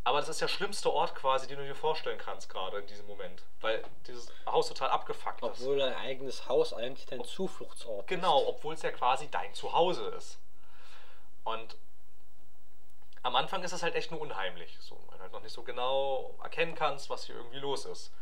aber 0.07 0.21
das 0.21 0.29
ist 0.29 0.41
der 0.41 0.47
schlimmste 0.47 0.93
Ort 0.93 1.17
quasi, 1.17 1.49
den 1.49 1.59
du 1.59 1.65
dir 1.67 1.75
vorstellen 1.75 2.17
kannst, 2.17 2.49
gerade 2.49 2.79
in 2.79 2.87
diesem 2.87 3.09
Moment. 3.09 3.43
Weil 3.61 3.83
dieses 4.07 4.33
Haus 4.47 4.69
total 4.69 4.91
abgefuckt 4.91 5.43
ist. 5.43 5.43
Obwohl 5.43 5.79
dein 5.79 5.97
eigenes 5.97 6.49
Haus 6.49 6.73
eigentlich 6.73 7.07
dein 7.07 7.25
Zufluchtsort 7.25 8.07
Genau, 8.07 8.43
ist. 8.43 8.47
obwohl 8.47 8.75
es 8.75 8.83
ja 8.83 8.93
quasi 8.93 9.29
dein 9.29 9.53
Zuhause 9.53 10.05
ist. 10.11 10.39
Und 11.43 11.77
am 13.25 13.35
Anfang 13.35 13.65
ist 13.65 13.73
es 13.73 13.83
halt 13.83 13.97
echt 13.97 14.13
nur 14.13 14.21
unheimlich. 14.21 14.79
So, 14.79 14.97
weil 15.09 15.17
du 15.19 15.23
halt 15.25 15.33
noch 15.33 15.43
nicht 15.43 15.53
so 15.53 15.65
genau 15.65 16.37
erkennen 16.41 16.77
kannst, 16.77 17.11
was 17.11 17.25
hier 17.25 17.35
irgendwie 17.35 17.59
los 17.59 17.85
ist. 17.85 18.13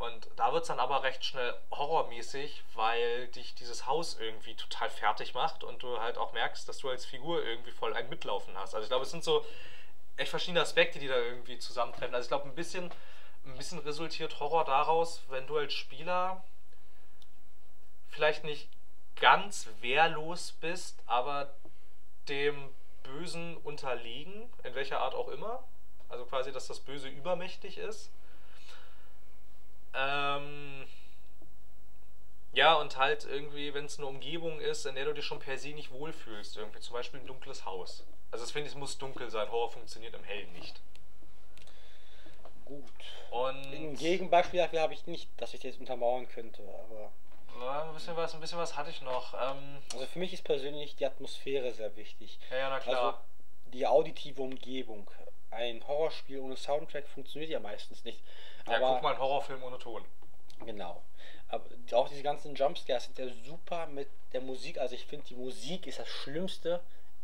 Und 0.00 0.28
da 0.36 0.50
wird 0.54 0.62
es 0.62 0.68
dann 0.68 0.80
aber 0.80 1.02
recht 1.02 1.22
schnell 1.26 1.54
horrormäßig, 1.70 2.64
weil 2.74 3.28
dich 3.28 3.54
dieses 3.54 3.84
Haus 3.84 4.18
irgendwie 4.18 4.54
total 4.54 4.88
fertig 4.88 5.34
macht 5.34 5.62
und 5.62 5.82
du 5.82 6.00
halt 6.00 6.16
auch 6.16 6.32
merkst, 6.32 6.66
dass 6.66 6.78
du 6.78 6.88
als 6.88 7.04
Figur 7.04 7.44
irgendwie 7.44 7.70
voll 7.70 7.92
ein 7.92 8.08
Mitlaufen 8.08 8.56
hast. 8.56 8.74
Also 8.74 8.84
ich 8.84 8.88
glaube, 8.88 9.04
es 9.04 9.10
sind 9.10 9.22
so 9.22 9.44
echt 10.16 10.30
verschiedene 10.30 10.62
Aspekte, 10.62 10.98
die 10.98 11.06
da 11.06 11.16
irgendwie 11.16 11.58
zusammentreffen. 11.58 12.14
Also 12.14 12.24
ich 12.24 12.30
glaube, 12.30 12.48
ein 12.48 12.54
bisschen, 12.54 12.90
ein 13.44 13.58
bisschen 13.58 13.78
resultiert 13.80 14.40
Horror 14.40 14.64
daraus, 14.64 15.20
wenn 15.28 15.46
du 15.46 15.58
als 15.58 15.74
Spieler 15.74 16.42
vielleicht 18.08 18.44
nicht 18.44 18.70
ganz 19.16 19.68
wehrlos 19.82 20.52
bist, 20.62 20.98
aber 21.04 21.52
dem 22.26 22.70
Bösen 23.02 23.58
unterlegen, 23.58 24.50
in 24.64 24.74
welcher 24.74 25.00
Art 25.00 25.14
auch 25.14 25.28
immer. 25.28 25.62
Also 26.08 26.24
quasi, 26.24 26.52
dass 26.52 26.68
das 26.68 26.80
Böse 26.80 27.10
übermächtig 27.10 27.76
ist. 27.76 28.10
Ähm, 29.94 30.86
ja, 32.52 32.74
und 32.74 32.96
halt 32.96 33.24
irgendwie, 33.24 33.74
wenn 33.74 33.84
es 33.84 33.98
eine 33.98 34.06
Umgebung 34.06 34.60
ist, 34.60 34.86
in 34.86 34.94
der 34.96 35.04
du 35.04 35.14
dich 35.14 35.24
schon 35.24 35.38
per 35.38 35.56
se 35.56 35.68
nicht 35.68 35.90
wohlfühlst, 35.92 36.56
irgendwie 36.56 36.80
zum 36.80 36.94
Beispiel 36.94 37.20
ein 37.20 37.26
dunkles 37.26 37.64
Haus. 37.64 38.04
Also 38.32 38.44
das 38.44 38.52
finde 38.52 38.66
ich, 38.66 38.74
es 38.74 38.78
muss 38.78 38.98
dunkel 38.98 39.30
sein. 39.30 39.50
Horror 39.50 39.70
funktioniert 39.70 40.14
im 40.14 40.24
Hellen 40.24 40.52
nicht. 40.52 40.80
Gut. 42.64 42.84
Und 43.30 43.66
Ein 43.72 43.94
Gegenbeispiel 43.96 44.60
dafür 44.60 44.82
habe 44.82 44.94
ich 44.94 45.06
nicht, 45.06 45.28
dass 45.36 45.54
ich 45.54 45.60
das 45.60 45.70
jetzt 45.72 45.80
untermauern 45.80 46.28
könnte. 46.28 46.62
Aber 46.62 47.12
Ja, 47.60 47.84
ein 47.84 47.94
bisschen 47.94 48.16
was, 48.16 48.34
ein 48.34 48.40
bisschen 48.40 48.58
was 48.58 48.76
hatte 48.76 48.90
ich 48.90 49.02
noch. 49.02 49.34
Ähm, 49.34 49.78
also 49.92 50.06
für 50.06 50.18
mich 50.18 50.32
ist 50.32 50.44
persönlich 50.44 50.96
die 50.96 51.06
Atmosphäre 51.06 51.72
sehr 51.72 51.94
wichtig. 51.96 52.38
ja, 52.50 52.56
ja, 52.56 52.70
na 52.70 52.80
klar. 52.80 53.04
Also 53.04 53.18
die 53.72 53.86
auditive 53.86 54.42
Umgebung. 54.42 55.08
Ein 55.52 55.86
Horrorspiel 55.86 56.38
ohne 56.38 56.56
Soundtrack 56.56 57.08
funktioniert 57.08 57.50
ja 57.50 57.58
meistens 57.58 58.04
nicht. 58.04 58.20
Ja, 58.70 58.76
Aber 58.76 58.94
guck 58.94 59.02
mal 59.02 59.10
einen 59.10 59.18
Horrorfilm 59.18 59.62
ohne 59.62 59.78
Ton. 59.78 60.04
Genau. 60.64 61.02
Aber 61.48 61.64
auch 61.92 62.08
diese 62.08 62.22
ganzen 62.22 62.54
Jumpscares 62.54 63.04
sind 63.04 63.18
ja 63.18 63.26
super 63.44 63.86
mit 63.86 64.08
der 64.32 64.40
Musik. 64.40 64.78
Also 64.78 64.94
ich 64.94 65.06
finde, 65.06 65.26
die 65.26 65.34
Musik 65.34 65.86
ist 65.86 65.98
das 65.98 66.08
Schlimmste 66.08 66.80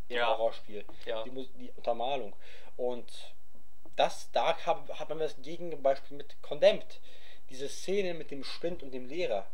im 0.09 0.17
Ja. 0.17 0.29
Horrorspiel. 0.29 0.85
Ja. 1.05 1.23
Die, 1.23 1.31
die 1.31 1.71
Untermalung. 1.77 2.35
Und 2.77 3.35
das, 3.95 4.31
da 4.33 4.57
hab, 4.67 4.89
hat 4.99 5.09
man 5.09 5.19
das 5.19 5.37
Gegenbeispiel 5.43 6.17
mit 6.17 6.41
Condemned. 6.43 7.01
Diese 7.51 7.69
Szene 7.69 8.15
mit 8.15 8.31
dem 8.31 8.43
Spind 8.43 8.83
und 8.83 8.93
dem 8.93 9.07
Lehrer, 9.07 9.47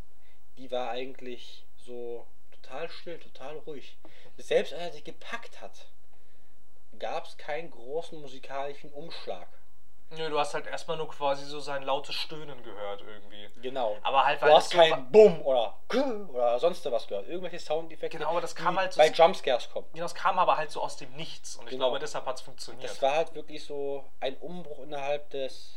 die 0.56 0.70
war 0.70 0.90
eigentlich 0.90 1.64
so 1.76 2.26
total 2.50 2.88
still, 2.88 3.18
total 3.18 3.58
ruhig. 3.58 3.96
Selbst 4.38 4.72
als 4.72 4.82
er 4.82 4.92
sich 4.92 5.04
gepackt 5.04 5.60
hat, 5.60 5.86
gab 6.98 7.26
es 7.26 7.36
keinen 7.36 7.70
großen 7.70 8.20
musikalischen 8.20 8.90
Umschlag. 8.92 9.48
Nö, 10.16 10.28
du 10.30 10.38
hast 10.38 10.54
halt 10.54 10.66
erstmal 10.66 10.96
nur 10.96 11.08
quasi 11.08 11.44
so 11.44 11.58
sein 11.60 11.82
lautes 11.82 12.14
Stöhnen 12.14 12.62
gehört 12.62 13.00
irgendwie. 13.00 13.48
Genau. 13.62 13.96
Aber 14.02 14.24
halt, 14.26 14.42
weil 14.42 14.50
du 14.50 14.56
hast 14.56 14.72
kein 14.72 15.10
Bumm 15.10 15.40
oder 15.42 15.74
oder 16.28 16.58
sonst 16.58 16.84
was 16.90 17.06
gehört. 17.06 17.26
Irgendwelche 17.28 17.58
Soundeffekte, 17.58 18.18
Genau, 18.18 18.30
aber 18.30 18.40
das 18.40 18.54
kam 18.54 18.78
halt 18.78 18.92
so- 18.92 18.98
bei 19.00 19.08
Jumpscares 19.08 19.70
kommen. 19.70 19.86
Ja, 19.94 20.02
das 20.02 20.14
kam 20.14 20.38
aber 20.38 20.56
halt 20.56 20.70
so 20.70 20.82
aus 20.82 20.96
dem 20.96 21.12
Nichts 21.16 21.56
und 21.56 21.64
ich 21.64 21.70
Genau. 21.72 21.86
glaube, 21.86 21.98
deshalb 21.98 22.26
hat 22.26 22.36
es 22.36 22.42
funktioniert. 22.42 22.88
Das 22.90 23.00
war 23.02 23.14
halt 23.14 23.34
wirklich 23.34 23.64
so 23.64 24.04
ein 24.20 24.36
Umbruch 24.36 24.80
innerhalb 24.80 25.30
des 25.30 25.74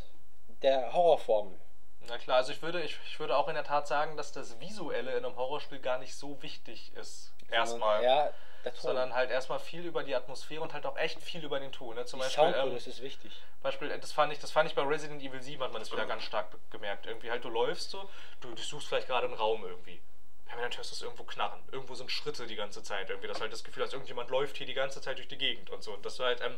der 0.62 0.94
Horrorformel. 0.94 1.60
Na 2.08 2.18
klar, 2.18 2.38
also 2.38 2.52
ich 2.52 2.62
würde, 2.62 2.82
ich, 2.82 2.98
ich 3.08 3.20
würde 3.20 3.36
auch 3.38 3.48
in 3.48 3.56
der 3.56 3.64
Tat 3.64 3.88
sagen, 3.88 4.16
dass 4.18 4.32
das 4.32 4.60
Visuelle 4.60 5.18
in 5.18 5.26
einem 5.26 5.36
Horrorspiel 5.36 5.80
gar 5.80 5.98
nicht 5.98 6.16
so 6.16 6.42
wichtig 6.42 6.94
ist. 6.96 7.34
Erstmal. 7.50 8.04
Ja. 8.04 8.30
Sondern 8.74 9.14
halt 9.14 9.32
erstmal 9.32 9.60
viel 9.60 9.86
über 9.86 10.04
die 10.04 10.16
Atmosphäre 10.16 10.62
und 10.62 10.74
halt 10.74 10.86
auch 10.86 10.98
echt 10.98 11.22
viel 11.22 11.44
über 11.44 11.60
den 11.60 11.72
Ton. 11.72 11.96
Ne? 11.96 12.06
Zum 12.06 12.20
die 12.20 12.26
Beispiel, 12.26 12.44
ähm, 12.46 12.54
Soundkulisse 12.54 12.90
ist 12.90 13.02
wichtig. 13.02 13.32
Beispiel, 13.62 13.92
äh, 13.92 14.00
das 14.00 14.12
fand 14.12 14.34
ich, 14.34 14.40
das 14.40 14.52
fand 14.52 14.70
ich 14.70 14.76
bei 14.76 14.82
Resident 14.82 15.22
Evil 15.22 15.42
7 15.42 15.62
hat 15.64 15.72
man 15.72 15.82
das 15.82 15.92
wieder 15.92 16.06
ganz 16.06 16.24
stark 16.24 16.48
gemerkt. 16.72 17.06
Irgendwie 17.06 17.30
halt, 17.30 17.44
du 17.44 17.50
läufst 17.50 17.92
so, 17.92 18.10
du, 18.42 18.54
du 18.54 18.62
suchst 18.62 18.88
vielleicht 18.88 19.08
gerade 19.08 19.28
einen 19.28 19.36
Raum 19.36 19.64
irgendwie. 19.64 20.02
Permanent 20.46 20.78
hörst 20.78 20.92
du 20.92 20.96
es 20.96 21.02
irgendwo 21.02 21.24
knarren. 21.24 21.60
Irgendwo 21.72 21.96
sind 21.96 22.12
Schritte 22.12 22.48
die 22.48 22.56
ganze 22.56 22.84
Zeit 22.84 23.10
irgendwie. 23.10 23.28
Das 23.28 23.42
halt 23.42 23.52
das 23.52 23.64
Gefühl 23.64 23.84
hast, 23.84 23.94
irgendjemand 23.94 24.30
läuft 24.30 24.58
hier 24.58 24.68
die 24.68 24.74
ganze 24.74 25.02
Zeit 25.02 25.18
durch 25.18 25.28
die 25.28 25.38
Gegend 25.38 25.70
und 25.70 25.84
so. 25.84 25.94
Und 25.94 26.06
dass 26.06 26.18
du 26.18 26.24
halt 26.24 26.42
ähm, 26.42 26.58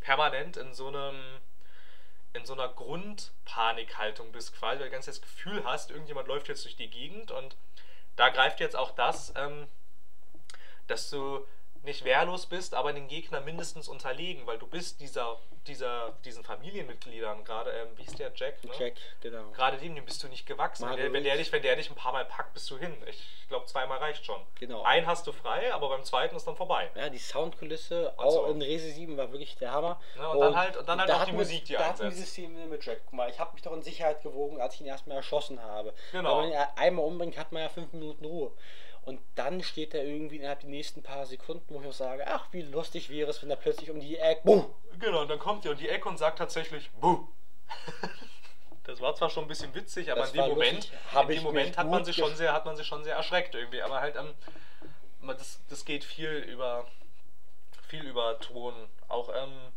permanent 0.00 0.56
in 0.56 0.74
so 0.74 0.88
einem 0.88 1.40
in 2.34 2.44
so 2.44 2.52
einer 2.52 2.68
Grundpanikhaltung 2.68 4.32
bist 4.32 4.54
quasi, 4.54 4.80
weil 4.80 4.86
du 4.86 4.92
ganz 4.92 5.06
das 5.06 5.22
Gefühl 5.22 5.64
hast, 5.64 5.90
irgendjemand 5.90 6.28
läuft 6.28 6.48
jetzt 6.48 6.64
durch 6.64 6.76
die 6.76 6.90
Gegend 6.90 7.30
und 7.30 7.56
da 8.16 8.28
greift 8.28 8.60
jetzt 8.60 8.76
auch 8.76 8.90
das, 8.90 9.32
ähm, 9.36 9.66
dass 10.88 11.10
du 11.10 11.46
nicht 11.84 12.04
wehrlos 12.04 12.46
bist, 12.46 12.74
aber 12.74 12.92
den 12.92 13.06
Gegner 13.08 13.40
mindestens 13.40 13.88
unterlegen, 13.88 14.46
weil 14.46 14.58
du 14.58 14.66
bist 14.66 15.00
dieser, 15.00 15.38
dieser, 15.66 16.12
diesen 16.24 16.44
Familienmitgliedern, 16.44 17.44
gerade, 17.44 17.70
ähm, 17.70 17.88
wie 17.96 18.02
ist 18.02 18.18
der, 18.18 18.32
Jack? 18.34 18.62
Ne? 18.64 18.70
Jack, 18.78 18.94
genau. 19.20 19.50
Gerade 19.52 19.78
dem, 19.78 19.94
dem 19.94 20.04
bist 20.04 20.22
du 20.22 20.28
nicht 20.28 20.44
gewachsen. 20.44 20.88
Wenn 20.88 20.96
der, 20.96 21.12
wenn, 21.12 21.24
der 21.24 21.36
dich, 21.36 21.52
wenn 21.52 21.62
der 21.62 21.76
dich 21.76 21.88
ein 21.88 21.94
paar 21.94 22.12
Mal 22.12 22.24
packt, 22.24 22.52
bist 22.52 22.68
du 22.70 22.76
hin. 22.78 22.94
Ich 23.06 23.46
glaube, 23.48 23.64
zweimal 23.66 23.98
reicht 23.98 24.26
schon. 24.26 24.40
Genau. 24.58 24.82
Einen 24.82 25.06
hast 25.06 25.26
du 25.26 25.32
frei, 25.32 25.72
aber 25.72 25.88
beim 25.88 26.02
zweiten 26.04 26.36
ist 26.36 26.46
dann 26.46 26.56
vorbei. 26.56 26.90
Ja, 26.94 27.08
die 27.08 27.18
Soundkulisse 27.18 28.10
Und 28.16 28.30
so. 28.30 28.44
auch 28.44 28.50
in 28.50 28.60
Rese 28.60 28.90
7 28.90 29.16
war 29.16 29.30
wirklich 29.32 29.56
der 29.56 29.72
Hammer. 29.72 30.00
Ja, 30.16 30.28
und 30.28 30.40
dann 30.40 30.56
halt- 30.56 30.76
und 30.76 30.88
dann 30.88 30.98
halt 30.98 31.08
da 31.08 31.22
auch 31.22 31.26
die 31.26 31.32
Musik, 31.32 31.64
die 31.66 31.74
Da 31.74 31.90
einsetzt. 31.90 32.16
diese 32.16 32.26
Szene 32.26 32.66
mit 32.66 32.84
Jack. 32.84 33.00
Guck 33.06 33.14
mal, 33.14 33.30
ich 33.30 33.38
habe 33.38 33.52
mich 33.54 33.62
doch 33.62 33.72
in 33.72 33.82
Sicherheit 33.82 34.22
gewogen, 34.22 34.60
als 34.60 34.74
ich 34.74 34.80
ihn 34.82 34.86
erstmal 34.88 35.16
erschossen 35.18 35.62
habe. 35.62 35.94
Genau. 36.12 36.42
Wenn 36.42 36.50
man 36.50 36.60
ihn 36.60 36.66
einmal 36.76 37.04
umbringt, 37.04 37.38
hat 37.38 37.52
man 37.52 37.62
ja 37.62 37.68
fünf 37.68 37.92
Minuten 37.92 38.24
Ruhe. 38.24 38.52
Und 39.08 39.20
dann 39.36 39.62
steht 39.62 39.94
er 39.94 40.04
irgendwie 40.04 40.36
innerhalb 40.36 40.60
der 40.60 40.68
nächsten 40.68 41.02
paar 41.02 41.24
Sekunden, 41.24 41.64
wo 41.68 41.80
ich 41.80 41.86
auch 41.86 41.92
sage, 41.94 42.26
ach, 42.26 42.48
wie 42.52 42.60
lustig 42.60 43.08
wäre 43.08 43.30
es, 43.30 43.42
wenn 43.42 43.48
er 43.48 43.56
plötzlich 43.56 43.90
um 43.90 44.00
die 44.00 44.18
Ecke, 44.18 44.42
buh, 44.44 44.66
Genau, 45.00 45.22
und 45.22 45.28
dann 45.28 45.38
kommt 45.38 45.64
er 45.64 45.70
um 45.70 45.78
die 45.78 45.88
Ecke 45.88 46.06
und 46.10 46.18
sagt 46.18 46.38
tatsächlich 46.38 46.90
Buh. 47.00 47.26
Das 48.84 49.00
war 49.00 49.14
zwar 49.14 49.28
schon 49.28 49.44
ein 49.44 49.48
bisschen 49.48 49.74
witzig, 49.74 50.10
aber 50.10 50.22
Das 50.22 50.32
in 50.32 50.40
dem 50.40 50.48
Moment, 50.50 50.92
in 51.20 51.28
dem 51.28 51.42
Moment 51.42 51.76
hat 51.76 51.88
man 51.88 52.04
sich 52.04 52.16
schon 52.16 52.34
sehr, 52.36 52.52
hat 52.52 52.64
man 52.64 52.76
sich 52.76 52.86
schon 52.86 53.04
sehr 53.04 53.16
erschreckt 53.16 53.54
irgendwie. 53.54 53.82
Aber 53.82 54.00
halt, 54.00 54.16
ähm, 54.16 54.34
das, 55.26 55.60
das 55.68 55.84
geht 55.84 56.04
viel 56.04 56.30
über 56.30 56.86
viel 57.86 58.04
über 58.04 58.38
Ton. 58.40 58.74
Auch 59.08 59.30
ähm, 59.34 59.72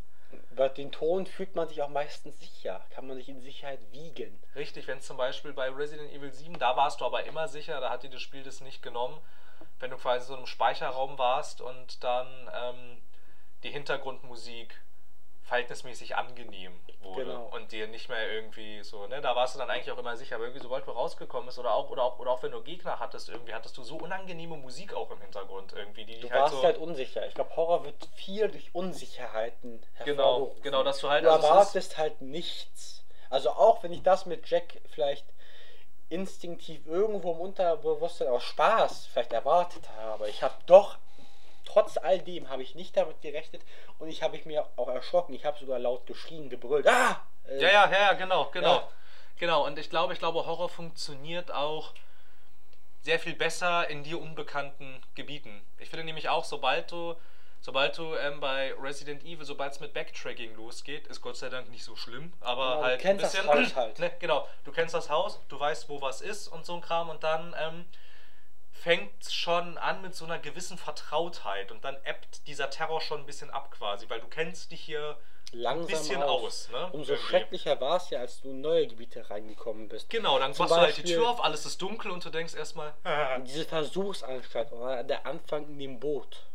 bei 0.55 0.69
den 0.69 0.91
Ton 0.91 1.25
fühlt 1.25 1.55
man 1.55 1.67
sich 1.67 1.81
auch 1.81 1.89
meistens 1.89 2.39
sicher, 2.39 2.81
kann 2.91 3.07
man 3.07 3.15
sich 3.15 3.29
in 3.29 3.41
Sicherheit 3.41 3.79
wiegen. 3.91 4.37
richtig, 4.55 4.87
wenn 4.87 5.01
zum 5.01 5.17
Beispiel 5.17 5.53
bei 5.53 5.69
Resident 5.69 6.11
Evil 6.11 6.31
7, 6.31 6.59
da 6.59 6.75
warst 6.75 7.01
du 7.01 7.05
aber 7.05 7.23
immer 7.23 7.47
sicher, 7.47 7.79
da 7.79 7.89
hat 7.89 8.03
dir 8.03 8.09
das 8.09 8.21
Spiel 8.21 8.43
das 8.43 8.61
nicht 8.61 8.81
genommen, 8.81 9.19
wenn 9.79 9.91
du 9.91 9.97
quasi 9.97 10.27
so 10.27 10.33
in 10.33 10.39
einem 10.39 10.47
Speicherraum 10.47 11.17
warst 11.17 11.61
und 11.61 12.03
dann 12.03 12.27
ähm, 12.53 12.97
die 13.63 13.71
Hintergrundmusik 13.71 14.79
verhältnismäßig 15.51 16.15
angenehm 16.15 16.79
wurde 17.01 17.25
Genau. 17.25 17.49
und 17.53 17.73
dir 17.73 17.85
nicht 17.87 18.07
mehr 18.07 18.31
irgendwie 18.31 18.81
so, 18.83 19.05
ne, 19.07 19.19
da 19.19 19.35
warst 19.35 19.53
du 19.53 19.59
dann 19.59 19.69
eigentlich 19.69 19.91
auch 19.91 19.97
immer 19.97 20.15
sicher, 20.15 20.35
aber 20.35 20.45
irgendwie 20.45 20.61
sobald 20.63 20.87
du 20.87 20.91
rausgekommen 20.91 21.47
bist 21.47 21.59
oder 21.59 21.73
auch, 21.75 21.89
oder 21.89 22.03
auch, 22.03 22.19
oder 22.19 22.31
auch 22.31 22.41
wenn 22.41 22.51
du 22.53 22.61
Gegner 22.63 22.99
hattest, 23.01 23.27
irgendwie 23.27 23.53
hattest 23.53 23.75
du 23.77 23.83
so 23.83 23.97
unangenehme 23.97 24.55
Musik 24.55 24.93
auch 24.93 25.11
im 25.11 25.19
Hintergrund 25.19 25.73
irgendwie, 25.73 26.05
die 26.05 26.15
Du 26.15 26.21
dich 26.21 26.31
halt 26.31 26.41
warst 26.43 26.53
so, 26.55 26.63
halt 26.63 26.77
unsicher. 26.77 27.27
Ich 27.27 27.33
glaube, 27.33 27.53
Horror 27.57 27.83
wird 27.83 28.07
viel 28.15 28.47
durch 28.47 28.73
Unsicherheiten 28.73 29.81
Genau, 30.05 30.23
hervorgerufen. 30.23 30.61
genau, 30.63 30.83
dass 30.83 30.99
du 30.99 31.09
halt- 31.09 31.25
Du 31.25 31.29
also 31.31 31.45
es 31.45 31.49
erwartest 31.51 31.97
halt 31.97 32.21
nichts. 32.21 33.03
Also 33.29 33.49
auch 33.49 33.83
wenn 33.83 33.91
ich 33.91 34.03
das 34.03 34.25
mit 34.25 34.47
Jack 34.49 34.79
vielleicht 34.89 35.25
instinktiv 36.07 36.85
irgendwo 36.87 37.31
im 37.33 37.39
Unterbewusstsein 37.41 38.29
aus 38.29 38.43
Spaß 38.43 39.07
vielleicht 39.07 39.33
erwartet 39.33 39.89
habe, 39.97 40.29
ich 40.29 40.43
habe 40.43 40.55
doch 40.65 40.97
trotz 41.65 41.97
all 41.97 42.19
dem 42.19 42.49
habe 42.49 42.63
ich 42.63 42.75
nicht 42.75 42.95
damit 42.97 43.21
gerechnet 43.21 43.61
und 43.99 44.07
ich 44.09 44.23
habe 44.23 44.35
ich 44.37 44.45
mir 44.45 44.67
auch 44.75 44.87
erschrocken. 44.89 45.33
Ich 45.33 45.45
habe 45.45 45.57
sogar 45.59 45.79
laut 45.79 46.05
geschrien, 46.05 46.49
gebrüllt. 46.49 46.87
Ah! 46.87 47.21
Äh, 47.47 47.61
Ja, 47.61 47.69
ja, 47.69 47.91
ja, 47.91 48.13
genau, 48.13 48.49
genau. 48.51 48.75
Ja. 48.75 48.87
Genau, 49.39 49.65
und 49.65 49.79
ich 49.79 49.89
glaube, 49.89 50.13
ich 50.13 50.19
glaube, 50.19 50.45
Horror 50.45 50.69
funktioniert 50.69 51.51
auch 51.51 51.93
sehr 53.01 53.17
viel 53.19 53.33
besser 53.33 53.89
in 53.89 54.03
dir 54.03 54.21
unbekannten 54.21 55.01
Gebieten. 55.15 55.61
Ich 55.79 55.89
finde 55.89 56.05
nämlich 56.05 56.29
auch, 56.29 56.43
sobald 56.45 56.91
du, 56.91 57.15
sobald 57.59 57.97
du 57.97 58.15
ähm, 58.15 58.39
bei 58.39 58.73
Resident 58.79 59.23
Evil, 59.23 59.43
sobald 59.43 59.73
es 59.73 59.79
mit 59.79 59.93
Backtracking 59.93 60.55
losgeht, 60.55 61.07
ist 61.07 61.21
Gott 61.21 61.37
sei 61.37 61.49
Dank 61.49 61.69
nicht 61.69 61.83
so 61.83 61.95
schlimm, 61.95 62.31
aber 62.41 62.65
Genau, 62.65 62.77
du 62.77 62.83
halt 62.85 63.01
kennst 63.01 63.23
das 63.23 63.47
Haus 63.47 63.75
halt. 63.75 63.99
Ne, 63.99 64.11
genau, 64.19 64.47
du 64.63 64.71
kennst 64.71 64.93
das 64.93 65.09
Haus, 65.09 65.39
du 65.49 65.59
weißt, 65.59 65.89
wo 65.89 65.99
was 66.01 66.21
ist 66.21 66.47
und 66.47 66.63
so 66.65 66.75
ein 66.75 66.81
Kram 66.81 67.09
und 67.09 67.23
dann 67.23 67.55
ähm, 67.59 67.85
fängt 68.81 69.31
schon 69.31 69.77
an 69.77 70.01
mit 70.01 70.15
so 70.15 70.25
einer 70.25 70.39
gewissen 70.39 70.77
Vertrautheit 70.77 71.71
und 71.71 71.83
dann 71.83 71.97
ebbt 72.03 72.47
dieser 72.47 72.69
Terror 72.69 72.99
schon 72.99 73.19
ein 73.19 73.25
bisschen 73.25 73.51
ab 73.51 73.69
quasi, 73.71 74.09
weil 74.09 74.19
du 74.19 74.27
kennst 74.27 74.71
dich 74.71 74.81
hier 74.81 75.17
langsam 75.51 75.83
ein 75.83 75.87
bisschen 75.87 76.23
aus. 76.23 76.43
aus. 76.43 76.69
ne? 76.71 76.89
Umso 76.91 77.13
Irgendwie. 77.13 77.27
schrecklicher 77.29 77.79
war 77.79 77.97
es 77.97 78.09
ja, 78.09 78.19
als 78.19 78.41
du 78.41 78.49
in 78.49 78.61
neue 78.61 78.87
Gebiete 78.87 79.29
reingekommen 79.29 79.87
bist. 79.87 80.09
Genau, 80.09 80.39
dann 80.39 80.55
machst 80.57 80.71
du 80.71 80.75
halt 80.75 80.97
die 80.97 81.03
Tür 81.03 81.29
auf, 81.29 81.43
alles 81.43 81.65
ist 81.65 81.81
dunkel 81.81 82.09
und 82.09 82.25
du 82.25 82.29
denkst 82.29 82.55
erstmal, 82.55 82.93
Diese 83.45 83.65
Versuchsanstalt 83.65 84.71
oder 84.71 85.03
der 85.03 85.27
Anfang 85.27 85.67
in 85.67 85.77
dem 85.77 85.99
Boot, 85.99 86.47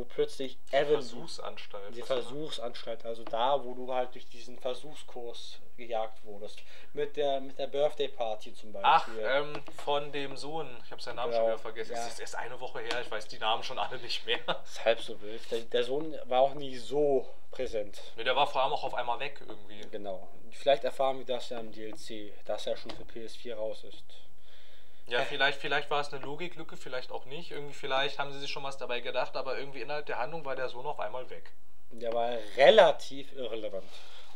wo 0.00 0.04
plötzlich 0.04 0.58
Evan 0.70 0.94
Versuchsanstalt. 0.94 1.94
die 1.94 2.00
war 2.00 2.16
das? 2.16 2.26
Versuchsanstalt, 2.26 3.04
also 3.04 3.22
da, 3.24 3.62
wo 3.64 3.74
du 3.74 3.92
halt 3.92 4.14
durch 4.14 4.26
diesen 4.28 4.58
Versuchskurs 4.58 5.58
gejagt 5.76 6.24
wurdest. 6.24 6.60
Mit 6.92 7.16
der, 7.16 7.40
mit 7.40 7.58
der 7.58 7.66
Birthday 7.66 8.08
Party 8.08 8.54
zum 8.54 8.74
Ach, 8.82 9.06
Beispiel. 9.06 9.24
ähm, 9.30 9.62
von 9.84 10.12
dem 10.12 10.36
Sohn. 10.36 10.68
Ich 10.84 10.90
habe 10.90 11.00
seinen 11.02 11.16
Namen 11.16 11.32
schon 11.32 11.40
Genau, 11.42 11.52
wieder 11.54 11.62
vergessen. 11.62 11.92
ja. 11.92 11.98
Es 12.06 12.08
ist 12.14 12.20
erst 12.20 12.34
eine 12.36 12.58
Woche 12.60 12.80
her, 12.80 13.00
ich 13.02 13.10
weiß 13.10 13.28
die 13.28 13.38
Namen 13.38 13.62
schon 13.62 13.78
alle 13.78 13.98
nicht 13.98 14.24
mehr. 14.26 14.38
ist 14.64 14.84
halb 14.84 15.00
so 15.00 15.20
wild. 15.22 15.50
Der, 15.50 15.60
der 15.60 15.84
Sohn 15.84 16.14
war 16.24 16.40
auch 16.40 16.54
nie 16.54 16.76
so 16.76 17.26
präsent. 17.50 18.00
Nee, 18.16 18.24
der 18.24 18.36
war 18.36 18.46
vor 18.46 18.62
allem 18.62 18.72
auch 18.72 18.84
auf 18.84 18.94
einmal 18.94 19.20
weg 19.20 19.40
irgendwie. 19.46 19.80
Genau. 19.90 20.28
Vielleicht 20.52 20.84
erfahren 20.84 21.18
wir 21.18 21.24
das 21.26 21.48
ja 21.50 21.60
im 21.60 21.72
DLC, 21.72 22.32
dass 22.44 22.66
er 22.66 22.76
schon 22.76 22.90
für 22.90 23.02
PS4 23.04 23.54
raus 23.54 23.84
ist. 23.84 24.04
Ja, 25.10 25.22
vielleicht, 25.24 25.60
vielleicht 25.60 25.90
war 25.90 26.00
es 26.00 26.12
eine 26.12 26.24
Logiklücke, 26.24 26.76
vielleicht 26.76 27.10
auch 27.10 27.24
nicht. 27.24 27.50
Irgendwie, 27.50 27.74
vielleicht 27.74 28.18
haben 28.18 28.32
sie 28.32 28.38
sich 28.40 28.50
schon 28.50 28.62
was 28.62 28.78
dabei 28.78 29.00
gedacht, 29.00 29.36
aber 29.36 29.58
irgendwie 29.58 29.80
innerhalb 29.80 30.06
der 30.06 30.18
Handlung 30.18 30.44
war 30.44 30.56
der 30.56 30.68
Sohn 30.68 30.86
auf 30.86 31.00
einmal 31.00 31.28
weg. 31.30 31.50
Der 31.90 32.12
war 32.12 32.30
relativ 32.56 33.32
irrelevant. 33.32 33.84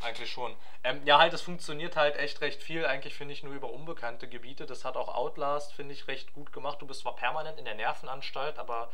Eigentlich 0.03 0.31
schon. 0.31 0.55
Ähm, 0.83 1.01
ja, 1.07 1.19
halt, 1.19 1.33
es 1.33 1.41
funktioniert 1.41 1.97
halt 1.97 2.17
echt 2.17 2.41
recht 2.41 2.63
viel. 2.63 2.85
Eigentlich 2.85 3.15
finde 3.15 3.33
ich 3.33 3.43
nur 3.43 3.55
über 3.55 3.71
unbekannte 3.71 4.29
Gebiete. 4.29 4.67
Das 4.67 4.85
hat 4.85 4.97
auch 4.97 5.15
Outlast, 5.15 5.73
finde 5.73 5.95
ich, 5.95 6.09
recht 6.09 6.35
gut 6.35 6.53
gemacht. 6.53 6.83
Du 6.83 6.87
bist 6.87 7.01
zwar 7.01 7.17
permanent 7.17 7.59
in 7.59 7.65
der 7.65 7.75
Nervenanstalt, 7.75 8.59
aber 8.59 8.91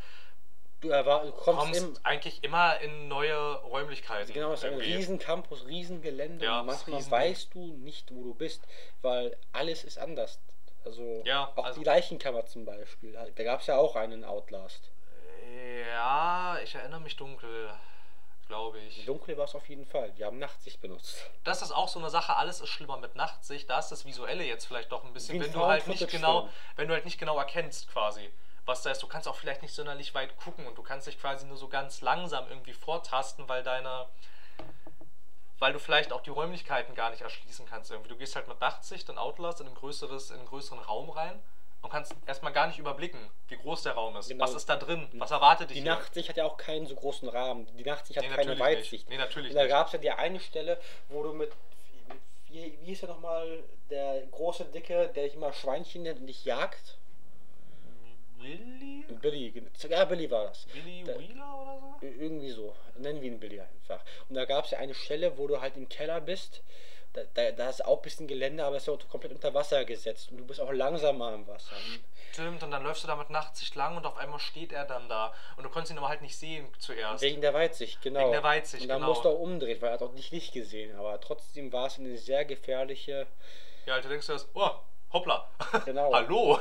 Du, 0.83 0.89
erwar- 0.89 1.23
kommst, 1.33 1.45
kommst 1.45 1.81
im, 1.83 1.97
eigentlich 2.05 2.43
immer 2.45 2.79
in 2.81 3.09
neue 3.09 3.55
Räumlichkeiten. 3.63 4.33
Genau, 4.33 4.53
es 4.53 4.61
ist 4.61 4.67
ein 4.67 4.73
irgendwie. 4.75 4.95
riesen 4.95 5.19
Campus, 5.19 5.67
riesen 5.67 6.01
Gelände. 6.01 6.45
Ja, 6.45 6.63
manchmal 6.63 6.97
riesen- 6.99 7.11
weißt 7.11 7.55
du 7.55 7.59
nicht, 7.79 8.11
wo 8.15 8.23
du 8.23 8.35
bist, 8.35 8.63
weil 9.03 9.37
alles 9.53 9.85
ist 9.85 9.99
anders. 9.99 10.39
Also 10.85 11.23
Ja, 11.25 11.53
auch 11.57 11.65
also- 11.65 11.81
die 11.81 11.87
Leichenkammer 11.87 12.47
zum 12.47 12.65
Beispiel. 12.65 13.13
Da 13.13 13.45
gab 13.45 13.61
es 13.61 13.67
ja 13.67 13.77
auch 13.77 13.97
einen 13.97 14.25
Outlast. 14.25 14.91
Ja, 15.87 16.59
ich 16.63 16.75
erinnere 16.75 17.01
mich 17.01 17.17
dunkel, 17.17 17.71
glaube 18.47 18.79
ich. 18.81 19.05
Dunkel 19.05 19.37
war 19.37 19.45
es 19.45 19.55
auf 19.55 19.69
jeden 19.69 19.87
Fall. 19.87 20.13
Die 20.13 20.25
haben 20.25 20.39
Nachtsicht 20.39 20.81
benutzt. 20.81 21.29
Das 21.45 21.63
ist 21.63 21.73
auch 21.73 21.89
so 21.89 21.99
eine 21.99 22.11
Sache, 22.11 22.37
alles 22.37 22.61
ist 22.61 22.69
schlimmer 22.69 22.97
mit 22.97 23.17
Nachtsicht. 23.17 23.69
Da 23.69 23.79
ist 23.79 23.89
das 23.89 24.05
Visuelle 24.05 24.45
jetzt 24.45 24.67
vielleicht 24.67 24.93
doch 24.93 25.05
ein 25.05 25.13
bisschen, 25.13 25.37
Wie 25.37 25.45
wenn 25.45 25.53
du 25.53 25.65
halt 25.65 25.87
nicht 25.87 26.09
genau, 26.09 26.49
wenn 26.77 26.89
du 26.89 26.95
halt 26.95 27.05
nicht 27.05 27.19
genau 27.19 27.37
erkennst 27.39 27.89
quasi, 27.91 28.31
was 28.65 28.83
da 28.83 28.91
ist. 28.91 29.03
Du 29.03 29.09
kannst 29.09 29.29
auch 29.29 29.37
vielleicht 29.37 29.63
nicht 29.63 29.75
sonderlich 29.75 30.15
weit 30.15 30.37
gucken 30.37 30.67
und 30.67 30.79
du 30.79 30.83
kannst 30.83 31.07
dich 31.07 31.19
quasi 31.21 31.47
nur 31.47 31.57
so 31.57 31.69
ganz 31.69 32.01
langsam 32.01 32.49
irgendwie 32.49 32.73
vortasten, 32.73 33.49
weil 33.49 33.63
deine 33.63 34.07
weil 35.61 35.73
du 35.73 35.79
vielleicht 35.79 36.13
auch 36.13 36.23
die 36.23 36.31
Räumlichkeiten 36.31 36.95
gar 36.97 37.11
nicht 37.11 37.23
erschließen 37.23 37.67
kannst 37.67 37.91
irgendwie. 37.91 38.09
Du 38.09 38.17
gehst 38.17 38.35
halt 38.35 38.49
mit 38.49 38.61
Nachtsicht 38.61 39.09
in 39.09 39.19
Outlast 39.19 39.61
in 39.61 39.69
ein 39.69 39.75
größeres, 39.75 40.31
in 40.31 40.39
einen 40.39 40.47
größeren 40.47 40.81
Raum 40.81 41.11
rein 41.11 41.41
und 41.83 41.91
kannst 41.91 42.15
erstmal 42.27 42.53
gar 42.53 42.67
nicht 42.67 42.79
überblicken, 42.79 43.21
wie 43.49 43.57
groß 43.57 43.83
der 43.83 43.93
Raum 43.93 44.17
ist. 44.17 44.29
Genau. 44.29 44.43
Was 44.45 44.55
ist 44.55 44.69
da 44.69 44.77
drin? 44.77 45.09
Was 45.13 45.31
erwartet 45.31 45.71
dich 45.71 45.77
Die 45.77 45.83
hier? 45.83 45.93
Nachtsicht 45.95 46.29
hat 46.31 46.37
ja 46.37 46.45
auch 46.45 46.57
keinen 46.57 46.87
so 46.87 46.95
großen 46.95 47.29
Rahmen. 47.29 47.67
Die 47.77 47.85
Nachtsicht 47.85 48.19
hat 48.19 48.25
Nee, 48.25 48.35
keine 48.35 48.59
Weitsicht. 48.59 49.09
Nee, 49.09 49.19
natürlich 49.19 49.51
Und 49.51 49.57
da 49.57 49.67
gab 49.67 49.87
es 49.87 49.93
ja 49.93 49.99
die 49.99 50.11
eine 50.11 50.41
Stelle, 50.41 50.81
wo 51.09 51.23
du 51.23 51.33
mit. 51.33 51.53
Wie, 52.49 52.79
wie 52.81 52.87
hieß 52.87 53.03
er 53.03 53.09
nochmal? 53.09 53.63
Der 53.91 54.27
große 54.27 54.65
Dicke, 54.67 55.09
der 55.15 55.25
dich 55.25 55.35
immer 55.35 55.53
Schweinchen 55.53 56.03
nennt 56.03 56.21
und 56.21 56.27
dich 56.27 56.45
jagt? 56.45 56.97
Willy? 58.41 59.05
Billy. 59.21 59.63
Ja, 59.89 60.05
Billy 60.05 60.31
war 60.31 60.47
das. 60.47 60.67
Willy 60.73 61.05
Da- 61.05 61.19
Wheeler 61.19 61.61
oder 61.63 61.79
so? 62.01 62.07
Irgendwie 62.07 62.51
so. 62.51 62.75
Nennen 62.97 63.21
wir 63.21 63.29
ihn 63.31 63.41
Billy 63.41 63.61
einfach. 63.61 64.01
Und 64.29 64.35
da 64.37 64.45
gab 64.45 64.65
es 64.65 64.71
ja 64.73 64.79
eine 64.79 64.95
Stelle, 64.95 65.37
wo 65.39 65.47
du 65.47 65.61
halt 65.61 65.77
im 65.77 65.89
Keller 65.89 66.21
bist. 66.21 66.63
Da, 67.13 67.23
da, 67.35 67.51
da 67.51 67.69
ist 67.69 67.85
auch 67.85 67.97
ein 67.97 68.03
bisschen 68.03 68.29
Gelände, 68.29 68.65
aber 68.65 68.77
es 68.77 68.87
ist 68.87 68.87
ja 68.87 69.09
komplett 69.11 69.33
unter 69.33 69.53
Wasser 69.53 69.85
gesetzt. 69.85 70.31
Und 70.31 70.37
du 70.39 70.47
bist 70.47 70.61
auch 70.61 70.71
langsamer 70.71 71.35
im 71.35 71.45
Wasser. 71.49 71.75
Stimmt, 72.33 72.63
und 72.63 72.71
dann 72.71 72.85
läufst 72.85 73.03
du 73.03 73.09
da 73.09 73.17
mit 73.17 73.31
Nachtsicht 73.31 73.75
lang 73.75 73.97
und 73.97 74.07
auf 74.07 74.17
einmal 74.17 74.39
steht 74.39 74.71
er 74.73 74.85
dann 74.85 75.09
da. 75.09 75.35
Und 75.57 75.65
du 75.65 75.71
konntest 75.71 75.91
ihn 75.93 75.99
aber 75.99 76.09
halt 76.09 76.23
nicht 76.23 76.37
sehen 76.37 76.69
zuerst. 76.79 77.21
Wegen 77.23 77.41
der 77.41 77.53
Weitsicht, 77.53 78.01
genau. 78.01 78.21
Wegen 78.21 78.31
der 78.33 78.45
Weitsicht, 78.45 78.85
Und 78.85 78.89
dann 78.89 78.99
genau. 79.01 79.09
musst 79.09 79.25
du 79.25 79.31
auch 79.31 79.41
umdrehen, 79.41 79.83
weil 79.83 79.89
er 79.91 79.95
hat 79.95 80.03
auch 80.03 80.15
dich 80.15 80.31
nicht 80.31 80.53
gesehen. 80.53 80.97
Aber 80.97 81.21
trotzdem 81.21 81.73
war 81.73 81.89
es 81.89 81.99
eine 81.99 82.17
sehr 82.17 82.45
gefährliche. 82.45 83.27
Ja, 83.87 84.01
du 84.01 84.09
denkst 84.09 84.29
du 84.29 84.33
erst, 84.35 84.49
oh, 84.55 84.71
hoppla. 85.13 85.49
Genau. 85.85 86.13
Hallo. 86.15 86.61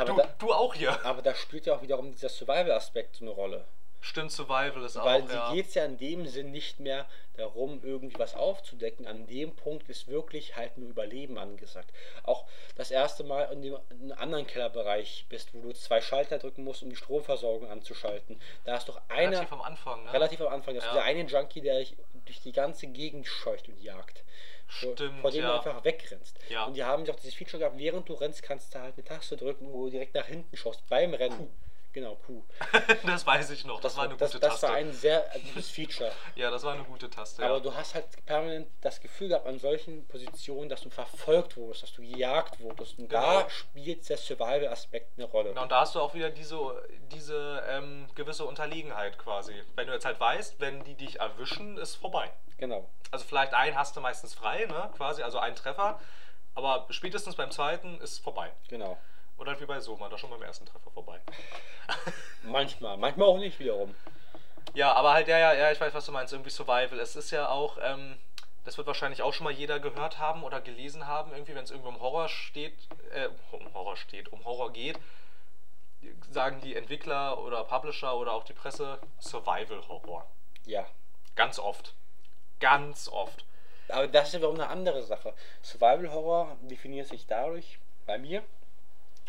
Aber 0.00 0.12
du, 0.12 0.16
da- 0.16 0.34
du 0.38 0.52
auch 0.52 0.74
hier. 0.74 1.04
Aber 1.04 1.22
da 1.22 1.34
spielt 1.34 1.66
ja 1.66 1.74
auch 1.76 1.82
wiederum 1.82 2.12
dieser 2.12 2.28
Survival-Aspekt 2.28 3.16
so 3.16 3.24
eine 3.24 3.30
Rolle. 3.32 3.64
Stimmt, 4.02 4.30
Survival 4.30 4.84
ist 4.84 4.94
Weil 4.96 5.22
auch, 5.22 5.26
sie 5.28 5.34
ja. 5.34 5.52
geht 5.52 5.66
es 5.68 5.74
ja 5.74 5.84
in 5.84 5.98
dem 5.98 6.26
Sinn 6.28 6.52
nicht 6.52 6.78
mehr 6.78 7.06
darum, 7.36 7.80
irgendwie 7.82 8.16
was 8.18 8.36
aufzudecken. 8.36 9.04
An 9.06 9.26
dem 9.26 9.56
Punkt 9.56 9.88
ist 9.88 10.06
wirklich 10.06 10.54
halt 10.54 10.78
nur 10.78 10.88
Überleben 10.90 11.38
angesagt. 11.38 11.90
Auch 12.22 12.44
das 12.76 12.92
erste 12.92 13.24
Mal 13.24 13.44
in 13.52 13.62
dem 13.62 13.76
in 13.90 14.12
einem 14.12 14.20
anderen 14.20 14.46
Kellerbereich 14.46 15.26
bist, 15.28 15.48
wo 15.54 15.60
du 15.62 15.72
zwei 15.72 16.00
Schalter 16.00 16.38
drücken 16.38 16.62
musst, 16.62 16.82
um 16.84 16.90
die 16.90 16.94
Stromversorgung 16.96 17.68
anzuschalten. 17.68 18.40
Da 18.64 18.76
ist 18.76 18.88
doch 18.88 19.00
einer 19.08 19.30
Relativ 19.38 19.52
am 19.52 19.62
Anfang, 19.62 20.04
ne? 20.04 20.12
relativ 20.12 20.40
am 20.42 20.48
Anfang, 20.52 20.74
das 20.76 20.84
ist 20.84 20.88
Ja. 20.88 20.94
dieser 20.94 21.04
eine 21.04 21.22
Junkie, 21.28 21.60
der 21.62 21.78
dich 21.80 21.96
durch 22.26 22.40
die 22.42 22.52
ganze 22.52 22.86
Gegend 22.86 23.26
scheucht 23.26 23.66
und 23.68 23.80
jagt. 23.82 24.22
Stimmt, 24.68 25.20
vor 25.20 25.30
dem 25.30 25.42
ja. 25.42 25.48
du 25.48 25.54
einfach 25.54 25.84
wegrennst. 25.84 26.38
Ja. 26.48 26.64
Und 26.64 26.74
die 26.74 26.84
haben 26.84 27.04
doch 27.04 27.16
dieses 27.16 27.34
Feature 27.34 27.60
gehabt, 27.60 27.78
während 27.78 28.08
du 28.08 28.14
rennst, 28.14 28.42
kannst 28.42 28.74
du 28.74 28.80
halt 28.80 28.94
eine 28.96 29.04
Taste 29.04 29.36
drücken, 29.36 29.72
wo 29.72 29.84
du 29.84 29.90
direkt 29.92 30.14
nach 30.14 30.26
hinten 30.26 30.56
schaust 30.56 30.86
beim 30.88 31.14
Rennen. 31.14 31.48
Genau, 31.92 32.14
Q. 32.16 32.42
das 33.06 33.24
weiß 33.26 33.48
ich 33.52 33.64
noch. 33.64 33.80
Das, 33.80 33.92
Das, 33.92 33.96
war 33.96 34.04
eine 34.04 34.16
das, 34.18 34.32
gute 34.32 34.40
das 34.40 34.50
Taste. 34.60 34.68
war 34.68 34.74
ein 34.74 34.92
sehr 34.92 35.30
gutes 35.46 35.70
Feature. 35.70 36.12
ja, 36.34 36.50
das 36.50 36.62
war 36.62 36.74
eine 36.74 36.84
gute 36.84 37.08
Taste. 37.08 37.42
Aber 37.42 37.54
ja. 37.54 37.60
du 37.60 37.74
hast 37.74 37.94
halt 37.94 38.04
permanent 38.26 38.68
das 38.82 39.00
Gefühl 39.00 39.28
gehabt 39.28 39.46
an 39.46 39.58
solchen 39.58 40.06
Positionen, 40.06 40.68
dass 40.68 40.82
du 40.82 40.90
verfolgt 40.90 41.56
wurdest, 41.56 41.84
dass 41.84 41.94
du 41.94 42.02
gejagt 42.02 42.60
wurdest. 42.60 42.98
Und 42.98 43.10
da 43.10 43.38
Genau. 43.38 43.48
spielt 43.48 44.06
der 44.10 44.18
Survival-Aspekt 44.18 45.12
eine 45.16 45.26
Rolle. 45.26 45.48
Genau, 45.50 45.62
und 45.62 45.72
da 45.72 45.80
hast 45.80 45.94
du 45.94 46.00
auch 46.00 46.12
wieder 46.12 46.28
diese, 46.28 46.86
diese 47.12 47.64
ähm, 47.66 48.08
gewisse 48.14 48.44
Unterlegenheit 48.44 49.16
quasi. 49.18 49.54
Wenn 49.74 49.86
du 49.86 49.94
jetzt 49.94 50.04
halt 50.04 50.20
weißt, 50.20 50.60
wenn 50.60 50.84
die 50.84 50.96
dich 50.96 51.20
erwischen, 51.20 51.78
ist 51.78 51.94
vorbei. 51.94 52.30
Genau. 52.58 52.88
Also 53.10 53.24
vielleicht 53.24 53.54
einen 53.54 53.76
hast 53.76 53.96
du 53.96 54.00
meistens 54.00 54.34
frei, 54.34 54.66
ne? 54.66 54.90
Quasi, 54.96 55.22
also 55.22 55.38
einen 55.38 55.56
Treffer. 55.56 56.00
Aber 56.54 56.86
spätestens 56.90 57.34
beim 57.34 57.50
zweiten 57.50 58.00
ist 58.00 58.18
vorbei. 58.18 58.50
Genau. 58.68 58.96
Oder 59.38 59.52
halt 59.52 59.60
wie 59.60 59.66
bei 59.66 59.78
Soma, 59.80 60.08
da 60.08 60.16
schon 60.16 60.30
beim 60.30 60.42
ersten 60.42 60.64
Treffer 60.64 60.90
vorbei. 60.90 61.20
Manchmal, 62.42 62.96
manchmal 62.96 63.28
auch 63.28 63.38
nicht 63.38 63.58
wiederum. 63.58 63.94
Ja, 64.74 64.92
aber 64.94 65.12
halt, 65.12 65.28
ja, 65.28 65.38
ja, 65.38 65.52
ja, 65.52 65.72
ich 65.72 65.80
weiß, 65.80 65.92
was 65.94 66.06
du 66.06 66.12
meinst, 66.12 66.32
irgendwie 66.32 66.50
Survival. 66.50 66.98
Es 66.98 67.16
ist 67.16 67.30
ja 67.30 67.48
auch, 67.48 67.78
ähm, 67.82 68.16
das 68.64 68.76
wird 68.78 68.86
wahrscheinlich 68.86 69.22
auch 69.22 69.32
schon 69.32 69.44
mal 69.44 69.52
jeder 69.52 69.78
gehört 69.78 70.18
haben 70.18 70.42
oder 70.42 70.60
gelesen 70.60 71.06
haben, 71.06 71.32
irgendwie, 71.32 71.54
wenn 71.54 71.64
es 71.64 71.70
irgendwie 71.70 71.88
um 71.88 72.00
Horror 72.00 72.28
steht, 72.28 72.74
äh, 73.12 73.28
um 73.52 73.72
Horror 73.74 73.96
steht, 73.96 74.32
um 74.32 74.44
Horror 74.44 74.72
geht, 74.72 74.98
sagen 76.30 76.60
die 76.60 76.74
Entwickler 76.74 77.38
oder 77.38 77.64
Publisher 77.64 78.16
oder 78.16 78.32
auch 78.32 78.44
die 78.44 78.52
Presse 78.52 78.98
Survival 79.20 79.86
Horror. 79.88 80.26
Ja. 80.64 80.86
Ganz 81.34 81.58
oft. 81.58 81.94
Ganz 82.60 83.08
oft. 83.08 83.44
Aber 83.88 84.08
das 84.08 84.28
ist 84.28 84.34
ja 84.34 84.38
wiederum 84.40 84.56
eine 84.56 84.68
andere 84.68 85.02
Sache. 85.02 85.34
Survival 85.62 86.12
Horror 86.12 86.56
definiert 86.62 87.06
sich 87.06 87.26
dadurch, 87.26 87.78
bei 88.06 88.18
mir, 88.18 88.42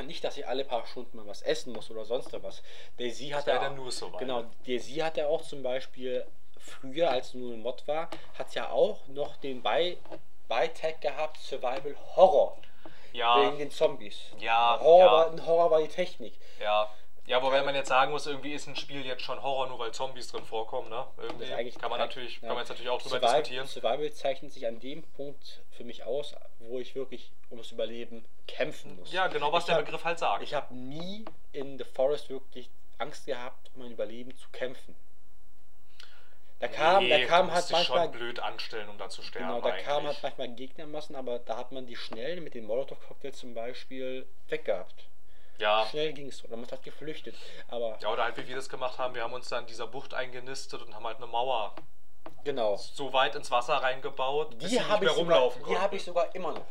nicht, 0.03 0.23
dass 0.23 0.37
ich 0.37 0.47
alle 0.47 0.63
paar 0.63 0.85
Stunden 0.85 1.17
mal 1.17 1.27
was 1.27 1.41
essen 1.41 1.73
muss 1.73 1.89
oder 1.89 2.05
sonst 2.05 2.31
was. 2.43 2.61
Daisy 2.97 3.29
hat 3.29 3.47
wär 3.47 3.55
ja 3.55 3.69
nur 3.69 3.91
Survival. 3.91 4.19
Genau, 4.19 4.43
Daisy 4.65 4.95
hat 4.95 5.17
ja 5.17 5.27
auch 5.27 5.41
zum 5.41 5.63
Beispiel 5.63 6.25
früher, 6.59 7.09
als 7.09 7.33
nur 7.33 7.53
ein 7.53 7.61
Mod 7.61 7.87
war, 7.87 8.09
hat 8.37 8.53
ja 8.53 8.69
auch 8.69 9.07
noch 9.07 9.37
den 9.37 9.61
Bei 9.61 9.97
Beitag 10.47 11.01
gehabt 11.01 11.37
Survival 11.37 11.95
Horror 12.15 12.57
Ja, 13.13 13.41
wegen 13.41 13.57
den 13.57 13.71
Zombies. 13.71 14.17
Ja, 14.39 14.79
Horror, 14.79 14.99
ja. 14.99 15.11
War, 15.11 15.31
ein 15.31 15.45
Horror 15.45 15.71
war 15.71 15.81
die 15.81 15.87
Technik. 15.87 16.33
ja. 16.59 16.89
Ja, 17.27 17.43
wobei 17.43 17.61
man 17.61 17.75
jetzt 17.75 17.89
sagen 17.89 18.11
muss, 18.13 18.25
irgendwie 18.25 18.53
ist 18.53 18.67
ein 18.67 18.77
Spiel 18.77 19.05
jetzt 19.05 19.21
schon 19.21 19.43
Horror, 19.43 19.67
nur 19.67 19.77
weil 19.79 19.91
Zombies 19.91 20.29
drin 20.29 20.45
vorkommen, 20.45 20.89
ne? 20.89 21.05
Irgendwie 21.17 21.71
kann 21.71 21.89
man 21.89 21.99
natürlich, 21.99 22.35
ja. 22.35 22.39
kann 22.47 22.49
man 22.51 22.59
jetzt 22.59 22.69
natürlich 22.69 22.89
auch 22.89 23.01
drüber 23.01 23.17
Survival, 23.19 23.41
diskutieren. 23.43 23.67
Survival 23.67 24.11
zeichnet 24.13 24.53
sich 24.53 24.65
an 24.65 24.79
dem 24.79 25.03
Punkt 25.03 25.61
für 25.71 25.83
mich 25.83 26.05
aus, 26.05 26.33
wo 26.59 26.79
ich 26.79 26.95
wirklich 26.95 27.31
ums 27.51 27.71
Überleben 27.73 28.23
kämpfen 28.47 28.95
muss. 28.95 29.11
Ja, 29.11 29.27
genau, 29.27 29.51
was 29.51 29.63
Ich 29.63 29.67
der 29.67 29.75
hab- 29.75 29.85
Begriff 29.85 30.05
halt 30.05 30.19
sagt. 30.19 30.41
Ich 30.41 30.53
habe 30.53 30.73
nie 30.73 31.25
in 31.51 31.77
The 31.77 31.83
Forest 31.83 32.29
wirklich 32.29 32.69
Angst 32.97 33.25
gehabt, 33.25 33.71
um 33.75 33.81
mein 33.81 33.91
Überleben 33.91 34.35
zu 34.37 34.47
kämpfen. 34.53 34.95
Da 36.59 36.67
kam, 36.69 37.03
Nee, 37.03 37.09
da 37.09 37.25
kam 37.27 37.51
halt 37.51 37.69
manchmal, 37.69 38.03
schon 38.05 38.11
blöd 38.13 38.39
anstellen, 38.39 38.89
um 38.89 38.97
da 38.97 39.09
zu 39.09 39.21
sterben. 39.21 39.47
genau, 39.47 39.61
da 39.61 39.77
kam 39.77 39.97
eigentlich. 40.05 40.23
halt 40.23 40.23
manchmal 40.23 40.47
Gegnermassen, 40.55 41.15
aber 41.15 41.39
da 41.39 41.57
hat 41.57 41.71
man 41.73 41.85
die 41.85 41.95
schnell 41.97 42.39
mit 42.41 42.53
den 42.55 42.65
Molotov-Cocktails 42.65 43.37
zum 43.37 43.53
Beispiel 43.53 44.25
weggehabt. 44.47 45.07
Ja. 45.59 45.85
Schnell 45.89 46.13
ging 46.13 46.27
es, 46.27 46.43
oder 46.45 46.55
man 46.57 46.69
hat 46.69 46.83
geflüchtet. 46.83 47.35
Aber 47.69 47.97
ja, 48.01 48.09
oder 48.09 48.23
halt 48.23 48.37
wie 48.37 48.47
wir 48.47 48.55
das 48.55 48.69
gemacht 48.69 48.97
haben, 48.97 49.15
wir 49.15 49.23
haben 49.23 49.33
uns 49.33 49.49
da 49.49 49.59
in 49.59 49.65
dieser 49.65 49.87
Bucht 49.87 50.13
eingenistet 50.13 50.81
und 50.81 50.93
haben 50.95 51.05
halt 51.05 51.17
eine 51.17 51.27
Mauer 51.27 51.73
genau. 52.43 52.77
so 52.77 53.11
weit 53.13 53.35
ins 53.35 53.49
Wasser 53.51 53.75
reingebaut, 53.75 54.57
bis 54.59 54.69
sie 54.71 54.77
Die 54.77 54.83
nicht 54.83 54.87
mehr 54.89 54.95
ich, 54.95 55.07
sogar, 55.09 55.15
rumlaufen 55.17 55.63
die 55.67 55.77
habe 55.77 55.95
ich 55.95 56.03
sogar 56.03 56.35
immer 56.35 56.51
noch. 56.53 56.65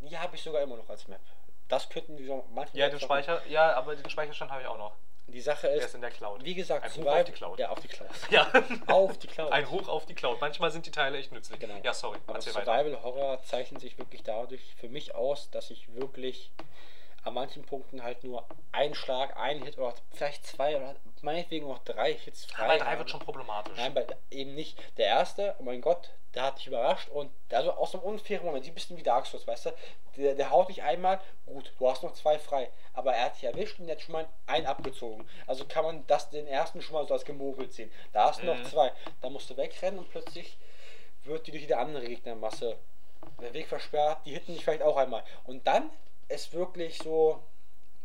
Die 0.00 0.18
habe 0.18 0.34
ich 0.34 0.42
sogar 0.42 0.62
immer 0.62 0.76
noch 0.76 0.88
als 0.88 1.06
Map. 1.08 1.20
Das 1.68 1.88
könnten 1.88 2.18
wir 2.18 2.26
so 2.26 2.44
manchmal. 2.52 2.78
ja, 2.80 2.88
den 2.88 3.00
Speicher, 3.00 3.46
ja, 3.46 3.72
aber 3.74 3.94
den 3.96 4.10
Speicherstand 4.10 4.50
habe 4.50 4.62
ich 4.62 4.68
auch 4.68 4.78
noch. 4.78 4.92
Die 5.28 5.40
Sache 5.40 5.68
Der 5.68 5.76
ist, 5.76 5.84
ist 5.86 5.94
in 5.94 6.00
der 6.00 6.10
Cloud. 6.10 6.44
wie 6.44 6.54
gesagt, 6.54 6.84
Ein 6.84 6.90
Hoch 6.90 6.96
Survival- 6.96 7.20
auf 7.20 7.24
die 7.24 7.32
Cloud. 7.32 7.58
Ja, 7.58 7.70
auf 7.70 7.80
die 7.80 7.88
Cloud. 7.88 8.10
Ja. 8.30 8.52
Auf 8.88 9.18
die 9.18 9.26
Cloud. 9.28 9.52
Ein 9.52 9.70
Hoch 9.70 9.88
auf 9.88 10.04
die 10.04 10.14
Cloud. 10.14 10.40
Manchmal 10.40 10.70
sind 10.72 10.84
die 10.84 10.90
Teile 10.90 11.16
echt 11.16 11.32
nützlich. 11.32 11.58
Genau. 11.60 11.76
Ja, 11.82 11.94
sorry. 11.94 12.18
Aber 12.26 12.34
Erzähl 12.36 12.54
weiter. 12.54 12.74
Survival 12.74 13.02
Horror 13.02 13.42
zeichnet 13.44 13.80
sich 13.80 13.96
wirklich 13.96 14.22
dadurch 14.24 14.60
für 14.74 14.88
mich 14.88 15.14
aus, 15.14 15.48
dass 15.50 15.70
ich 15.70 15.94
wirklich 15.94 16.50
an 17.24 17.34
manchen 17.34 17.64
Punkten 17.64 18.02
halt 18.02 18.24
nur 18.24 18.44
einen 18.72 18.94
Schlag, 18.94 19.36
einen 19.36 19.62
Hit 19.62 19.78
oder 19.78 19.94
vielleicht 20.12 20.44
zwei 20.46 20.76
oder 20.76 20.96
meinetwegen 21.20 21.70
auch 21.70 21.78
drei 21.84 22.14
Hits 22.14 22.46
frei 22.46 22.64
Aber 22.64 22.78
drei 22.78 22.84
habe. 22.86 22.98
wird 22.98 23.10
schon 23.10 23.20
problematisch. 23.20 23.76
Nein, 23.76 23.94
bei, 23.94 24.06
eben 24.30 24.54
nicht. 24.54 24.76
Der 24.98 25.06
erste, 25.06 25.54
oh 25.58 25.62
mein 25.62 25.80
Gott, 25.80 26.10
der 26.34 26.42
hat 26.44 26.58
dich 26.58 26.66
überrascht 26.66 27.08
und 27.10 27.30
also 27.52 27.72
aus 27.72 27.94
einem 27.94 28.02
unfairen 28.04 28.44
Moment, 28.46 28.66
ein 28.66 28.74
bisschen 28.74 28.96
wie 28.96 29.02
Dark 29.02 29.26
Souls, 29.26 29.46
weißt 29.46 29.66
du? 29.66 29.70
Der, 30.16 30.34
der 30.34 30.50
haut 30.50 30.68
dich 30.68 30.82
einmal, 30.82 31.20
gut, 31.46 31.72
du 31.78 31.88
hast 31.88 32.02
noch 32.02 32.12
zwei 32.14 32.38
frei, 32.38 32.70
aber 32.92 33.14
er 33.14 33.26
hat 33.26 33.36
dich 33.36 33.44
erwischt 33.44 33.78
und 33.78 33.88
hat 33.90 34.00
schon 34.00 34.12
mal 34.12 34.26
einen 34.46 34.66
abgezogen. 34.66 35.26
Also 35.46 35.64
kann 35.64 35.84
man 35.84 36.06
das 36.08 36.28
den 36.30 36.46
ersten 36.46 36.82
schon 36.82 36.94
mal 36.94 37.06
so 37.06 37.14
als 37.14 37.24
gemogelt 37.24 37.72
sehen. 37.72 37.90
Da 38.12 38.28
hast 38.28 38.42
du 38.42 38.46
Mhm. 38.52 38.60
noch 38.62 38.68
zwei. 38.68 38.92
Da 39.20 39.30
musst 39.30 39.48
du 39.48 39.56
wegrennen 39.56 39.98
und 40.00 40.10
plötzlich 40.10 40.58
wird 41.24 41.46
dir 41.46 41.52
durch 41.52 41.66
die 41.66 41.74
andere 41.74 42.04
Gegnermasse 42.04 42.76
der 43.40 43.54
Weg 43.54 43.68
versperrt, 43.68 44.18
die 44.26 44.32
hitten 44.32 44.54
dich 44.54 44.64
vielleicht 44.64 44.82
auch 44.82 44.96
einmal. 44.96 45.22
Und 45.44 45.66
dann 45.66 45.88
ist 46.28 46.52
wirklich 46.52 46.98
so, 46.98 47.42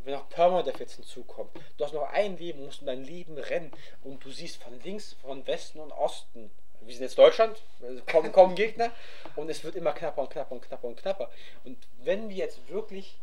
wenn 0.04 0.14
noch 0.14 0.30
Permadeath 0.30 0.80
jetzt 0.80 0.96
hinzukommt, 0.96 1.52
du 1.78 1.84
hast 1.84 1.94
noch 1.94 2.10
ein 2.12 2.38
Leben, 2.38 2.66
musst 2.66 2.82
um 2.82 2.88
dein 2.88 3.04
Leben 3.04 3.38
rennen 3.38 3.72
und 4.04 4.24
du 4.24 4.32
siehst 4.32 4.62
von 4.62 4.80
links, 4.82 5.16
von 5.22 5.46
Westen 5.48 5.80
und 5.80 5.92
Osten, 5.92 6.52
wir 6.82 6.94
sind 6.94 7.04
jetzt 7.04 7.18
Deutschland, 7.18 7.62
kommen, 8.10 8.32
kommen 8.32 8.56
Gegner 8.56 8.92
und 9.36 9.50
es 9.50 9.64
wird 9.64 9.76
immer 9.76 9.92
knapper 9.92 10.22
und 10.22 10.30
knapper 10.30 10.54
und 10.54 10.62
knapper 10.62 10.88
und 10.88 10.98
knapper. 10.98 11.30
Und 11.66 11.78
wenn 12.04 12.30
wir 12.30 12.38
jetzt 12.38 12.70
wirklich 12.70 13.18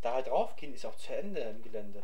da 0.00 0.22
drauf 0.22 0.56
gehen, 0.56 0.74
ist 0.74 0.86
auch 0.86 0.96
zu 0.96 1.14
Ende 1.14 1.40
im 1.40 1.62
Gelände. 1.62 2.02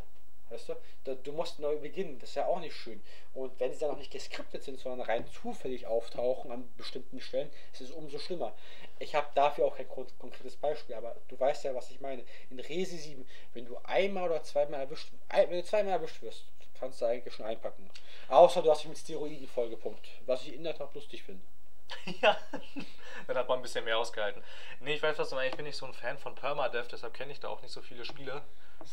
Weißt 0.53 0.69
du? 0.69 1.15
Du 1.17 1.33
musst 1.33 1.59
neu 1.59 1.77
beginnen, 1.77 2.19
das 2.19 2.31
ist 2.31 2.35
ja 2.37 2.47
auch 2.47 2.61
nicht 2.61 2.75
schön. 2.77 3.03
Und 3.35 3.59
wenn 3.59 3.73
sie 3.73 3.79
dann 3.81 3.91
noch 3.91 3.99
nicht 3.99 4.13
geskriptet 4.13 4.63
sind, 4.63 4.79
sondern 4.79 5.07
rein 5.07 5.27
zufällig 5.27 5.87
auftauchen 5.87 6.51
an 6.53 6.71
bestimmten 6.77 7.21
Stellen, 7.21 7.51
ist 7.73 7.81
es 7.81 7.91
umso 7.91 8.19
schlimmer. 8.19 8.53
Ich 8.99 9.15
habe 9.15 9.27
dafür 9.35 9.65
auch 9.67 9.77
kein 9.77 9.89
kon- 9.89 10.07
konkretes 10.19 10.57
Beispiel, 10.57 10.95
aber 10.95 11.17
du 11.29 11.41
weißt 11.41 11.65
ja, 11.65 11.75
was 11.75 11.91
ich 11.91 12.01
meine. 12.01 12.23
In 12.51 12.61
Resi 12.61 12.99
7, 12.99 13.27
wenn 13.55 13.65
du 13.67 13.77
einmal 13.85 14.29
oder 14.29 14.43
zweimal 14.43 14.81
erwischt, 14.81 15.11
wenn 15.31 15.51
du 15.51 15.65
zweimal 15.65 15.95
erwischt 15.95 16.21
wirst, 16.23 16.45
kannst 16.79 17.01
du 17.01 17.07
eigentlich 17.07 17.35
schon 17.35 17.47
einpacken. 17.47 17.89
Außer 18.29 18.63
du 18.63 18.71
hast 18.71 18.83
dich 18.83 18.89
mit 18.89 18.99
Steroiden 18.99 19.47
vollgepumpt, 19.49 20.07
was 20.27 20.43
ich 20.43 20.55
in 20.55 20.65
der 20.65 20.77
Tat 20.77 20.95
lustig 20.95 21.23
finde. 21.23 21.43
Ja, 22.21 22.37
dann 23.27 23.37
hat 23.37 23.49
man 23.49 23.59
ein 23.59 23.63
bisschen 23.63 23.85
mehr 23.85 23.99
ausgehalten. 23.99 24.43
Nee, 24.81 24.95
ich 24.95 25.03
weiß, 25.03 25.19
was. 25.19 25.33
Ich 25.33 25.57
bin 25.57 25.65
nicht 25.65 25.77
so 25.77 25.87
ein 25.87 25.95
Fan 25.95 26.19
von 26.19 26.35
Permadeath, 26.35 26.91
deshalb 26.93 27.15
kenne 27.15 27.33
ich 27.33 27.41
da 27.41 27.49
auch 27.49 27.63
nicht 27.63 27.73
so 27.73 27.81
viele 27.81 28.05
Spiele. 28.05 28.43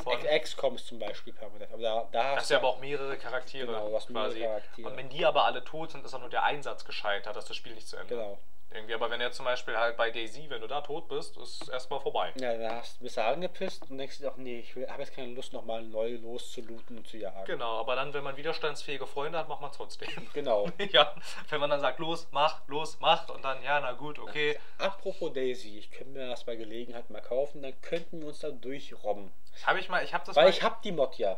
Von, 0.04 0.22
XCOM 0.22 0.76
ist 0.76 0.88
zum 0.88 1.00
Beispiel 1.00 1.34
Permadeath, 1.34 1.72
aber 1.74 1.82
da, 1.82 2.08
da 2.12 2.36
hast 2.36 2.50
du 2.50 2.54
ja 2.54 2.60
aber 2.60 2.70
auch 2.70 2.80
mehrere 2.80 3.18
Charaktere 3.18 3.66
Genau, 3.66 3.90
du 3.90 3.96
hast 3.96 4.10
mehrere 4.10 4.30
quasi. 4.30 4.42
Charaktere. 4.42 4.88
Und 4.88 4.98
wenn 4.98 5.10
die 5.10 5.26
aber 5.26 5.46
alle 5.46 5.64
tot 5.64 5.92
sind, 5.92 6.06
ist 6.06 6.14
auch 6.14 6.20
nur 6.20 6.30
der 6.30 6.44
Einsatz 6.44 6.86
gescheitert, 6.86 7.36
dass 7.36 7.46
das 7.46 7.58
Spiel 7.58 7.74
nicht 7.74 7.88
zu 7.88 7.98
Ende. 7.98 8.16
Genau. 8.16 8.38
Irgendwie, 8.72 8.94
aber 8.94 9.10
wenn 9.10 9.20
er 9.20 9.32
zum 9.32 9.46
Beispiel 9.46 9.76
halt 9.76 9.98
bei 9.98 10.12
Daisy, 10.12 10.46
wenn 10.50 10.62
du 10.62 10.68
da 10.68 10.82
tot 10.82 11.08
bist, 11.08 11.38
ist 11.38 11.70
erstmal 11.70 12.00
vorbei. 12.00 12.32
Ja, 12.40 12.56
dann 12.56 12.76
hast, 12.76 13.00
bist 13.00 13.18
du 13.18 13.24
angepisst 13.24 13.90
und 13.90 13.98
denkst 13.98 14.20
dir 14.20 14.32
auch, 14.32 14.38
nee, 14.38 14.60
ich 14.60 14.76
habe 14.90 15.02
jetzt 15.02 15.16
keine 15.16 15.34
Lust, 15.34 15.54
nochmal 15.54 15.82
neu 15.82 16.18
loszulooten 16.18 16.98
und 16.98 17.08
zu 17.08 17.18
jagen. 17.18 17.46
Genau, 17.46 17.80
aber 17.80 17.96
dann, 17.96 18.14
wenn 18.14 18.24
man 18.24 18.38
widerstandsfähige 18.38 19.08
Freunde 19.08 19.40
hat, 19.40 19.50
macht 19.50 19.62
man 19.62 19.72
trotzdem. 19.72 20.10
Genau. 20.34 20.70
ja, 20.92 21.14
wenn 21.50 21.60
man 21.60 21.70
dann 21.70 21.82
sagt, 21.82 22.00
los, 22.00 22.28
mach, 22.32 22.68
los, 22.68 22.98
mach 23.00 23.28
und 23.30 23.44
dann, 23.44 23.62
ja, 23.64 23.80
na 23.80 23.94
gut, 23.94 24.20
okay. 24.20 24.58
Apropos 24.78 25.34
Daisy, 25.34 25.80
ich 25.80 25.92
könnte 25.92 26.14
mir 26.14 26.28
das 26.28 26.44
bei 26.44 26.56
Gelegenheit 26.56 27.10
mal 27.10 27.22
kaufen, 27.22 27.62
dann 27.62 27.80
könnten 27.82 28.22
wir 28.22 28.28
uns 28.28 28.40
da 28.40 28.52
durchrobben. 28.52 29.32
Das 29.52 29.66
habe 29.66 29.80
ich 29.80 29.90
mal, 29.90 30.04
ich 30.04 30.14
habe 30.14 30.26
das 30.26 30.36
Weil 30.36 30.46
mal, 30.46 30.50
ich 30.50 30.62
habe 30.62 30.78
die 30.84 30.92
Mod 30.92 31.16
ja. 31.18 31.38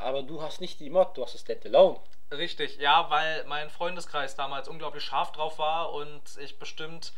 Aber 0.00 0.22
du 0.22 0.42
hast 0.42 0.60
nicht 0.60 0.80
die 0.80 0.90
Mod, 0.90 1.16
du 1.16 1.24
hast 1.24 1.34
das 1.34 1.42
Standalone. 1.42 1.98
Richtig, 2.32 2.78
ja, 2.78 3.10
weil 3.10 3.44
mein 3.44 3.70
Freundeskreis 3.70 4.36
damals 4.36 4.68
unglaublich 4.68 5.02
scharf 5.02 5.32
drauf 5.32 5.58
war 5.58 5.92
und 5.92 6.22
ich 6.38 6.58
bestimmt 6.58 7.12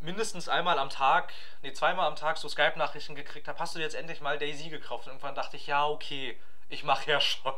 mindestens 0.00 0.48
einmal 0.48 0.78
am 0.78 0.90
Tag, 0.90 1.32
nee, 1.62 1.72
zweimal 1.72 2.08
am 2.08 2.16
Tag 2.16 2.38
so 2.38 2.48
Skype-Nachrichten 2.48 3.14
gekriegt 3.14 3.46
habe, 3.46 3.58
hast 3.58 3.74
du 3.74 3.78
dir 3.78 3.84
jetzt 3.84 3.94
endlich 3.94 4.20
mal 4.20 4.38
Daisy 4.38 4.68
gekauft? 4.68 5.06
Und 5.06 5.12
irgendwann 5.12 5.36
dachte 5.36 5.56
ich, 5.56 5.68
ja, 5.68 5.86
okay, 5.86 6.36
ich 6.68 6.82
mache 6.82 7.10
ja 7.10 7.20
schon. 7.20 7.54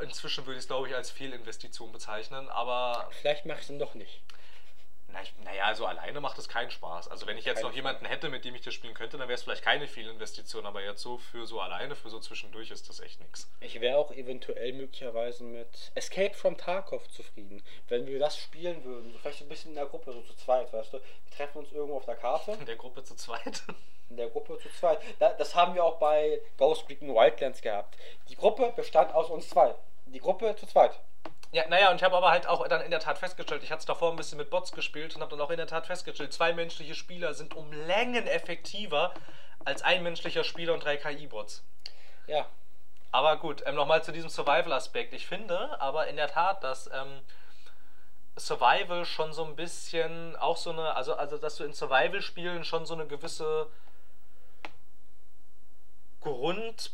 Inzwischen 0.00 0.44
würde 0.46 0.58
ich 0.58 0.64
es, 0.64 0.66
glaube 0.66 0.88
ich, 0.88 0.94
als 0.94 1.12
Fehlinvestition 1.12 1.92
bezeichnen, 1.92 2.48
aber 2.48 3.08
Vielleicht 3.20 3.46
mache 3.46 3.58
ich 3.58 3.62
es 3.62 3.68
dann 3.68 3.78
doch 3.78 3.94
nicht. 3.94 4.20
Naja, 5.44 5.64
also 5.64 5.86
alleine 5.86 6.20
macht 6.20 6.38
es 6.38 6.48
keinen 6.48 6.70
Spaß. 6.70 7.08
Also 7.08 7.26
wenn 7.26 7.36
ich 7.36 7.44
jetzt 7.44 7.56
Keinen 7.56 7.68
noch 7.68 7.74
jemanden 7.74 8.06
hätte, 8.06 8.28
mit 8.28 8.44
dem 8.44 8.54
ich 8.54 8.62
das 8.62 8.74
spielen 8.74 8.94
könnte, 8.94 9.18
dann 9.18 9.28
wäre 9.28 9.36
es 9.36 9.42
vielleicht 9.42 9.62
keine 9.62 9.86
Fehlinvestition, 9.86 10.66
aber 10.66 10.82
jetzt 10.82 11.02
so 11.02 11.18
für 11.18 11.46
so 11.46 11.60
alleine, 11.60 11.94
für 11.94 12.10
so 12.10 12.18
zwischendurch 12.20 12.70
ist 12.70 12.88
das 12.88 13.00
echt 13.00 13.20
nichts. 13.20 13.50
Ich 13.60 13.80
wäre 13.80 13.98
auch 13.98 14.10
eventuell 14.12 14.72
möglicherweise 14.72 15.44
mit 15.44 15.92
Escape 15.94 16.34
from 16.34 16.56
Tarkov 16.56 17.08
zufrieden. 17.10 17.62
Wenn 17.88 18.06
wir 18.06 18.18
das 18.18 18.38
spielen 18.38 18.84
würden, 18.84 19.12
so 19.12 19.18
vielleicht 19.18 19.38
so 19.38 19.44
ein 19.44 19.48
bisschen 19.48 19.72
in 19.72 19.76
der 19.76 19.86
Gruppe, 19.86 20.12
so 20.12 20.22
zu 20.22 20.34
zweit, 20.36 20.72
weißt 20.72 20.94
du. 20.94 20.98
Wir 20.98 21.36
treffen 21.36 21.58
uns 21.58 21.72
irgendwo 21.72 21.96
auf 21.96 22.04
der 22.04 22.16
Karte. 22.16 22.52
In 22.52 22.66
der 22.66 22.76
Gruppe 22.76 23.04
zu 23.04 23.14
zweit. 23.14 23.62
in 24.10 24.16
der 24.16 24.28
Gruppe 24.28 24.58
zu 24.58 24.68
zweit. 24.70 25.00
Da, 25.18 25.32
das 25.32 25.54
haben 25.54 25.74
wir 25.74 25.84
auch 25.84 25.98
bei 25.98 26.40
Ghost 26.58 26.88
Recon 26.88 27.08
Wildlands 27.14 27.62
gehabt. 27.62 27.96
Die 28.28 28.36
Gruppe 28.36 28.72
bestand 28.76 29.14
aus 29.14 29.30
uns 29.30 29.48
zwei. 29.48 29.74
Die 30.06 30.20
Gruppe 30.20 30.54
zu 30.56 30.66
zweit. 30.66 30.98
Ja, 31.52 31.68
naja, 31.68 31.90
und 31.90 31.96
ich 31.96 32.02
habe 32.02 32.16
aber 32.16 32.30
halt 32.30 32.46
auch 32.46 32.66
dann 32.66 32.80
in 32.80 32.90
der 32.90 33.00
Tat 33.00 33.18
festgestellt, 33.18 33.62
ich 33.62 33.70
hatte 33.70 33.80
es 33.80 33.86
davor 33.86 34.10
ein 34.10 34.16
bisschen 34.16 34.38
mit 34.38 34.48
Bots 34.50 34.72
gespielt 34.72 35.14
und 35.14 35.20
habe 35.20 35.32
dann 35.32 35.40
auch 35.40 35.50
in 35.50 35.58
der 35.58 35.66
Tat 35.66 35.86
festgestellt, 35.86 36.32
zwei 36.32 36.54
menschliche 36.54 36.94
Spieler 36.94 37.34
sind 37.34 37.54
um 37.54 37.70
Längen 37.72 38.26
effektiver 38.26 39.12
als 39.64 39.82
ein 39.82 40.02
menschlicher 40.02 40.44
Spieler 40.44 40.72
und 40.74 40.82
drei 40.84 40.96
KI-Bots. 40.96 41.62
Ja, 42.26 42.46
Aber 43.12 43.36
gut, 43.36 43.62
ähm, 43.66 43.74
nochmal 43.74 44.02
zu 44.04 44.12
diesem 44.12 44.30
Survival-Aspekt. 44.30 45.12
Ich 45.14 45.26
finde 45.26 45.80
aber 45.80 46.06
in 46.08 46.16
der 46.16 46.28
Tat, 46.28 46.64
dass 46.64 46.88
ähm, 46.92 47.20
Survival 48.36 49.04
schon 49.04 49.32
so 49.34 49.44
ein 49.44 49.56
bisschen 49.56 50.36
auch 50.36 50.56
so 50.56 50.70
eine, 50.70 50.94
also, 50.96 51.14
also 51.14 51.36
dass 51.38 51.56
du 51.56 51.64
in 51.64 51.74
Survival-Spielen 51.74 52.64
schon 52.64 52.86
so 52.86 52.94
eine 52.94 53.06
gewisse 53.06 53.68
Grund. 56.20 56.92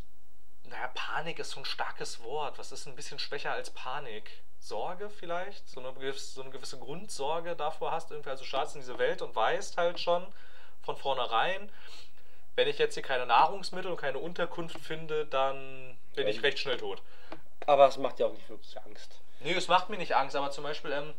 Naja, 0.64 0.88
Panik 0.94 1.38
ist 1.38 1.50
so 1.50 1.60
ein 1.60 1.64
starkes 1.64 2.22
Wort. 2.22 2.58
Was 2.58 2.72
ist 2.72 2.86
ein 2.86 2.96
bisschen 2.96 3.18
schwächer 3.18 3.52
als 3.52 3.70
Panik? 3.70 4.42
Sorge 4.60 5.08
vielleicht? 5.10 5.68
So 5.68 5.80
eine, 5.80 5.92
gewisse- 5.92 6.34
so 6.34 6.42
eine 6.42 6.50
gewisse 6.50 6.78
Grundsorge 6.78 7.54
davor 7.56 7.90
hast, 7.92 8.10
irgendwie, 8.10 8.30
also 8.30 8.44
startest 8.44 8.76
in 8.76 8.82
diese 8.82 8.98
Welt 8.98 9.22
und 9.22 9.34
weißt 9.34 9.76
halt 9.76 9.98
schon 10.00 10.26
von 10.82 10.96
vornherein, 10.96 11.70
wenn 12.56 12.68
ich 12.68 12.78
jetzt 12.78 12.94
hier 12.94 13.02
keine 13.02 13.26
Nahrungsmittel 13.26 13.90
und 13.90 13.96
keine 13.98 14.18
Unterkunft 14.18 14.78
finde, 14.80 15.26
dann 15.26 15.96
bin 16.14 16.26
ich 16.26 16.36
Ähm. 16.38 16.42
recht 16.42 16.58
schnell 16.58 16.76
tot. 16.76 17.00
Aber 17.66 17.86
es 17.86 17.96
macht 17.98 18.18
ja 18.18 18.26
auch 18.26 18.32
nicht 18.32 18.48
wirklich 18.48 18.76
Angst. 18.80 19.20
Nee, 19.40 19.52
es 19.54 19.68
macht 19.68 19.88
mir 19.90 19.96
nicht 19.98 20.16
Angst, 20.16 20.34
aber 20.34 20.50
zum 20.50 20.64
Beispiel, 20.64 20.90
ähm, 20.92 21.14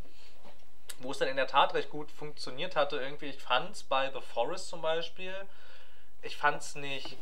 wo 0.99 1.11
es 1.11 1.17
dann 1.19 1.29
in 1.29 1.37
der 1.37 1.47
Tat 1.47 1.73
recht 1.73 1.89
gut 1.89 2.11
funktioniert 2.11 2.75
hatte, 2.75 2.97
irgendwie, 2.97 3.27
ich 3.27 3.41
fand 3.41 3.71
es 3.73 3.83
bei 3.83 4.11
The 4.11 4.19
Forest 4.19 4.67
zum 4.67 4.81
Beispiel, 4.81 5.33
ich 6.21 6.35
fand 6.35 6.61
es 6.61 6.75
nicht 6.75 7.15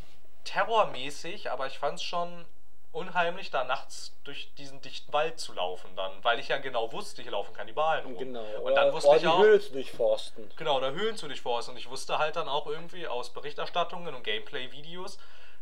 terrormäßig, 0.45 1.51
aber 1.51 1.67
ich 1.67 1.77
fand 1.77 1.95
es 1.99 2.03
schon 2.03 2.45
unheimlich, 2.91 3.51
da 3.51 3.63
nachts 3.63 4.13
durch 4.23 4.51
diesen 4.57 4.81
dichten 4.81 5.11
Wald 5.13 5.39
zu 5.39 5.53
laufen 5.53 5.95
dann, 5.95 6.11
weil 6.23 6.39
ich 6.39 6.47
ja 6.47 6.57
genau 6.57 6.91
wusste, 6.91 7.21
hier 7.21 7.31
laufen 7.31 7.53
Kannibalen 7.53 8.05
rum. 8.05 8.17
Genau. 8.17 8.45
Und 8.61 8.75
dann 8.75 8.93
wusste 8.93 9.15
ich 9.15 9.27
auch, 9.27 9.39
Höhle 9.39 9.59
zu 9.59 9.73
durchforsten. 9.73 10.51
genau, 10.55 10.79
da 10.79 10.91
Höhlen 10.91 11.15
zu 11.15 11.27
durchforsten 11.27 11.73
und 11.73 11.79
ich 11.79 11.89
wusste 11.89 12.17
halt 12.17 12.35
dann 12.35 12.49
auch 12.49 12.67
irgendwie 12.67 13.07
aus 13.07 13.31
Berichterstattungen 13.31 14.15
und 14.15 14.23
Gameplay-Videos, 14.23 15.19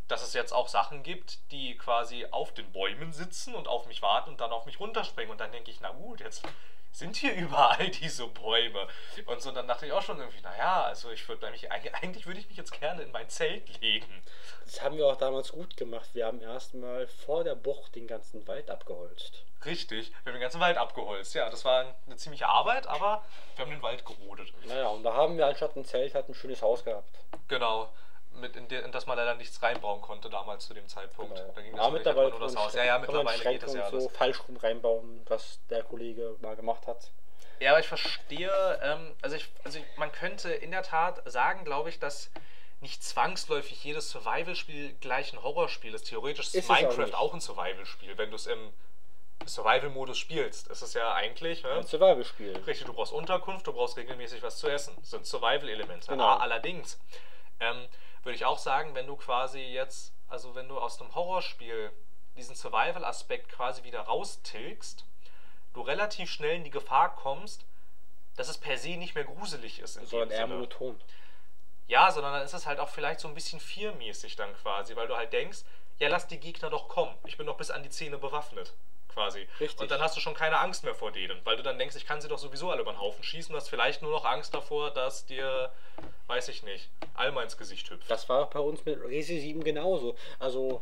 dass 0.07 0.21
es 0.21 0.33
jetzt 0.33 0.53
auch 0.53 0.67
Sachen 0.67 1.03
gibt, 1.03 1.39
die 1.51 1.77
quasi 1.77 2.27
auf 2.29 2.53
den 2.53 2.71
Bäumen 2.71 3.11
sitzen 3.11 3.55
und 3.55 3.67
auf 3.67 3.85
mich 3.87 4.01
warten 4.01 4.31
und 4.31 4.41
dann 4.41 4.51
auf 4.51 4.65
mich 4.65 4.79
runterspringen. 4.79 5.31
Und 5.31 5.39
dann 5.39 5.51
denke 5.51 5.71
ich, 5.71 5.79
na 5.81 5.89
gut, 5.89 6.19
jetzt 6.19 6.43
sind 6.95 7.17
hier 7.17 7.33
überall 7.35 7.89
diese 7.89 8.27
Bäume. 8.27 8.87
Und 9.25 9.41
so, 9.41 9.51
dann 9.51 9.67
dachte 9.67 9.85
ich 9.85 9.91
auch 9.91 10.01
schon 10.01 10.19
irgendwie, 10.19 10.41
naja, 10.41 10.83
also 10.83 11.11
ich 11.11 11.27
würde 11.27 11.49
mich, 11.51 11.71
eigentlich 11.71 12.25
würde 12.25 12.39
ich 12.39 12.47
mich 12.47 12.57
jetzt 12.57 12.79
gerne 12.79 13.03
in 13.03 13.11
mein 13.11 13.29
Zelt 13.29 13.81
legen. 13.81 14.23
Das 14.63 14.81
haben 14.81 14.97
wir 14.97 15.05
auch 15.07 15.17
damals 15.17 15.51
gut 15.51 15.77
gemacht. 15.77 16.09
Wir 16.13 16.25
haben 16.25 16.41
erstmal 16.41 17.07
vor 17.07 17.43
der 17.43 17.55
Bucht 17.55 17.95
den 17.95 18.07
ganzen 18.07 18.47
Wald 18.47 18.69
abgeholzt. 18.69 19.43
Richtig, 19.65 20.11
wir 20.23 20.31
haben 20.31 20.39
den 20.39 20.41
ganzen 20.41 20.61
Wald 20.61 20.77
abgeholzt. 20.77 21.33
Ja, 21.33 21.49
das 21.49 21.65
war 21.65 21.95
eine 22.05 22.15
ziemliche 22.15 22.47
Arbeit, 22.47 22.87
aber 22.87 23.23
wir 23.55 23.65
haben 23.65 23.71
den 23.71 23.81
Wald 23.81 24.05
gerodet. 24.05 24.53
Naja, 24.65 24.87
und 24.87 25.03
da 25.03 25.13
haben 25.13 25.37
wir 25.37 25.47
anstatt 25.47 25.75
ein 25.75 25.85
Zelt 25.85 26.15
halt 26.15 26.29
ein 26.29 26.35
schönes 26.35 26.61
Haus 26.61 26.83
gehabt. 26.83 27.09
Genau. 27.47 27.91
Mit 28.39 28.55
in, 28.55 28.67
der, 28.67 28.83
in 28.85 28.91
das 28.91 29.05
man 29.05 29.17
leider 29.17 29.35
nichts 29.35 29.61
reinbauen 29.61 30.01
konnte 30.01 30.29
damals 30.29 30.65
zu 30.67 30.73
dem 30.73 30.87
Zeitpunkt. 30.87 31.37
Da 31.55 31.61
ging 31.61 31.75
das 31.75 31.85
Ja, 31.85 31.89
mittlerweile 31.91 32.29
nur 32.29 32.39
das 32.39 32.55
Haus. 32.55 32.73
Ja, 32.73 32.83
ja, 32.83 32.99
mittlerweile 32.99 33.43
geht 33.43 33.63
es 33.63 33.73
ja 33.73 33.85
und 33.85 33.91
so 33.91 33.97
alles. 34.07 34.17
falsch 34.17 34.39
rum 34.47 34.57
reinbauen, 34.57 35.21
was 35.27 35.59
der 35.69 35.83
Kollege 35.83 36.35
mal 36.41 36.55
gemacht 36.55 36.85
hat. 36.87 37.11
Ja, 37.59 37.71
aber 37.71 37.79
ich 37.79 37.87
verstehe, 37.87 38.51
ähm, 38.83 39.15
also, 39.21 39.35
ich, 39.37 39.47
also 39.63 39.79
ich, 39.79 39.85
man 39.97 40.11
könnte 40.11 40.51
in 40.51 40.71
der 40.71 40.83
Tat 40.83 41.21
sagen, 41.25 41.63
glaube 41.63 41.89
ich, 41.89 41.99
dass 41.99 42.29
nicht 42.81 43.01
zwangsläufig 43.03 43.81
jedes 43.83 44.09
Survival-Spiel 44.11 44.93
gleich 44.99 45.31
ein 45.31 45.41
Horrorspiel 45.41 45.93
ist. 45.93 46.03
Theoretisch 46.09 46.47
ist, 46.47 46.55
Ist 46.55 46.69
auch 46.69 46.75
Minecraft 46.75 47.05
nicht. 47.05 47.15
auch, 47.15 47.33
ein 47.33 47.39
Survival-Spiel. 47.41 48.17
Wenn 48.17 48.29
du 48.29 48.35
es 48.35 48.47
im 48.47 48.73
Survival-Modus 49.45 50.17
spielst, 50.17 50.67
ist 50.67 50.81
es 50.81 50.93
ja 50.93 51.13
eigentlich, 51.13 51.63
ne? 51.63 51.71
Ein 51.71 51.85
Survival-Spiel. 51.87 52.57
Richtig, 52.67 52.85
du 52.87 52.93
brauchst 52.93 53.13
Unterkunft, 53.13 53.67
du 53.67 53.73
brauchst 53.73 53.95
regelmäßig 53.97 54.43
was 54.43 54.57
zu 54.57 54.67
essen. 54.67 54.93
Das 54.99 55.11
sind 55.11 55.25
Survival-Elemente. 55.25 56.07
Genau. 56.07 56.23
Ah, 56.25 56.37
allerdings 56.37 56.99
ähm, 57.59 57.87
würde 58.25 58.35
ich 58.35 58.45
auch 58.45 58.57
sagen, 58.57 58.95
wenn 58.95 59.07
du 59.07 59.15
quasi 59.15 59.59
jetzt, 59.59 60.13
also 60.27 60.55
wenn 60.55 60.67
du 60.67 60.77
aus 60.79 60.99
einem 60.99 61.13
Horrorspiel 61.13 61.91
diesen 62.35 62.55
Survival-Aspekt 62.55 63.49
quasi 63.49 63.83
wieder 63.83 64.01
raustilgst, 64.01 65.05
du 65.73 65.81
relativ 65.81 66.29
schnell 66.29 66.55
in 66.55 66.63
die 66.63 66.71
Gefahr 66.71 67.15
kommst, 67.15 67.65
dass 68.35 68.49
es 68.49 68.57
per 68.57 68.77
se 68.77 68.97
nicht 68.97 69.15
mehr 69.15 69.23
gruselig 69.23 69.79
ist. 69.79 69.97
In 69.97 70.05
Sondern 70.05 70.29
dem 70.29 70.37
eher 70.37 70.47
monoton. 70.47 70.99
Ja, 71.87 72.11
sondern 72.11 72.33
dann 72.33 72.41
ist 72.41 72.53
es 72.53 72.65
halt 72.65 72.79
auch 72.79 72.89
vielleicht 72.89 73.19
so 73.19 73.27
ein 73.27 73.35
bisschen 73.35 73.59
viermäßig 73.59 74.35
dann 74.35 74.53
quasi, 74.55 74.95
weil 74.95 75.07
du 75.07 75.15
halt 75.15 75.31
denkst, 75.31 75.59
ja, 75.99 76.09
lass 76.09 76.27
die 76.27 76.39
Gegner 76.39 76.69
doch 76.69 76.89
kommen. 76.89 77.15
Ich 77.25 77.37
bin 77.37 77.45
doch 77.45 77.57
bis 77.57 77.71
an 77.71 77.83
die 77.83 77.89
Zähne 77.89 78.17
bewaffnet. 78.17 78.73
Quasi. 79.15 79.47
Richtig. 79.59 79.79
Und 79.79 79.89
dann 79.89 80.01
hast 80.01 80.15
du 80.17 80.19
schon 80.21 80.33
keine 80.35 80.59
Angst 80.59 80.83
mehr 80.83 80.93
vor 80.93 81.11
denen, 81.11 81.39
weil 81.45 81.55
du 81.55 81.63
dann 81.63 81.79
denkst, 81.79 81.95
ich 81.95 82.05
kann 82.05 82.19
sie 82.21 82.27
doch 82.27 82.37
sowieso 82.37 82.69
alle 82.69 82.81
über 82.81 82.91
den 82.91 82.99
Haufen 82.99 83.23
schießen. 83.23 83.51
Du 83.53 83.57
hast 83.57 83.69
vielleicht 83.69 84.01
nur 84.01 84.11
noch 84.11 84.25
Angst 84.25 84.53
davor, 84.53 84.91
dass 84.91 85.25
dir, 85.25 85.71
weiß 86.27 86.49
ich 86.49 86.63
nicht, 86.63 86.89
Alma 87.15 87.41
ins 87.41 87.57
Gesicht 87.57 87.89
hüpft. 87.89 88.11
Das 88.11 88.27
war 88.29 88.49
bei 88.49 88.59
uns 88.59 88.83
mit 88.85 89.01
Resi 89.01 89.39
7 89.39 89.63
genauso. 89.63 90.15
Also 90.37 90.81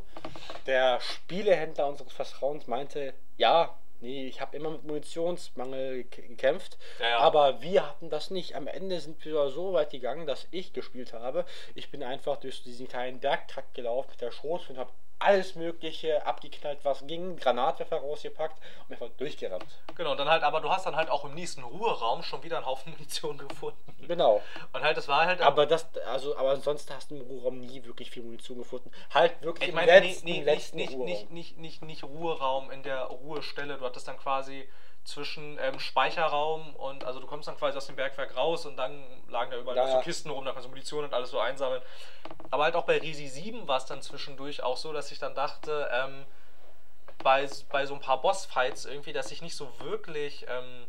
der 0.65 0.99
Spielehändler 0.99 1.87
unseres 1.87 2.11
Vertrauens 2.11 2.65
meinte, 2.67 3.13
ja, 3.37 3.77
nee, 4.01 4.27
ich 4.27 4.41
habe 4.41 4.57
immer 4.57 4.71
mit 4.71 4.83
Munitionsmangel 4.83 6.03
gekämpft, 6.05 6.77
Ja, 6.99 7.09
ja. 7.09 7.17
aber 7.19 7.61
wir 7.61 7.87
hatten 7.87 8.09
das 8.09 8.31
nicht. 8.31 8.55
Am 8.55 8.67
Ende 8.67 8.99
sind 8.99 9.23
wir 9.23 9.49
so 9.49 9.73
weit 9.73 9.91
gegangen, 9.91 10.25
dass 10.27 10.47
ich 10.51 10.73
gespielt 10.73 11.13
habe. 11.13 11.45
Ich 11.75 11.91
bin 11.91 12.03
einfach 12.03 12.37
durch 12.37 12.63
diesen 12.63 12.87
kleinen 12.87 13.19
Bergtrakt 13.19 13.73
gelaufen 13.75 14.09
mit 14.11 14.21
der 14.21 14.31
Schrot 14.31 14.69
und 14.69 14.77
habe 14.77 14.91
alles 15.23 15.55
Mögliche 15.55 16.25
abgeknallt, 16.25 16.79
was 16.83 17.05
ging, 17.07 17.37
Granatwerfer 17.37 17.97
rausgepackt 17.97 18.61
und 18.87 18.93
einfach 18.93 19.09
durchgerannt. 19.17 19.65
Genau, 19.95 20.11
und 20.11 20.17
dann 20.17 20.29
halt, 20.29 20.43
aber 20.43 20.61
du 20.61 20.69
hast 20.69 20.85
dann 20.85 20.95
halt 20.95 21.09
auch 21.09 21.25
im 21.25 21.33
nächsten 21.33 21.63
Ruheraum 21.63 22.23
schon 22.23 22.43
wieder 22.43 22.57
einen 22.57 22.65
Haufen 22.65 22.91
Munition 22.93 23.37
gefunden. 23.37 23.79
Genau. 24.07 24.41
Und 24.73 24.83
halt, 24.83 24.97
das 24.97 25.07
war 25.07 25.25
halt. 25.25 25.41
Aber 25.41 25.65
das, 25.65 25.87
also, 26.07 26.37
aber 26.37 26.51
ansonsten 26.51 26.93
hast 26.93 27.11
du 27.11 27.15
im 27.15 27.21
Ruhraum 27.21 27.59
nie 27.59 27.83
wirklich 27.85 28.11
viel 28.11 28.23
Munition 28.23 28.57
gefunden. 28.57 28.91
Halt 29.13 29.41
wirklich 29.41 29.63
Ich 29.63 29.69
im 29.69 29.75
meine, 29.75 29.99
nee, 29.99 30.07
letzten, 30.07 30.25
nee, 30.25 30.33
nicht, 30.33 30.45
letzten 30.45 30.77
nicht, 30.77 30.91
Ruheraum. 30.93 31.05
nicht, 31.05 31.31
nicht, 31.31 31.57
nicht, 31.57 31.81
nicht 31.83 32.03
Ruheraum 32.03 32.71
in 32.71 32.83
der 32.83 33.03
Ruhestelle. 33.03 33.77
Du 33.77 33.85
hattest 33.85 34.07
dann 34.07 34.17
quasi 34.17 34.67
zwischen 35.03 35.57
ähm, 35.59 35.79
Speicherraum 35.79 36.75
und, 36.75 37.03
also 37.03 37.19
du 37.19 37.27
kommst 37.27 37.47
dann 37.47 37.57
quasi 37.57 37.77
aus 37.77 37.87
dem 37.87 37.95
Bergwerk 37.95 38.35
raus 38.37 38.65
und 38.65 38.77
dann 38.77 39.03
lagen 39.29 39.51
da 39.51 39.57
überall 39.57 39.75
Ja, 39.75 39.85
noch 39.85 39.93
so. 39.95 39.99
Kisten 40.01 40.29
rum, 40.29 40.45
da 40.45 40.51
kannst 40.51 40.65
du 40.65 40.69
Munition 40.69 41.03
und 41.03 41.13
alles 41.13 41.29
so 41.29 41.39
einsammeln. 41.39 41.81
Aber 42.51 42.63
halt 42.63 42.75
auch 42.75 42.85
bei 42.85 42.97
Risi 42.97 43.27
7 43.27 43.67
war 43.67 43.77
es 43.77 43.85
dann 43.85 44.01
zwischendurch 44.01 44.63
auch 44.63 44.77
so, 44.77 44.93
dass 44.93 45.11
ich 45.11 45.19
dann 45.19 45.35
dachte, 45.35 45.89
ähm, 45.91 46.25
bei, 47.23 47.49
bei 47.69 47.85
so 47.85 47.93
ein 47.93 47.99
paar 47.99 48.21
Bossfights 48.21 48.85
irgendwie, 48.85 49.13
dass 49.13 49.31
ich 49.31 49.41
nicht 49.41 49.55
so 49.55 49.67
wirklich 49.79 50.45
ähm, 50.49 50.85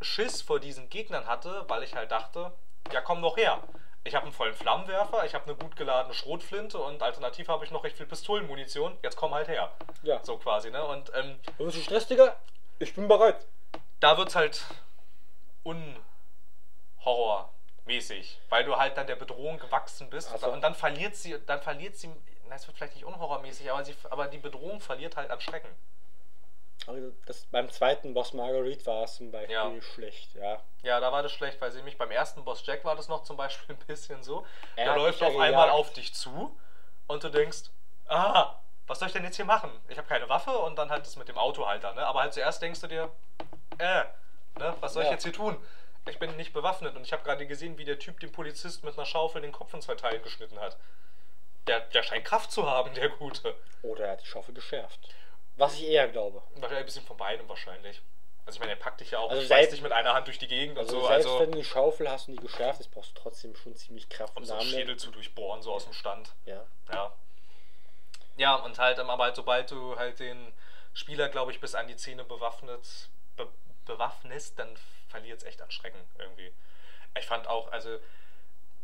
Schiss 0.00 0.42
vor 0.42 0.60
diesen 0.60 0.88
Gegnern 0.88 1.26
hatte, 1.26 1.64
weil 1.68 1.82
ich 1.82 1.94
halt 1.94 2.10
dachte, 2.10 2.52
ja 2.92 3.00
komm 3.00 3.22
doch 3.22 3.36
her. 3.36 3.60
Ich 4.04 4.16
habe 4.16 4.24
einen 4.24 4.34
vollen 4.34 4.54
Flammenwerfer, 4.54 5.24
ich 5.24 5.34
habe 5.34 5.44
eine 5.44 5.54
gut 5.54 5.76
geladene 5.76 6.12
Schrotflinte 6.12 6.76
und 6.78 7.02
alternativ 7.02 7.46
habe 7.48 7.64
ich 7.64 7.70
noch 7.70 7.84
recht 7.84 7.96
viel 7.96 8.06
Pistolenmunition. 8.06 8.98
Jetzt 9.02 9.16
komm 9.16 9.32
halt 9.32 9.46
her. 9.46 9.70
Ja. 10.02 10.18
So 10.24 10.38
quasi, 10.38 10.70
ne? 10.70 10.84
Und 10.84 11.12
ähm, 11.14 11.38
Wirst 11.58 11.76
du 11.76 11.80
Stress, 11.82 12.08
Digga? 12.08 12.36
Ich 12.78 12.94
bin 12.94 13.08
bereit. 13.08 13.46
da 14.00 14.16
wird's 14.18 14.34
halt 14.34 14.64
unhorrormäßig, 15.62 18.40
weil 18.48 18.64
du 18.64 18.76
halt 18.76 18.96
dann 18.96 19.06
der 19.06 19.16
Bedrohung 19.16 19.58
gewachsen 19.58 20.10
bist 20.10 20.32
Also- 20.32 20.50
und 20.50 20.60
dann 20.62 20.74
verliert 20.74 21.14
sie, 21.16 21.38
dann 21.46 21.60
verliert 21.62 21.96
sie, 21.96 22.10
na, 22.48 22.56
es 22.56 22.66
wird 22.66 22.76
vielleicht 22.76 22.94
nicht 22.94 23.04
unhorrormäßig, 23.04 23.70
aber, 23.70 23.84
sie, 23.84 23.94
aber 24.10 24.26
die 24.28 24.38
Bedrohung 24.38 24.80
verliert 24.80 25.16
halt 25.16 25.30
an 25.30 25.40
Schrecken. 25.40 25.68
Also 26.88 27.12
das, 27.26 27.44
beim 27.46 27.70
zweiten 27.70 28.12
Boss 28.12 28.32
Marguerite 28.32 28.84
war 28.86 29.04
es 29.04 29.14
zum 29.14 29.30
Beispiel 29.30 29.54
Ja. 29.54 29.70
schlecht, 29.80 30.34
ja. 30.34 30.60
Ja, 30.82 30.98
da 30.98 31.12
war 31.12 31.22
das 31.22 31.30
schlecht, 31.30 31.60
weil 31.60 31.70
sie 31.70 31.80
mich 31.82 31.96
beim 31.96 32.10
ersten 32.10 32.44
Boss 32.44 32.66
Jack 32.66 32.84
war 32.84 32.96
das 32.96 33.06
noch 33.08 33.22
zum 33.22 33.36
Beispiel 33.36 33.76
ein 33.76 33.86
bisschen 33.86 34.24
so. 34.24 34.44
Er 34.74 34.86
Der 34.86 34.96
läuft 34.96 35.22
auf 35.22 35.38
einmal 35.38 35.70
auf 35.70 35.92
dich 35.92 36.12
zu 36.12 36.58
und 37.06 37.22
du 37.22 37.28
denkst, 37.28 37.70
ah, 38.08 38.56
was 38.92 38.98
soll 38.98 39.08
ich 39.08 39.14
denn 39.14 39.24
jetzt 39.24 39.36
hier 39.36 39.44
machen? 39.46 39.70
Ich 39.88 39.96
habe 39.96 40.06
keine 40.06 40.28
Waffe 40.28 40.50
und 40.50 40.76
dann 40.76 40.90
halt 40.90 41.06
das 41.06 41.16
mit 41.16 41.26
dem 41.26 41.38
Autohalter, 41.38 41.94
ne? 41.94 42.06
Aber 42.06 42.20
halt 42.20 42.34
zuerst 42.34 42.60
denkst 42.60 42.80
du 42.82 42.86
dir, 42.88 43.10
äh, 43.78 44.04
ne, 44.58 44.76
was 44.80 44.92
soll 44.92 45.02
ich 45.02 45.08
Ja. 45.08 45.14
jetzt 45.14 45.22
hier 45.24 45.32
tun? 45.32 45.56
Ich 46.08 46.18
bin 46.18 46.36
nicht 46.36 46.52
bewaffnet 46.52 46.94
und 46.94 47.02
ich 47.04 47.12
habe 47.14 47.22
gerade 47.22 47.46
gesehen, 47.46 47.78
wie 47.78 47.84
der 47.86 47.98
Typ 47.98 48.20
dem 48.20 48.30
Polizist 48.32 48.84
mit 48.84 48.98
einer 48.98 49.06
Schaufel 49.06 49.40
den 49.40 49.52
Kopf 49.52 49.72
in 49.72 49.80
zwei 49.80 49.94
Teile 49.94 50.20
geschnitten 50.20 50.60
hat. 50.60 50.76
Der, 51.66 51.80
der 51.80 52.02
scheint 52.02 52.24
Kraft 52.26 52.52
zu 52.52 52.68
haben, 52.68 52.92
der 52.94 53.08
Gute. 53.08 53.54
Oder 53.82 54.04
er 54.06 54.12
hat 54.12 54.20
die 54.22 54.26
Schaufel 54.26 54.52
geschärft. 54.54 54.98
Was 55.56 55.74
ich 55.74 55.84
eher 55.88 56.08
glaube. 56.08 56.42
Wahrscheinlich 56.56 56.78
ein 56.80 56.84
bisschen 56.86 57.06
von 57.06 57.16
beidem 57.16 57.48
wahrscheinlich. 57.48 58.02
Also 58.44 58.56
ich 58.56 58.60
meine, 58.60 58.72
er 58.72 58.76
packt 58.78 59.00
dich 59.00 59.12
ja 59.12 59.20
auch, 59.20 59.30
Also 59.30 59.40
ich 59.40 59.48
selbst- 59.48 59.72
dich 59.72 59.80
mit 59.82 59.92
einer 59.92 60.12
Hand 60.12 60.26
durch 60.26 60.38
die 60.38 60.48
Gegend 60.48 60.76
Also 60.76 60.96
und 60.96 61.02
so. 61.02 61.06
selbst 61.08 61.26
Also 61.28 61.40
wenn 61.40 61.52
du 61.52 61.58
die 61.58 61.64
Schaufel 61.64 62.10
hast 62.10 62.28
und 62.28 62.34
die 62.34 62.42
geschärft 62.44 62.80
ist, 62.80 62.90
brauchst 62.90 63.16
du 63.16 63.20
trotzdem 63.22 63.54
schon 63.56 63.74
ziemlich 63.76 64.08
Kraft. 64.10 64.36
um 64.36 64.44
so 64.44 64.54
einen. 64.54 64.62
Schädel 64.68 64.96
zu 64.96 65.12
durchbohren, 65.12 65.62
so 65.62 65.72
aus 65.72 65.84
dem 65.84 65.92
Stand. 65.94 66.34
Ja. 66.44 66.64
Ja. 66.92 67.12
Ja, 68.36 68.54
und 68.56 68.78
halt, 68.78 68.98
aber 68.98 69.24
halt, 69.24 69.36
sobald 69.36 69.70
du 69.70 69.96
halt 69.96 70.18
den 70.20 70.52
Spieler, 70.94 71.28
glaube 71.28 71.52
ich, 71.52 71.60
bis 71.60 71.74
an 71.74 71.86
die 71.86 71.96
Zähne 71.96 72.24
bewaffnet, 72.24 73.10
be 73.36 73.48
bewaffnest, 73.84 74.58
dann 74.58 74.76
verliert 75.08 75.38
es 75.40 75.44
echt 75.44 75.60
an 75.60 75.70
Schrecken 75.70 76.00
irgendwie. 76.18 76.52
Ich 77.18 77.26
fand 77.26 77.46
auch, 77.46 77.70
also, 77.72 77.98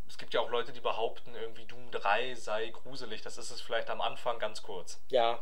es 0.07 0.17
gibt 0.17 0.33
ja 0.33 0.41
auch 0.41 0.49
Leute, 0.49 0.71
die 0.73 0.81
behaupten, 0.81 1.35
irgendwie 1.35 1.65
Doom 1.65 1.89
3 1.91 2.35
sei 2.35 2.67
gruselig. 2.69 3.21
Das 3.21 3.37
ist 3.37 3.49
es 3.51 3.61
vielleicht 3.61 3.89
am 3.89 4.01
Anfang 4.01 4.39
ganz 4.39 4.61
kurz. 4.61 5.01
Ja. 5.09 5.41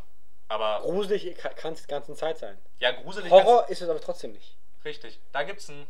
Aber 0.49 0.79
Gruselig 0.81 1.37
kann 1.37 1.73
es 1.73 1.81
die 1.81 1.87
ganze 1.87 2.13
Zeit 2.15 2.37
sein. 2.37 2.57
ja, 2.79 2.91
gruselig 2.91 3.31
Horror 3.31 3.67
ist 3.67 3.81
es 3.81 3.89
aber 3.89 3.99
trotzdem 3.99 4.31
nicht. 4.31 4.55
Richtig. 4.85 5.19
Da 5.33 5.43
gibt's 5.43 5.67
ein, 5.67 5.85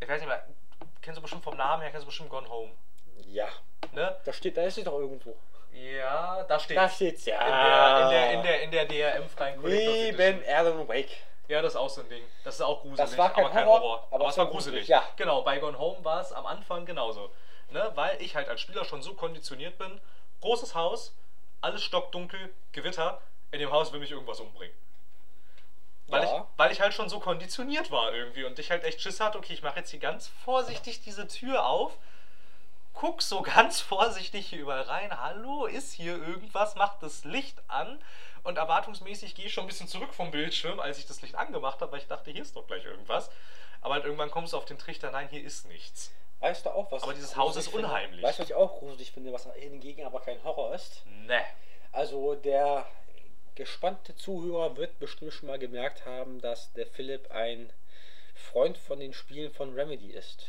ich 0.00 0.08
weiß 0.08 0.20
nicht 0.20 0.28
mehr, 0.28 0.44
kennst 1.02 1.18
du 1.18 1.22
bestimmt 1.22 1.44
vom 1.44 1.56
Namen 1.56 1.82
her, 1.82 1.90
kennst 1.90 2.04
du 2.04 2.08
bestimmt 2.08 2.30
Gone 2.30 2.48
Home. 2.48 2.72
Ja. 3.26 3.48
Ne? 3.92 4.16
Da 4.24 4.32
steht, 4.32 4.56
da 4.56 4.62
ist 4.62 4.78
es 4.78 4.84
doch 4.84 4.98
irgendwo. 4.98 5.36
Ja, 5.72 6.44
da 6.44 6.58
steht 6.60 6.76
Da 6.76 6.88
steht's, 6.88 7.24
ja. 7.24 8.04
In 8.04 8.10
der, 8.10 8.32
in 8.32 8.42
der, 8.42 8.62
in 8.62 8.70
der, 8.70 8.86
in 8.86 8.90
der 8.90 9.20
DRM-freien 9.20 9.60
Neben. 9.62 10.42
Alan 10.46 10.86
Wake. 10.88 11.10
Ja, 11.48 11.60
das 11.60 11.72
ist 11.72 11.76
auch 11.78 11.88
so 11.90 12.02
ein 12.02 12.08
Ding. 12.08 12.22
Das 12.44 12.54
ist 12.56 12.60
auch 12.60 12.80
gruselig, 12.82 12.98
Das 12.98 13.18
war 13.18 13.32
kein 13.32 13.44
aber 13.44 13.54
kein 13.54 13.66
Horror, 13.66 13.80
Horror. 13.80 14.06
aber 14.10 14.14
Aber, 14.24 14.28
es 14.30 14.38
war 14.38 14.46
gruselig. 14.46 14.86
gruselig, 14.86 14.88
ja. 14.88 15.02
Genau, 15.16 15.42
bei 15.42 15.58
Gone 15.58 15.78
Home 15.78 16.04
war 16.04 16.20
es 16.20 16.32
am 16.32 16.46
Anfang 16.46 16.86
genauso. 16.86 17.30
Ne? 17.70 17.90
Weil 17.94 18.20
ich 18.22 18.36
halt 18.36 18.48
als 18.48 18.60
Spieler 18.60 18.84
schon 18.84 19.02
so 19.02 19.14
konditioniert 19.14 19.76
bin. 19.78 20.00
Großes 20.40 20.74
Haus, 20.74 21.14
alles 21.60 21.82
stockdunkel, 21.82 22.52
Gewitter. 22.72 23.20
In 23.50 23.58
dem 23.58 23.70
Haus 23.72 23.92
will 23.92 24.00
mich 24.00 24.10
irgendwas 24.10 24.40
umbringen. 24.40 24.74
Weil, 26.06 26.22
Ja. 26.24 26.36
ich, 26.36 26.42
weil 26.58 26.72
ich 26.72 26.80
halt 26.80 26.94
schon 26.94 27.08
so 27.08 27.18
konditioniert 27.20 27.90
war 27.90 28.12
irgendwie 28.14 28.44
und 28.44 28.58
ich 28.58 28.70
halt 28.70 28.84
echt 28.84 29.00
Schiss 29.00 29.20
hatte, 29.20 29.38
okay, 29.38 29.52
ich 29.54 29.62
mache 29.62 29.78
jetzt 29.80 29.90
hier 29.90 30.00
ganz 30.00 30.28
vorsichtig 30.44 31.02
diese 31.02 31.26
Tür 31.28 31.66
auf 31.66 31.96
guck 32.94 33.22
so 33.22 33.42
ganz 33.42 33.80
vorsichtig 33.80 34.48
hier 34.48 34.60
überall 34.60 34.82
rein. 34.82 35.20
Hallo, 35.20 35.66
ist 35.66 35.92
hier 35.92 36.16
irgendwas? 36.16 36.74
Mach 36.74 36.98
das 37.00 37.24
Licht 37.24 37.60
an. 37.68 38.02
Und 38.44 38.58
erwartungsmäßig 38.58 39.34
gehe 39.34 39.46
ich 39.46 39.52
schon 39.52 39.64
ein 39.64 39.68
bisschen 39.68 39.86
zurück 39.86 40.12
vom 40.14 40.30
Bildschirm, 40.32 40.80
als 40.80 40.98
ich 40.98 41.06
das 41.06 41.22
Licht 41.22 41.36
angemacht 41.36 41.80
habe, 41.80 41.92
weil 41.92 42.00
ich 42.00 42.08
dachte, 42.08 42.30
hier 42.30 42.42
ist 42.42 42.56
doch 42.56 42.66
gleich 42.66 42.84
irgendwas. 42.84 43.30
Aber 43.80 43.94
halt 43.94 44.04
irgendwann 44.04 44.30
kommst 44.30 44.52
du 44.52 44.56
auf 44.56 44.64
den 44.64 44.78
Trichter, 44.78 45.10
nein, 45.10 45.28
hier 45.28 45.42
ist 45.42 45.68
nichts. 45.68 46.12
Weißt 46.40 46.66
du 46.66 46.70
auch 46.70 46.90
was? 46.90 47.04
Aber 47.04 47.14
dieses 47.14 47.36
Haus 47.36 47.54
ist 47.56 47.68
finde? 47.68 47.86
unheimlich. 47.86 48.22
Weißt 48.22 48.38
du, 48.38 48.42
was 48.42 48.50
ich 48.50 48.56
auch 48.56 48.78
gruselig 48.80 49.12
finde, 49.12 49.32
was 49.32 49.46
hingegen 49.54 50.04
aber 50.04 50.20
kein 50.20 50.42
Horror 50.42 50.74
ist? 50.74 51.06
Ne. 51.06 51.40
Also 51.92 52.34
der 52.34 52.86
gespannte 53.54 54.16
Zuhörer 54.16 54.76
wird 54.76 54.98
bestimmt 54.98 55.32
schon 55.32 55.48
mal 55.48 55.58
gemerkt 55.58 56.04
haben, 56.04 56.40
dass 56.40 56.72
der 56.72 56.86
Philipp 56.86 57.30
ein 57.30 57.72
Freund 58.34 58.76
von 58.76 58.98
den 58.98 59.12
Spielen 59.12 59.52
von 59.52 59.74
Remedy 59.74 60.10
ist. 60.10 60.46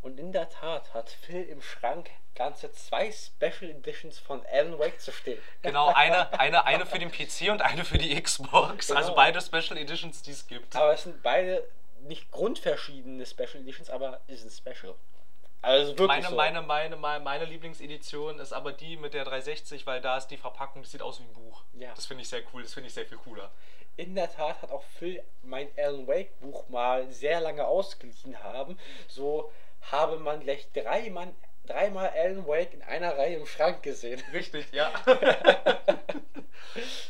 Und 0.00 0.18
in 0.18 0.32
der 0.32 0.48
Tat 0.48 0.94
hat 0.94 1.10
Phil 1.10 1.42
im 1.44 1.62
Schrank 1.62 2.10
ganze 2.34 2.72
zwei 2.72 3.12
Special 3.12 3.70
Editions 3.70 4.18
von 4.18 4.44
Alan 4.50 4.78
Wake 4.78 5.00
zu 5.00 5.12
stehen. 5.12 5.38
Genau, 5.62 5.88
eine, 5.88 6.32
eine, 6.38 6.64
eine 6.64 6.86
für 6.86 6.98
den 6.98 7.10
PC 7.10 7.50
und 7.50 7.62
eine 7.62 7.84
für 7.84 7.98
die 7.98 8.20
Xbox. 8.20 8.88
Genau. 8.88 8.98
Also 8.98 9.14
beide 9.14 9.40
Special 9.40 9.76
Editions, 9.76 10.22
die 10.22 10.32
es 10.32 10.46
gibt. 10.46 10.74
Aber 10.74 10.94
es 10.94 11.02
sind 11.04 11.22
beide 11.22 11.68
nicht 12.00 12.30
grundverschiedene 12.30 13.24
Special 13.26 13.62
Editions, 13.62 13.90
aber 13.90 14.20
es 14.26 14.40
sind 14.40 14.52
Special. 14.52 14.94
Also 15.62 15.92
wirklich 15.92 16.08
Meine, 16.08 16.28
so. 16.28 16.34
meine, 16.34 16.62
meine, 16.62 16.96
meine, 16.96 17.22
meine 17.22 17.44
Lieblingsedition 17.44 18.40
ist 18.40 18.52
aber 18.52 18.72
die 18.72 18.96
mit 18.96 19.14
der 19.14 19.24
360, 19.24 19.86
weil 19.86 20.00
da 20.00 20.16
ist 20.16 20.26
die 20.26 20.36
Verpackung, 20.36 20.82
das 20.82 20.90
sieht 20.90 21.02
aus 21.02 21.20
wie 21.20 21.24
ein 21.24 21.32
Buch. 21.32 21.62
Ja. 21.74 21.92
Das 21.94 22.06
finde 22.06 22.22
ich 22.22 22.28
sehr 22.28 22.42
cool, 22.52 22.62
das 22.62 22.74
finde 22.74 22.88
ich 22.88 22.94
sehr 22.94 23.06
viel 23.06 23.18
cooler. 23.18 23.52
In 23.96 24.16
der 24.16 24.32
Tat 24.32 24.60
hat 24.60 24.72
auch 24.72 24.82
Phil 24.98 25.22
mein 25.42 25.68
Alan 25.76 26.08
Wake 26.08 26.40
Buch 26.40 26.68
mal 26.68 27.08
sehr 27.12 27.40
lange 27.40 27.64
ausgeliehen 27.64 28.42
haben. 28.42 28.76
So 29.06 29.52
habe 29.90 30.18
man 30.18 30.40
gleich 30.40 30.70
dreimal, 30.72 31.34
dreimal 31.66 32.10
Alan 32.10 32.46
Wake 32.46 32.74
in 32.74 32.82
einer 32.82 33.16
Reihe 33.16 33.36
im 33.36 33.46
Schrank 33.46 33.82
gesehen. 33.82 34.22
Richtig, 34.32 34.66
ja. 34.72 34.90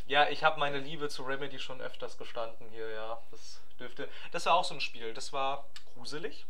ja, 0.07 0.29
ich 0.29 0.45
habe 0.45 0.59
meine 0.59 0.79
Liebe 0.79 1.09
zu 1.09 1.23
Remedy 1.23 1.59
schon 1.59 1.81
öfters 1.81 2.19
gestanden 2.19 2.69
hier, 2.71 2.89
ja. 2.91 3.21
Das 3.31 3.61
dürfte. 3.79 4.09
Das 4.31 4.47
war 4.47 4.55
auch 4.55 4.65
so 4.65 4.75
ein 4.75 4.81
Spiel, 4.81 5.15
das 5.15 5.33
war 5.33 5.67
gruselig, 5.95 6.47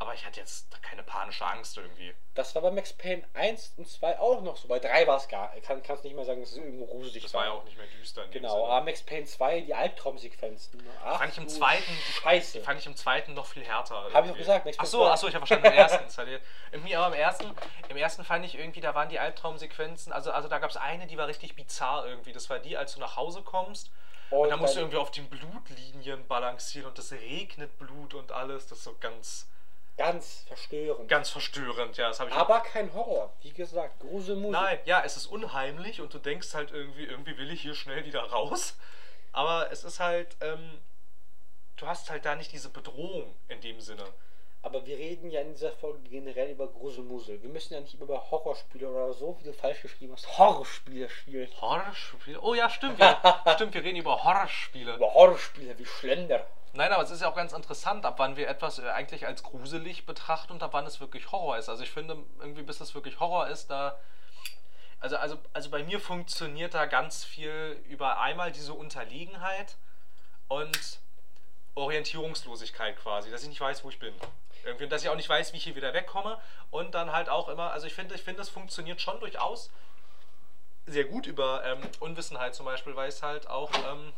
aber 0.00 0.14
ich 0.14 0.24
hatte 0.24 0.40
jetzt 0.40 0.82
keine 0.82 1.02
panische 1.02 1.44
Angst 1.44 1.76
irgendwie. 1.76 2.14
Das 2.34 2.54
war 2.54 2.62
bei 2.62 2.70
Max 2.70 2.92
Payne 2.92 3.22
1 3.34 3.74
und 3.76 3.86
2 3.86 4.18
auch 4.18 4.40
noch 4.40 4.56
so. 4.56 4.66
Bei 4.66 4.78
3 4.78 5.06
war 5.06 5.18
es 5.18 5.28
gar. 5.28 5.54
Ich 5.56 5.62
kann 5.62 5.82
es 5.86 6.02
nicht 6.02 6.16
mehr 6.16 6.24
sagen, 6.24 6.40
dass 6.40 6.52
es 6.52 6.56
irgendwo 6.56 6.86
gruselig 6.86 7.22
Das 7.22 7.34
war 7.34 7.44
ja 7.44 7.50
auch 7.52 7.64
nicht 7.64 7.76
mehr 7.76 7.86
düster. 7.86 8.26
Genau, 8.28 8.66
aber 8.66 8.84
Max 8.84 9.02
Payne 9.02 9.26
2, 9.26 9.60
die 9.60 9.74
Albtraumsequenzen. 9.74 10.82
Ach, 11.04 11.18
Fand 11.18 11.32
ich 11.32 11.38
im 11.38 11.48
zweiten, 11.48 11.92
Scheiße. 12.22 12.58
die 12.58 12.64
fand 12.64 12.80
ich 12.80 12.86
im 12.86 12.96
zweiten 12.96 13.34
noch 13.34 13.44
viel 13.44 13.62
härter. 13.62 13.94
Hab 13.94 14.08
ich 14.08 14.14
irgendwie. 14.14 14.30
doch 14.30 14.38
gesagt, 14.38 14.64
Max 14.64 14.78
Payne 14.78 14.88
so, 14.88 15.04
2. 15.04 15.10
ach 15.10 15.16
so, 15.18 15.28
ich 15.28 15.34
habe 15.34 15.46
verstanden 15.46 15.66
im 15.66 15.78
ersten. 15.78 16.04
Das 16.04 16.40
Irgendwie 16.72 16.96
aber 16.96 17.14
im 17.14 17.20
ersten, 17.20 17.54
im 17.90 17.96
ersten 17.96 18.24
fand 18.24 18.44
ich 18.46 18.58
irgendwie, 18.58 18.80
da 18.80 18.94
waren 18.94 19.10
die 19.10 19.18
Albtraumsequenzen, 19.18 20.12
also, 20.12 20.32
also 20.32 20.48
da 20.48 20.58
gab 20.58 20.70
es 20.70 20.78
eine, 20.78 21.06
die 21.06 21.18
war 21.18 21.26
richtig 21.26 21.54
bizarr 21.54 22.06
irgendwie. 22.06 22.32
Das 22.32 22.48
war 22.48 22.58
die, 22.58 22.76
als 22.76 22.94
du 22.94 23.00
nach 23.00 23.16
Hause 23.16 23.42
kommst 23.42 23.90
und, 24.30 24.38
Und 24.38 24.50
dann 24.50 24.60
musst 24.60 24.76
du 24.76 24.80
irgendwie 24.80 24.96
auf 24.96 25.10
den 25.10 25.28
Blutlinien 25.28 26.26
balancieren 26.28 26.88
und 26.88 26.98
es 26.98 27.10
regnet 27.12 27.76
Blut 27.78 28.14
und 28.14 28.30
alles. 28.30 28.68
Das 28.68 28.78
ist 28.78 28.84
so 28.84 28.96
ganz, 29.00 29.49
Ganz 30.00 30.44
verstörend. 30.48 31.08
ganz 31.08 31.28
verstörend, 31.28 31.96
ja. 31.98 32.08
Das 32.08 32.20
habe 32.20 32.30
ich 32.30 32.36
auch- 32.36 32.40
aber 32.40 32.60
kein 32.60 32.92
Horror. 32.94 33.30
Wie 33.42 33.50
gesagt, 33.52 34.00
Gruselmusik. 34.00 34.50
Nein, 34.52 34.78
ja, 34.86 35.02
es 35.04 35.16
ist 35.18 35.26
unheimlich 35.26 36.00
und 36.00 36.14
du 36.14 36.18
denkst 36.18 36.54
halt 36.54 36.70
irgendwie, 36.72 37.04
irgendwie 37.04 37.36
will 37.36 37.50
ich 37.52 37.60
hier 37.60 37.74
schnell 37.74 38.04
wieder 38.06 38.22
raus. 38.22 38.76
Aber 39.32 39.70
es 39.70 39.84
ist 39.84 40.00
halt, 40.00 40.36
ähm, 40.40 40.78
du 41.76 41.86
hast 41.86 42.08
halt 42.08 42.24
da 42.24 42.34
nicht 42.34 42.50
diese 42.52 42.70
Bedrohung 42.70 43.34
in 43.48 43.60
dem 43.60 43.80
Sinne. 43.82 44.04
Aber 44.62 44.84
wir 44.86 44.96
reden 44.96 45.30
ja 45.30 45.40
in 45.42 45.52
dieser 45.52 45.72
Folge 45.72 46.00
generell 46.08 46.50
über 46.50 46.66
Gruselmusel. 46.66 47.42
Wir 47.42 47.48
müssen 47.50 47.74
ja 47.74 47.80
nicht 47.80 47.94
über 47.94 48.30
Horrorspiele 48.30 48.88
oder 48.90 49.12
so, 49.12 49.36
wie 49.40 49.44
du 49.44 49.52
falsch 49.52 49.82
geschrieben 49.82 50.12
hast, 50.14 50.38
Horrorspiele 50.38 51.08
spielen. 51.10 51.48
Horrorspiele? 51.60 52.40
Oh 52.40 52.54
ja, 52.54 52.68
stimmt. 52.70 52.98
Wir, 52.98 53.18
stimmt, 53.54 53.74
wir 53.74 53.84
reden 53.84 53.96
über 53.96 54.22
Horrorspiele. 54.24 54.96
Über 54.96 55.12
Horrorspiele 55.14 55.78
wie 55.78 55.86
Schlender. 55.86 56.46
Nein, 56.72 56.92
aber 56.92 57.02
es 57.02 57.10
ist 57.10 57.20
ja 57.20 57.28
auch 57.28 57.34
ganz 57.34 57.52
interessant, 57.52 58.06
ab 58.06 58.14
wann 58.18 58.36
wir 58.36 58.48
etwas 58.48 58.78
äh, 58.78 58.88
eigentlich 58.90 59.26
als 59.26 59.42
gruselig 59.42 60.06
betrachten 60.06 60.52
und 60.52 60.62
ab 60.62 60.72
wann 60.72 60.86
es 60.86 61.00
wirklich 61.00 61.32
Horror 61.32 61.58
ist. 61.58 61.68
Also 61.68 61.82
ich 61.82 61.90
finde, 61.90 62.16
irgendwie 62.38 62.62
bis 62.62 62.80
es 62.80 62.94
wirklich 62.94 63.18
Horror 63.18 63.48
ist, 63.48 63.68
da. 63.70 63.98
Also, 65.00 65.16
also, 65.16 65.38
also 65.52 65.70
bei 65.70 65.82
mir 65.82 65.98
funktioniert 65.98 66.74
da 66.74 66.86
ganz 66.86 67.24
viel 67.24 67.82
über 67.88 68.20
einmal 68.20 68.52
diese 68.52 68.74
Unterlegenheit 68.74 69.76
und 70.48 71.00
Orientierungslosigkeit 71.74 72.98
quasi, 72.98 73.30
dass 73.30 73.42
ich 73.42 73.48
nicht 73.48 73.60
weiß, 73.60 73.82
wo 73.82 73.88
ich 73.88 73.98
bin. 73.98 74.14
Irgendwie, 74.64 74.84
und 74.84 74.90
dass 74.90 75.02
ich 75.02 75.08
auch 75.08 75.16
nicht 75.16 75.28
weiß, 75.28 75.52
wie 75.52 75.56
ich 75.56 75.64
hier 75.64 75.74
wieder 75.74 75.94
wegkomme. 75.94 76.38
Und 76.70 76.94
dann 76.94 77.12
halt 77.12 77.30
auch 77.30 77.48
immer, 77.48 77.72
also 77.72 77.86
ich 77.86 77.94
finde, 77.94 78.14
ich 78.14 78.22
finde, 78.22 78.42
es 78.42 78.50
funktioniert 78.50 79.00
schon 79.00 79.18
durchaus 79.20 79.70
sehr 80.86 81.04
gut 81.04 81.26
über 81.26 81.64
ähm, 81.64 81.80
Unwissenheit 82.00 82.54
zum 82.54 82.66
Beispiel, 82.66 82.94
weil 82.94 83.08
es 83.08 83.22
halt 83.22 83.48
auch. 83.48 83.72
Ähm, 83.90 84.12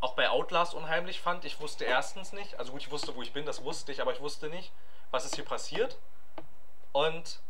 auch 0.00 0.14
bei 0.14 0.28
Outlast 0.30 0.74
unheimlich 0.74 1.20
fand. 1.20 1.44
Ich 1.44 1.60
wusste 1.60 1.84
erstens 1.84 2.32
nicht, 2.32 2.58
also 2.58 2.72
gut, 2.72 2.82
ich 2.82 2.90
wusste, 2.90 3.14
wo 3.14 3.22
ich 3.22 3.32
bin, 3.32 3.44
das 3.44 3.62
wusste 3.64 3.92
ich, 3.92 4.00
aber 4.00 4.12
ich 4.12 4.20
wusste 4.20 4.48
nicht, 4.48 4.72
was 5.10 5.24
ist 5.24 5.34
hier 5.34 5.44
passiert. 5.44 5.98
Und 6.92 7.40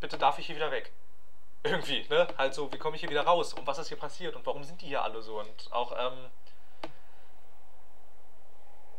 bitte 0.00 0.18
darf 0.18 0.38
ich 0.38 0.46
hier 0.46 0.56
wieder 0.56 0.70
weg. 0.70 0.92
Irgendwie, 1.64 2.06
ne? 2.08 2.28
Halt 2.38 2.54
so, 2.54 2.72
wie 2.72 2.78
komme 2.78 2.96
ich 2.96 3.00
hier 3.00 3.10
wieder 3.10 3.26
raus? 3.26 3.52
Und 3.52 3.66
was 3.66 3.78
ist 3.78 3.88
hier 3.88 3.96
passiert? 3.98 4.36
Und 4.36 4.46
warum 4.46 4.62
sind 4.62 4.80
die 4.80 4.86
hier 4.86 5.02
alle 5.02 5.20
so? 5.20 5.40
Und 5.40 5.72
auch, 5.72 5.92
ähm, 5.98 6.30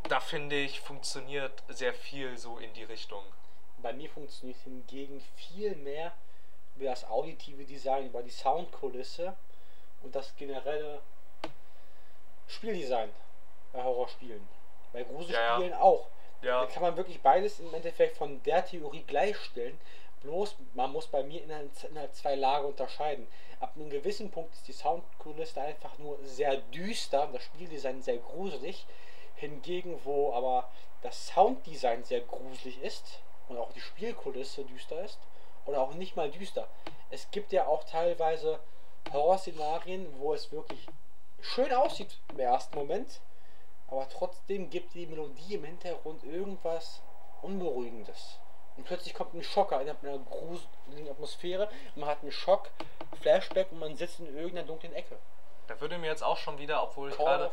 da 0.10 0.20
finde 0.20 0.58
ich, 0.58 0.82
funktioniert 0.82 1.64
sehr 1.70 1.94
viel 1.94 2.38
so 2.38 2.58
in 2.58 2.74
die 2.74 2.84
Richtung. 2.84 3.24
Bei 3.78 3.94
mir 3.94 4.10
funktioniert 4.10 4.60
hingegen 4.64 5.22
viel 5.36 5.76
mehr 5.76 6.12
über 6.76 6.86
das 6.86 7.06
auditive 7.06 7.64
Design, 7.64 8.08
über 8.08 8.22
die 8.22 8.30
Soundkulisse 8.30 9.36
und 10.02 10.16
das 10.16 10.36
generelle 10.36 11.02
Spieldesign 12.48 13.10
bei 13.74 13.84
Horrorspielen. 13.84 14.48
Bei 14.94 15.04
Gruselspielen 15.04 15.74
auch. 15.74 16.08
Ja. 16.42 16.62
Da 16.62 16.68
kann 16.68 16.84
man 16.84 16.98
wirklich 16.98 17.22
beides 17.22 17.60
im 17.60 17.74
Endeffekt 17.74 18.18
von 18.18 18.42
der 18.44 18.66
Theorie 18.66 19.04
gleichstellen. 19.04 19.80
Bloß 20.22 20.56
man 20.74 20.92
muss 20.92 21.08
bei 21.08 21.24
mir 21.24 21.44
innerhalb, 21.44 21.72
innerhalb 21.84 22.16
zwei 22.16 22.36
Lager 22.36 22.68
unterscheiden. 22.68 23.28
Ab 23.60 23.74
einem 23.76 23.90
gewissen 23.90 24.32
Punkt 24.32 24.54
ist 24.56 24.68
die 24.68 24.74
Soundkulisse 24.74 25.62
einfach 25.62 25.98
nur 25.98 26.18
sehr 26.24 26.58
düster 26.58 27.28
und 27.28 27.34
das 27.34 27.44
Spieldesign 27.44 28.02
sehr 28.02 28.18
gruselig. 28.18 28.86
Hingegen, 29.36 30.00
wo 30.04 30.34
aber 30.34 30.70
das 31.04 31.28
Sounddesign 31.28 32.04
sehr 32.04 32.22
gruselig 32.22 32.82
ist 32.82 33.22
und 33.48 33.58
auch 33.58 33.72
die 33.74 33.82
Spielkulisse 33.82 34.64
düster 34.64 35.04
ist 35.04 35.20
oder 35.66 35.82
auch 35.82 35.94
nicht 35.94 36.16
mal 36.16 36.32
düster. 36.32 36.68
Es 37.12 37.30
gibt 37.30 37.52
ja 37.52 37.68
auch 37.68 37.84
teilweise 37.84 38.60
Horrorszenarien, 39.14 40.20
wo 40.20 40.34
es 40.34 40.52
wirklich 40.52 40.88
schön 41.42 41.74
aussieht 41.74 42.18
im 42.32 42.40
ersten 42.40 42.76
Moment, 42.76 43.22
aber 43.88 44.08
trotzdem 44.10 44.70
gibt 44.70 44.94
die 44.94 45.06
Melodie 45.06 45.56
im 45.56 45.64
Hintergrund 45.64 46.24
irgendwas 46.24 47.02
Unberuhigendes. 47.42 48.40
Und 48.76 48.86
plötzlich 48.86 49.14
kommt 49.14 49.34
ein 49.34 49.44
Schocker 49.44 49.82
in 49.82 49.90
einer 49.90 50.20
gruseligen 50.20 51.10
Atmosphäre, 51.10 51.70
man 51.96 52.10
hat 52.10 52.22
einen 52.22 52.32
Schock, 52.32 52.70
Flashback 53.22 53.72
und 53.72 53.80
man 53.80 53.96
sitzt 53.96 54.20
in 54.20 54.28
irgendeiner 54.28 54.68
dunklen 54.68 54.94
Ecke. 54.94 55.18
Da 55.68 55.82
würde 55.82 55.98
mir 55.98 56.08
jetzt 56.08 56.24
auch 56.24 56.38
schon 56.38 56.58
wieder, 56.58 56.82
obwohl 56.82 57.10
ich 57.10 57.18
gerade. 57.18 57.52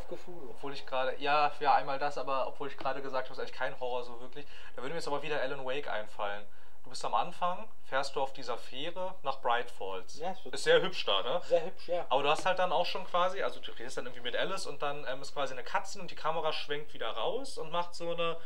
Obwohl 0.49 0.73
ich 0.73 0.85
gerade, 0.85 1.15
ja, 1.19 1.51
ja, 1.59 1.75
einmal 1.75 1.99
das, 1.99 2.17
aber 2.17 2.47
obwohl 2.47 2.69
ich 2.69 2.77
gerade 2.77 3.01
gesagt 3.01 3.25
habe, 3.25 3.33
es 3.33 3.37
ist 3.37 3.39
eigentlich 3.39 3.59
kein 3.59 3.79
Horror 3.79 4.03
so 4.03 4.21
wirklich, 4.21 4.45
da 4.75 4.81
würde 4.81 4.93
mir 4.93 4.99
jetzt 4.99 5.07
aber 5.07 5.21
wieder 5.21 5.41
Alan 5.41 5.65
Wake 5.65 5.89
einfallen. 5.89 6.45
Du 6.85 6.91
bist 6.91 7.03
am 7.03 7.15
Anfang, 7.15 7.67
fährst 7.85 8.15
du 8.15 8.21
auf 8.21 8.31
dieser 8.31 8.59
Fähre 8.59 9.15
nach 9.23 9.41
Bright 9.41 9.71
Falls. 9.71 10.19
Ja, 10.19 10.35
ist 10.51 10.63
sehr 10.63 10.83
hübsch 10.83 11.03
da, 11.03 11.23
ne? 11.23 11.41
Sehr 11.43 11.65
hübsch, 11.65 11.87
ja. 11.87 12.05
Aber 12.09 12.21
du 12.21 12.29
hast 12.29 12.45
halt 12.45 12.59
dann 12.59 12.71
auch 12.71 12.85
schon 12.85 13.03
quasi, 13.05 13.41
also 13.41 13.59
du 13.59 13.71
redest 13.71 13.97
dann 13.97 14.05
irgendwie 14.05 14.21
mit 14.21 14.35
Alice 14.35 14.67
und 14.67 14.83
dann 14.83 15.03
ähm, 15.09 15.19
ist 15.19 15.33
quasi 15.33 15.53
eine 15.53 15.63
Cutscene 15.63 16.03
und 16.03 16.11
die 16.11 16.15
Kamera 16.15 16.53
schwenkt 16.53 16.93
wieder 16.93 17.09
raus 17.09 17.57
und 17.57 17.71
macht 17.71 17.95
so 17.95 18.13
eine 18.13 18.37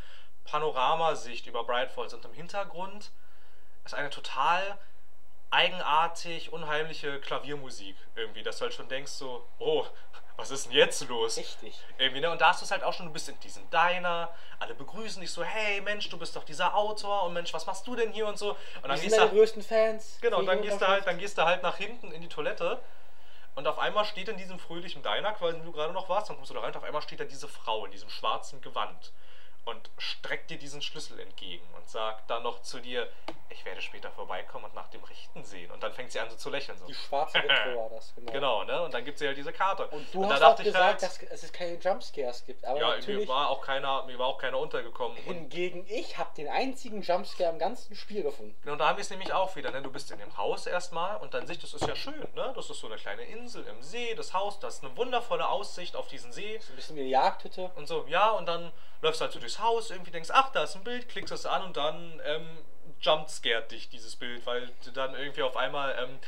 Panoramasicht 0.46 1.48
über 1.48 1.66
Bright 1.66 1.92
Falls 1.92 2.14
und 2.14 2.24
im 2.24 2.32
Hintergrund 2.32 3.12
ist 3.84 3.94
eine 3.94 4.10
total 4.10 4.80
eigenartig, 5.52 6.54
unheimliche 6.54 7.20
Klaviermusik 7.20 7.98
irgendwie, 8.16 8.44
dass 8.44 8.60
du 8.60 8.64
halt 8.64 8.74
schon 8.74 8.88
denkst 8.88 9.12
so, 9.12 9.46
oh, 9.58 9.86
was 10.40 10.52
ist 10.52 10.66
denn 10.66 10.74
jetzt 10.74 11.08
los? 11.08 11.38
Richtig. 11.38 11.78
Irgendwie, 11.98 12.22
ne? 12.22 12.32
Und 12.32 12.40
da 12.40 12.50
hast 12.50 12.62
du 12.62 12.66
es 12.66 12.72
halt 12.72 12.84
auch 12.84 12.94
schon, 12.94 13.06
du 13.06 13.12
bist 13.12 13.28
in 13.30 13.40
diesem 13.42 13.70
Diner, 13.70 14.30
alle 14.60 14.74
begrüßen 14.74 15.22
dich 15.22 15.32
so, 15.32 15.44
hey 15.44 15.82
Mensch, 15.82 16.10
du 16.10 16.18
bist 16.18 16.36
doch 16.36 16.44
dieser 16.44 16.76
Autor 16.76 17.24
und 17.24 17.34
Mensch, 17.34 17.54
was 17.54 17.66
machst 17.66 17.86
du 17.86 17.96
denn 17.96 18.12
hier 18.12 18.26
und 18.26 18.38
so. 18.38 18.52
Und 18.52 18.58
Wir 18.58 18.88
dann 18.88 18.98
sind 18.98 19.04
gehst 19.04 19.18
du 19.18 19.22
deine 19.22 19.32
größten 19.32 19.64
Fans. 19.64 20.18
Genau, 20.22 20.40
und 20.40 20.46
dann 20.46 20.62
gehst 20.62 20.82
du 20.82 20.88
halt, 20.88 21.06
dann 21.06 21.18
gehst 21.18 21.38
du 21.38 21.44
halt 21.44 21.62
nach 21.62 21.78
hinten 21.78 22.12
in 22.12 22.22
die 22.22 22.30
Toilette 22.30 22.80
und 23.56 23.68
auf 23.68 23.78
einmal 23.80 24.06
steht 24.06 24.30
in 24.30 24.38
diesem 24.38 24.60
fröhlichen 24.60 25.04
Diner, 25.04 25.34
quasi 25.34 25.60
wo 25.60 25.66
du 25.66 25.72
gerade 25.74 25.94
noch 25.94 26.08
warst, 26.08 26.30
dann 26.30 26.38
kommst 26.38 26.50
du 26.50 26.56
da 26.56 26.62
rein 26.62 26.70
und 26.70 26.78
auf 26.78 26.84
einmal 26.84 27.02
steht 27.02 27.20
da 27.20 27.26
diese 27.26 27.48
Frau 27.48 27.86
in 27.86 27.92
diesem 27.92 28.10
schwarzen 28.10 28.62
Gewand 28.62 29.12
und 29.66 29.90
streckt 29.98 30.50
dir 30.50 30.58
diesen 30.58 30.82
Schlüssel 30.82 31.20
entgegen 31.20 31.66
und 31.76 31.88
sagt 31.90 32.30
dann 32.30 32.44
noch 32.44 32.62
zu 32.62 32.80
dir, 32.80 33.08
ich 33.50 33.66
werde 33.66 33.82
später 33.82 34.12
vorbeikommen 34.12 34.66
und 34.66 34.76
nach 34.76 34.88
dem 34.90 35.04
Rechten 35.04 35.44
sehen. 35.44 35.72
Und 35.72 35.82
dann 35.84 35.94
fängt 35.94 36.12
sie 36.12 36.20
an 36.20 36.30
so 36.30 36.36
zu 36.36 36.50
lächeln. 36.50 36.78
So. 36.78 36.86
Die 36.86 36.94
schwarze 36.94 37.38
Witwe 37.44 37.76
war 37.76 37.90
das, 37.90 38.14
genau. 38.16 38.32
Genau, 38.32 38.64
ne? 38.64 38.82
Und 38.84 38.94
dann 38.94 39.04
gibt 39.04 39.18
sie 39.18 39.28
halt 39.28 39.38
diese 39.38 39.52
Karte. 39.52 39.88
Und 39.88 40.14
du 40.14 40.22
da 40.22 40.36
hast 40.36 40.44
auch 40.44 40.56
gesagt, 40.56 41.02
halt, 41.02 41.32
dass 41.32 41.44
es 41.44 41.52
keine 41.52 41.78
Jumpscares 41.78 42.46
gibt. 42.46 42.64
Aber 42.66 42.80
ja, 42.80 42.90
natürlich, 42.96 43.28
war 43.28 43.50
auch 43.50 43.62
keiner, 43.62 44.04
mir 44.06 44.18
war 44.20 44.28
auch 44.28 44.38
keiner 44.38 44.60
untergekommen. 44.60 45.18
Und, 45.18 45.24
hingegen 45.24 45.86
ich 45.88 46.18
habe 46.18 46.30
den 46.36 46.48
einzigen 46.48 47.02
Jumpscare 47.02 47.52
im 47.52 47.60
ganzen 47.60 47.96
Spiel 47.96 48.24
gefunden. 48.24 48.56
und 48.70 48.78
da 48.78 48.88
haben 48.88 48.98
wir 48.98 49.02
es 49.02 49.10
nämlich 49.10 49.34
auch 49.34 49.56
wieder, 49.56 49.72
ne? 49.72 49.82
Du 49.82 49.92
bist 49.92 50.12
in 50.12 50.20
dem 50.20 50.38
Haus 50.38 50.68
erstmal 50.68 51.18
und 51.18 51.34
dann 51.34 51.48
siehst 51.48 51.64
du, 51.64 51.68
das 51.68 51.82
ist 51.82 51.88
ja 51.88 51.96
schön, 51.96 52.28
ne? 52.36 52.54
Das 52.56 52.70
ist 52.70 52.80
so 52.80 52.88
eine 52.88 52.98
kleine 52.98 53.24
Insel 53.24 53.66
im 53.66 53.82
See, 53.82 54.14
das 54.16 54.34
Haus, 54.34 54.60
das 54.60 54.76
ist 54.76 54.84
eine 54.84 54.96
wundervolle 54.96 55.48
Aussicht 55.48 55.96
auf 55.96 56.08
diesen 56.08 56.32
See. 56.32 56.60
So 56.60 56.74
ein 56.74 56.76
bisschen 56.76 56.96
wie 56.96 57.02
eine 57.02 57.10
Jagdhütte. 57.10 57.72
Und 57.76 57.88
so, 57.88 58.06
ja, 58.08 58.30
und 58.32 58.48
dann 58.48 58.72
läufst 59.02 59.22
du 59.22 59.26
halt 59.26 59.34
so 59.34 59.40
durchs 59.40 59.59
Haus, 59.62 59.92
irgendwie 59.92 60.12
denkst, 60.12 60.30
ach, 60.32 60.52
da 60.52 60.64
ist 60.64 60.76
ein 60.76 60.84
Bild, 60.84 61.10
klickst 61.10 61.32
es 61.32 61.46
an 61.46 61.64
und 61.64 61.78
dann 61.78 62.22
ähm, 62.26 62.58
jumpscared 63.02 63.72
dich 63.72 63.90
dieses 63.90 64.16
Bild, 64.16 64.46
weil 64.46 64.72
du 64.84 64.92
dann 64.92 65.16
irgendwie 65.16 65.44
auf 65.44 65.58
einmal 65.58 65.96
ähm, 66.00 66.20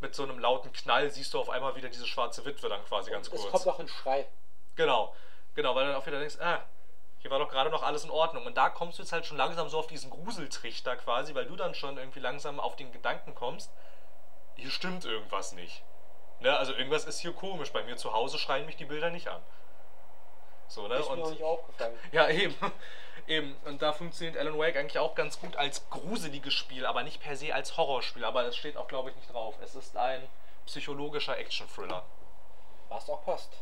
mit 0.00 0.14
so 0.14 0.22
einem 0.22 0.38
lauten 0.38 0.72
Knall 0.72 1.10
siehst 1.10 1.34
du 1.34 1.40
auf 1.40 1.50
einmal 1.50 1.76
wieder 1.76 1.88
diese 1.88 2.06
schwarze 2.06 2.44
Witwe 2.44 2.68
dann 2.68 2.84
quasi 2.84 3.10
ganz 3.10 3.26
es 3.26 3.32
kurz. 3.32 3.50
kommt 3.50 3.66
auch 3.68 3.80
ein 3.80 3.88
Schrei. 3.88 4.26
Genau, 4.76 5.14
genau, 5.54 5.74
weil 5.74 5.84
du 5.84 5.92
dann 5.92 6.00
auch 6.00 6.06
wieder 6.06 6.18
denkst, 6.18 6.38
ah, 6.40 6.62
hier 7.18 7.30
war 7.30 7.38
doch 7.38 7.50
gerade 7.50 7.70
noch 7.70 7.82
alles 7.82 8.04
in 8.04 8.10
Ordnung. 8.10 8.46
Und 8.46 8.56
da 8.56 8.70
kommst 8.70 8.98
du 8.98 9.02
jetzt 9.02 9.12
halt 9.12 9.26
schon 9.26 9.36
langsam 9.36 9.68
so 9.68 9.78
auf 9.78 9.86
diesen 9.86 10.10
Gruseltrichter 10.10 10.96
quasi, 10.96 11.34
weil 11.34 11.46
du 11.46 11.56
dann 11.56 11.74
schon 11.74 11.98
irgendwie 11.98 12.20
langsam 12.20 12.58
auf 12.58 12.76
den 12.76 12.92
Gedanken 12.92 13.34
kommst, 13.34 13.70
hier 14.56 14.70
stimmt 14.70 15.04
irgendwas 15.04 15.52
nicht. 15.52 15.82
Ne? 16.40 16.56
Also 16.56 16.72
irgendwas 16.72 17.04
ist 17.04 17.20
hier 17.20 17.32
komisch. 17.32 17.72
Bei 17.72 17.82
mir 17.82 17.96
zu 17.96 18.12
Hause 18.12 18.38
schreien 18.38 18.66
mich 18.66 18.76
die 18.76 18.86
Bilder 18.86 19.10
nicht 19.10 19.28
an. 19.28 19.42
So, 20.70 20.88
ne? 20.88 20.94
Ist 20.96 21.10
mir 21.10 21.16
Und 21.22 21.30
nicht 21.30 21.42
aufgefallen. 21.42 21.98
ja, 22.12 22.28
eben. 22.28 22.54
Eben. 23.26 23.54
Und 23.64 23.80
da 23.82 23.92
funktioniert 23.92 24.36
Alan 24.36 24.58
Wake 24.58 24.76
eigentlich 24.76 24.98
auch 24.98 25.14
ganz 25.14 25.38
gut 25.38 25.54
als 25.54 25.88
gruseliges 25.90 26.52
Spiel, 26.52 26.84
aber 26.84 27.04
nicht 27.04 27.20
per 27.22 27.36
se 27.36 27.54
als 27.54 27.76
Horrorspiel. 27.76 28.24
Aber 28.24 28.42
das 28.42 28.56
steht 28.56 28.76
auch, 28.76 28.88
glaube 28.88 29.10
ich, 29.10 29.16
nicht 29.16 29.32
drauf. 29.32 29.54
Es 29.62 29.76
ist 29.76 29.96
ein 29.96 30.26
psychologischer 30.66 31.38
Action-Thriller. 31.38 32.02
Was 32.88 33.08
auch 33.08 33.24
passt. 33.24 33.52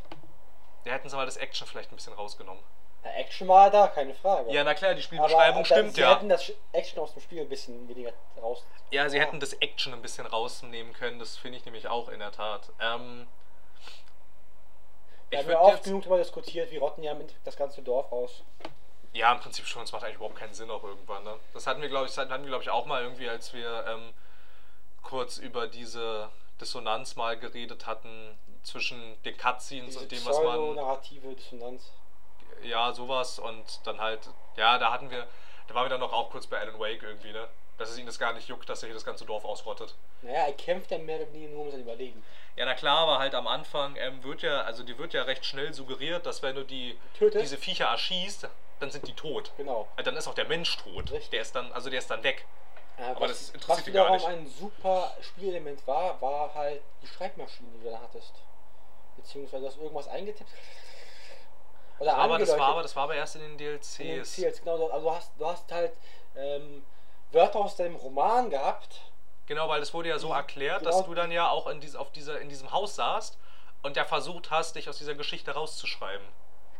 Da 0.85 0.93
hätten 0.93 1.10
sie 1.10 1.16
mal 1.16 1.26
das 1.26 1.36
Action 1.36 1.66
vielleicht 1.66 1.93
ein 1.93 1.97
bisschen 1.97 2.14
rausgenommen. 2.14 2.62
Ja, 3.05 3.10
Action 3.12 3.47
war 3.47 3.70
da, 3.70 3.89
keine 3.89 4.14
Frage. 4.14 4.51
Ja, 4.51 4.64
na 4.64 4.72
klar, 4.74 4.94
die 4.94 5.01
Aber 5.01 5.02
Spielbeschreibung 5.02 5.62
da- 5.64 5.66
stimmt 5.66 5.94
sie 5.97 6.01
ja. 6.01 6.14
hätten 6.14 6.28
das 6.30 6.51
Action 6.72 6.98
aus 7.01 7.12
dem 7.12 7.20
Spiel 7.22 7.40
ein 7.43 7.48
bisschen 7.48 7.86
weniger 7.89 8.12
raus. 8.40 8.64
Ja, 8.90 9.09
sie 9.10 9.20
hätten 9.20 9.39
das 9.39 9.52
Action 9.55 9.93
ein 9.93 10.01
bisschen 10.01 10.26
rausnehmen 10.26 10.94
können. 10.94 11.18
Das 11.18 11.36
finde 11.36 11.59
ich 11.59 11.64
nämlich 11.66 11.89
auch 11.89 12.09
in 12.09 12.20
der 12.20 12.32
Tat. 12.32 12.70
Ähm, 12.80 13.26
Wir 15.30 15.40
ich 15.40 15.44
haben 15.44 15.52
ja 15.52 15.60
oft 15.60 15.84
genug 15.84 16.02
darüber 16.02 16.18
diskutiert, 16.18 16.70
wie 16.70 16.78
rotten 16.78 17.02
ja 17.02 17.14
mit 17.14 17.34
das 17.44 17.56
ganze 17.56 17.82
Dorf 17.82 18.10
aus. 18.12 18.42
Ja, 19.12 19.32
im 19.32 19.40
Prinzip 19.40 19.66
schon. 19.66 19.82
Es 19.82 19.92
macht 19.92 20.05
eigentlich 20.05 20.16
überhaupt 20.16 20.36
keinen 20.36 20.55
Sinn 20.55 20.70
auch 20.70 20.84
irgendwann. 20.84 21.24
Ne? 21.24 21.34
Das 21.52 21.66
hatten 21.66 21.82
wir, 21.82 21.88
glaube 21.88 22.06
ich, 22.06 22.16
hatten 22.16 22.30
wir, 22.30 22.48
glaube 22.48 22.62
ich, 22.62 22.70
auch 22.70 22.86
mal 22.86 23.02
irgendwie, 23.02 23.28
als 23.28 23.52
wir 23.52 23.84
ähm, 23.86 24.12
kurz 25.02 25.38
über 25.38 25.66
diese 25.66 26.30
Dissonanz 26.60 27.16
mal 27.16 27.38
geredet 27.38 27.86
hatten 27.86 28.38
zwischen 28.62 29.20
den 29.22 29.36
Cutscenes 29.36 29.90
Diese 29.90 30.00
und 30.00 30.12
dem, 30.12 30.24
was 30.26 30.42
man. 30.42 30.74
narrative 30.74 31.34
Dissonanz. 31.34 31.90
Ja, 32.62 32.92
sowas. 32.92 33.38
Und 33.38 33.80
dann 33.84 34.00
halt, 34.00 34.28
ja, 34.56 34.78
da 34.78 34.92
hatten 34.92 35.10
wir, 35.10 35.26
da 35.68 35.74
waren 35.74 35.84
wir 35.84 35.90
dann 35.90 36.00
noch 36.00 36.12
auch 36.12 36.30
kurz 36.30 36.46
bei 36.46 36.59
Alan 36.59 36.78
Wake 36.78 37.02
irgendwie, 37.02 37.32
ne? 37.32 37.48
Dass 37.78 37.90
es 37.90 37.98
ihn 37.98 38.06
das 38.06 38.18
gar 38.18 38.32
nicht 38.32 38.48
juckt, 38.48 38.68
dass 38.68 38.82
er 38.82 38.88
hier 38.88 38.94
das 38.94 39.05
ganze 39.05 39.24
Dorf 39.24 39.44
ausrottet. 39.44 39.94
Naja, 40.22 40.46
er 40.46 40.52
kämpft 40.52 40.90
ja 40.90 40.98
mehr 40.98 41.20
oder 41.20 41.32
weniger 41.32 41.52
nur 41.52 41.62
um 41.66 41.70
sein 41.70 41.80
Überleben. 41.80 42.22
Ja, 42.56 42.66
na 42.66 42.74
klar, 42.74 42.98
aber 42.98 43.18
halt 43.20 43.34
am 43.36 43.46
Anfang 43.46 43.94
ähm, 43.96 44.22
wird 44.24 44.42
ja, 44.42 44.62
also 44.62 44.82
die 44.82 44.98
wird 44.98 45.14
ja 45.14 45.22
recht 45.22 45.44
schnell 45.44 45.72
suggeriert, 45.72 46.26
dass 46.26 46.42
wenn 46.42 46.56
du 46.56 46.64
die 46.64 46.98
Tötest? 47.16 47.42
diese 47.44 47.56
Viecher 47.56 47.86
erschießt, 47.86 48.48
dann 48.80 48.90
sind 48.90 49.06
die 49.06 49.12
tot. 49.12 49.52
Genau. 49.56 49.88
Äh, 49.96 50.02
Dann 50.02 50.16
ist 50.16 50.26
auch 50.28 50.34
der 50.34 50.46
Mensch 50.46 50.76
tot. 50.78 51.10
Richtig. 51.12 51.30
Der 51.30 51.42
ist 51.42 51.55
dann, 51.55 51.72
also 51.72 51.88
der 51.90 52.00
ist 52.00 52.10
dann 52.10 52.22
weg. 52.22 52.46
Äh, 52.98 53.02
Aber 53.05 53.20
was, 53.22 53.30
das 53.30 53.50
interessiert 53.50 53.68
was 53.78 53.84
die 53.84 53.92
gar 53.92 54.12
wiederum 54.12 54.16
nicht. 54.16 54.40
ein 54.40 54.46
super 54.59 55.16
Spielelement 55.20 55.86
war, 55.86 56.20
war 56.20 56.55
halt 56.55 56.82
die 57.02 57.06
Schreibmaschine, 57.06 57.68
die 57.76 57.84
du 57.84 57.90
da 57.90 58.00
hattest. 58.00 58.32
Beziehungsweise 59.16 59.62
du 59.62 59.68
hast 59.68 59.78
irgendwas 59.78 60.09
eingetippt. 60.09 60.50
Oder 61.98 62.16
Aber 62.16 62.38
das 62.38 62.56
war 62.56 62.68
aber, 62.68 62.82
das 62.82 62.94
war 62.94 63.05
aber 63.05 63.14
erst 63.16 63.36
in 63.36 63.42
den 63.42 63.52
In 63.52 63.59
den 63.59 63.78
DLCs. 63.80 64.60
Genau. 64.60 64.88
Also 64.88 65.09
du 65.09 65.14
hast, 65.14 65.32
du 65.38 65.46
hast 65.46 65.72
halt 65.72 65.92
ähm, 66.36 66.84
Wörter 67.32 67.60
aus 67.60 67.76
deinem 67.76 67.96
Roman 67.96 68.50
gehabt. 68.50 69.00
Genau, 69.46 69.68
weil 69.68 69.80
es 69.82 69.94
wurde 69.94 70.09
ja 70.10 70.18
so 70.18 70.32
erklärt, 70.32 70.80
Genau. 70.80 70.90
dass 70.90 71.05
du 71.06 71.14
dann 71.14 71.30
ja 71.30 71.48
auch 71.48 71.66
in, 71.68 71.80
dies, 71.80 71.96
auf 71.96 72.12
dieser, 72.12 72.40
in 72.40 72.48
diesem 72.48 72.70
Haus 72.72 72.96
saßt 72.96 73.38
und 73.82 73.96
ja 73.96 74.05
versucht 74.05 74.50
hast, 74.50 74.74
dich 74.76 74.88
aus 74.88 74.98
dieser 74.98 75.14
Geschichte 75.14 75.52
rauszuschreiben. 75.52 76.26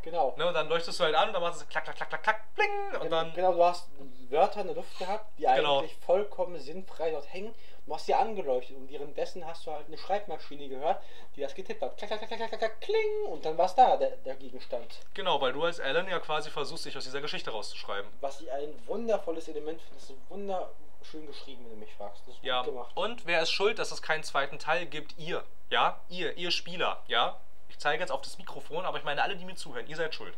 Genau. 0.03 0.35
Ne, 0.37 0.47
und 0.47 0.55
dann 0.55 0.69
leuchtest 0.69 0.99
du 1.01 1.05
halt 1.05 1.15
an 1.15 1.29
und 1.29 1.35
dann 1.35 1.43
machst 1.43 1.61
du 1.61 1.67
klack, 1.67 1.85
klack, 1.85 1.97
klack, 1.97 2.09
klack, 2.09 2.23
klack, 2.23 2.55
bling 2.55 3.01
und 3.01 3.11
dann. 3.11 3.33
genau, 3.35 3.53
du 3.53 3.65
hast 3.65 3.89
Wörter 4.31 4.61
in 4.61 4.69
der 4.69 4.77
Luft 4.77 4.97
gehabt, 4.99 5.27
die 5.39 5.43
Genau. 5.43 5.79
eigentlich 5.81 5.97
vollkommen 5.97 6.59
sinnfrei 6.61 7.11
dort 7.11 7.31
hängen. 7.33 7.55
Du 7.89 7.95
hast 7.95 8.05
sie 8.05 8.13
angeleuchtet 8.15 8.77
und 8.77 8.91
währenddessen 8.91 9.47
hast 9.47 9.67
du 9.67 9.73
halt 9.73 9.87
eine 9.87 9.97
Schreibmaschine 9.97 10.69
gehört, 10.69 11.03
die 11.35 11.41
das 11.41 11.55
getippt 11.55 11.81
hat. 11.81 11.97
Klack, 11.97 12.11
klack, 12.11 12.21
klack, 12.29 12.37
klack, 12.39 12.49
klack, 12.51 12.61
klack, 12.61 12.81
kling 12.83 13.25
und 13.31 13.43
dann 13.47 13.57
war 13.57 13.65
es 13.65 13.75
da, 13.75 13.97
der, 13.97 14.11
der 14.19 14.35
Gegenstand. 14.37 15.01
Genau, 15.15 15.41
weil 15.41 15.55
du 15.55 15.65
als 15.65 15.81
Alan 15.81 16.07
ja 16.07 16.19
quasi 16.19 16.51
versuchst, 16.51 16.85
dich 16.85 16.95
aus 16.99 17.05
dieser 17.05 17.23
Geschichte 17.23 17.51
rauszuschreiben. 17.51 18.11
Was 18.21 18.43
ich 18.43 18.53
ein 18.53 18.75
wundervolles 18.87 19.49
Element 19.49 19.81
finde, 19.81 19.95
das 20.01 20.11
ist 20.11 20.17
wunderschön 20.29 21.27
geschrieben, 21.27 21.65
wenn 21.65 21.71
du 21.71 21.77
mich 21.79 21.95
fragst. 21.95 22.23
Das 22.27 22.35
ist 22.35 22.45
Ja, 22.45 22.59
gut 22.63 22.75
gemacht. 22.75 22.95
und 22.95 23.25
wer 23.27 23.41
ist 23.41 23.51
schuld, 23.53 23.79
dass 23.79 23.91
es 23.91 24.03
keinen 24.03 24.23
zweiten 24.23 24.59
Teil 24.59 24.85
gibt? 24.85 25.17
Ihr. 25.19 25.43
Ja, 25.71 25.99
ihr, 26.11 26.37
ihr 26.37 26.51
Spieler. 26.51 27.03
Ja, 27.07 27.41
ich 27.71 27.79
zeige 27.79 28.03
jetzt 28.03 28.11
auf 28.11 28.21
das 28.21 28.37
Mikrofon, 28.37 28.85
aber 28.85 28.99
ich 28.99 29.05
meine 29.05 29.23
alle, 29.23 29.35
die 29.37 29.47
mir 29.47 29.55
zuhören, 29.57 29.87
ihr 29.87 29.97
seid 29.97 30.15
schuld. 30.15 30.35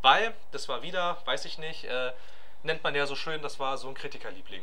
Weil, 0.00 0.32
das 0.52 0.66
war 0.70 0.80
wieder, 0.82 1.18
weiß 1.26 1.44
ich 1.44 1.58
nicht, 1.58 1.84
äh, 1.84 2.12
nennt 2.62 2.82
man 2.82 2.94
ja 2.94 3.04
so 3.06 3.16
schön, 3.16 3.42
das 3.42 3.58
war 3.60 3.76
so 3.76 3.88
ein 3.88 3.94
Kritikerliebling. 3.94 4.62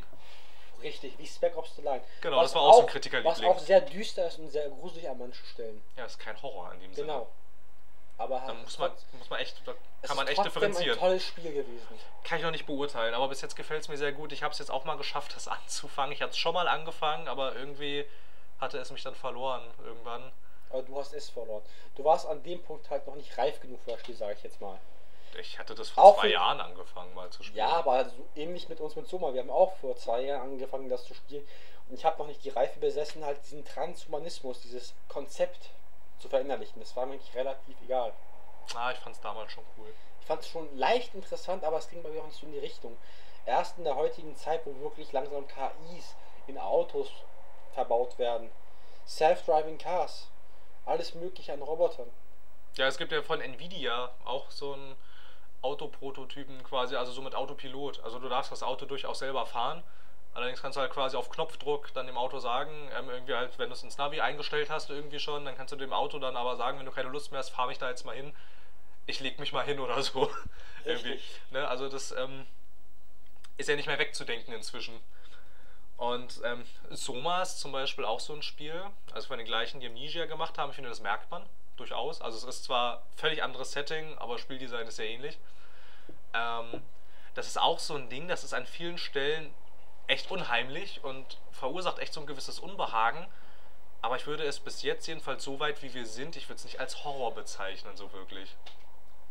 Richtig, 0.82 1.18
wie 1.18 1.26
Spec 1.28 1.58
Ops 1.58 1.76
The 1.76 1.82
Line. 1.82 2.02
Genau, 2.22 2.38
Was 2.38 2.52
das 2.52 2.56
war 2.56 2.62
auch 2.62 2.74
so 2.76 2.82
ein 2.82 2.88
Kritikerliebling. 2.88 3.50
Was 3.50 3.56
auch 3.58 3.60
sehr 3.60 3.82
düster 3.82 4.28
ist 4.28 4.40
und 4.40 4.50
sehr 4.50 4.70
gruselig 4.70 5.10
an 5.10 5.18
manchen 5.18 5.46
Stellen. 5.46 5.84
Ja, 5.96 6.06
ist 6.06 6.20
kein 6.20 6.40
Horror 6.42 6.74
in 6.74 6.82
dem 6.82 6.94
Sinne. 6.94 7.08
Genau. 7.08 7.28
Aber 8.20 8.36
Da 8.40 8.48
halt 8.48 8.62
muss 8.64 8.80
man, 8.80 8.92
muss 9.18 9.30
man 9.30 9.40
echt, 9.40 9.62
da 9.66 9.74
kann 10.02 10.18
man 10.18 10.26
ist 10.28 10.34
echt 10.34 10.46
differenzieren. 10.46 10.94
ein 10.94 11.00
tolles 11.00 11.24
Spiel 11.24 11.54
gewesen. 11.54 11.88
Kann 12.24 12.40
ich 12.40 12.44
noch 12.44 12.52
nicht 12.52 12.66
beurteilen, 12.66 13.14
aber 13.14 13.28
bis 13.28 13.42
jetzt 13.42 13.56
gefällt 13.56 13.82
es 13.82 13.90
mir 13.90 13.98
sehr 13.98 14.12
gut. 14.12 14.32
Ich 14.32 14.42
habe 14.44 14.52
es 14.52 14.60
jetzt 14.60 14.72
auch 14.72 14.86
mal 14.86 14.98
geschafft, 14.98 15.36
das 15.36 15.48
anzufangen. 15.48 16.12
Ich 16.14 16.22
hatte 16.22 16.32
es 16.32 16.38
schon 16.38 16.54
mal 16.54 16.68
angefangen, 16.68 17.28
aber 17.28 17.56
irgendwie 17.56 18.06
hatte 18.60 18.80
es 18.80 18.90
mich 18.92 19.04
dann 19.04 19.14
verloren 19.16 19.62
irgendwann. 19.84 20.32
Aber 20.70 20.82
du 20.82 20.98
hast 20.98 21.14
es 21.14 21.30
verloren. 21.30 21.62
Du 21.96 22.04
warst 22.04 22.26
an 22.28 22.42
dem 22.44 22.62
Punkt 22.64 22.90
halt 22.90 23.06
noch 23.08 23.16
nicht 23.16 23.38
reif 23.38 23.60
genug 23.62 23.80
für 23.84 23.92
das 23.92 24.00
Spiel, 24.02 24.16
sage 24.16 24.34
ich 24.34 24.44
jetzt 24.44 24.60
mal. 24.60 24.80
Ich 25.40 25.60
hatte 25.60 25.76
das 25.76 25.90
vor 25.90 26.04
Auch 26.04 26.20
zwei 26.20 26.30
Jahren 26.30 26.60
angefangen 26.60 27.14
mal 27.14 27.30
zu 27.30 27.44
spielen. 27.44 27.60
Ja, 27.60 27.70
aber 27.70 28.06
so 28.06 28.28
ähnlich 28.36 28.70
mit 28.70 28.80
uns 28.80 28.96
mit 28.96 29.08
Soma. 29.08 29.34
Wir 29.34 29.42
haben 29.42 29.50
auch 29.50 29.76
vor 29.78 29.96
zwei 29.96 30.22
Jahren 30.22 30.42
angefangen, 30.42 30.90
das 30.90 31.06
zu 31.06 31.14
spielen. 31.14 31.48
Und 31.90 31.96
ich 31.96 32.06
habe 32.06 32.18
noch 32.18 32.28
nicht 32.28 32.44
die 32.44 32.50
Reife 32.50 32.80
besessen, 32.80 33.24
halt 33.24 33.42
diesen 33.44 33.64
Transhumanismus, 33.64 34.62
dieses 34.62 34.94
Konzept 35.08 35.70
zu 36.20 36.28
verinnerlichen. 36.28 36.82
Das 36.82 36.96
war 36.96 37.06
mir 37.06 37.14
eigentlich 37.14 37.36
relativ 37.36 37.76
egal. 37.82 38.14
Ah, 38.76 38.92
ich 38.92 38.98
fand 38.98 39.16
es 39.16 39.22
damals 39.22 39.52
schon 39.52 39.64
cool. 39.78 39.94
Ich 40.20 40.26
fand 40.26 40.42
es 40.42 40.50
schon 40.50 40.76
leicht 40.78 41.14
interessant, 41.16 41.64
aber 41.64 41.78
es 41.78 41.90
ging 41.90 42.04
bei 42.04 42.10
mir 42.10 42.22
auch 42.22 42.26
nicht 42.26 42.40
so 42.40 42.46
in 42.46 42.52
die 42.54 42.60
Richtung. 42.60 42.98
Erst 43.46 43.78
in 43.78 43.86
der 43.86 43.96
heutigen 43.96 44.36
Zeit, 44.36 44.66
wo 44.66 44.78
wirklich 44.82 45.12
langsam 45.14 45.48
KIs 45.48 46.16
in 46.48 46.58
Autos 46.58 47.10
verbaut 47.74 48.18
werden. 48.20 48.52
Self-driving 49.08 49.78
Cars. 49.78 50.28
Alles 50.86 51.16
mögliche 51.16 51.54
an 51.54 51.62
Robotern. 51.62 52.10
Ja, 52.76 52.88
es 52.88 52.98
gibt 52.98 53.12
ja 53.12 53.22
von 53.22 53.40
Nvidia 53.40 54.12
auch 54.26 54.52
so 54.52 54.74
einen 54.74 54.96
Autoprototypen 55.62 56.64
quasi, 56.64 56.96
also 56.96 57.12
so 57.12 57.22
mit 57.22 57.36
Autopilot. 57.36 58.04
Also 58.04 58.20
du 58.20 58.30
darfst 58.30 58.52
das 58.52 58.64
Auto 58.64 58.86
durchaus 58.86 59.20
selber 59.20 59.46
fahren. 59.46 59.84
Allerdings 60.34 60.62
kannst 60.62 60.76
du 60.78 60.82
halt 60.82 60.92
quasi 60.92 61.18
auf 61.18 61.30
Knopfdruck 61.30 61.94
dann 61.94 62.06
dem 62.06 62.18
Auto 62.18 62.38
sagen, 62.38 62.72
ähm, 62.96 63.10
irgendwie 63.10 63.34
halt, 63.34 63.58
wenn 63.58 63.70
du 63.70 63.74
es 63.74 63.82
ins 63.82 63.98
Navi 63.98 64.22
eingestellt 64.22 64.70
hast 64.70 64.90
irgendwie 64.90 65.20
schon, 65.20 65.46
dann 65.46 65.56
kannst 65.58 65.74
du 65.74 65.78
dem 65.78 65.94
Auto 65.94 66.20
dann 66.20 66.38
aber 66.38 66.56
sagen, 66.56 66.78
wenn 66.78 66.86
du 66.86 66.92
keine 66.92 67.10
Lust 67.10 67.32
mehr 67.32 67.40
hast, 67.40 67.50
fahr 67.50 67.68
mich 67.68 67.80
da 67.80 67.90
jetzt 67.90 68.06
mal 68.06 68.16
hin. 68.16 68.36
Ich 69.08 69.20
leg 69.20 69.40
mich 69.40 69.52
mal 69.52 69.66
hin 69.66 69.80
oder 69.80 70.02
so. 70.04 70.30
irgendwie. 70.86 71.20
Ne? 71.50 71.68
Also 71.68 71.90
das 71.90 72.12
ähm, 72.12 72.46
ist 73.58 73.68
ja 73.68 73.76
nicht 73.76 73.88
mehr 73.88 73.98
wegzudenken 73.98 74.54
inzwischen. 74.54 75.00
Und 75.98 76.40
ähm, 76.44 76.64
Soma 76.92 77.42
ist 77.42 77.60
zum 77.60 77.72
Beispiel 77.72 78.06
auch 78.06 78.20
so 78.20 78.34
ein 78.34 78.44
Spiel, 78.44 78.80
also 79.14 79.30
von 79.30 79.40
den 79.40 79.48
gleichen, 79.48 79.80
die 79.80 79.88
Amnesia 79.88 80.26
gemacht 80.26 80.60
haben. 80.60 80.70
Ich 80.70 80.76
finde, 80.76 80.90
das 80.90 81.02
merkt 81.02 81.32
man 81.32 81.44
durchaus. 81.80 82.22
Also 82.22 82.38
es 82.38 82.44
ist 82.44 82.64
zwar 82.66 83.04
völlig 83.16 83.44
anderes 83.44 83.72
Setting, 83.72 84.18
aber 84.18 84.38
Spieldesign 84.38 84.88
ist 84.88 84.98
sehr 84.98 85.10
ähnlich. 85.10 85.38
Ähm, 86.34 86.82
das 87.36 87.48
ist 87.48 87.60
auch 87.60 87.80
so 87.80 87.96
ein 87.96 88.10
Ding, 88.10 88.28
das 88.28 88.44
ist 88.44 88.54
an 88.54 88.66
vielen 88.66 88.98
Stellen 88.98 89.54
echt 90.08 90.32
unheimlich 90.32 91.04
und 91.04 91.38
verursacht 91.52 92.00
echt 92.00 92.14
so 92.14 92.22
ein 92.22 92.28
gewisses 92.28 92.60
Unbehagen. 92.60 93.28
Aber 94.02 94.16
ich 94.16 94.28
würde 94.28 94.44
es 94.44 94.60
bis 94.60 94.84
jetzt 94.84 95.08
jedenfalls 95.08 95.44
so 95.44 95.60
weit, 95.60 95.82
wie 95.82 95.94
wir 95.94 96.06
sind, 96.06 96.36
ich 96.36 96.48
würde 96.50 96.58
es 96.58 96.66
nicht 96.66 96.80
als 96.80 97.04
Horror 97.04 97.34
bezeichnen, 97.34 97.96
so 97.98 98.12
wirklich. 98.14 98.56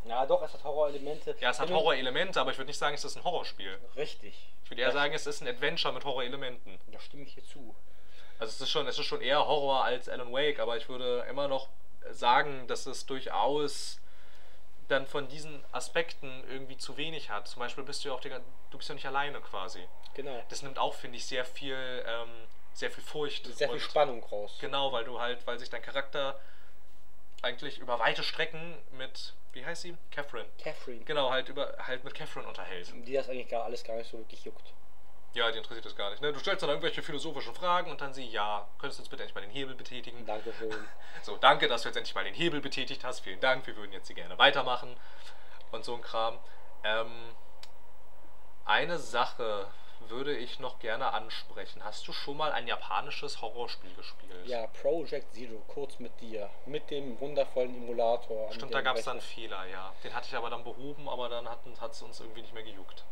Ja, 0.05 0.25
doch, 0.27 0.43
es 0.43 0.53
hat 0.53 0.63
Horrorelemente. 0.63 1.35
Ja, 1.41 1.51
es 1.51 1.59
hat 1.59 1.71
Horrorelemente, 1.71 2.41
aber 2.41 2.53
ich 2.53 2.59
würde 2.59 2.69
nicht 2.69 2.79
sagen, 2.79 2.95
es 2.95 3.05
ist 3.05 3.17
ein 3.17 3.25
Horrorspiel. 3.25 3.79
Richtig. 3.97 4.35
Ich 4.63 4.71
würde 4.71 4.83
eher 4.83 4.93
sagen, 4.93 5.15
es 5.15 5.27
ist 5.27 5.41
ein 5.41 5.49
Adventure 5.49 5.93
mit 5.93 6.05
Horrorelementen. 6.05 6.79
Da 6.93 7.01
stimme 7.01 7.25
ich 7.25 7.35
dir 7.35 7.45
zu. 7.45 7.75
Also 8.39 8.51
es 8.51 8.61
ist 8.61 8.71
schon, 8.71 8.87
es 8.87 8.99
ist 8.99 9.07
schon 9.07 9.21
eher 9.21 9.47
Horror 9.47 9.85
als 9.85 10.09
Alan 10.09 10.33
Wake, 10.33 10.61
aber 10.61 10.77
ich 10.77 10.89
würde 10.89 11.27
immer 11.29 11.49
noch 11.49 11.69
sagen, 12.11 12.67
dass 12.67 12.87
es 12.87 13.07
durchaus 13.07 14.01
dann 14.89 15.07
von 15.07 15.29
diesen 15.29 15.65
Aspekten 15.73 16.45
irgendwie 16.49 16.77
zu 16.77 16.97
wenig 16.97 17.31
hat. 17.31 17.49
Zum 17.49 17.61
Beispiel 17.61 17.85
bist 17.85 18.05
du 18.05 18.09
ja 18.09 18.15
auch 18.15 18.21
die, 18.21 18.31
du 18.71 18.79
bist 18.79 18.89
ja 18.89 18.95
nicht 18.95 19.07
alleine 19.07 19.41
quasi. 19.41 19.81
Genau. 20.15 20.43
Das 20.49 20.63
nimmt 20.63 20.79
auch, 20.79 20.95
finde 20.95 21.19
ich, 21.19 21.27
sehr 21.27 21.45
viel, 21.45 22.05
ähm, 22.07 22.31
sehr 22.73 22.91
viel 22.91 23.03
Furcht. 23.03 23.47
Sehr 23.47 23.69
viel 23.69 23.81
Spannung 23.81 24.23
raus. 24.25 24.57
Genau, 24.61 24.93
weil 24.93 25.05
du 25.05 25.21
halt, 25.21 25.47
weil 25.47 25.59
sich 25.59 25.71
dein 25.71 25.83
Charakter 25.83 26.39
eigentlich 27.43 27.79
über 27.79 27.99
weite 27.99 28.23
Strecken 28.23 28.77
mit, 28.93 29.35
wie 29.53 29.65
heißt 29.65 29.83
sie? 29.83 29.97
Catherine. 30.11 30.49
Catherine. 30.59 31.05
Genau, 31.05 31.31
halt 31.31 31.49
über 31.49 31.77
halt 31.79 32.05
mit 32.05 32.15
Catherine 32.15 32.47
unterhält. 32.47 32.93
Die 33.07 33.13
das 33.13 33.29
eigentlich 33.29 33.49
gar 33.49 33.65
alles 33.65 33.85
gar 33.85 33.97
nicht 33.97 34.11
so 34.11 34.19
wirklich 34.19 34.45
juckt. 34.45 34.73
Ja, 35.37 35.53
die 35.53 35.59
interessiert 35.59 35.85
das 35.85 35.95
gar 35.95 36.09
nicht. 36.09 36.23
Ne? 36.23 36.33
Du 36.33 36.39
stellst 36.39 36.63
dann 36.63 36.71
irgendwelche 36.71 37.03
philosophischen 37.03 37.55
Fragen 37.55 37.91
und 37.91 38.01
dann 38.01 38.15
sie, 38.15 38.25
ja, 38.25 38.67
könntest 38.79 38.99
du 38.99 39.03
jetzt 39.03 39.11
bitte 39.11 39.23
endlich 39.23 39.35
mal 39.35 39.43
den 39.43 39.51
Hebel 39.51 39.75
betätigen? 39.75 40.25
Dankeschön. 40.27 40.73
So, 41.23 41.37
danke, 41.37 41.67
dass 41.67 41.83
du 41.83 41.89
jetzt 41.89 41.97
endlich 41.97 42.15
mal 42.15 42.25
den 42.25 42.35
Hebel 42.35 42.61
betätigt 42.61 43.03
hast. 43.03 43.21
Vielen 43.21 43.41
Dank, 43.41 43.67
wir 43.67 43.75
würden 43.77 43.93
jetzt 43.93 44.07
hier 44.07 44.15
gerne 44.15 44.39
weitermachen. 44.39 44.97
Und 45.73 45.85
so 45.85 45.95
ein 45.95 46.03
Kram. 46.03 46.39
Ähm, 46.85 47.11
eine 48.65 48.99
Sache 48.99 49.67
würde 50.09 50.37
ich 50.37 50.61
noch 50.61 50.79
gerne 50.79 51.13
ansprechen. 51.13 51.83
Hast 51.83 52.07
du 52.07 52.13
schon 52.13 52.37
mal 52.37 52.53
ein 52.53 52.69
japanisches 52.69 53.43
Horrorspiel 53.43 53.93
gespielt? 53.95 54.47
Ja, 54.47 54.67
Project 54.69 55.35
Zero, 55.35 55.63
kurz 55.67 55.99
mit 55.99 56.21
dir. 56.21 56.49
Mit 56.67 56.91
dem 56.91 57.19
wundervollen 57.19 57.75
Emulator. 57.75 58.53
Stimmt, 58.53 58.73
da 58.73 58.83
gab 58.83 58.97
es 58.97 59.05
dann. 59.05 59.21
Fehler, 59.21 59.67
ja. 59.67 59.93
Den 60.05 60.15
hatte 60.15 60.29
ich 60.29 60.37
aber 60.37 60.51
dann 60.51 60.65
behoben, 60.65 61.09
aber 61.09 61.29
dann 61.29 61.49
hat 61.49 61.91
es 61.91 62.03
uns 62.03 62.21
irgendwie 62.21 62.43
nicht 62.43 62.55
mehr 62.55 62.63
gejuckt. 62.63 63.05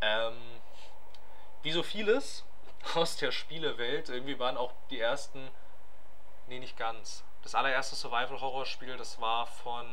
Ähm, 0.00 0.60
wie 1.64 1.72
so 1.72 1.82
vieles 1.82 2.44
aus 2.94 3.16
der 3.16 3.32
Spielewelt, 3.32 4.08
irgendwie 4.08 4.38
waren 4.38 4.56
auch 4.56 4.72
die 4.90 5.00
ersten. 5.00 5.50
Nee, 6.46 6.58
nicht 6.60 6.76
ganz. 6.76 7.24
Das 7.42 7.54
allererste 7.54 7.96
Survival-Horror-Spiel, 7.96 8.96
das 8.96 9.20
war 9.20 9.46
von 9.46 9.86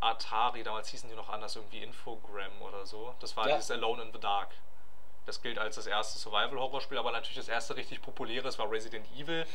Atari, 0.00 0.62
damals 0.62 0.88
hießen 0.88 1.08
die 1.08 1.14
noch 1.14 1.28
anders, 1.28 1.54
irgendwie 1.56 1.82
Infogram 1.82 2.60
oder 2.62 2.84
so. 2.86 3.14
Das 3.20 3.36
war 3.36 3.48
Ja. 3.48 3.54
dieses 3.56 3.70
Alone 3.70 4.02
in 4.02 4.12
the 4.12 4.18
Dark. 4.18 4.50
Das 5.26 5.40
gilt 5.40 5.58
als 5.58 5.76
das 5.76 5.86
erste 5.86 6.18
Survival-Horror-Spiel, 6.18 6.98
aber 6.98 7.12
natürlich 7.12 7.36
das 7.36 7.48
erste 7.48 7.76
richtig 7.76 8.02
populäre, 8.02 8.48
es 8.48 8.58
war 8.58 8.70
Resident 8.70 9.06
Evil. 9.16 9.46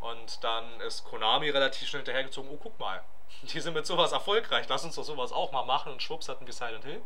Und 0.00 0.42
dann 0.42 0.80
ist 0.80 1.04
Konami 1.04 1.50
relativ 1.50 1.88
schnell 1.88 2.00
hinterhergezogen, 2.00 2.50
oh 2.50 2.58
guck 2.60 2.78
mal, 2.80 3.02
die 3.42 3.60
sind 3.60 3.74
mit 3.74 3.86
sowas 3.86 4.12
erfolgreich, 4.12 4.66
lass 4.68 4.84
uns 4.84 4.96
doch 4.96 5.04
sowas 5.04 5.32
auch 5.32 5.52
mal 5.52 5.64
machen. 5.64 5.92
Und 5.92 6.02
schwupps 6.02 6.28
hatten 6.28 6.46
wir 6.46 6.52
Silent 6.52 6.84
Hill. 6.84 7.02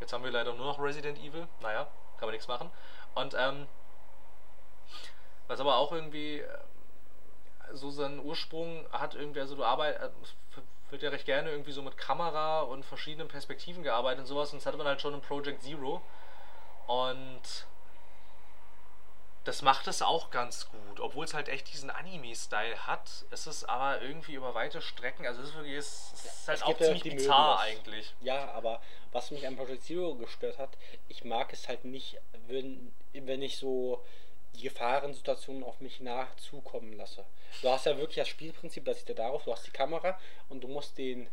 Jetzt 0.00 0.12
haben 0.12 0.24
wir 0.24 0.30
leider 0.30 0.54
nur 0.54 0.66
noch 0.66 0.78
Resident 0.78 1.18
Evil. 1.18 1.48
Naja, 1.60 1.88
kann 2.18 2.26
man 2.26 2.32
nichts 2.32 2.48
machen. 2.48 2.70
Und 3.14 3.34
ähm, 3.38 3.66
was 5.46 5.60
aber 5.60 5.76
auch 5.76 5.92
irgendwie 5.92 6.40
äh, 6.40 6.58
so 7.72 7.90
seinen 7.90 8.20
Ursprung 8.20 8.86
hat, 8.92 9.14
irgendwie, 9.14 9.40
also 9.40 9.56
du 9.56 9.64
arbeitest, 9.64 10.12
wird 10.90 11.02
ja 11.02 11.10
recht 11.10 11.26
gerne 11.26 11.50
irgendwie 11.50 11.72
so 11.72 11.82
mit 11.82 11.96
Kamera 11.96 12.60
und 12.60 12.84
verschiedenen 12.84 13.28
Perspektiven 13.28 13.82
gearbeitet 13.82 14.20
und 14.20 14.26
sowas. 14.26 14.52
Und 14.52 14.60
das 14.60 14.66
hatte 14.66 14.78
man 14.78 14.86
halt 14.86 15.00
schon 15.00 15.14
in 15.14 15.20
Project 15.20 15.62
Zero. 15.62 16.02
Und 16.86 17.66
das 19.48 19.62
macht 19.62 19.86
es 19.86 20.02
auch 20.02 20.30
ganz 20.30 20.68
gut, 20.68 21.00
obwohl 21.00 21.24
es 21.24 21.32
halt 21.32 21.48
echt 21.48 21.72
diesen 21.72 21.88
Anime-Style 21.88 22.86
hat. 22.86 23.24
Es 23.30 23.46
ist 23.46 23.64
aber 23.64 24.02
irgendwie 24.02 24.34
über 24.34 24.54
weite 24.54 24.82
Strecken, 24.82 25.26
also 25.26 25.40
es 25.40 25.48
ist 25.48 25.54
wirklich, 25.54 25.74
es 25.74 26.12
ist 26.12 26.48
halt 26.48 26.58
es 26.58 26.62
auch 26.62 26.78
ja 26.78 26.84
ziemlich 26.84 27.02
die 27.02 27.10
bizarr 27.12 27.58
eigentlich. 27.60 28.14
Ja, 28.20 28.50
aber 28.50 28.82
was 29.10 29.30
mich 29.30 29.46
an 29.46 29.56
Project 29.56 29.84
Zero 29.84 30.16
gestört 30.16 30.58
hat, 30.58 30.76
ich 31.08 31.24
mag 31.24 31.50
es 31.54 31.66
halt 31.66 31.86
nicht, 31.86 32.18
wenn, 32.46 32.92
wenn 33.14 33.40
ich 33.40 33.56
so 33.56 34.04
die 34.54 34.64
Gefahrensituationen 34.64 35.64
auf 35.64 35.80
mich 35.80 36.00
nachzukommen 36.00 36.92
lasse. 36.92 37.24
Du 37.62 37.70
hast 37.70 37.86
ja 37.86 37.96
wirklich 37.96 38.16
das 38.16 38.28
Spielprinzip, 38.28 38.84
das 38.84 38.98
sieht 38.98 39.08
ja 39.08 39.14
darauf, 39.14 39.44
du 39.44 39.52
hast 39.52 39.66
die 39.66 39.70
Kamera 39.70 40.20
und 40.50 40.60
du 40.60 40.68
musst 40.68 40.98
den 40.98 41.26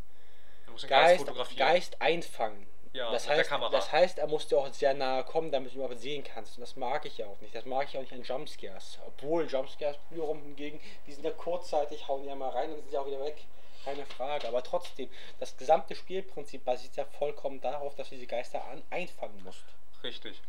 Du 0.67 0.71
musst 0.71 0.85
den 0.85 0.89
Geist, 0.89 1.19
fotografieren. 1.19 1.67
Geist 1.67 2.01
einfangen. 2.01 2.65
Ja, 2.95 3.11
das, 3.11 3.27
heißt, 3.27 3.51
das 3.51 3.91
heißt, 3.91 4.19
er 4.19 4.27
muss 4.27 4.47
dir 4.47 4.57
auch 4.57 4.71
sehr 4.71 4.93
nahe 4.93 5.25
kommen, 5.25 5.51
damit 5.51 5.71
du 5.71 5.75
ihn 5.75 5.79
überhaupt 5.81 5.99
sehen 5.99 6.23
kannst. 6.23 6.57
Und 6.57 6.61
das 6.61 6.77
mag 6.77 7.05
ich 7.05 7.17
ja 7.17 7.25
auch 7.25 7.41
nicht. 7.41 7.53
Das 7.53 7.65
mag 7.65 7.89
ich 7.89 7.97
auch 7.97 8.01
nicht 8.01 8.13
an 8.13 8.23
Jumpscares. 8.23 8.99
Obwohl 9.05 9.45
Jumpscares 9.47 9.97
wiederum 10.11 10.41
hingegen, 10.41 10.79
die 11.05 11.11
sind 11.11 11.25
ja 11.25 11.31
kurzzeitig, 11.31 12.07
hauen 12.07 12.23
ja 12.23 12.35
mal 12.35 12.51
rein 12.51 12.71
und 12.71 12.83
sind 12.83 12.93
ja 12.93 13.01
auch 13.01 13.07
wieder 13.07 13.19
weg. 13.19 13.35
Keine 13.83 14.05
Frage. 14.05 14.47
Aber 14.47 14.63
trotzdem, 14.63 15.09
das 15.41 15.57
gesamte 15.57 15.93
Spielprinzip 15.93 16.63
basiert 16.63 16.95
ja 16.95 17.03
vollkommen 17.03 17.59
darauf, 17.59 17.95
dass 17.95 18.07
du 18.07 18.15
diese 18.15 18.27
Geister 18.27 18.63
an 18.63 18.81
einfangen 18.89 19.43
musst. 19.43 19.65
Richtig. 20.01 20.41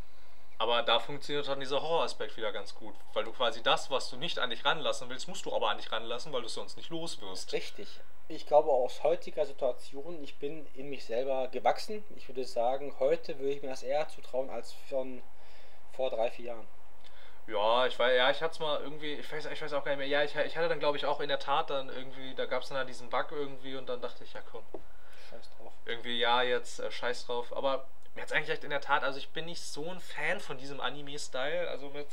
Aber 0.59 0.83
da 0.85 1.01
funktioniert 1.01 1.49
dann 1.49 1.59
dieser 1.59 1.83
Horroraspekt 1.83 2.37
wieder 2.37 2.53
ganz 2.53 2.77
gut. 2.77 2.95
Weil 3.13 3.25
du 3.25 3.33
quasi 3.33 3.61
das, 3.61 3.91
was 3.91 4.09
du 4.09 4.17
nicht 4.17 4.39
an 4.39 4.51
dich 4.51 4.65
ranlassen 4.65 5.09
willst, 5.09 5.27
musst 5.27 5.45
du 5.47 5.53
aber 5.53 5.71
an 5.71 5.79
dich 5.79 5.91
ranlassen, 5.91 6.33
weil 6.33 6.43
du 6.43 6.47
es 6.47 6.55
sonst 6.55 6.77
nicht 6.77 6.91
los 6.91 7.21
wirst. 7.21 7.53
Richtig. 7.53 7.89
Ich 8.29 8.47
glaube 8.47 8.71
aus 8.71 9.05
heutiger 9.05 9.47
Situation, 9.47 10.23
ich 10.23 10.39
bin 10.39 10.67
in 10.75 10.91
mich 10.91 11.05
selber 11.05 11.47
gewachsen. 11.49 12.05
Ich 12.17 12.29
würde 12.29 12.45
sagen, 12.45 12.93
heute 12.99 13.39
würde 13.39 13.53
ich 13.53 13.63
mir 13.63 13.69
das 13.69 13.85
eher 13.85 14.09
zutrauen 14.09 14.51
als 14.51 14.73
von 14.89 15.23
vor 15.93 16.11
drei, 16.11 16.31
vier 16.31 16.47
Jahren. 16.47 16.67
Ja, 17.47 17.87
ich 17.87 17.97
weiß, 17.97 18.17
ja, 18.17 18.31
ich 18.31 18.43
hatte 18.43 18.55
es 18.55 18.59
mal 18.59 18.81
irgendwie, 18.81 19.13
ich 19.15 19.33
weiß, 19.33 19.47
ich 19.47 19.63
weiß 19.63 19.73
auch 19.75 19.85
gar 19.85 19.93
nicht 19.93 19.99
mehr. 19.99 20.09
Ja, 20.09 20.25
ich, 20.25 20.35
ich 20.35 20.57
hatte 20.57 20.69
dann, 20.69 20.81
glaube 20.81 20.97
ich, 20.97 21.07
auch 21.07 21.21
in 21.21 21.29
der 21.29 21.39
Tat 21.39 21.71
dann 21.71 21.89
irgendwie, 21.89 22.35
da 22.35 22.47
gab 22.47 22.63
es 22.63 22.69
dann 22.69 22.79
halt 22.79 22.89
diesen 22.89 23.09
Bug 23.09 23.29
irgendwie 23.31 23.77
und 23.77 23.89
dann 23.89 24.01
dachte 24.01 24.25
ich, 24.25 24.33
ja 24.33 24.41
komm, 24.51 24.65
Scheiß 25.31 25.49
drauf. 25.57 25.73
irgendwie, 25.85 26.19
ja, 26.19 26.43
jetzt 26.43 26.81
äh, 26.81 26.91
scheiß 26.91 27.27
drauf. 27.27 27.57
Aber 27.57 27.87
mir 28.17 28.23
hat 28.23 28.31
es 28.31 28.33
eigentlich 28.33 28.51
echt 28.51 28.65
in 28.65 28.71
der 28.71 28.81
Tat, 28.81 29.05
also 29.05 29.19
ich 29.19 29.29
bin 29.29 29.45
nicht 29.45 29.63
so 29.63 29.89
ein 29.89 30.01
Fan 30.01 30.41
von 30.41 30.59
diesem 30.59 30.81
Anime-Style. 30.81 31.69
Also 31.69 31.91
mit, 31.91 32.09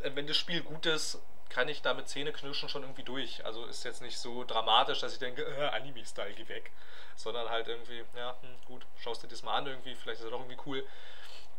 wenn 0.00 0.26
das 0.26 0.36
Spiel 0.36 0.62
gut 0.62 0.84
ist, 0.84 1.18
kann 1.50 1.68
ich 1.68 1.82
da 1.82 1.94
mit 1.94 2.08
Zähneknirschen 2.08 2.68
schon 2.68 2.82
irgendwie 2.82 3.02
durch. 3.02 3.44
Also 3.44 3.66
ist 3.66 3.84
jetzt 3.84 4.02
nicht 4.02 4.18
so 4.18 4.44
dramatisch, 4.44 5.00
dass 5.00 5.12
ich 5.12 5.18
denke, 5.18 5.42
äh, 5.42 5.68
Anime-Style, 5.68 6.32
geh 6.34 6.48
weg. 6.48 6.70
Sondern 7.16 7.50
halt 7.50 7.68
irgendwie, 7.68 8.04
ja, 8.16 8.36
hm, 8.40 8.56
gut, 8.66 8.86
schaust 8.98 9.22
dir 9.22 9.28
das 9.28 9.42
mal 9.42 9.56
an 9.56 9.66
irgendwie, 9.66 9.94
vielleicht 9.94 10.20
ist 10.20 10.24
er 10.24 10.30
doch 10.30 10.40
irgendwie 10.40 10.60
cool. 10.66 10.86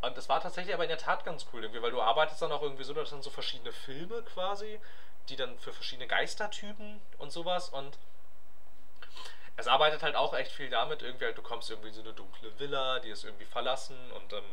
Und 0.02 0.18
das 0.18 0.28
war 0.30 0.42
tatsächlich 0.42 0.74
aber 0.74 0.84
in 0.84 0.90
der 0.90 0.98
Tat 0.98 1.24
ganz 1.26 1.46
cool, 1.54 1.62
irgendwie, 1.62 1.82
weil 1.82 1.92
du 1.92 2.02
arbeitest 2.02 2.42
dann 2.42 2.52
auch 2.52 2.64
irgendwie 2.64 2.84
so, 2.84 2.94
dass 2.94 3.12
dann 3.12 3.22
so 3.22 3.30
verschiedene 3.30 3.72
Filme 3.72 4.24
quasi, 4.24 4.80
die 5.30 5.36
dann 5.36 5.60
für 5.60 5.74
verschiedene 5.74 6.08
Geistertypen 6.08 7.00
und 7.20 7.32
sowas 7.32 7.70
und 7.70 7.98
es 9.58 9.68
arbeitet 9.68 10.02
halt 10.02 10.16
auch 10.16 10.34
echt 10.34 10.52
viel 10.52 10.70
damit, 10.70 11.04
irgendwie 11.04 11.26
halt, 11.26 11.38
du 11.38 11.44
kommst 11.44 11.70
irgendwie 11.70 11.90
in 11.90 11.94
so 11.94 12.02
eine 12.02 12.14
dunkle 12.14 12.58
Villa, 12.60 13.00
die 13.00 13.10
ist 13.10 13.24
irgendwie 13.24 13.46
verlassen 13.46 13.96
und 14.14 14.32
dann, 14.32 14.44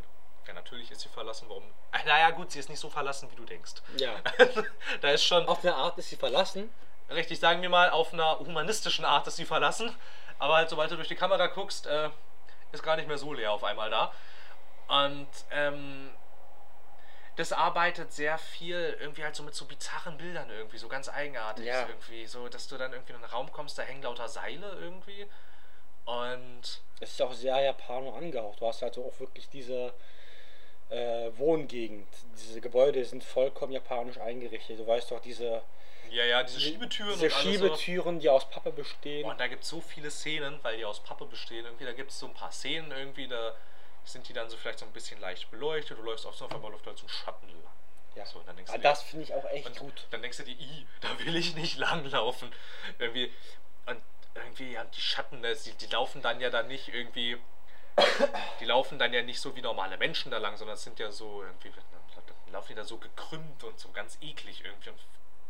ja 0.49 0.55
natürlich 0.55 0.91
ist 0.91 1.03
sie 1.03 1.09
verlassen, 1.09 1.47
warum? 1.49 1.63
Naja 2.05 2.31
gut, 2.31 2.51
sie 2.51 2.59
ist 2.59 2.69
nicht 2.69 2.81
so 2.81 2.91
verlassen, 2.91 3.31
wie 3.31 3.37
du 3.37 3.45
denkst. 3.45 3.75
Ja. 3.97 4.17
da 5.01 5.11
ist 5.11 5.25
schon, 5.25 5.47
Auf 5.47 5.63
eine 5.63 5.75
Art 5.77 5.97
ist 5.99 6.09
sie 6.09 6.17
verlassen. 6.17 6.69
richtig, 7.11 7.39
sagen 7.39 7.63
wir 7.63 7.69
mal, 7.69 7.91
auf 7.91 8.13
einer 8.13 8.39
humanistischen 8.41 9.05
Art 9.05 9.27
ist 9.29 9.37
sie 9.37 9.45
verlassen, 9.45 9.95
aber 10.41 10.57
halt 10.57 10.69
sobald 10.71 10.91
du 10.91 10.97
durch 10.97 11.09
die 11.09 11.15
Kamera 11.17 11.47
guckst, 11.47 11.87
äh, 11.87 12.11
ist 12.73 12.83
gar 12.83 12.97
nicht 12.97 13.07
mehr 13.09 13.19
so 13.19 13.33
leer 13.33 13.53
auf 13.53 13.63
einmal 13.65 13.91
da. 13.91 14.13
Und 14.89 15.29
ähm, 15.51 16.11
das 17.37 17.53
arbeitet 17.53 18.13
sehr 18.13 18.37
viel 18.39 18.97
irgendwie 19.01 19.23
halt 19.23 19.37
so 19.37 19.43
mit 19.43 19.55
so 19.55 19.65
bizarren 19.67 20.17
Bildern 20.19 20.51
irgendwie, 20.51 20.79
so 20.79 20.89
ganz 20.89 21.09
eigenartig 21.09 21.67
Ja. 21.67 21.87
irgendwie. 21.87 22.27
So, 22.27 22.49
dass 22.49 22.67
du 22.69 22.77
dann 22.77 22.93
irgendwie 22.93 23.13
in 23.13 23.17
einen 23.23 23.31
Raum 23.31 23.53
kommst, 23.53 23.79
da 23.79 23.83
hängen 23.83 24.03
lauter 24.03 24.29
Seile 24.29 24.73
irgendwie. 24.81 25.29
Und 26.05 26.81
Es 27.01 27.11
ist 27.13 27.23
auch 27.23 27.33
sehr 27.33 27.61
Japano 27.61 28.17
angehaucht. 28.17 28.61
Du 28.61 28.67
hast 28.67 28.83
halt 28.83 28.99
auch 28.99 29.21
wirklich 29.21 29.49
diese 29.51 29.93
äh, 30.91 31.31
Wohngegend. 31.37 32.09
Diese 32.39 32.61
Gebäude 32.61 33.05
sind 33.05 33.23
vollkommen 33.25 33.73
japanisch 33.73 34.19
eingerichtet. 34.19 34.79
Du 34.79 34.87
weißt 34.87 35.11
doch, 35.11 35.21
diese, 35.21 35.63
ja, 36.11 36.25
ja, 36.25 36.43
diese 36.43 36.61
Schiebetüren 36.61 37.13
diese 37.13 37.31
Schiebetüren, 37.31 38.21
die 38.21 38.29
aus 38.31 38.49
Pappe 38.49 38.73
bestehen. 38.73 39.25
So. 39.25 39.31
Und 39.31 39.39
da 39.41 39.47
gibt 39.49 39.65
es 39.65 39.69
so 39.69 39.81
viele 39.81 40.11
Szenen, 40.11 40.59
weil 40.63 40.77
die 40.79 40.85
aus 40.85 41.01
Pappe 41.01 41.27
bestehen. 41.27 41.65
Irgendwie, 41.67 41.85
da 41.85 41.93
gibt 41.93 42.11
es 42.11 42.19
so 42.19 42.27
ein 42.27 42.35
paar 42.35 42.51
Szenen 42.53 42.91
irgendwie, 42.93 43.29
da 43.29 43.55
sind 44.05 44.27
die 44.29 44.33
dann 44.33 44.49
so 44.49 44.57
vielleicht 44.57 44.79
so 44.79 44.87
ein 44.87 44.93
bisschen 44.93 45.21
leicht 45.21 45.51
beleuchtet. 45.51 45.99
Du 45.99 46.03
läufst 46.03 46.25
auf 46.27 46.35
so 46.35 46.47
auf 46.47 46.55
einmal 46.55 46.71
läuft 46.73 46.87
halt 46.87 46.97
so 46.99 47.05
ein 47.05 47.11
Schatten 47.11 47.49
lang. 47.49 47.73
ja. 48.15 48.25
So, 48.25 48.39
und 48.39 48.49
dann 48.49 48.57
denkst 48.57 48.71
Ah, 48.73 48.77
du 48.77 48.81
dir- 48.83 48.89
das 48.89 49.03
finde 49.03 49.25
ich 49.25 49.35
auch 49.35 49.45
echt 49.51 49.79
gut. 49.79 50.07
dann 50.11 50.23
denkst 50.23 50.39
du 50.39 50.45
dir, 50.45 50.53
i, 50.59 50.87
da 51.03 51.09
will 51.19 51.37
ich 51.37 51.55
nicht 51.55 51.77
langlaufen. 51.79 52.51
Irgendwie, 52.99 53.31
und 53.85 54.01
irgendwie, 54.35 54.73
ja, 54.73 54.85
die 54.85 55.01
Schatten, 55.01 55.43
die, 55.43 55.73
die 55.73 55.87
laufen 55.93 56.23
dann 56.23 56.41
ja 56.41 56.49
dann 56.49 56.69
nicht 56.69 56.89
irgendwie, 56.89 57.37
die 58.61 58.65
laufen 58.65 58.99
dann 58.99 59.13
ja 59.13 59.23
nicht 59.23 59.41
so 59.41 59.55
wie 59.57 59.63
normale 59.63 59.97
Menschen 59.97 60.31
da 60.31 60.39
lang, 60.39 60.57
sondern 60.57 60.77
sind 60.77 60.99
ja 60.99 61.11
so 61.11 61.43
irgendwie, 61.43 61.71
dann 61.71 62.53
laufen 62.53 62.69
die 62.69 62.75
da 62.75 62.85
so 62.85 62.97
gekrümmt 62.99 63.65
und 63.65 63.79
so 63.79 63.91
ganz 63.91 64.19
eklig 64.21 64.63
irgendwie 64.65 64.91
und 64.91 64.99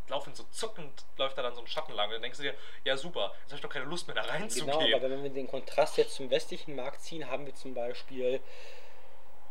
laufen 0.08 0.34
so 0.34 0.44
zuckend, 0.50 1.04
läuft 1.16 1.36
da 1.38 1.42
dann 1.42 1.54
so 1.54 1.60
ein 1.60 1.66
Schatten 1.66 1.92
lang. 1.92 2.08
Und 2.08 2.14
dann 2.14 2.22
denkst 2.22 2.38
du 2.38 2.44
dir, 2.44 2.54
ja 2.84 2.96
super, 2.96 3.32
jetzt 3.42 3.50
habe 3.50 3.56
ich 3.56 3.60
doch 3.62 3.68
keine 3.70 3.84
Lust 3.84 4.06
mehr 4.06 4.14
da 4.16 4.22
Genau, 4.22 4.32
reinzugehen. 4.34 4.94
aber 4.94 5.10
wenn 5.10 5.22
wir 5.22 5.30
den 5.30 5.48
Kontrast 5.48 5.96
jetzt 5.98 6.14
zum 6.14 6.30
westlichen 6.30 6.74
Markt 6.76 7.02
ziehen, 7.02 7.28
haben 7.28 7.44
wir 7.46 7.54
zum 7.54 7.74
Beispiel 7.74 8.40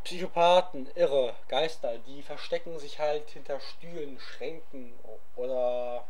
Psychopathen, 0.03 0.89
Irre, 0.95 1.35
Geister, 1.49 1.97
die 1.99 2.23
verstecken 2.23 2.79
sich 2.79 2.97
halt 2.99 3.29
hinter 3.29 3.59
Stühlen, 3.59 4.19
Schränken 4.19 4.93
oder 5.35 6.05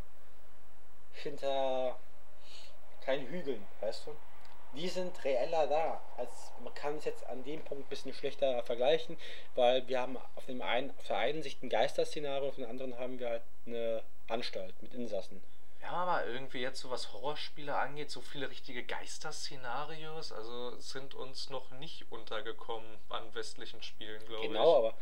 hinter 1.14 1.98
kleinen 3.02 3.28
Hügeln, 3.28 3.66
weißt 3.82 4.08
du? 4.08 4.16
Die 4.74 4.90
sind 4.90 5.24
reeller 5.24 5.68
da. 5.68 6.02
Als 6.18 6.52
man 6.64 6.74
kann 6.74 6.98
es 6.98 7.06
jetzt 7.06 7.26
an 7.28 7.44
dem 7.44 7.64
Punkt 7.64 7.86
ein 7.86 7.90
bisschen 7.90 8.14
schlechter 8.14 8.62
vergleichen, 8.64 9.18
weil 9.56 9.88
wir 9.88 10.00
haben 10.00 10.18
auf, 10.36 10.46
dem 10.46 10.62
einen, 10.62 10.92
auf 10.98 11.08
der 11.08 11.18
einen 11.18 11.42
Sicht 11.42 11.64
ein 11.64 11.70
Geisterszenario, 11.70 12.50
auf 12.50 12.56
der 12.56 12.70
anderen 12.70 12.98
haben 12.98 13.20
wir 13.20 13.30
halt 13.30 13.44
eine 13.66 14.04
Anstalt 14.28 14.82
mit 14.82 14.94
Insassen. 14.94 15.42
Ja, 15.82 15.92
aber 15.92 16.26
irgendwie 16.26 16.60
jetzt 16.60 16.82
so 16.82 16.90
was 16.90 17.14
Horrorspiele 17.14 17.74
angeht, 17.74 18.12
so 18.12 18.20
viele 18.20 18.50
richtige 18.50 18.84
Geisterszenarios, 18.84 20.34
also 20.34 20.76
sind 20.80 21.14
uns 21.14 21.50
noch 21.50 21.72
nicht 21.72 22.12
untergekommen 22.12 22.98
an 23.10 23.34
westlichen 23.34 23.82
Spielen, 23.82 24.20
glaube 24.26 24.44
ich. 24.44 24.52
Genau, 24.52 24.78
aber 24.80 24.94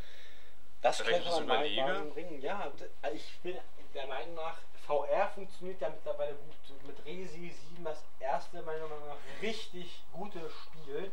das 0.81 1.03
könnte 1.03 1.27
man 1.27 1.47
mal 1.47 1.67
bringen. 2.13 2.41
Ja, 2.41 2.71
also 3.01 3.15
ich 3.15 3.39
bin 3.39 3.57
der 3.95 4.05
Meinung 4.05 4.35
nach, 4.35 4.59
VR 4.85 5.27
funktioniert 5.33 5.81
ja 5.81 5.89
mittlerweile 5.89 6.33
gut. 6.33 6.55
Mit 6.87 7.05
Resi 7.05 7.53
7 7.71 7.83
das 7.83 8.03
erste, 8.19 8.61
meiner 8.61 8.87
Meinung 8.87 9.07
nach, 9.07 9.41
richtig 9.41 10.01
gute 10.13 10.39
Spiel, 10.49 11.11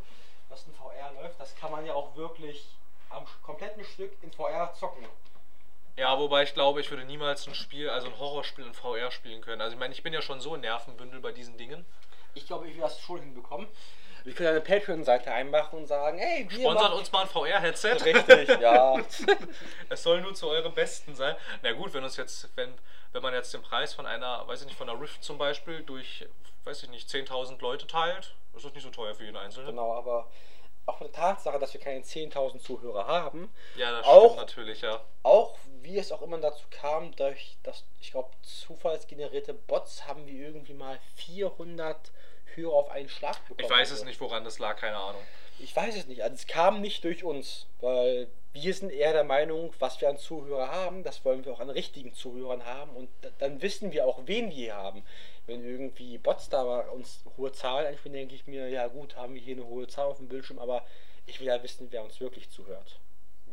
was 0.48 0.66
in 0.66 0.74
VR 0.74 1.12
läuft. 1.20 1.40
Das 1.40 1.54
kann 1.56 1.70
man 1.70 1.86
ja 1.86 1.94
auch 1.94 2.14
wirklich 2.16 2.66
am 3.10 3.24
kompletten 3.42 3.84
Stück 3.84 4.12
in 4.22 4.30
VR 4.32 4.72
zocken. 4.74 5.06
Ja, 5.96 6.18
wobei 6.18 6.42
ich 6.42 6.54
glaube, 6.54 6.80
ich 6.80 6.90
würde 6.90 7.04
niemals 7.04 7.46
ein 7.46 7.54
Spiel, 7.54 7.90
also 7.90 8.06
ein 8.08 8.18
Horrorspiel 8.18 8.64
in 8.66 8.72
VR 8.74 9.10
spielen 9.10 9.42
können. 9.42 9.60
Also 9.60 9.74
ich 9.74 9.80
meine, 9.80 9.92
ich 9.94 10.02
bin 10.02 10.12
ja 10.14 10.22
schon 10.22 10.40
so 10.40 10.54
ein 10.54 10.60
Nervenbündel 10.60 11.20
bei 11.20 11.32
diesen 11.32 11.56
Dingen. 11.58 11.84
Ich 12.34 12.46
glaube, 12.46 12.66
ich 12.68 12.74
will 12.74 12.80
das 12.80 12.98
schon 12.98 13.20
hinbekommen. 13.20 13.68
Wir 14.24 14.34
können 14.34 14.50
eine 14.50 14.60
Patreon-Seite 14.60 15.32
einmachen 15.32 15.80
und 15.80 15.86
sagen, 15.86 16.18
ey, 16.18 16.46
wir 16.48 16.60
Sponsert 16.60 16.82
machen- 16.90 16.98
uns 16.98 17.12
mal 17.12 17.22
ein 17.22 17.28
VR-Headset. 17.28 17.94
Richtig, 18.04 18.48
ja. 18.60 18.96
Es 19.90 20.02
soll 20.02 20.20
nur 20.22 20.32
zu 20.34 20.48
eurem 20.48 20.72
Besten 20.72 21.14
sein. 21.14 21.34
Na 21.62 21.72
gut, 21.72 21.92
wenn 21.92 22.04
uns 22.04 22.16
jetzt, 22.16 22.48
wenn, 22.54 22.72
wenn 23.12 23.22
man 23.22 23.34
jetzt 23.34 23.52
den 23.54 23.62
Preis 23.62 23.94
von 23.94 24.06
einer, 24.06 24.46
weiß 24.48 24.60
ich 24.60 24.66
nicht, 24.66 24.76
von 24.78 24.88
einer 24.88 25.00
Rift 25.00 25.22
zum 25.22 25.38
Beispiel 25.38 25.82
durch, 25.82 26.26
weiß 26.64 26.82
ich 26.84 26.88
nicht, 26.90 27.08
10.000 27.08 27.60
Leute 27.60 27.86
teilt, 27.86 28.34
ist 28.54 28.64
das 28.64 28.72
nicht 28.74 28.82
so 28.84 28.90
teuer 28.90 29.14
für 29.14 29.24
jeden 29.24 29.36
Einzelnen. 29.36 29.66
Genau, 29.68 29.94
aber 29.94 30.28
auch 30.86 30.98
von 30.98 31.06
der 31.06 31.14
Tatsache, 31.14 31.58
dass 31.58 31.72
wir 31.74 31.80
keine 31.80 32.00
10.000 32.02 32.58
Zuhörer 32.60 33.06
haben, 33.06 33.52
Ja, 33.76 33.92
das 33.92 34.06
Auch- 34.06 34.24
stimmt 34.32 34.36
natürlich, 34.36 34.80
ja. 34.80 35.00
auch 35.22 35.56
wie 35.82 35.98
es 35.98 36.10
auch 36.12 36.22
immer 36.22 36.38
dazu 36.38 36.64
kam, 36.70 37.14
durch 37.16 37.56
das, 37.62 37.84
ich 38.00 38.10
glaube, 38.12 38.30
zufallsgenerierte 38.42 39.54
Bots 39.54 40.06
haben 40.06 40.26
wir 40.26 40.34
irgendwie 40.34 40.74
mal 40.74 40.98
400 41.16 42.10
Hörer 42.54 42.72
auf 42.72 42.90
einen 42.90 43.08
Schlag 43.08 43.36
bekommen. 43.48 43.64
Ich 43.64 43.70
weiß 43.70 43.88
es 43.88 43.92
Also, 43.94 44.04
nicht, 44.06 44.20
woran 44.20 44.44
das 44.44 44.58
lag, 44.58 44.76
keine 44.76 44.96
Ahnung. 44.96 45.22
Ich 45.58 45.74
weiß 45.74 45.96
es 45.96 46.06
nicht. 46.06 46.22
Also 46.22 46.34
es 46.34 46.46
kam 46.46 46.80
nicht 46.80 47.04
durch 47.04 47.24
uns, 47.24 47.66
weil 47.80 48.28
wir 48.52 48.74
sind 48.74 48.90
eher 48.90 49.12
der 49.12 49.24
Meinung, 49.24 49.72
was 49.78 50.00
wir 50.00 50.08
an 50.10 50.18
Zuhörer 50.18 50.68
haben, 50.70 51.02
das 51.04 51.24
wollen 51.24 51.44
wir 51.44 51.52
auch 51.52 51.60
an 51.60 51.70
richtigen 51.70 52.12
Zuhörern 52.14 52.64
haben 52.64 52.94
und 52.94 53.08
da- 53.22 53.30
dann 53.38 53.62
wissen 53.62 53.92
wir 53.92 54.06
auch, 54.06 54.20
wen 54.26 54.50
wir 54.50 54.74
haben. 54.76 55.02
Wenn 55.46 55.64
irgendwie 55.64 56.18
Bots 56.18 56.48
da 56.48 56.62
uns 56.62 57.24
hohe 57.36 57.50
Zahlen 57.52 57.86
einspielen, 57.86 58.14
denke 58.14 58.34
ich 58.34 58.46
mir, 58.46 58.68
ja 58.68 58.86
gut, 58.88 59.16
haben 59.16 59.34
wir 59.34 59.40
hier 59.40 59.56
eine 59.56 59.66
hohe 59.66 59.88
Zahl 59.88 60.06
auf 60.06 60.18
dem 60.18 60.28
Bildschirm, 60.28 60.58
aber 60.58 60.84
ich 61.26 61.40
will 61.40 61.46
ja 61.48 61.62
wissen, 61.62 61.88
wer 61.90 62.04
uns 62.04 62.20
wirklich 62.20 62.50
zuhört. 62.50 62.98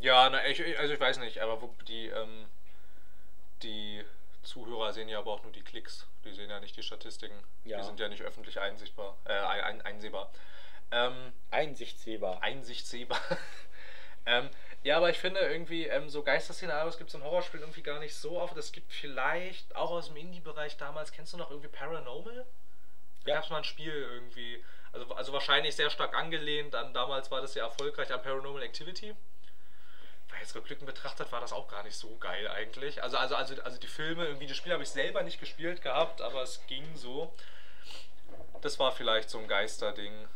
Ja, 0.02 0.30
na, 0.30 0.46
ich, 0.48 0.78
also 0.80 0.94
ich 0.94 1.00
weiß 1.00 1.18
nicht, 1.20 1.40
aber 1.40 1.60
die, 1.88 2.08
ähm, 2.08 2.46
die 3.64 4.04
Zuhörer 4.44 4.94
sehen 4.94 5.10
ja 5.10 5.20
aber 5.20 5.32
auch 5.34 5.44
nur 5.44 5.52
die 5.52 5.62
Klicks. 5.62 6.08
Die 6.26 6.32
sehen 6.34 6.50
ja 6.50 6.60
nicht 6.60 6.76
die 6.78 6.84
Statistiken. 6.84 7.36
Ja. 7.66 7.78
Die 7.80 7.84
sind 7.86 8.00
ja 8.00 8.08
nicht 8.08 8.22
öffentlich 8.22 8.60
einsichtbar, 8.60 9.18
äh, 9.26 9.34
ein, 9.34 9.82
einsehbar. 9.82 10.32
Ähm, 10.92 11.34
Einsichtsehbar. 11.52 12.42
einsichtsehbar. 12.42 13.20
ähm, 14.26 14.50
ja, 14.84 14.98
aber 14.98 15.10
ich 15.10 15.18
finde 15.18 15.40
irgendwie, 15.42 15.88
ähm, 15.88 16.10
so 16.10 16.24
Geisterszenarios 16.24 16.98
gibt 16.98 17.10
es 17.10 17.16
in 17.16 17.24
Horrorspielen 17.24 17.64
irgendwie 17.64 17.82
gar 17.84 18.00
nicht 18.00 18.16
so 18.16 18.40
oft. 18.40 18.56
Es 18.58 18.72
gibt 18.72 18.92
vielleicht 18.94 19.76
auch 19.76 19.92
aus 19.92 20.08
dem 20.08 20.16
Indie-Bereich 20.18 20.78
damals, 20.78 21.12
kennst 21.12 21.34
du 21.34 21.38
noch 21.38 21.50
irgendwie 21.50 21.68
Paranormal? 21.70 22.46
Da 23.26 23.30
Ja. 23.30 23.36
gab 23.36 23.44
es 23.44 23.50
mal 23.50 23.58
ein 23.58 23.64
Spiel 23.66 23.94
irgendwie, 23.94 24.64
also, 24.94 25.14
also 25.14 25.34
wahrscheinlich 25.34 25.76
sehr 25.76 25.90
stark 25.90 26.16
angelehnt 26.16 26.74
an, 26.76 26.94
damals 26.94 27.30
war 27.30 27.42
das 27.42 27.56
ja 27.56 27.66
erfolgreich 27.66 28.12
an 28.14 28.22
Paranormal 28.22 28.64
Activity. 28.64 29.16
Weil 30.30 30.40
jetzt 30.42 30.56
rückblickend 30.56 30.86
betrachtet 30.86 31.32
war 31.32 31.42
das 31.42 31.52
auch 31.52 31.68
gar 31.68 31.84
nicht 31.84 31.96
so 31.98 32.16
geil 32.18 32.48
eigentlich. 32.48 33.02
Also, 33.04 33.18
also, 33.18 33.36
also, 33.36 33.62
also 33.64 33.80
die 33.80 33.88
Filme, 33.88 34.26
irgendwie 34.26 34.48
das 34.48 34.56
Spiel 34.58 34.72
habe 34.72 34.84
ich 34.84 34.90
selber 34.90 35.24
nicht 35.24 35.40
gespielt 35.40 35.82
gehabt, 35.82 36.22
aber 36.22 36.44
es 36.44 36.66
ging 36.68 36.86
so. 36.96 37.34
Das 38.62 38.78
war 38.80 38.92
vielleicht 38.92 39.30
so 39.30 39.40
ein 39.40 39.48
Geisterding. 39.48 40.28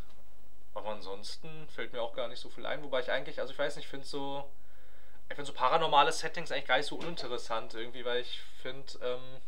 Aber 0.76 0.90
ansonsten 0.90 1.68
fällt 1.70 1.94
mir 1.94 2.02
auch 2.02 2.16
gar 2.16 2.28
nicht 2.28 2.40
so 2.40 2.50
viel 2.50 2.66
ein. 2.66 2.84
Wobei 2.84 3.02
ich 3.02 3.12
eigentlich, 3.12 3.40
also 3.40 3.54
ich 3.54 3.60
weiß 3.60 3.76
nicht, 3.76 3.86
ich 3.86 3.90
finde 3.92 4.06
so. 4.06 4.50
Ich 5.30 5.36
finde 5.36 5.46
so 5.46 5.54
paranormale 5.54 6.12
Settings 6.12 6.52
eigentlich 6.52 6.66
gar 6.66 6.78
nicht 6.78 6.86
so 6.86 6.96
uninteressant 6.98 7.74
irgendwie, 7.74 8.04
weil 8.06 8.22
ich 8.22 8.42
finde, 8.62 8.92
ähm, 9.02 9.42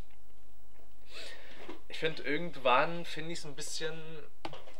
ich 1.88 1.98
finde 1.98 2.22
irgendwann 2.22 3.04
finde 3.04 3.32
ich 3.32 3.38
es 3.40 3.44
ein 3.44 3.54
bisschen, 3.54 3.94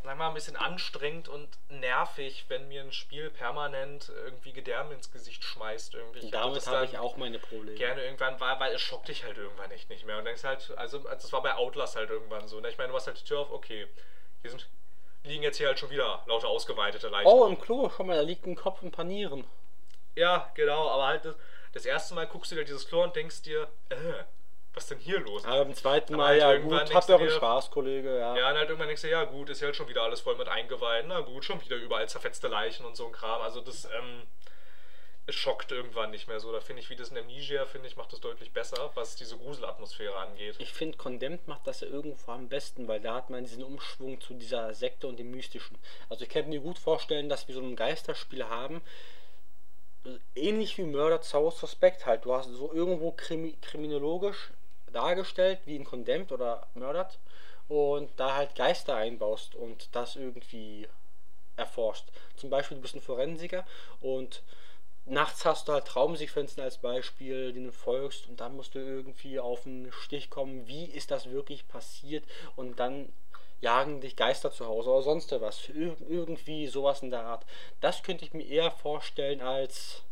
sag 0.03 0.17
mal, 0.17 0.29
ein 0.29 0.35
bisschen 0.35 0.57
anstrengend 0.57 1.29
und 1.29 1.49
nervig, 1.69 2.47
wenn 2.49 2.67
mir 2.69 2.81
ein 2.81 2.93
Spiel 2.93 3.31
permanent 3.31 4.09
irgendwie 4.09 4.53
Gedärme 4.53 4.95
ins 4.95 5.13
Gesicht 5.13 5.45
schmeißt 5.45 5.95
irgendwie. 5.95 6.21
Ich 6.21 6.31
Damit 6.31 6.67
habe 6.67 6.77
dann 6.79 6.85
ich 6.87 6.99
auch 6.99 7.17
meine 7.17 7.39
Probleme. 7.39 7.77
gerne 7.77 8.03
irgendwann 8.03 8.41
war, 8.41 8.59
weil 8.59 8.75
es 8.75 8.81
schockt 8.81 9.09
dich 9.09 9.23
halt 9.23 9.37
irgendwann 9.37 9.71
echt 9.71 9.91
nicht 9.91 10.07
mehr. 10.07 10.19
Und 10.19 10.25
denkst 10.25 10.45
halt, 10.45 10.73
also 10.77 10.99
also 10.99 11.09
das 11.09 11.33
war 11.33 11.43
bei 11.43 11.55
Outlast 11.55 11.95
halt 11.97 12.11
irgendwann 12.11 12.49
so. 12.49 12.59
Ne? 12.59 12.71
Ich 12.71 12.79
meine, 12.79 12.89
du 12.89 12.95
machst 12.95 13.07
halt 13.07 13.21
die 13.21 13.25
Tür 13.25 13.41
auf, 13.41 13.51
okay, 13.53 13.87
hier 14.43 14.51
sind, 14.51 14.67
liegen 15.27 15.43
jetzt 15.43 15.59
hier 15.59 15.69
halt 15.69 15.79
schon 15.79 15.91
wieder 15.91 16.23
lauter 16.27 16.49
ausgeweitete 16.49 17.09
Leichen. 17.09 17.27
Oh, 17.27 17.47
im 17.47 17.61
Klo, 17.61 17.91
schau 17.95 18.05
mal, 18.05 18.17
da 18.17 18.23
liegt 18.23 18.47
ein 18.47 18.55
Kopf 18.55 18.83
und 18.83 18.91
Panieren. 18.93 19.45
Ja, 20.15 20.51
genau, 20.55 20.89
aber 20.89 21.07
halt 21.07 21.25
das, 21.25 21.37
das 21.73 21.85
erste 21.85 22.15
Mal 22.15 22.27
guckst 22.27 22.51
du 22.51 22.57
dir 22.57 22.65
dieses 22.65 22.89
Klo 22.89 23.03
und 23.03 23.15
denkst 23.15 23.43
dir, 23.43 23.69
äh, 23.91 23.97
was 24.73 24.87
denn 24.87 24.99
hier 24.99 25.21
los? 25.21 25.45
Aber 25.45 25.65
beim 25.65 25.75
zweiten 25.75 26.15
Aber 26.15 26.25
Mal, 26.25 26.29
halt 26.29 26.41
ja 26.41 26.57
gut, 26.59 26.95
habt 26.95 27.09
ihr 27.09 27.15
euren 27.15 27.31
Spaß, 27.31 27.71
Kollege, 27.71 28.19
ja. 28.19 28.37
Ja, 28.37 28.51
und 28.51 28.57
halt 28.57 28.69
irgendwann 28.69 28.89
denkst 28.89 29.03
du, 29.03 29.11
ja 29.11 29.25
gut, 29.25 29.49
ist 29.51 29.61
ja 29.61 29.67
halt 29.67 29.77
schon 29.77 29.89
wieder 29.89 30.03
alles 30.03 30.21
voll 30.21 30.37
mit 30.37 30.49
Eingeweiden. 30.49 31.09
Na 31.09 31.21
gut, 31.21 31.45
schon 31.45 31.63
wieder 31.63 31.77
überall 31.77 32.09
zerfetzte 32.09 32.49
Leichen 32.49 32.85
und 32.85 32.97
so 32.97 33.07
ein 33.07 33.13
Kram. 33.13 33.41
Also 33.41 33.61
das, 33.61 33.87
ähm, 33.87 34.23
schockt 35.29 35.73
irgendwann 35.73 36.11
nicht 36.11 36.29
mehr 36.29 36.39
so. 36.39 36.53
Da 36.53 36.61
finde 36.61 36.83
ich, 36.83 36.91
wie 36.91 36.97
das 36.97 37.09
in 37.09 37.19
Amnesia, 37.19 37.67
finde 37.67 37.89
ich, 37.89 37.97
macht 37.97 38.13
das 38.13 38.21
deutlich 38.21 38.53
besser, 38.53 38.91
was 38.95 39.17
diese 39.17 39.37
Gruselatmosphäre 39.37 40.17
angeht. 40.17 40.57
Ich 40.59 40.73
finde, 40.73 40.97
Condemned 40.97 41.49
macht 41.49 41.67
das 41.67 41.81
ja 41.81 41.89
irgendwo 41.89 42.31
am 42.31 42.49
besten, 42.49 42.87
weil 42.87 43.01
da 43.01 43.15
hat 43.17 43.31
man 43.31 43.45
diesen 43.45 43.65
Umschwung 43.65 44.21
zu 44.21 44.35
dieser 44.35 44.75
Sekte 44.75 45.09
und 45.09 45.19
dem 45.19 45.31
Mystischen. 45.31 45.79
Also 46.09 46.25
ich 46.25 46.31
könnte 46.31 46.51
mir 46.51 46.61
gut 46.61 46.79
vorstellen, 46.79 47.29
dass 47.29 47.49
wir 47.49 47.55
so 47.55 47.61
ein 47.61 47.75
Geisterspiel 47.75 48.49
haben, 48.49 48.83
äh, 50.05 50.19
ähnlich 50.37 50.79
wie 50.79 50.85
Murder 50.85 51.23
South 51.23 51.59
Suspect 51.59 52.07
halt. 52.07 52.25
Du 52.25 52.33
hast 52.33 52.49
so 52.51 52.73
irgendwo 52.73 53.11
krimi 53.11 53.57
kriminologisch 53.61 54.53
dargestellt, 54.93 55.59
wie 55.65 55.77
in 55.77 55.85
Condemned 55.85 56.31
oder 56.31 56.69
Murdered, 56.75 57.19
und 57.69 58.11
da 58.17 58.37
halt 58.37 58.55
Geister 58.55 58.95
einbaust 58.95 59.57
und 59.57 59.89
das 59.93 60.15
irgendwie 60.15 60.87
erforscht. 61.57 62.05
Zum 62.37 62.49
Beispiel, 62.49 62.77
du 62.77 62.83
bist 62.83 62.95
ein 62.95 63.01
Forensiker 63.01 63.67
und 64.01 64.43
nachts 65.07 65.45
hast 65.45 65.69
du 65.69 65.73
halt 65.73 65.87
Traumsequenzen 65.87 66.63
als 66.63 66.79
Beispiel, 66.79 67.53
denen 67.53 67.67
du 67.67 67.73
folgst 67.73 68.29
und 68.29 68.41
dann 68.41 68.57
musst 68.57 68.75
du 68.75 68.79
irgendwie 68.79 69.39
auf 69.41 69.63
den 69.63 69.91
Stich 69.93 70.31
kommen, 70.31 70.67
wie 70.67 70.85
ist 70.85 71.11
das 71.11 71.31
wirklich 71.31 71.67
passiert 71.69 72.25
und 72.57 72.79
dann 72.79 73.13
jagen 73.61 74.01
dich 74.01 74.17
Geister 74.17 74.53
zu 74.53 74.67
Hause 74.67 74.91
oder 74.91 75.03
sonst 75.03 75.33
was. 75.41 75.69
Ir 75.69 75.97
irgendwie 76.09 76.67
sowas 76.67 77.03
in 77.03 77.11
der 77.11 77.23
Art. 77.23 77.47
Das 77.81 78.03
könnte 78.03 78.25
ich 78.25 78.33
mir 78.35 78.47
eher 78.47 78.71
vorstellen 78.71 79.41
als 79.41 80.03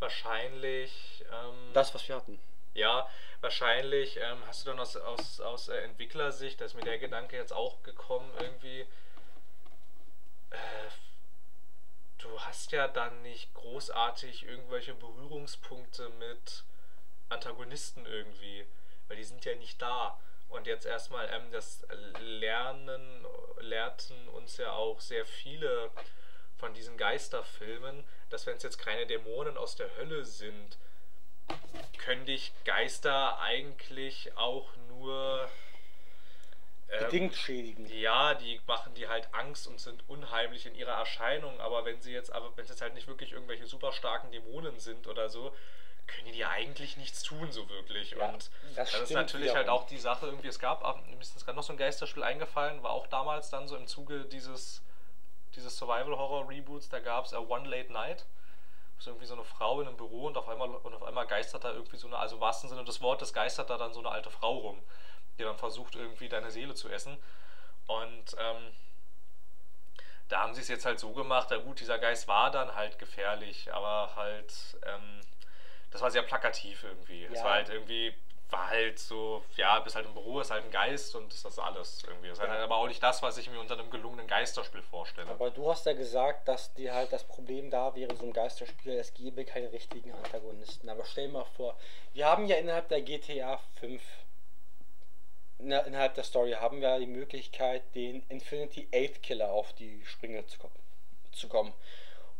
Wahrscheinlich, 0.00 1.24
ähm, 1.32 1.70
das, 1.74 1.94
was 1.94 2.08
wir 2.08 2.16
hatten. 2.16 2.40
ja, 2.74 3.08
wahrscheinlich 3.40 4.16
ähm, 4.16 4.42
hast 4.46 4.64
du 4.66 4.70
dann 4.70 4.80
aus, 4.80 4.96
aus, 4.96 5.40
aus 5.40 5.68
äh, 5.68 5.76
Entwicklersicht, 5.82 6.60
da 6.60 6.64
ist 6.64 6.74
mir 6.74 6.82
der 6.82 6.98
Gedanke 6.98 7.36
jetzt 7.36 7.52
auch 7.52 7.82
gekommen, 7.84 8.28
irgendwie, 8.40 8.80
äh, 10.50 10.56
du 12.22 12.40
hast 12.40 12.72
ja 12.72 12.88
dann 12.88 13.22
nicht 13.22 13.52
großartig 13.54 14.44
irgendwelche 14.44 14.94
Berührungspunkte 14.94 16.08
mit 16.18 16.64
Antagonisten 17.28 18.06
irgendwie, 18.06 18.66
weil 19.08 19.16
die 19.16 19.24
sind 19.24 19.44
ja 19.44 19.54
nicht 19.56 19.80
da. 19.80 20.18
Und 20.48 20.66
jetzt 20.66 20.84
erstmal, 20.84 21.28
ähm, 21.30 21.50
das 21.50 21.86
Lernen 22.20 23.26
lehrten 23.60 24.28
uns 24.28 24.58
ja 24.58 24.72
auch 24.72 25.00
sehr 25.00 25.24
viele 25.24 25.90
von 26.58 26.74
diesen 26.74 26.96
Geisterfilmen, 26.96 28.04
dass 28.30 28.46
wenn 28.46 28.56
es 28.56 28.62
jetzt 28.62 28.78
keine 28.78 29.06
Dämonen 29.06 29.56
aus 29.56 29.76
der 29.76 29.96
Hölle 29.96 30.24
sind, 30.24 30.78
können 31.98 32.26
dich 32.26 32.52
Geister 32.64 33.38
eigentlich 33.40 34.36
auch 34.36 34.68
nur 34.88 35.50
Bedingt 36.98 37.34
schädigen. 37.34 37.86
ja, 37.86 38.34
die 38.34 38.60
machen 38.66 38.94
die 38.94 39.08
halt 39.08 39.28
Angst 39.32 39.66
und 39.66 39.80
sind 39.80 40.06
unheimlich 40.08 40.66
in 40.66 40.74
ihrer 40.74 40.92
Erscheinung, 40.92 41.58
aber 41.60 41.84
wenn 41.84 42.00
sie 42.00 42.12
jetzt, 42.12 42.30
aber 42.32 42.54
wenn 42.56 42.64
es 42.64 42.70
jetzt 42.70 42.82
halt 42.82 42.94
nicht 42.94 43.06
wirklich 43.08 43.32
irgendwelche 43.32 43.66
super 43.66 43.92
starken 43.92 44.30
Dämonen 44.30 44.78
sind 44.78 45.06
oder 45.06 45.28
so, 45.28 45.54
können 46.06 46.32
die 46.32 46.44
eigentlich 46.44 46.96
nichts 46.96 47.22
tun, 47.22 47.50
so 47.52 47.68
wirklich. 47.68 48.10
Ja, 48.10 48.28
und 48.28 48.50
das 48.74 48.90
das 48.90 49.02
ist 49.02 49.12
natürlich 49.12 49.54
halt 49.54 49.68
auch 49.68 49.86
die 49.86 49.98
Sache, 49.98 50.26
irgendwie, 50.26 50.48
es 50.48 50.58
gab, 50.58 50.82
mir 50.82 51.20
ist 51.20 51.34
jetzt 51.34 51.44
gerade 51.44 51.56
noch 51.56 51.62
so 51.62 51.72
ein 51.72 51.78
Geisterspiel 51.78 52.22
eingefallen, 52.22 52.82
war 52.82 52.90
auch 52.90 53.06
damals 53.06 53.50
dann 53.50 53.68
so 53.68 53.76
im 53.76 53.86
Zuge 53.86 54.24
dieses, 54.26 54.82
dieses 55.54 55.76
Survival-Horror-Reboots, 55.78 56.88
da 56.88 57.00
gab 57.00 57.24
es 57.24 57.32
One 57.32 57.68
Late 57.68 57.92
Night. 57.92 58.26
ist 58.98 59.06
irgendwie 59.06 59.26
so 59.26 59.34
eine 59.34 59.44
Frau 59.44 59.80
in 59.80 59.88
einem 59.88 59.96
Büro 59.96 60.26
und 60.26 60.36
auf 60.36 60.48
einmal 60.48 60.68
und 60.68 60.94
auf 60.94 61.04
einmal 61.04 61.26
geistert 61.26 61.64
da 61.64 61.72
irgendwie 61.72 61.96
so 61.96 62.06
eine, 62.06 62.18
also 62.18 62.34
im 62.36 62.40
wahrsten 62.40 62.68
Sinne 62.68 62.84
des 62.84 63.00
Wortes 63.00 63.32
geistert 63.32 63.70
da 63.70 63.78
dann 63.78 63.92
so 63.94 64.00
eine 64.00 64.10
alte 64.10 64.30
Frau 64.30 64.58
rum, 64.58 64.82
die 65.38 65.42
dann 65.44 65.56
versucht 65.56 65.94
irgendwie 65.96 66.28
deine 66.28 66.50
Seele 66.50 66.74
zu 66.74 66.88
essen. 66.88 67.16
Und 67.86 68.36
ähm, 68.38 68.72
da 70.28 70.42
haben 70.42 70.54
sie 70.54 70.60
es 70.62 70.68
jetzt 70.68 70.86
halt 70.86 70.98
so 70.98 71.12
gemacht, 71.12 71.50
ja 71.50 71.58
gut, 71.58 71.80
dieser 71.80 71.98
Geist 71.98 72.28
war 72.28 72.50
dann 72.50 72.74
halt 72.74 72.98
gefährlich, 72.98 73.72
aber 73.72 74.14
halt, 74.16 74.54
ähm, 74.86 75.20
das 75.90 76.00
war 76.00 76.10
sehr 76.10 76.22
plakativ 76.22 76.84
irgendwie. 76.84 77.24
Es 77.24 77.38
Ja. 77.40 77.44
war 77.44 77.52
halt 77.54 77.68
irgendwie 77.68 78.14
war 78.52 78.68
halt 78.68 78.98
so, 78.98 79.42
ja, 79.56 79.80
bist 79.80 79.96
halt 79.96 80.06
im 80.06 80.12
Büro, 80.12 80.38
ist 80.40 80.50
halt 80.50 80.64
ein 80.64 80.70
Geist 80.70 81.16
und 81.16 81.32
ist 81.32 81.44
das 81.44 81.58
alles 81.58 82.04
irgendwie. 82.06 82.28
Das 82.28 82.38
ist 82.38 82.46
halt 82.46 82.60
aber 82.60 82.76
auch 82.76 82.86
nicht 82.86 83.02
das, 83.02 83.22
was 83.22 83.38
ich 83.38 83.50
mir 83.50 83.58
unter 83.58 83.74
einem 83.78 83.90
gelungenen 83.90 84.26
Geisterspiel 84.28 84.82
vorstelle. 84.82 85.30
Aber 85.30 85.50
du 85.50 85.70
hast 85.70 85.86
ja 85.86 85.94
gesagt, 85.94 86.46
dass 86.46 86.72
dir 86.74 86.94
halt 86.94 87.12
das 87.12 87.24
Problem 87.24 87.70
da 87.70 87.94
wäre, 87.94 88.14
so 88.14 88.24
ein 88.24 88.32
Geisterspiel, 88.32 88.92
es 88.92 89.14
gäbe 89.14 89.44
keine 89.44 89.72
richtigen 89.72 90.12
Antagonisten. 90.12 90.88
Aber 90.90 91.04
stell 91.04 91.28
dir 91.28 91.32
mal 91.32 91.46
vor, 91.56 91.76
wir 92.12 92.26
haben 92.26 92.46
ja 92.46 92.56
innerhalb 92.56 92.88
der 92.90 93.00
GTA 93.00 93.58
5, 93.80 94.02
innerhalb 95.62 96.14
der 96.14 96.24
Story, 96.24 96.52
haben 96.52 96.80
wir 96.80 96.98
die 96.98 97.06
Möglichkeit, 97.06 97.82
den 97.94 98.22
Infinity 98.28 98.88
8 98.94 99.22
Killer 99.22 99.50
auf 99.50 99.72
die 99.74 100.04
Sprünge 100.04 100.44
zu, 100.46 101.48
kommen. 101.48 101.72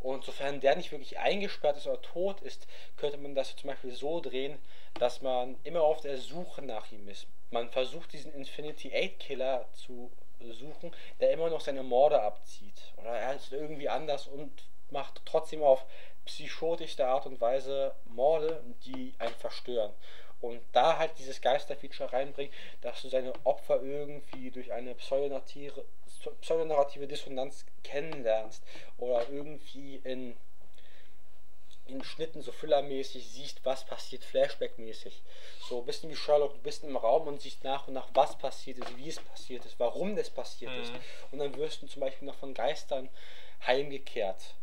Und 0.00 0.24
sofern 0.24 0.60
der 0.60 0.76
nicht 0.76 0.90
wirklich 0.90 1.18
eingesperrt 1.18 1.76
ist 1.76 1.86
oder 1.86 2.02
tot 2.02 2.40
ist, 2.40 2.66
könnte 2.96 3.18
man 3.18 3.34
das 3.34 3.54
zum 3.56 3.70
Beispiel 3.70 3.92
so 3.92 4.20
drehen, 4.20 4.58
dass 4.98 5.22
man 5.22 5.56
immer 5.62 5.82
auf 5.82 6.00
der 6.00 6.18
Suche 6.18 6.62
nach 6.62 6.90
ihm 6.90 7.08
ist. 7.08 7.26
Man 7.50 7.70
versucht 7.70 8.12
diesen 8.12 8.34
Infinity 8.34 8.92
8 8.94 9.20
Killer 9.20 9.68
zu 9.72 10.10
suchen, 10.40 10.94
der 11.20 11.30
immer 11.30 11.50
noch 11.50 11.60
seine 11.60 11.82
Morde 11.82 12.20
abzieht. 12.20 12.92
Oder 12.96 13.10
er 13.10 13.34
ist 13.34 13.52
irgendwie 13.52 13.88
anders 13.88 14.26
und 14.26 14.50
macht 14.90 15.22
trotzdem 15.24 15.62
auf 15.62 15.84
psychotischste 16.24 17.06
Art 17.06 17.26
und 17.26 17.40
Weise 17.40 17.94
Morde, 18.06 18.62
die 18.84 19.14
einen 19.18 19.34
verstören. 19.34 19.92
Und 20.42 20.60
da 20.72 20.98
halt 20.98 21.12
dieses 21.18 21.40
Geisterfeature 21.40 22.12
reinbringt, 22.12 22.52
dass 22.80 23.00
du 23.00 23.08
seine 23.08 23.32
Opfer 23.44 23.80
irgendwie 23.80 24.50
durch 24.50 24.72
eine 24.72 24.94
pseudonarrative, 24.96 25.84
pseudonarrative 26.40 27.06
Dissonanz 27.06 27.64
kennenlernst 27.84 28.62
oder 28.98 29.28
irgendwie 29.30 30.00
in, 30.02 30.36
in 31.86 32.02
Schnitten 32.02 32.42
so 32.42 32.50
füllermäßig 32.50 33.24
siehst, 33.30 33.64
was 33.64 33.84
passiert, 33.84 34.24
Flashback-mäßig. 34.24 35.22
So 35.60 35.78
ein 35.78 35.86
bisschen 35.86 36.10
wie 36.10 36.16
Sherlock, 36.16 36.54
du 36.54 36.60
bist 36.60 36.82
im 36.82 36.96
Raum 36.96 37.28
und 37.28 37.40
siehst 37.40 37.62
nach 37.62 37.86
und 37.86 37.94
nach, 37.94 38.08
was 38.12 38.36
passiert 38.36 38.78
ist, 38.78 38.96
wie 38.96 39.10
es 39.10 39.20
passiert 39.20 39.64
ist, 39.64 39.78
warum 39.78 40.16
das 40.16 40.28
passiert 40.28 40.72
mhm. 40.72 40.82
ist. 40.82 40.92
Und 41.30 41.38
dann 41.38 41.56
wirst 41.56 41.82
du 41.82 41.86
zum 41.86 42.00
Beispiel 42.00 42.26
noch 42.26 42.36
von 42.36 42.52
Geistern 42.52 43.08
heimgekehrt 43.64 44.56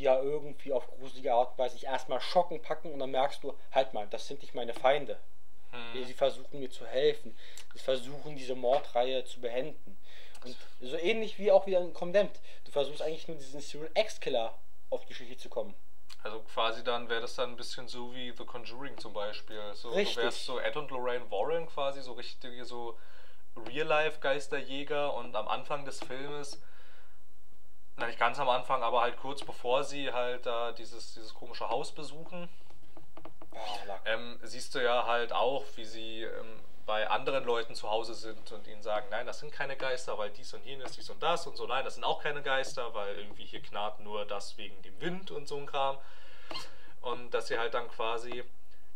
die 0.00 0.04
ja 0.04 0.18
irgendwie 0.18 0.72
auf 0.72 0.86
gruselige 0.88 1.34
Art 1.34 1.52
und 1.52 1.58
Weise 1.58 1.74
sich 1.74 1.84
erstmal 1.84 2.20
schocken, 2.20 2.62
packen 2.62 2.90
und 2.90 2.98
dann 2.98 3.10
merkst 3.10 3.44
du, 3.44 3.54
halt 3.70 3.92
mal, 3.92 4.06
das 4.08 4.26
sind 4.26 4.40
nicht 4.40 4.54
meine 4.54 4.72
Feinde. 4.72 5.18
Hm. 5.72 6.04
Sie 6.04 6.14
versuchen 6.14 6.58
mir 6.58 6.70
zu 6.70 6.86
helfen. 6.86 7.36
Sie 7.74 7.80
versuchen 7.80 8.34
diese 8.34 8.54
Mordreihe 8.54 9.24
zu 9.26 9.40
beenden. 9.40 9.98
Und 10.42 10.56
so 10.80 10.96
ähnlich 10.96 11.38
wie 11.38 11.52
auch 11.52 11.66
wieder 11.66 11.80
in 11.80 11.92
Condemned. 11.92 12.40
Du 12.64 12.72
versuchst 12.72 13.02
eigentlich 13.02 13.28
nur 13.28 13.36
diesen 13.36 13.60
Serial 13.60 13.90
X-Killer 13.94 14.54
auf 14.88 15.04
die 15.04 15.12
Schliche 15.12 15.36
zu 15.36 15.50
kommen. 15.50 15.74
Also 16.22 16.40
quasi 16.40 16.82
dann 16.82 17.08
wäre 17.10 17.20
das 17.20 17.34
dann 17.34 17.50
ein 17.50 17.56
bisschen 17.56 17.86
so 17.86 18.14
wie 18.14 18.32
The 18.36 18.44
Conjuring 18.44 18.96
zum 18.96 19.12
Beispiel. 19.12 19.60
So, 19.74 19.90
Richtig. 19.90 20.16
Du 20.16 20.22
wärst 20.22 20.46
so 20.46 20.58
Ed 20.58 20.76
und 20.76 20.90
Lorraine 20.90 21.30
Warren 21.30 21.66
quasi, 21.66 22.00
so 22.00 22.12
richtige 22.12 22.64
so 22.64 22.98
Real-Life-Geisterjäger 23.54 25.12
und 25.12 25.36
am 25.36 25.46
Anfang 25.46 25.84
des 25.84 26.00
Filmes 26.00 26.58
na, 28.00 28.06
nicht 28.06 28.18
ganz 28.18 28.38
am 28.38 28.48
Anfang, 28.48 28.82
aber 28.82 29.02
halt 29.02 29.18
kurz 29.18 29.44
bevor 29.44 29.84
sie 29.84 30.12
halt 30.12 30.46
da 30.46 30.72
dieses, 30.72 31.14
dieses 31.14 31.34
komische 31.34 31.68
Haus 31.68 31.92
besuchen, 31.92 32.48
oh, 33.52 33.56
ähm, 34.06 34.38
siehst 34.42 34.74
du 34.74 34.82
ja 34.82 35.06
halt 35.06 35.32
auch, 35.32 35.64
wie 35.76 35.84
sie 35.84 36.22
ähm, 36.22 36.60
bei 36.86 37.08
anderen 37.08 37.44
Leuten 37.44 37.74
zu 37.74 37.88
Hause 37.88 38.14
sind 38.14 38.50
und 38.52 38.66
ihnen 38.66 38.82
sagen, 38.82 39.06
nein, 39.10 39.26
das 39.26 39.38
sind 39.38 39.52
keine 39.52 39.76
Geister, 39.76 40.18
weil 40.18 40.30
dies 40.30 40.52
und 40.54 40.64
jenes, 40.64 40.92
dies 40.92 41.10
und 41.10 41.22
das 41.22 41.46
und 41.46 41.56
so, 41.56 41.66
nein, 41.66 41.84
das 41.84 41.94
sind 41.94 42.04
auch 42.04 42.22
keine 42.22 42.42
Geister, 42.42 42.94
weil 42.94 43.16
irgendwie 43.16 43.44
hier 43.44 43.62
knarrt 43.62 44.00
nur 44.00 44.24
das 44.24 44.56
wegen 44.56 44.80
dem 44.82 45.00
Wind 45.00 45.30
und 45.30 45.46
so 45.46 45.56
ein 45.56 45.66
Kram. 45.66 45.98
Und 47.02 47.32
dass 47.32 47.46
sie 47.46 47.58
halt 47.58 47.74
dann 47.74 47.88
quasi 47.88 48.44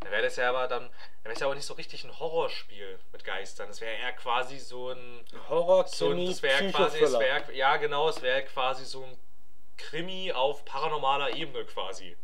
dann 0.04 0.12
wäre 0.12 0.22
das 0.22 0.36
ja 0.36 0.50
aber 0.50 0.68
dann, 0.68 0.82
dann 0.82 0.90
wäre 1.24 1.34
es 1.34 1.40
ja 1.40 1.46
aber 1.46 1.54
nicht 1.54 1.66
so 1.66 1.74
richtig 1.74 2.04
ein 2.04 2.18
Horrorspiel 2.18 2.98
mit 3.12 3.24
Geistern. 3.24 3.68
Das 3.68 3.80
wäre 3.80 3.96
eher 3.96 4.12
quasi 4.12 4.58
so 4.58 4.90
ein 4.90 5.24
Horror 5.48 5.86
so 5.86 6.10
ein, 6.10 6.26
das 6.26 6.42
wäre 6.42 6.70
quasi, 6.70 7.00
es 7.00 7.12
wär, 7.18 7.54
ja 7.54 7.76
genau, 7.76 8.08
es 8.08 8.22
wäre 8.22 8.42
quasi 8.44 8.84
so 8.84 9.02
ein 9.04 9.16
Krimi 9.76 10.32
auf 10.32 10.64
paranormaler 10.64 11.34
Ebene 11.34 11.64
quasi. 11.64 12.16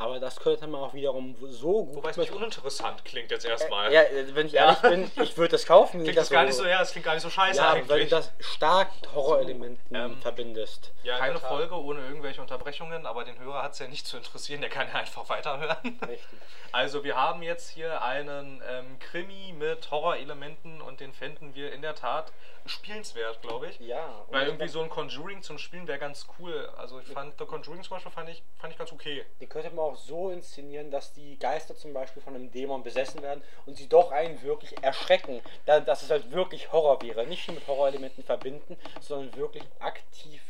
Aber 0.00 0.18
das 0.18 0.40
könnte 0.40 0.66
man 0.66 0.80
auch 0.80 0.94
wiederum 0.94 1.36
so 1.42 1.84
gut. 1.84 1.96
Wobei 1.96 2.08
es 2.08 2.16
nicht 2.16 2.32
uninteressant 2.32 3.04
klingt 3.04 3.30
jetzt 3.30 3.44
erstmal. 3.44 3.92
Ja, 3.92 4.00
wenn 4.32 4.46
ich 4.46 4.54
ehrlich 4.54 4.78
bin, 4.78 5.10
ich 5.22 5.36
würde 5.36 5.52
das 5.52 5.66
kaufen. 5.66 6.02
Klingt 6.02 6.16
das 6.16 6.30
gar 6.30 6.44
nicht 6.44 6.54
so, 6.54 6.64
ja, 6.64 6.80
es 6.80 6.92
klingt 6.92 7.04
gar 7.04 7.12
nicht 7.12 7.22
so 7.22 7.28
scheiße 7.28 7.58
ja, 7.58 7.72
eigentlich. 7.72 7.88
wenn 7.90 8.00
du 8.00 8.08
das 8.08 8.32
stark 8.40 8.88
Horrorelementen 9.14 9.94
ähm, 9.94 10.16
verbindest. 10.22 10.90
Ja, 11.02 11.18
keine 11.18 11.38
Folge 11.38 11.74
ohne 11.74 12.00
irgendwelche 12.00 12.40
Unterbrechungen, 12.40 13.04
aber 13.04 13.24
den 13.24 13.38
Hörer 13.38 13.62
hat 13.62 13.74
es 13.74 13.78
ja 13.78 13.88
nicht 13.88 14.06
zu 14.06 14.16
interessieren, 14.16 14.62
der 14.62 14.70
kann 14.70 14.88
ja 14.88 14.94
einfach 14.94 15.28
weiterhören. 15.28 15.98
Richtig. 16.08 16.38
Also 16.72 17.04
wir 17.04 17.16
haben 17.16 17.42
jetzt 17.42 17.68
hier 17.68 18.02
einen 18.02 18.62
ähm, 18.66 18.98
Krimi 19.00 19.52
mit 19.52 19.90
Horrorelementen 19.90 20.80
und 20.80 21.00
den 21.00 21.12
fänden 21.12 21.54
wir 21.54 21.72
in 21.72 21.82
der 21.82 21.94
Tat 21.94 22.32
spielenswert, 22.66 23.42
glaube 23.42 23.68
ich. 23.68 23.80
Ja. 23.80 24.24
Weil 24.28 24.46
irgendwie 24.46 24.68
so 24.68 24.80
ein 24.80 24.88
Conjuring 24.88 25.42
zum 25.42 25.58
Spielen 25.58 25.86
wäre 25.86 25.98
ganz 25.98 26.26
cool. 26.38 26.70
Also 26.76 27.00
ich 27.00 27.08
fand 27.08 27.34
The 27.38 27.44
Conjuring 27.44 27.82
zum 27.82 27.96
Beispiel 27.96 28.12
fand 28.12 28.28
ich, 28.28 28.42
fand 28.58 28.72
ich 28.72 28.78
ganz 28.78 28.92
okay. 28.92 29.24
Die 29.40 29.46
könnte 29.46 29.70
man 29.70 29.80
auch 29.80 29.89
so 29.96 30.30
inszenieren, 30.30 30.90
dass 30.90 31.12
die 31.12 31.38
Geister 31.38 31.76
zum 31.76 31.92
Beispiel 31.92 32.22
von 32.22 32.34
einem 32.34 32.50
Dämon 32.50 32.82
besessen 32.82 33.22
werden 33.22 33.42
und 33.66 33.76
sie 33.76 33.88
doch 33.88 34.10
einen 34.12 34.40
wirklich 34.42 34.82
erschrecken. 34.82 35.40
Dass 35.66 36.02
es 36.02 36.10
halt 36.10 36.30
wirklich 36.32 36.72
Horror 36.72 37.02
wäre. 37.02 37.26
Nicht 37.26 37.46
nur 37.48 37.56
mit 37.56 37.66
Horrorelementen 37.66 38.24
verbinden, 38.24 38.76
sondern 39.00 39.34
wirklich 39.36 39.64
aktiv 39.78 40.42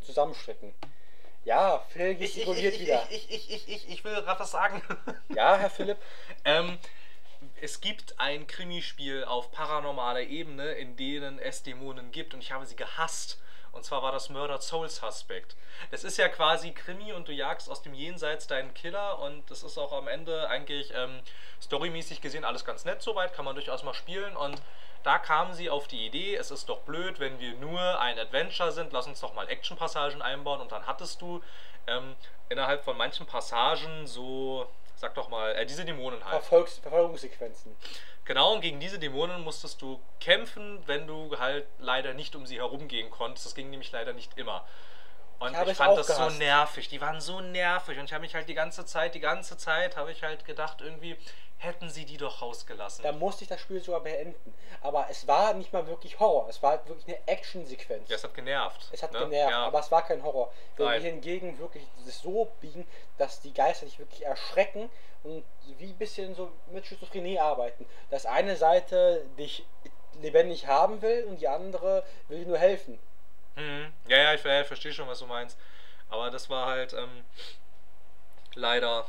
zusammenschrecken. 0.00 0.74
Ja, 1.44 1.84
Phil 1.88 2.14
gestikuliert 2.16 2.74
ich, 2.74 2.80
ich, 2.80 2.86
wieder. 2.86 3.06
Ich, 3.10 3.30
ich, 3.30 3.50
ich, 3.50 3.68
ich, 3.68 3.88
ich 3.88 4.04
will 4.04 4.14
gerade 4.14 4.40
was 4.40 4.50
sagen. 4.50 4.82
Ja, 5.34 5.56
Herr 5.56 5.70
Philipp. 5.70 5.96
ähm, 6.44 6.78
es 7.62 7.80
gibt 7.80 8.18
ein 8.18 8.46
Krimispiel 8.46 9.24
auf 9.24 9.50
paranormaler 9.52 10.22
Ebene, 10.22 10.72
in 10.72 10.96
denen 10.96 11.38
es 11.38 11.62
Dämonen 11.62 12.10
gibt 12.10 12.34
und 12.34 12.40
ich 12.40 12.52
habe 12.52 12.66
sie 12.66 12.76
gehasst. 12.76 13.38
Und 13.72 13.84
zwar 13.84 14.02
war 14.02 14.12
das 14.12 14.28
Murdered 14.28 14.62
Soul 14.62 14.88
Suspect. 14.88 15.56
Das 15.90 16.04
ist 16.04 16.16
ja 16.16 16.28
quasi 16.28 16.72
Krimi 16.72 17.12
und 17.12 17.28
du 17.28 17.32
jagst 17.32 17.70
aus 17.70 17.82
dem 17.82 17.94
Jenseits 17.94 18.46
deinen 18.46 18.74
Killer 18.74 19.18
und 19.20 19.48
das 19.50 19.62
ist 19.62 19.78
auch 19.78 19.92
am 19.92 20.08
Ende 20.08 20.48
eigentlich 20.48 20.92
ähm, 20.94 21.20
storymäßig 21.62 22.20
gesehen 22.20 22.44
alles 22.44 22.64
ganz 22.64 22.84
nett 22.84 23.02
soweit, 23.02 23.32
kann 23.34 23.44
man 23.44 23.54
durchaus 23.54 23.82
mal 23.82 23.94
spielen 23.94 24.36
und 24.36 24.60
da 25.02 25.18
kamen 25.18 25.54
sie 25.54 25.70
auf 25.70 25.88
die 25.88 26.04
Idee, 26.04 26.34
es 26.34 26.50
ist 26.50 26.68
doch 26.68 26.80
blöd, 26.80 27.20
wenn 27.20 27.40
wir 27.40 27.54
nur 27.54 28.00
ein 28.00 28.18
Adventure 28.18 28.70
sind, 28.70 28.92
lass 28.92 29.06
uns 29.06 29.20
doch 29.20 29.32
mal 29.34 29.48
Action-Passagen 29.48 30.20
einbauen 30.20 30.60
und 30.60 30.72
dann 30.72 30.86
hattest 30.86 31.22
du 31.22 31.42
ähm, 31.86 32.14
innerhalb 32.50 32.84
von 32.84 32.98
manchen 32.98 33.26
Passagen 33.26 34.06
so 34.06 34.68
Sag 35.00 35.14
doch 35.14 35.30
mal, 35.30 35.52
äh, 35.52 35.64
diese 35.64 35.86
Dämonen 35.86 36.22
halt. 36.22 36.42
Verfolgs 36.42 36.76
Verfolgungssequenzen. 36.76 37.74
Genau, 38.26 38.52
und 38.52 38.60
gegen 38.60 38.80
diese 38.80 38.98
Dämonen 38.98 39.42
musstest 39.42 39.80
du 39.80 39.98
kämpfen, 40.20 40.86
wenn 40.86 41.06
du 41.06 41.38
halt 41.38 41.66
leider 41.78 42.12
nicht 42.12 42.36
um 42.36 42.44
sie 42.44 42.56
herumgehen 42.56 43.08
konntest. 43.08 43.46
Das 43.46 43.54
ging 43.54 43.70
nämlich 43.70 43.90
leider 43.92 44.12
nicht 44.12 44.36
immer. 44.36 44.68
Und 45.38 45.54
ich, 45.54 45.68
ich 45.68 45.76
fand 45.78 45.96
das 45.96 46.06
gehasst. 46.06 46.32
so 46.32 46.38
nervig. 46.38 46.88
Die 46.90 47.00
waren 47.00 47.18
so 47.22 47.40
nervig. 47.40 47.98
Und 47.98 48.04
ich 48.04 48.12
habe 48.12 48.20
mich 48.20 48.34
halt 48.34 48.46
die 48.50 48.54
ganze 48.54 48.84
Zeit, 48.84 49.14
die 49.14 49.20
ganze 49.20 49.56
Zeit 49.56 49.96
habe 49.96 50.12
ich 50.12 50.22
halt 50.22 50.44
gedacht, 50.44 50.82
irgendwie, 50.82 51.16
hätten 51.60 51.90
sie 51.90 52.06
die 52.06 52.16
doch 52.16 52.40
rausgelassen. 52.40 53.04
Da 53.04 53.12
musste 53.12 53.44
ich 53.44 53.50
das 53.50 53.60
Spiel 53.60 53.82
sogar 53.82 54.00
beenden. 54.00 54.54
Aber 54.80 55.06
es 55.10 55.26
war 55.28 55.52
nicht 55.52 55.72
mal 55.74 55.86
wirklich 55.86 56.18
Horror. 56.18 56.48
Es 56.48 56.62
war 56.62 56.72
halt 56.72 56.88
wirklich 56.88 57.06
eine 57.06 57.28
Action-Sequenz. 57.28 58.08
Ja, 58.08 58.16
es 58.16 58.24
hat 58.24 58.34
genervt. 58.34 58.88
Es 58.92 59.02
hat 59.02 59.12
ne? 59.12 59.20
genervt, 59.20 59.50
ja. 59.50 59.66
aber 59.66 59.78
es 59.78 59.90
war 59.90 60.02
kein 60.02 60.22
Horror. 60.22 60.50
Wenn 60.76 60.86
Nein. 60.86 61.02
wir 61.02 61.10
hingegen 61.10 61.58
wirklich 61.58 61.84
das 62.06 62.20
so 62.20 62.50
biegen, 62.62 62.86
dass 63.18 63.40
die 63.42 63.52
Geister 63.52 63.84
dich 63.84 63.98
wirklich 63.98 64.24
erschrecken 64.24 64.88
und 65.22 65.44
wie 65.78 65.90
ein 65.90 65.98
bisschen 65.98 66.34
so 66.34 66.50
mit 66.70 66.86
Schizophrenie 66.86 67.38
arbeiten. 67.38 67.84
Dass 68.08 68.24
eine 68.24 68.56
Seite 68.56 69.26
dich 69.38 69.66
lebendig 70.22 70.66
haben 70.66 71.02
will 71.02 71.24
und 71.24 71.42
die 71.42 71.48
andere 71.48 72.04
will 72.28 72.38
dir 72.38 72.46
nur 72.46 72.58
helfen. 72.58 72.98
Mhm. 73.56 73.92
Ja, 74.08 74.16
ja, 74.16 74.34
ich, 74.34 74.42
ich 74.44 74.66
verstehe 74.66 74.94
schon, 74.94 75.08
was 75.08 75.18
du 75.18 75.26
meinst. 75.26 75.58
Aber 76.08 76.30
das 76.30 76.48
war 76.48 76.66
halt 76.66 76.94
ähm, 76.94 77.24
leider 78.54 79.06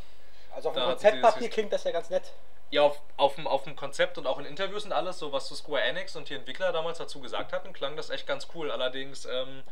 also 0.53 0.69
auf 0.69 0.76
dem 0.76 0.84
Konzeptpapier 0.84 1.49
klingt 1.49 1.73
das 1.73 1.84
ja 1.84 1.91
ganz 1.91 2.10
nett. 2.10 2.34
Ja, 2.69 2.84
auf, 2.84 3.02
auf, 3.18 3.36
dem, 3.36 3.48
auf 3.48 3.64
dem 3.64 3.76
Konzept 3.76 4.18
und 4.18 4.26
auch 4.28 4.40
in 4.40 4.45
Interviews 4.45 4.86
und 4.86 4.94
alles, 4.94 5.19
so 5.19 5.34
was 5.34 5.48
zu 5.48 5.56
Square 5.56 5.82
Enix 5.82 6.15
und 6.15 6.30
die 6.30 6.36
Entwickler 6.36 6.72
damals 6.72 6.99
dazu 6.99 7.19
gesagt 7.19 7.52
hatten, 7.52 7.73
klang 7.73 7.98
das 7.98 8.10
echt 8.10 8.26
ganz 8.26 8.48
cool. 8.56 8.72
Allerdings 8.72 9.26
ähm, 9.26 9.64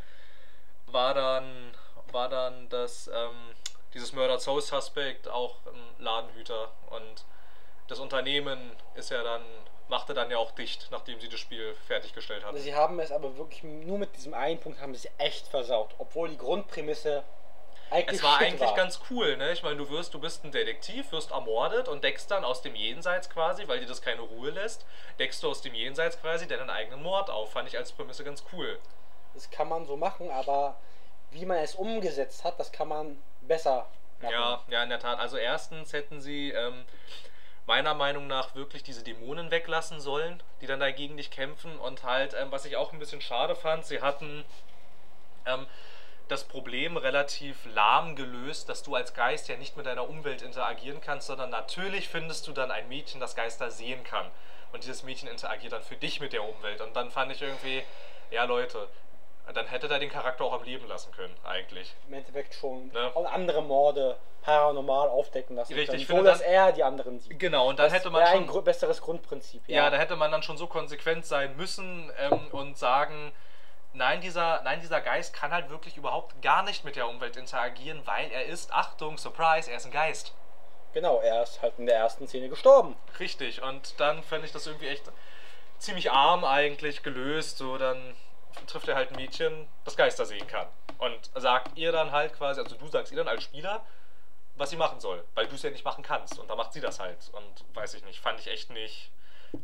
war 0.87 1.13
dann 1.13 1.73
war 2.11 2.27
dann 2.27 2.67
das 2.69 3.07
ähm, 3.07 3.55
dieses 3.93 4.13
Murder 4.13 4.39
Soul 4.39 4.61
Suspect 4.61 5.27
auch 5.27 5.57
ein 5.65 6.03
Ladenhüter 6.03 6.71
und 6.89 7.25
das 7.87 7.99
Unternehmen 7.99 8.71
ist 8.95 9.11
ja 9.11 9.23
dann 9.23 9.41
machte 9.89 10.13
dann 10.13 10.29
ja 10.29 10.37
auch 10.37 10.51
dicht, 10.51 10.87
nachdem 10.91 11.19
sie 11.19 11.29
das 11.29 11.39
Spiel 11.39 11.73
fertiggestellt 11.87 12.45
hatten. 12.45 12.57
Sie 12.57 12.75
haben 12.75 12.99
es 12.99 13.11
aber 13.11 13.37
wirklich 13.37 13.63
nur 13.63 13.97
mit 13.97 14.15
diesem 14.15 14.33
einen 14.35 14.59
Punkt 14.59 14.79
haben 14.79 14.93
sie 14.93 15.09
echt 15.17 15.47
versaut, 15.47 15.95
obwohl 15.97 16.29
die 16.29 16.37
Grundprämisse 16.37 17.23
es 17.91 18.23
war 18.23 18.37
eigentlich 18.37 18.61
war. 18.61 18.75
ganz 18.75 18.99
cool, 19.09 19.37
ne? 19.37 19.51
Ich 19.51 19.63
meine, 19.63 19.77
du 19.77 19.89
wirst, 19.89 20.13
du 20.13 20.19
bist 20.19 20.43
ein 20.43 20.51
Detektiv, 20.51 21.11
wirst 21.11 21.31
ermordet 21.31 21.87
und 21.87 22.03
deckst 22.03 22.29
dann 22.29 22.43
aus 22.43 22.61
dem 22.61 22.75
Jenseits 22.75 23.29
quasi, 23.29 23.67
weil 23.67 23.79
dir 23.79 23.87
das 23.87 24.01
keine 24.01 24.21
Ruhe 24.21 24.51
lässt, 24.51 24.85
deckst 25.17 25.41
du 25.43 25.49
aus 25.49 25.61
dem 25.61 25.73
Jenseits 25.73 26.19
quasi 26.19 26.47
deinen 26.47 26.69
eigenen 26.69 27.01
Mord 27.01 27.29
auf. 27.29 27.51
Fand 27.51 27.67
ich 27.67 27.77
als 27.77 27.91
Prämisse 27.91 28.23
ganz 28.23 28.43
cool. 28.53 28.79
Das 29.33 29.49
kann 29.49 29.69
man 29.69 29.85
so 29.85 29.97
machen, 29.97 30.29
aber 30.31 30.77
wie 31.31 31.45
man 31.45 31.57
es 31.57 31.75
umgesetzt 31.75 32.43
hat, 32.43 32.59
das 32.59 32.71
kann 32.71 32.87
man 32.87 33.21
besser 33.41 33.87
machen. 34.21 34.33
Ja, 34.33 34.63
ja, 34.67 34.83
in 34.83 34.89
der 34.89 34.99
Tat. 34.99 35.19
Also 35.19 35.37
erstens 35.37 35.93
hätten 35.93 36.21
sie 36.21 36.51
ähm, 36.51 36.85
meiner 37.65 37.93
Meinung 37.93 38.27
nach 38.27 38.55
wirklich 38.55 38.83
diese 38.83 39.03
Dämonen 39.03 39.51
weglassen 39.51 39.99
sollen, 39.99 40.41
die 40.61 40.67
dann 40.67 40.79
dagegen 40.79 41.17
dich 41.17 41.31
kämpfen. 41.31 41.77
Und 41.79 42.03
halt, 42.03 42.33
ähm, 42.33 42.51
was 42.51 42.65
ich 42.65 42.75
auch 42.75 42.93
ein 42.93 42.99
bisschen 42.99 43.21
schade 43.21 43.55
fand, 43.55 43.85
sie 43.85 44.01
hatten 44.01 44.43
ähm, 45.45 45.67
das 46.29 46.43
Problem 46.45 46.95
relativ 46.97 47.57
lahm 47.73 48.15
gelöst, 48.15 48.69
dass 48.69 48.83
du 48.83 48.95
als 48.95 49.13
Geist 49.13 49.47
ja 49.49 49.57
nicht 49.57 49.75
mit 49.77 49.85
deiner 49.85 50.07
Umwelt 50.07 50.41
interagieren 50.41 51.01
kannst, 51.01 51.27
sondern 51.27 51.49
natürlich 51.49 52.07
findest 52.07 52.47
du 52.47 52.51
dann 52.53 52.71
ein 52.71 52.87
Mädchen, 52.87 53.19
das 53.19 53.35
Geister 53.35 53.71
sehen 53.71 54.03
kann. 54.03 54.27
Und 54.71 54.83
dieses 54.83 55.03
Mädchen 55.03 55.27
interagiert 55.27 55.73
dann 55.73 55.81
für 55.81 55.95
dich 55.95 56.19
mit 56.21 56.31
der 56.31 56.43
Umwelt. 56.43 56.81
Und 56.81 56.95
dann 56.95 57.09
fand 57.09 57.31
ich 57.31 57.41
irgendwie, 57.41 57.83
ja 58.29 58.43
Leute, 58.43 58.87
dann 59.53 59.65
hätte 59.65 59.87
er 59.89 59.97
den 59.97 60.11
Charakter 60.11 60.43
auch 60.43 60.53
am 60.53 60.63
Leben 60.63 60.87
lassen 60.87 61.11
können, 61.11 61.35
eigentlich. 61.43 61.95
Im 62.07 62.13
Endeffekt 62.13 62.53
schon 62.53 62.89
Ne? 62.89 63.11
auch 63.15 63.25
andere 63.31 63.63
Morde 63.63 64.15
paranormal 64.43 65.09
aufdecken 65.09 65.55
lassen 65.55 65.73
Richtig, 65.73 65.87
können, 65.89 66.01
ich 66.01 66.07
so 66.07 66.13
finde 66.13 66.29
dass 66.29 66.39
dann- 66.41 66.47
er 66.47 66.71
die 66.71 66.83
anderen 66.83 67.19
sieht. 67.19 67.39
Genau, 67.39 67.67
und 67.69 67.79
dann 67.79 67.87
das 67.87 67.93
hätte 67.93 68.11
man 68.11 68.21
wäre 68.21 68.31
schon. 68.45 68.57
ein 68.57 68.63
besseres 68.63 69.01
Grundprinzip. 69.01 69.63
Ja, 69.67 69.89
da 69.89 69.97
hätte 69.97 70.15
man 70.15 70.31
dann 70.31 70.43
schon 70.43 70.57
so 70.57 70.67
konsequent 70.67 71.25
sein 71.25 71.57
müssen 71.57 72.11
ähm, 72.19 72.47
und 72.51 72.77
sagen, 72.77 73.31
nein 73.93 74.21
dieser, 74.21 74.61
nein, 74.63 74.79
dieser 74.81 75.01
Geist 75.01 75.33
kann 75.33 75.51
halt 75.51 75.69
wirklich 75.69 75.97
überhaupt 75.97 76.41
gar 76.41 76.63
nicht 76.63 76.83
mit 76.83 76.95
der 76.95 77.07
Umwelt 77.07 77.35
interagieren, 77.35 78.01
weil 78.05 78.31
er 78.31 78.45
ist, 78.45 78.71
Achtung, 78.71 79.17
Surprise, 79.17 79.69
er 79.69 79.77
ist 79.77 79.85
ein 79.85 79.91
Geist. 79.91 80.33
Genau, 80.93 81.19
er 81.21 81.43
ist 81.43 81.61
halt 81.61 81.77
in 81.77 81.85
der 81.85 81.97
ersten 81.97 82.27
Szene 82.27 82.49
gestorben. 82.49 82.95
Richtig, 83.19 83.61
und 83.61 83.99
dann 83.99 84.23
fände 84.23 84.47
ich 84.47 84.51
das 84.51 84.65
irgendwie 84.65 84.87
echt 84.87 85.11
ziemlich 85.77 86.11
arm 86.11 86.43
eigentlich 86.43 87.03
gelöst. 87.03 87.57
So, 87.57 87.77
dann 87.77 88.15
trifft 88.67 88.87
er 88.87 88.95
halt 88.95 89.11
ein 89.11 89.15
Mädchen, 89.15 89.67
das 89.85 89.95
Geister 89.95 90.25
sehen 90.25 90.47
kann. 90.47 90.67
Und 90.97 91.31
sagt 91.35 91.77
ihr 91.77 91.91
dann 91.91 92.11
halt 92.11 92.33
quasi, 92.33 92.59
also 92.59 92.75
du 92.75 92.87
sagst 92.87 93.11
ihr 93.11 93.17
dann 93.17 93.27
als 93.27 93.43
Spieler, 93.43 93.85
was 94.55 94.71
sie 94.71 94.75
machen 94.75 94.99
soll, 94.99 95.23
weil 95.35 95.47
du 95.47 95.55
es 95.55 95.63
ja 95.63 95.69
nicht 95.69 95.85
machen 95.85 96.03
kannst. 96.03 96.39
Und 96.39 96.49
dann 96.49 96.57
macht 96.57 96.73
sie 96.73 96.81
das 96.81 96.99
halt. 96.99 97.29
Und 97.31 97.75
weiß 97.75 97.93
ich 97.93 98.03
nicht, 98.03 98.19
fand 98.19 98.39
ich 98.39 98.47
echt 98.47 98.71
nicht, 98.71 99.11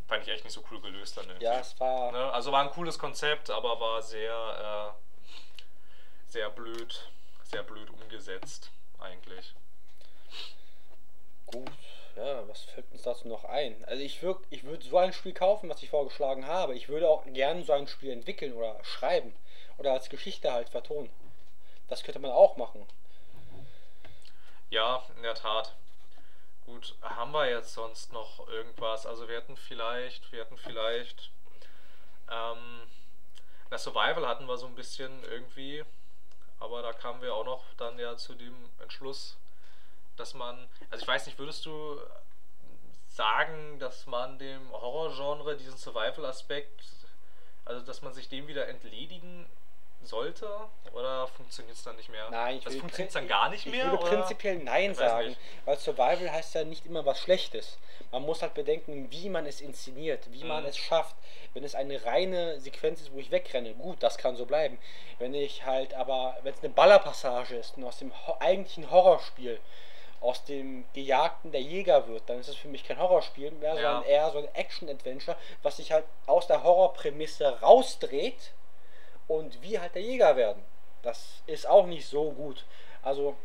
fand 0.07 0.23
ich 0.23 0.29
echt 0.29 0.43
nicht 0.43 0.53
so 0.53 0.63
cool 0.71 0.81
gelöst 0.81 1.17
dann 1.17 1.25
irgendwie. 1.25 1.45
Ja, 1.45 1.59
es 1.59 1.79
war. 1.79 2.11
Ne? 2.11 2.31
Also 2.31 2.51
war 2.51 2.61
ein 2.63 2.71
cooles 2.71 2.97
Konzept, 2.99 3.49
aber 3.49 3.79
war 3.79 4.01
sehr, 4.01 4.95
äh, 4.95 6.31
sehr 6.31 6.49
blöd, 6.49 7.09
sehr 7.43 7.63
blöd 7.63 7.89
umgesetzt 7.89 8.71
eigentlich. 8.99 9.53
Gut, 11.45 11.71
ja, 12.15 12.47
was 12.47 12.63
fällt 12.63 12.91
uns 12.91 13.01
dazu 13.01 13.27
noch 13.27 13.43
ein? 13.45 13.83
Also 13.85 14.01
ich 14.01 14.21
würde 14.23 14.41
ich 14.49 14.63
würd 14.63 14.83
so 14.83 14.97
ein 14.97 15.13
Spiel 15.13 15.33
kaufen, 15.33 15.69
was 15.69 15.83
ich 15.83 15.89
vorgeschlagen 15.89 16.47
habe. 16.47 16.73
Ich 16.75 16.87
würde 16.87 17.09
auch 17.09 17.25
gerne 17.25 17.63
so 17.63 17.73
ein 17.73 17.87
Spiel 17.87 18.11
entwickeln 18.11 18.53
oder 18.53 18.77
schreiben. 18.83 19.35
Oder 19.77 19.91
als 19.91 20.09
Geschichte 20.09 20.53
halt 20.53 20.69
vertonen. 20.69 21.09
Das 21.89 22.03
könnte 22.03 22.19
man 22.19 22.31
auch 22.31 22.55
machen. 22.55 22.85
Ja, 24.69 25.03
in 25.17 25.23
der 25.23 25.35
Tat. 25.35 25.75
Gut, 26.65 26.95
haben 27.01 27.31
wir 27.31 27.47
jetzt 27.47 27.73
sonst 27.75 28.11
noch 28.11 28.47
irgendwas? 28.47 29.05
Also 29.05 29.27
wir 29.27 29.35
hätten 29.35 29.55
vielleicht, 29.55 30.31
wir 30.31 30.39
hätten 30.43 30.57
vielleicht, 30.57 31.29
ähm, 32.29 32.81
na 33.69 33.77
Survival 33.77 34.27
hatten 34.27 34.47
wir 34.47 34.57
so 34.57 34.65
ein 34.65 34.73
bisschen 34.73 35.23
irgendwie, 35.25 35.85
aber 36.59 36.81
da 36.81 36.91
kamen 36.91 37.21
wir 37.21 37.35
auch 37.35 37.45
noch 37.45 37.63
dann 37.77 37.99
ja 37.99 38.17
zu 38.17 38.33
dem 38.33 38.55
Entschluss, 38.79 39.37
dass 40.17 40.33
man, 40.33 40.67
also 40.89 41.03
ich 41.03 41.07
weiß 41.07 41.27
nicht, 41.27 41.37
würdest 41.37 41.67
du 41.67 41.99
sagen, 43.09 43.77
dass 43.77 44.07
man 44.07 44.39
dem 44.39 44.71
Horrorgenre 44.71 45.57
diesen 45.57 45.77
Survival-Aspekt, 45.77 46.83
also 47.63 47.85
dass 47.85 48.01
man 48.01 48.11
sich 48.13 48.27
dem 48.27 48.47
wieder 48.47 48.67
entledigen 48.67 49.45
sollte? 50.03 50.47
Oder 50.93 51.27
funktioniert 51.27 51.75
es 51.75 51.83
dann 51.83 51.95
nicht 51.95 52.09
mehr? 52.09 52.29
Nein, 52.29 52.57
ich 52.57 52.63
das 52.63 52.73
will 52.73 52.79
funktioniert 52.81 53.15
dann 53.15 53.27
gar 53.27 53.49
nicht 53.49 53.65
ich 53.65 53.71
mehr? 53.71 53.85
würde 53.85 53.97
oder? 53.97 54.07
prinzipiell 54.09 54.57
Nein 54.59 54.91
Ich 54.91 54.97
sagen, 54.97 55.29
nicht. 55.29 55.39
weil 55.65 55.77
Survival 55.77 56.31
heißt 56.31 56.55
ja 56.55 56.63
nicht 56.63 56.85
immer 56.85 57.05
was 57.05 57.19
Schlechtes. 57.19 57.77
Man 58.11 58.21
muss 58.21 58.41
halt 58.41 58.53
bedenken, 58.53 59.09
wie 59.11 59.29
man 59.29 59.45
es 59.45 59.61
inszeniert, 59.61 60.31
wie 60.31 60.43
man 60.43 60.63
Mhm. 60.63 60.69
es 60.69 60.77
schafft. 60.77 61.15
Wenn 61.53 61.63
es 61.63 61.75
eine 61.75 62.03
reine 62.05 62.59
Sequenz 62.59 63.01
ist, 63.01 63.13
wo 63.13 63.19
ich 63.19 63.31
wegrenne, 63.31 63.73
gut, 63.73 64.01
das 64.03 64.17
kann 64.17 64.35
so 64.35 64.45
bleiben. 64.45 64.77
Wenn 65.19 65.33
ich 65.33 65.65
halt 65.65 65.93
aber, 65.93 66.37
wenn 66.43 66.53
es 66.53 66.59
eine 66.63 66.69
Ballerpassage 66.73 67.55
ist 67.55 67.75
und 67.77 67.83
aus 67.83 67.97
dem 67.99 68.11
ho 68.27 68.35
eigentlichen 68.39 68.91
Horrorspiel 68.91 69.59
aus 70.21 70.43
dem 70.45 70.85
Gejagten 70.93 71.51
der 71.51 71.61
Jäger 71.61 72.07
wird, 72.07 72.23
dann 72.29 72.39
ist 72.39 72.47
es 72.47 72.55
für 72.55 72.67
mich 72.69 72.83
kein 72.85 72.97
Horrorspiel 72.99 73.51
mehr, 73.51 73.75
Ja. 73.75 73.81
sondern 73.81 74.03
eher 74.03 74.31
so 74.31 74.39
ein 74.39 74.47
Action-Adventure, 74.55 75.37
was 75.61 75.77
sich 75.77 75.91
halt 75.91 76.05
aus 76.25 76.47
der 76.47 76.63
Horrorprämisse 76.63 77.59
rausdreht 77.61 78.51
und 79.27 79.61
wir 79.61 79.81
halt 79.81 79.95
der 79.95 80.01
Jäger 80.01 80.35
werden. 80.35 80.63
Das 81.01 81.41
ist 81.45 81.67
auch 81.67 81.85
nicht 81.85 82.07
so 82.07 82.31
gut. 82.31 82.65
Also, 83.03 83.35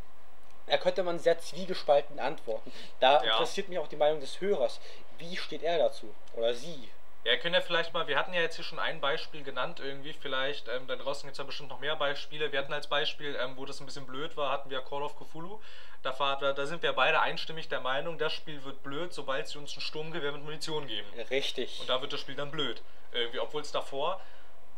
da 0.67 0.79
könnte 0.79 1.03
man 1.03 1.19
sehr 1.19 1.39
zwiegespalten 1.39 2.19
antworten. 2.19 2.73
Da 3.01 3.23
Ja. 3.23 3.33
interessiert 3.33 3.69
mich 3.69 3.79
auch 3.79 3.89
die 3.89 3.97
Meinung 3.97 4.21
des 4.21 4.41
Hörers. 4.41 4.81
Wie 5.19 5.37
steht 5.37 5.63
er 5.63 5.79
dazu? 5.79 6.15
Oder 6.35 6.55
sie? 6.55 6.89
Ja, 7.25 7.37
könnt 7.37 7.55
ja 7.55 7.61
vielleicht 7.61 7.93
mal, 7.93 8.07
wir 8.09 8.17
hatten 8.19 8.33
ja 8.33 8.41
jetzt 8.41 8.57
hier 8.57 8.65
schon 8.65 8.79
ein 8.79 8.99
Beispiel 8.99 9.43
genannt 9.43 9.79
irgendwie, 9.79 10.15
vielleicht, 10.15 10.69
ähm, 10.69 10.87
da 10.87 10.97
draußen 10.97 11.25
gibt 11.27 11.33
es 11.33 11.39
ja 11.39 11.45
bestimmt 11.45 11.69
noch 11.69 11.81
mehr 11.81 11.95
Beispiele. 11.97 12.51
Wir 12.51 12.59
hatten 12.59 12.73
als 12.73 12.87
Beispiel, 12.87 13.37
ähm, 13.39 13.59
wo 13.59 13.67
das 13.67 13.79
ein 13.81 13.85
bisschen 13.85 14.07
blöd 14.07 14.39
war, 14.39 14.51
hatten 14.51 14.71
wir 14.71 14.81
Call 14.81 15.03
of 15.03 15.15
Cthulhu. 15.19 15.61
Da, 16.03 16.19
war, 16.19 16.39
da, 16.39 16.55
da 16.55 16.65
sind 16.65 16.83
wir 16.83 16.95
beide 16.95 17.21
einstimmig 17.21 17.69
der 17.69 17.81
Meinung, 17.81 18.17
das 18.17 18.33
Spiel 18.33 18.65
wird 18.65 18.83
blöd, 18.83 19.13
sobald 19.13 19.49
sie 19.49 19.59
uns 19.59 19.77
ein 19.77 19.83
Sturmgewehr 19.83 20.33
mit 20.33 20.43
Munition 20.43 20.87
geben. 20.87 21.07
Richtig. 21.29 21.79
Und 21.81 21.91
da 21.91 22.01
wird 22.01 22.15
das 22.15 22.21
Spiel 22.21 22.37
dann 22.37 22.51
blöd. 22.51 22.81
Irgendwie, 23.13 23.39
obwohl 23.41 23.61
es 23.61 23.71
davor 23.71 24.19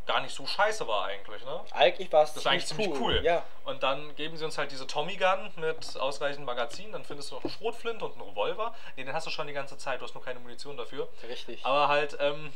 gar 0.06 0.20
nicht 0.20 0.34
so 0.34 0.46
scheiße 0.46 0.86
war 0.86 1.06
eigentlich, 1.06 1.44
ne? 1.44 1.60
eigentlich 1.70 2.12
war 2.12 2.24
es 2.24 2.32
Das 2.32 2.42
ist 2.42 2.46
eigentlich 2.46 2.66
ziemlich 2.66 2.90
cool. 3.00 3.20
Ja. 3.24 3.44
Und 3.64 3.82
dann 3.82 4.14
geben 4.16 4.36
sie 4.36 4.44
uns 4.44 4.58
halt 4.58 4.72
diese 4.72 4.86
Tommy 4.86 5.16
Gun 5.16 5.52
mit 5.56 5.96
ausreichend 5.96 6.44
Magazin, 6.44 6.92
dann 6.92 7.04
findest 7.04 7.30
du 7.30 7.36
noch 7.36 7.44
einen 7.44 7.52
Schrotflint 7.52 8.02
und 8.02 8.12
einen 8.14 8.28
Revolver. 8.30 8.74
Nee, 8.96 9.04
den 9.04 9.14
hast 9.14 9.26
du 9.26 9.30
schon 9.30 9.46
die 9.46 9.52
ganze 9.52 9.78
Zeit, 9.78 10.00
du 10.00 10.04
hast 10.04 10.14
nur 10.14 10.24
keine 10.24 10.40
Munition 10.40 10.76
dafür. 10.76 11.08
Richtig. 11.28 11.64
Aber 11.64 11.88
halt, 11.88 12.16
ähm, 12.20 12.52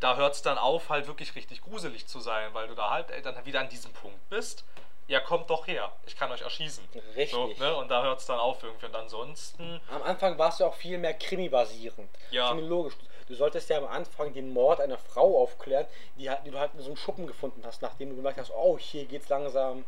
da 0.00 0.16
hört 0.16 0.34
es 0.34 0.42
dann 0.42 0.58
auf, 0.58 0.88
halt 0.88 1.06
wirklich 1.06 1.34
richtig 1.34 1.62
gruselig 1.62 2.06
zu 2.06 2.20
sein, 2.20 2.52
weil 2.52 2.68
du 2.68 2.74
da 2.74 2.90
halt 2.90 3.10
äh, 3.10 3.22
dann 3.22 3.44
wieder 3.44 3.60
an 3.60 3.68
diesem 3.68 3.92
Punkt 3.92 4.28
bist. 4.28 4.64
Ja, 5.08 5.20
kommt 5.20 5.48
doch 5.50 5.68
her, 5.68 5.92
ich 6.04 6.16
kann 6.16 6.32
euch 6.32 6.40
erschießen. 6.40 6.82
Richtig. 7.14 7.30
So, 7.30 7.54
ne? 7.58 7.76
Und 7.76 7.88
da 7.88 8.02
hört 8.02 8.18
es 8.18 8.26
dann 8.26 8.40
auf 8.40 8.60
irgendwie. 8.64 8.86
Und 8.86 8.96
ansonsten, 8.96 9.80
Am 9.88 10.02
Anfang 10.02 10.36
war 10.36 10.48
es 10.48 10.58
ja 10.58 10.66
auch 10.66 10.74
viel 10.74 10.98
mehr 10.98 11.14
Krimi-basierend. 11.14 12.10
Ja. 12.32 12.48
Kriminologisch. 12.48 12.94
Du 13.28 13.34
solltest 13.34 13.68
ja 13.70 13.78
am 13.78 13.86
Anfang 13.86 14.32
den 14.32 14.52
Mord 14.52 14.80
einer 14.80 14.98
Frau 14.98 15.40
aufklären, 15.42 15.86
die, 16.16 16.30
halt- 16.30 16.46
die 16.46 16.50
du 16.50 16.58
halt 16.58 16.72
in 16.74 16.80
so 16.80 16.86
einem 16.86 16.96
Schuppen 16.96 17.26
gefunden 17.26 17.62
hast, 17.66 17.82
nachdem 17.82 18.10
du 18.10 18.16
gemerkt 18.16 18.38
hast, 18.38 18.50
oh, 18.52 18.78
hier 18.78 19.04
geht's 19.04 19.28
langsam 19.28 19.84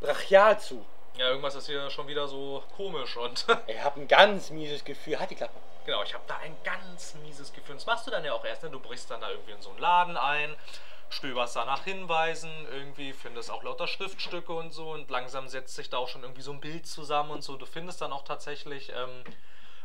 brachial 0.00 0.58
zu. 0.60 0.84
ja, 1.16 1.28
irgendwas 1.30 1.54
ist 1.56 1.66
hier 1.66 1.90
schon 1.90 2.06
wieder 2.06 2.28
so 2.28 2.62
komisch 2.76 3.16
und 3.16 3.44
Ich 3.66 3.82
habe 3.82 4.00
ein 4.00 4.08
ganz 4.08 4.50
mieses 4.50 4.84
Gefühl. 4.84 5.18
Halt 5.18 5.30
die 5.30 5.34
Klappe. 5.34 5.54
Genau, 5.84 6.02
ich 6.02 6.14
habe 6.14 6.24
da 6.28 6.36
ein 6.38 6.54
ganz 6.64 7.14
mieses 7.24 7.52
Gefühl. 7.52 7.74
Das 7.74 7.86
machst 7.86 8.06
du 8.06 8.10
dann 8.10 8.24
ja 8.24 8.32
auch 8.32 8.44
erst, 8.44 8.62
ne? 8.62 8.70
Du 8.70 8.78
brichst 8.78 9.10
dann 9.10 9.20
da 9.20 9.30
irgendwie 9.30 9.52
in 9.52 9.62
so 9.62 9.70
einen 9.70 9.78
Laden 9.78 10.16
ein, 10.16 10.54
stöberst 11.08 11.56
da 11.56 11.64
nach 11.64 11.84
Hinweisen, 11.84 12.50
irgendwie 12.70 13.12
findest 13.14 13.50
auch 13.50 13.62
lauter 13.62 13.86
Schriftstücke 13.88 14.52
und 14.52 14.72
so 14.72 14.90
und 14.90 15.10
langsam 15.10 15.48
setzt 15.48 15.74
sich 15.74 15.88
da 15.88 15.96
auch 15.96 16.08
schon 16.08 16.22
irgendwie 16.22 16.42
so 16.42 16.52
ein 16.52 16.60
Bild 16.60 16.86
zusammen 16.86 17.30
und 17.30 17.42
so. 17.42 17.56
Du 17.56 17.64
findest 17.66 18.00
dann 18.02 18.12
auch 18.12 18.22
tatsächlich 18.22 18.90
ähm, 18.90 19.24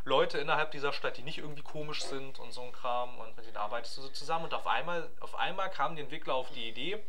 Leute 0.06 0.38
innerhalb 0.38 0.72
dieser 0.72 0.92
Stadt, 0.94 1.18
die 1.18 1.22
nicht 1.22 1.38
irgendwie 1.38 1.62
komisch 1.62 2.04
sind 2.04 2.40
und 2.40 2.52
so 2.52 2.62
ein 2.62 2.72
Kram 2.74 3.18
und 3.20 3.36
mit 3.38 3.46
denen 3.46 3.58
arbeitest 3.58 3.98
du 3.98 4.02
so 4.02 4.10
zusammen 4.10 4.46
und 4.46 4.54
auf 4.54 4.68
einmal, 4.68 5.10
auf 5.22 5.36
einmal 5.36 5.70
kamen 5.70 5.96
die 5.96 6.02
Entwickler 6.02 6.36
auf 6.36 6.50
die 6.52 6.68
Idee, 6.68 7.02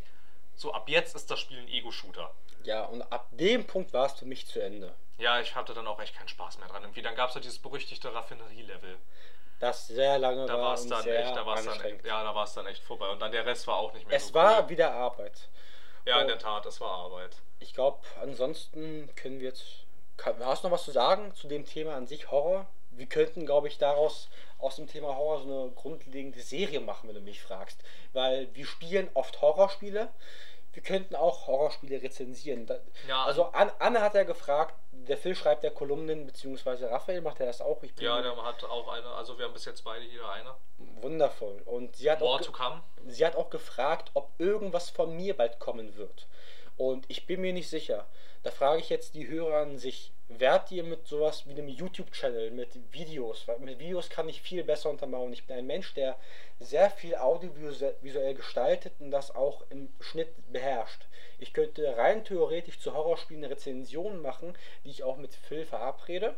so 0.55 0.73
ab 0.73 0.89
jetzt 0.89 1.17
ist 1.17 1.31
das 1.31 1.41
Spiel 1.41 1.59
ein 1.59 1.69
Ego-Shooter. 1.69 2.31
Ja, 2.63 2.85
und 2.85 3.03
ab 3.13 3.27
dem 3.33 3.67
Punkt 3.67 3.93
war 3.93 4.07
es 4.07 4.13
für 4.13 4.25
mich 4.27 4.47
zu 4.47 4.61
Ende. 4.63 4.95
Ja, 5.19 5.41
ich 5.41 5.55
hatte 5.55 5.75
dann 5.75 5.87
auch 5.87 6.01
echt 6.01 6.15
keinen 6.17 6.29
Spaß 6.29 6.59
mehr 6.59 6.69
dran. 6.69 6.83
Irgendwie 6.83 7.03
dann 7.03 7.15
gab 7.15 7.29
es 7.29 7.35
ja 7.35 7.41
dieses 7.41 7.59
berüchtigte 7.59 8.13
Raffinerie-Level. 8.15 8.97
Das 9.61 9.87
sehr 9.87 10.19
lange 10.19 10.47
Da 10.47 10.55
war 10.55 10.63
war 10.63 10.75
es 10.75 10.87
dann 10.87 11.07
echt, 11.07 11.37
da 11.37 11.47
war's 11.47 11.63
dann, 11.65 11.73
anstrengend. 11.75 12.05
ja, 12.05 12.23
da 12.25 12.35
war 12.35 12.45
es 12.45 12.55
dann 12.55 12.67
echt 12.67 12.83
vorbei. 12.83 13.09
Und 13.09 13.21
dann 13.21 13.31
der 13.33 13.45
Rest 13.47 13.67
war 13.67 13.77
auch 13.77 13.93
nicht 13.93 14.07
mehr 14.09 14.17
Es 14.17 14.29
so 14.29 14.35
war 14.35 14.63
cool. 14.63 14.69
wieder 14.71 14.93
Arbeit. 14.93 15.49
Ja, 16.05 16.19
in 16.21 16.25
Oh. 16.25 16.29
der 16.29 16.39
Tat, 16.39 16.67
es 16.67 16.81
war 16.81 16.91
Arbeit. 16.91 17.37
Ich 17.61 17.75
glaube, 17.75 17.99
ansonsten 18.21 19.09
können 19.17 19.41
wir 19.41 19.49
jetzt. 19.49 19.65
Hast 20.41 20.63
du 20.65 20.69
noch 20.69 20.75
was 20.75 20.85
zu 20.85 20.91
sagen 20.93 21.35
zu 21.35 21.49
dem 21.49 21.65
Thema 21.67 21.95
an 21.97 22.07
sich 22.07 22.31
Horror? 22.31 22.67
Wir 22.97 23.07
könnten, 23.07 23.45
glaube 23.47 23.69
ich, 23.69 23.79
daraus 23.79 24.29
aus 24.59 24.77
dem 24.77 24.87
Thema 24.87 25.17
Horror 25.17 25.43
so 25.43 25.63
eine 25.63 25.71
grundlegende 25.73 26.41
Serie 26.41 26.81
machen, 26.81 27.09
wenn 27.09 27.17
du 27.17 27.21
mich 27.21 27.43
fragst. 27.43 27.83
Weil 28.13 28.49
wir 28.55 28.67
spielen 28.67 29.09
oft 29.15 29.41
Horrorspiele. 29.41 30.09
Wir 30.73 30.83
könnten 30.83 31.15
auch 31.15 31.47
Horrorspiele 31.47 32.03
rezensieren. 32.03 32.67
Ja, 33.07 33.25
also 33.25 33.45
An, 33.47 33.71
Anne 33.79 34.01
hat 34.01 34.15
ja 34.15 34.25
gefragt, 34.25 34.75
der 34.91 35.17
Phil 35.17 35.37
schreibt 35.37 35.63
ja 35.63 35.71
Kolumnen, 35.71 36.27
beziehungsweise 36.27 36.91
Raphael 36.91 37.21
macht 37.21 37.39
er 37.39 37.47
das 37.47 37.61
auch. 37.61 37.81
Ich 37.85 37.93
Ja, 38.01 38.21
der 38.21 38.35
hat 38.45 38.65
auch 38.65 38.89
eine, 38.89 39.07
also 39.07 39.39
wir 39.39 39.45
haben 39.45 39.53
bis 39.53 39.67
jetzt 39.67 39.85
beide 39.85 40.05
jeder 40.05 40.29
eine. 40.31 40.55
wundervoll. 41.01 41.63
Und 41.65 41.97
sie 41.97 42.11
hat 42.11 42.23
auch 42.23 42.27
More 42.27 42.39
ge- 42.39 42.47
to 42.47 42.53
come. 42.53 42.83
sie 43.07 43.25
hat 43.25 43.37
auch 43.37 43.51
gefragt, 43.51 44.11
ob 44.15 44.31
irgendwas 44.39 44.91
von 44.91 45.15
mir 45.17 45.37
bald 45.37 45.59
kommen 45.61 45.97
wird. 45.97 46.27
Und 46.77 47.05
ich 47.09 47.27
bin 47.27 47.41
mir 47.41 47.53
nicht 47.53 47.69
sicher. 47.71 48.07
Da 48.43 48.51
frage 48.51 48.81
ich 48.81 48.89
jetzt 48.89 49.15
die 49.15 49.29
Hörer 49.29 49.59
an 49.63 49.79
sich, 49.79 50.13
werdet 50.29 50.73
ihr 50.73 50.85
mit 50.85 51.07
sowas 51.07 51.47
wie 51.47 51.53
einem 51.53 51.69
YouTube-Channel, 51.69 52.51
mit 52.51 52.71
Videos, 52.93 53.47
weil 53.47 53.59
mit 53.59 53.79
Videos 53.79 54.09
kann 54.09 54.29
ich 54.29 54.41
viel 54.41 54.65
besser 54.65 54.91
untermauern. 54.91 55.33
Ich 55.33 55.47
bin 55.47 55.57
ein 55.57 55.67
Mensch, 55.67 55.95
der 55.95 56.17
sehr 56.61 56.91
viel 56.91 57.15
audiovisuell 57.17 58.35
gestaltet 58.35 58.95
und 59.01 59.11
das 59.11 59.35
auch 59.35 59.65
im 59.71 59.89
Schnitt 60.01 60.29
beherrscht. 60.53 61.07
Ich 61.39 61.53
könnte 61.53 61.97
rein 61.97 62.25
theoretisch 62.25 62.81
zu 62.81 62.95
Horrorspielen 62.95 63.45
eine 63.45 63.53
Rezension 63.53 64.23
machen, 64.23 64.57
die 64.85 64.91
ich 64.91 65.03
auch 65.03 65.17
mit 65.17 65.35
Phil 65.35 65.65
verabrede. 65.67 66.35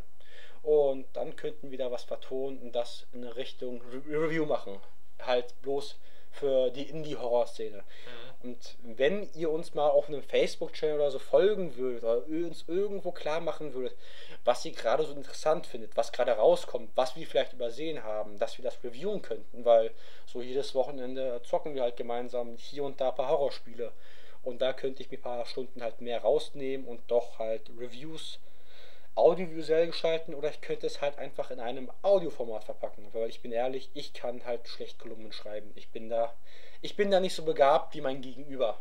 Und 0.62 1.06
dann 1.12 1.36
könnten 1.36 1.70
wir 1.70 1.78
da 1.78 1.92
was 1.92 2.02
vertonen 2.02 2.58
und 2.58 2.72
das 2.72 3.06
in 3.12 3.22
Richtung 3.22 3.82
Re 3.82 4.02
Review 4.24 4.46
machen. 4.46 4.80
Halt 5.20 5.54
bloß 5.62 5.96
für 6.36 6.70
die 6.70 6.88
Indie-Horror-Szene. 6.88 7.78
Mhm. 7.78 8.50
Und 8.50 8.76
wenn 8.82 9.28
ihr 9.34 9.50
uns 9.50 9.74
mal 9.74 9.88
auf 9.88 10.08
einem 10.08 10.22
Facebook-Channel 10.22 10.96
oder 10.96 11.10
so 11.10 11.18
folgen 11.18 11.76
würdet 11.76 12.04
oder 12.04 12.26
uns 12.26 12.64
irgendwo 12.68 13.10
klar 13.10 13.40
machen 13.40 13.74
würdet, 13.74 13.96
was 14.44 14.64
ihr 14.64 14.72
gerade 14.72 15.04
so 15.04 15.12
interessant 15.14 15.66
findet, 15.66 15.96
was 15.96 16.12
gerade 16.12 16.32
rauskommt, 16.32 16.90
was 16.94 17.16
wir 17.16 17.26
vielleicht 17.26 17.54
übersehen 17.54 18.04
haben, 18.04 18.38
dass 18.38 18.58
wir 18.58 18.64
das 18.64 18.82
reviewen 18.84 19.22
könnten, 19.22 19.64
weil 19.64 19.90
so 20.26 20.42
jedes 20.42 20.74
Wochenende 20.74 21.40
zocken 21.44 21.74
wir 21.74 21.82
halt 21.82 21.96
gemeinsam 21.96 22.56
hier 22.56 22.84
und 22.84 23.00
da 23.00 23.08
ein 23.08 23.14
paar 23.14 23.30
Horrorspiele. 23.30 23.92
Und 24.42 24.62
da 24.62 24.72
könnte 24.72 25.02
ich 25.02 25.10
mir 25.10 25.18
ein 25.18 25.22
paar 25.22 25.46
Stunden 25.46 25.82
halt 25.82 26.00
mehr 26.00 26.20
rausnehmen 26.20 26.86
und 26.86 27.10
doch 27.10 27.40
halt 27.40 27.68
Reviews 27.76 28.38
audiovisuell 29.16 29.88
gestalten 29.88 30.34
oder 30.34 30.50
ich 30.50 30.60
könnte 30.60 30.86
es 30.86 31.00
halt 31.00 31.18
einfach 31.18 31.50
in 31.50 31.58
einem 31.58 31.90
Audioformat 32.02 32.64
verpacken, 32.64 33.08
weil 33.12 33.28
ich 33.28 33.40
bin 33.40 33.50
ehrlich, 33.50 33.90
ich 33.94 34.12
kann 34.12 34.44
halt 34.44 34.68
schlecht 34.68 34.98
Kolumnen 34.98 35.32
schreiben. 35.32 35.72
Ich 35.74 35.88
bin 35.88 36.08
da 36.08 36.32
ich 36.82 36.94
bin 36.94 37.10
da 37.10 37.18
nicht 37.20 37.34
so 37.34 37.42
begabt 37.42 37.94
wie 37.94 38.02
mein 38.02 38.20
Gegenüber. 38.20 38.78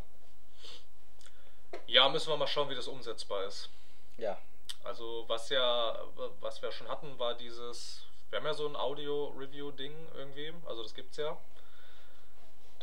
Ja, 1.87 2.09
müssen 2.09 2.29
wir 2.29 2.37
mal 2.37 2.47
schauen, 2.47 2.69
wie 2.69 2.75
das 2.75 2.87
umsetzbar 2.87 3.45
ist. 3.45 3.69
Ja. 4.17 4.37
Also, 4.83 5.23
was 5.27 5.49
ja 5.49 5.97
was 6.41 6.61
wir 6.61 6.71
schon 6.71 6.89
hatten, 6.89 7.17
war 7.17 7.35
dieses 7.35 8.05
wir 8.29 8.39
haben 8.39 8.45
ja 8.45 8.53
so 8.53 8.67
ein 8.67 8.75
Audio 8.75 9.27
Review 9.37 9.71
Ding 9.71 9.93
irgendwie, 10.15 10.53
also 10.65 10.83
das 10.83 10.93
gibt's 10.93 11.17
ja. 11.17 11.37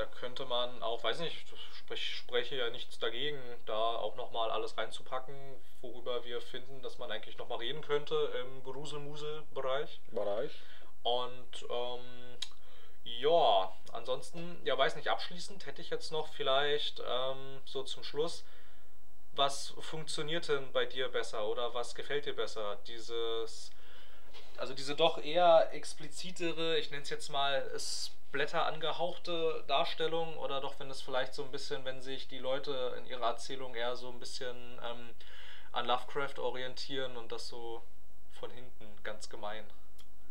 Da 0.02 0.08
könnte 0.18 0.44
man 0.46 0.82
auch, 0.82 1.04
weiß 1.04 1.20
nicht, 1.20 1.44
ich 1.90 2.16
spreche 2.16 2.56
ja 2.56 2.70
nichts 2.70 2.98
dagegen, 2.98 3.38
da 3.66 3.94
auch 3.94 4.16
nochmal 4.16 4.50
alles 4.50 4.76
reinzupacken, 4.76 5.36
worüber 5.80 6.24
wir 6.24 6.40
finden, 6.40 6.82
dass 6.82 6.98
man 6.98 7.12
eigentlich 7.12 7.38
nochmal 7.38 7.58
reden 7.58 7.82
könnte 7.82 8.16
im 8.40 8.64
Gruselmusel-Bereich. 8.64 10.00
Bereich. 10.10 10.50
Und 11.04 11.66
ähm, 11.70 12.36
ja, 13.04 13.72
ansonsten, 13.92 14.60
ja, 14.64 14.76
weiß 14.76 14.96
nicht, 14.96 15.06
abschließend 15.06 15.66
hätte 15.66 15.80
ich 15.80 15.90
jetzt 15.90 16.10
noch 16.10 16.26
vielleicht 16.26 17.00
ähm, 17.06 17.60
so 17.64 17.84
zum 17.84 18.02
Schluss, 18.02 18.42
was 19.36 19.72
funktioniert 19.78 20.48
denn 20.48 20.72
bei 20.72 20.84
dir 20.84 21.10
besser 21.10 21.46
oder 21.46 21.74
was 21.74 21.94
gefällt 21.94 22.26
dir 22.26 22.34
besser? 22.34 22.76
Dieses, 22.88 23.70
also 24.56 24.74
diese 24.74 24.96
doch 24.96 25.22
eher 25.22 25.72
explizitere, 25.72 26.76
ich 26.78 26.90
nenne 26.90 27.04
es 27.04 27.10
jetzt 27.10 27.30
mal 27.30 27.70
Blätter 28.32 28.66
angehauchte 28.66 29.62
Darstellung 29.68 30.36
oder 30.38 30.60
doch, 30.60 30.80
wenn 30.80 30.90
es 30.90 31.02
vielleicht 31.02 31.34
so 31.34 31.44
ein 31.44 31.50
bisschen, 31.50 31.84
wenn 31.84 32.00
sich 32.00 32.28
die 32.28 32.38
Leute 32.38 32.94
in 32.98 33.06
ihrer 33.06 33.26
Erzählung 33.26 33.74
eher 33.74 33.94
so 33.94 34.08
ein 34.08 34.18
bisschen 34.18 34.80
ähm, 34.82 35.10
an 35.70 35.86
Lovecraft 35.86 36.38
orientieren 36.38 37.16
und 37.16 37.30
das 37.30 37.48
so 37.48 37.82
von 38.32 38.50
hinten 38.50 38.86
ganz 39.04 39.28
gemein 39.28 39.64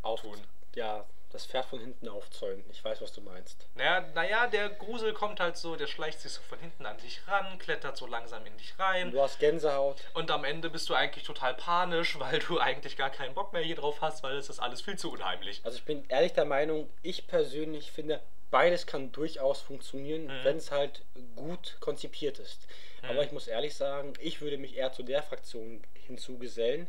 auftun. 0.01 0.39
Ja, 0.75 1.05
das 1.33 1.45
Pferd 1.45 1.65
von 1.65 1.79
hinten 1.79 2.07
aufzäumen. 2.07 2.63
Ich 2.71 2.83
weiß, 2.83 3.01
was 3.01 3.13
du 3.13 3.21
meinst. 3.21 3.67
Naja, 3.75 4.05
naja, 4.13 4.47
der 4.47 4.69
Grusel 4.69 5.13
kommt 5.13 5.39
halt 5.39 5.57
so, 5.57 5.75
der 5.75 5.87
schleicht 5.87 6.19
sich 6.19 6.31
so 6.31 6.41
von 6.41 6.59
hinten 6.59 6.85
an 6.85 6.97
dich 6.97 7.21
ran, 7.27 7.57
klettert 7.59 7.97
so 7.97 8.05
langsam 8.05 8.45
in 8.45 8.57
dich 8.57 8.77
rein. 8.77 9.11
Du 9.11 9.21
hast 9.21 9.39
Gänsehaut. 9.39 10.01
Und 10.13 10.31
am 10.31 10.43
Ende 10.43 10.69
bist 10.69 10.89
du 10.89 10.93
eigentlich 10.93 11.23
total 11.23 11.53
panisch, 11.53 12.19
weil 12.19 12.39
du 12.39 12.59
eigentlich 12.59 12.97
gar 12.97 13.09
keinen 13.09 13.33
Bock 13.33 13.53
mehr 13.53 13.61
hier 13.61 13.75
drauf 13.75 14.01
hast, 14.01 14.23
weil 14.23 14.37
es 14.37 14.49
ist 14.49 14.59
alles 14.59 14.81
viel 14.81 14.97
zu 14.97 15.11
unheimlich. 15.11 15.61
Also 15.63 15.77
ich 15.77 15.85
bin 15.85 16.05
ehrlich 16.09 16.33
der 16.33 16.45
Meinung, 16.45 16.89
ich 17.01 17.27
persönlich 17.27 17.91
finde, 17.91 18.21
beides 18.51 18.85
kann 18.85 19.11
durchaus 19.11 19.61
funktionieren, 19.61 20.25
mhm. 20.25 20.43
wenn 20.43 20.57
es 20.57 20.71
halt 20.71 21.01
gut 21.35 21.77
konzipiert 21.79 22.37
ist. 22.39 22.67
Mhm. 23.01 23.09
Aber 23.09 23.23
ich 23.23 23.31
muss 23.31 23.47
ehrlich 23.47 23.75
sagen, 23.75 24.13
ich 24.19 24.41
würde 24.41 24.57
mich 24.57 24.75
eher 24.75 24.91
zu 24.91 25.03
der 25.03 25.23
Fraktion 25.23 25.81
hinzugesellen, 26.05 26.87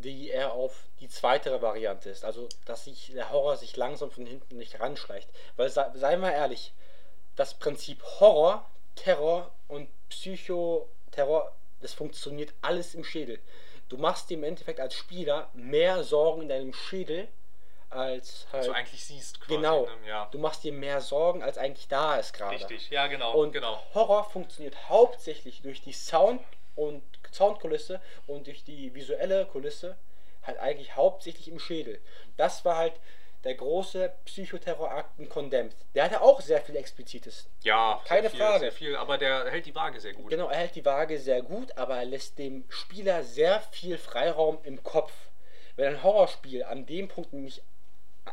die 0.00 0.28
eher 0.28 0.52
auf 0.52 0.84
die 1.00 1.08
zweite 1.08 1.60
Variante 1.62 2.10
ist. 2.10 2.24
Also, 2.24 2.48
dass 2.64 2.84
sich 2.84 3.12
der 3.12 3.30
Horror 3.30 3.56
sich 3.56 3.76
langsam 3.76 4.10
von 4.10 4.26
hinten 4.26 4.56
nicht 4.56 4.80
ranschleicht. 4.80 5.28
Weil, 5.56 5.70
seien 5.70 6.20
wir 6.20 6.32
ehrlich, 6.32 6.72
das 7.36 7.54
Prinzip 7.54 8.02
Horror, 8.20 8.68
Terror 8.96 9.50
und 9.68 9.88
Psychoterror, 10.08 11.52
das 11.80 11.94
funktioniert 11.94 12.52
alles 12.62 12.94
im 12.94 13.04
Schädel. 13.04 13.38
Du 13.88 13.96
machst 13.96 14.28
dir 14.28 14.36
im 14.36 14.44
Endeffekt 14.44 14.80
als 14.80 14.94
Spieler 14.94 15.48
mehr 15.54 16.02
Sorgen 16.04 16.42
in 16.42 16.48
deinem 16.48 16.72
Schädel, 16.74 17.28
als 17.90 18.46
halt. 18.52 18.64
So 18.64 18.72
eigentlich 18.72 19.04
siehst 19.04 19.40
quasi, 19.40 19.54
Genau. 19.54 19.86
Ne? 19.86 20.08
Ja. 20.08 20.28
Du 20.30 20.38
machst 20.38 20.62
dir 20.64 20.72
mehr 20.72 21.00
Sorgen, 21.00 21.42
als 21.42 21.56
eigentlich 21.56 21.88
da 21.88 22.16
ist 22.16 22.34
gerade. 22.34 22.56
Richtig, 22.56 22.90
ja, 22.90 23.06
genau. 23.06 23.32
Und 23.34 23.52
genau. 23.52 23.82
Horror 23.94 24.28
funktioniert 24.28 24.88
hauptsächlich 24.88 25.62
durch 25.62 25.80
die 25.80 25.92
Sound- 25.92 26.42
und 26.74 27.02
Soundkulisse 27.32 28.00
und 28.26 28.46
durch 28.46 28.64
die 28.64 28.94
visuelle 28.94 29.46
Kulisse 29.46 29.96
halt 30.42 30.58
eigentlich 30.58 30.96
hauptsächlich 30.96 31.48
im 31.48 31.58
Schädel. 31.58 32.00
Das 32.36 32.64
war 32.64 32.76
halt 32.76 32.94
der 33.44 33.54
große 33.54 34.12
Psychoterrorakt 34.24 35.18
in 35.18 35.28
Condemned. 35.28 35.74
Der 35.94 36.04
hatte 36.04 36.20
auch 36.20 36.40
sehr 36.40 36.60
viel 36.60 36.76
Explizites. 36.76 37.48
Ja, 37.62 38.00
keine 38.04 38.30
viel, 38.30 38.40
Frage. 38.40 38.60
Sehr 38.60 38.72
viel, 38.72 38.96
aber 38.96 39.16
der 39.16 39.50
hält 39.50 39.66
die 39.66 39.74
Waage 39.74 40.00
sehr 40.00 40.12
gut. 40.12 40.30
Genau, 40.30 40.48
er 40.48 40.58
hält 40.58 40.74
die 40.74 40.84
Waage 40.84 41.18
sehr 41.18 41.42
gut, 41.42 41.76
aber 41.76 41.98
er 41.98 42.04
lässt 42.04 42.38
dem 42.38 42.64
Spieler 42.68 43.22
sehr 43.22 43.60
viel 43.60 43.96
Freiraum 43.96 44.58
im 44.64 44.82
Kopf. 44.82 45.12
Wenn 45.76 45.94
ein 45.94 46.02
Horrorspiel 46.02 46.64
an 46.64 46.86
dem 46.86 47.06
Punkt 47.08 47.32
nämlich 47.32 47.62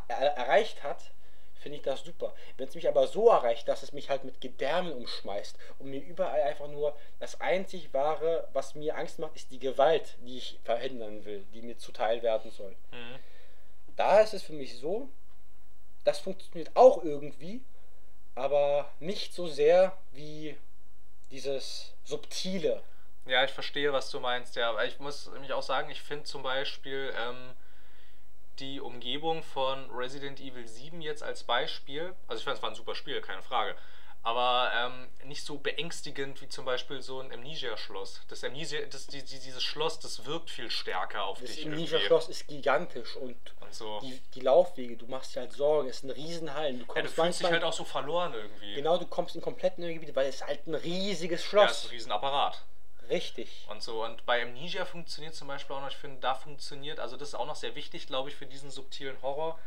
erreicht 0.08 0.82
hat, 0.82 1.12
finde 1.66 1.78
ich 1.78 1.82
das 1.82 2.04
super. 2.04 2.32
Wenn 2.56 2.68
es 2.68 2.76
mich 2.76 2.86
aber 2.86 3.08
so 3.08 3.28
erreicht, 3.28 3.66
dass 3.66 3.82
es 3.82 3.92
mich 3.92 4.08
halt 4.08 4.22
mit 4.22 4.40
Gedärmen 4.40 4.92
umschmeißt 4.92 5.58
und 5.80 5.90
mir 5.90 6.00
überall 6.00 6.42
einfach 6.42 6.68
nur 6.68 6.96
das 7.18 7.40
einzig 7.40 7.92
wahre, 7.92 8.46
was 8.52 8.76
mir 8.76 8.96
Angst 8.96 9.18
macht, 9.18 9.34
ist 9.34 9.50
die 9.50 9.58
Gewalt, 9.58 10.16
die 10.20 10.38
ich 10.38 10.60
verhindern 10.62 11.24
will, 11.24 11.44
die 11.52 11.62
mir 11.62 11.76
zuteil 11.76 12.22
werden 12.22 12.52
soll. 12.52 12.76
Mhm. 12.92 13.18
Da 13.96 14.20
ist 14.20 14.32
es 14.32 14.44
für 14.44 14.52
mich 14.52 14.78
so, 14.78 15.08
das 16.04 16.20
funktioniert 16.20 16.70
auch 16.76 17.02
irgendwie, 17.02 17.64
aber 18.36 18.88
nicht 19.00 19.34
so 19.34 19.48
sehr 19.48 19.98
wie 20.12 20.56
dieses 21.32 21.94
subtile. 22.04 22.80
Ja, 23.24 23.42
ich 23.42 23.50
verstehe, 23.50 23.92
was 23.92 24.08
du 24.12 24.20
meinst, 24.20 24.54
ja. 24.54 24.70
Aber 24.70 24.84
ich 24.84 25.00
muss 25.00 25.26
nämlich 25.32 25.52
auch 25.52 25.64
sagen, 25.64 25.90
ich 25.90 26.00
finde 26.00 26.26
zum 26.26 26.44
Beispiel, 26.44 27.12
ähm, 27.18 27.54
die 28.60 28.80
Umgebung 28.80 29.42
von 29.42 29.90
Resident 29.90 30.40
Evil 30.40 30.66
7 30.66 31.00
jetzt 31.00 31.22
als 31.22 31.44
Beispiel, 31.44 32.14
also 32.28 32.40
ich 32.40 32.44
fand 32.44 32.56
es 32.56 32.62
war 32.62 32.70
ein 32.70 32.76
super 32.76 32.94
Spiel, 32.94 33.20
keine 33.20 33.42
Frage, 33.42 33.76
aber 34.26 34.72
ähm, 34.74 35.28
nicht 35.28 35.44
so 35.44 35.56
beängstigend 35.56 36.42
wie 36.42 36.48
zum 36.48 36.64
Beispiel 36.64 37.00
so 37.00 37.20
ein 37.20 37.30
Amnesia-Schloss. 37.32 38.22
Das 38.26 38.42
Amnesia, 38.42 38.80
das, 38.90 39.06
die, 39.06 39.22
dieses 39.22 39.62
Schloss, 39.62 40.00
das 40.00 40.24
wirkt 40.24 40.50
viel 40.50 40.68
stärker 40.68 41.22
auf 41.24 41.38
das 41.38 41.50
dich. 41.50 41.62
Das 41.62 41.72
Amnesia-Schloss 41.72 42.28
ist 42.28 42.48
gigantisch 42.48 43.14
und, 43.14 43.36
und 43.60 43.72
so. 43.72 44.00
die, 44.00 44.20
die 44.34 44.40
Laufwege, 44.40 44.96
du 44.96 45.06
machst 45.06 45.36
dir 45.36 45.42
halt 45.42 45.52
Sorgen, 45.52 45.88
es 45.88 46.00
sind 46.00 46.10
Riesenhallen. 46.10 46.80
Du, 46.80 46.86
kommst 46.86 46.96
ja, 46.96 47.02
du 47.02 47.22
fühlst 47.22 47.40
dich 47.40 47.50
halt 47.50 47.62
auch 47.62 47.72
so 47.72 47.84
verloren 47.84 48.34
irgendwie. 48.34 48.74
Genau, 48.74 48.98
du 48.98 49.06
kommst 49.06 49.36
in 49.36 49.42
komplett 49.42 49.78
neue 49.78 49.94
Gebiete, 49.94 50.16
weil 50.16 50.26
es 50.26 50.36
ist 50.36 50.46
halt 50.46 50.66
ein 50.66 50.74
riesiges 50.74 51.44
Schloss. 51.44 51.62
Ja, 51.62 51.70
es 51.70 51.78
ist 51.78 51.84
ein 51.84 51.90
Riesenapparat. 51.90 52.64
Richtig. 53.08 53.66
Und 53.68 53.82
so. 53.82 54.04
Und 54.04 54.26
bei 54.26 54.42
Amnesia 54.42 54.84
funktioniert 54.84 55.34
zum 55.34 55.48
Beispiel 55.48 55.76
auch 55.76 55.80
noch, 55.80 55.90
ich 55.90 55.96
finde, 55.96 56.20
da 56.20 56.34
funktioniert, 56.34 57.00
also 57.00 57.16
das 57.16 57.28
ist 57.28 57.34
auch 57.34 57.46
noch 57.46 57.56
sehr 57.56 57.74
wichtig, 57.74 58.06
glaube 58.06 58.28
ich, 58.28 58.36
für 58.36 58.46
diesen 58.46 58.70
subtilen 58.70 59.20
Horror, 59.22 59.58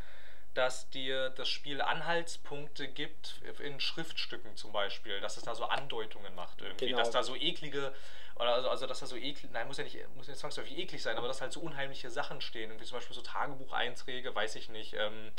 dass 0.54 0.90
dir 0.90 1.30
das 1.30 1.48
Spiel 1.48 1.82
Anhaltspunkte 1.82 2.88
gibt 2.88 3.42
in 3.60 3.80
Schriftstücken 3.80 4.56
zum 4.58 4.72
Beispiel, 4.72 5.20
dass 5.22 5.38
es 5.38 5.44
da 5.44 5.56
so 5.56 5.66
Andeutungen 5.66 6.34
macht 6.36 6.62
irgendwie, 6.62 6.88
genau. 6.88 7.00
dass 7.00 7.12
da 7.12 7.24
so 7.24 7.36
eklige 7.36 7.94
oder 8.36 8.54
also, 8.54 8.70
also 8.70 8.88
dass 8.88 9.00
da 9.00 9.06
so 9.06 9.16
eklig, 9.16 9.52
nein, 9.52 9.68
muss 9.68 9.78
ja 9.78 9.84
nicht, 9.84 9.98
muss 10.16 10.28
nicht 10.28 10.40
zwangsläufig 10.40 10.78
eklig 10.78 11.04
sein, 11.04 11.18
aber 11.18 11.28
dass 11.28 11.42
halt 11.42 11.52
so 11.52 11.60
unheimliche 11.60 12.10
Sachen 12.10 12.42
stehen, 12.42 12.70
irgendwie 12.70 12.86
zum 12.86 12.98
Beispiel 12.98 13.16
so 13.16 13.22
Tagebucheinträge, 13.22 14.34
weiß 14.34 14.56
ich 14.56 14.70
nicht, 14.70 14.94
ähm, 14.94 15.32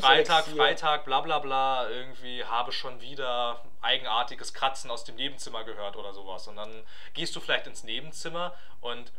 Freitag, 0.00 0.46
Freitag, 0.46 1.04
bla 1.04 1.20
bla 1.20 1.38
bla, 1.38 1.88
irgendwie 1.88 2.44
habe 2.44 2.72
schon 2.72 3.00
wieder 3.00 3.62
eigenartiges 3.80 4.54
Kratzen 4.54 4.90
aus 4.90 5.04
dem 5.04 5.16
Nebenzimmer 5.16 5.64
gehört 5.64 5.96
oder 5.96 6.12
sowas. 6.12 6.48
Und 6.48 6.56
dann 6.56 6.84
gehst 7.14 7.36
du 7.36 7.40
vielleicht 7.40 7.66
ins 7.66 7.84
Nebenzimmer 7.84 8.54
und 8.80 9.12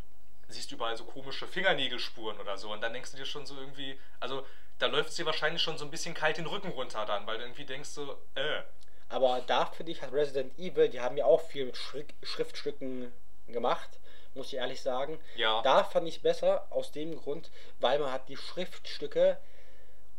siehst 0.47 0.71
überall 0.71 0.97
so 0.97 1.05
komische 1.05 1.47
Fingernägelspuren 1.47 2.39
oder 2.39 2.57
so. 2.57 2.71
Und 2.71 2.81
dann 2.81 2.93
denkst 2.93 3.11
du 3.11 3.17
dir 3.17 3.25
schon 3.25 3.45
so 3.45 3.55
irgendwie, 3.55 3.99
also 4.19 4.45
da 4.79 4.87
läuft 4.87 5.09
es 5.09 5.15
dir 5.15 5.25
wahrscheinlich 5.25 5.61
schon 5.61 5.77
so 5.77 5.85
ein 5.85 5.91
bisschen 5.91 6.13
kalt 6.13 6.37
den 6.37 6.47
Rücken 6.47 6.69
runter 6.69 7.05
dann, 7.05 7.25
weil 7.27 7.37
du 7.37 7.43
irgendwie 7.43 7.65
denkst 7.65 7.89
so, 7.89 8.17
äh. 8.35 8.61
Aber 9.09 9.41
da 9.45 9.65
finde 9.65 9.91
ich, 9.91 10.01
hat 10.01 10.11
Resident 10.11 10.57
Evil, 10.57 10.89
die 10.89 11.01
haben 11.01 11.17
ja 11.17 11.25
auch 11.25 11.41
viel 11.41 11.65
mit 11.65 11.77
Schriftstücken 12.23 13.11
gemacht, 13.47 13.89
muss 14.33 14.47
ich 14.47 14.55
ehrlich 14.55 14.81
sagen. 14.81 15.19
Ja. 15.35 15.61
Da 15.61 15.83
fand 15.83 16.07
ich 16.07 16.21
besser, 16.21 16.65
aus 16.71 16.91
dem 16.91 17.15
Grund, 17.15 17.51
weil 17.79 17.99
man 17.99 18.11
hat 18.11 18.27
die 18.29 18.37
Schriftstücke 18.37 19.37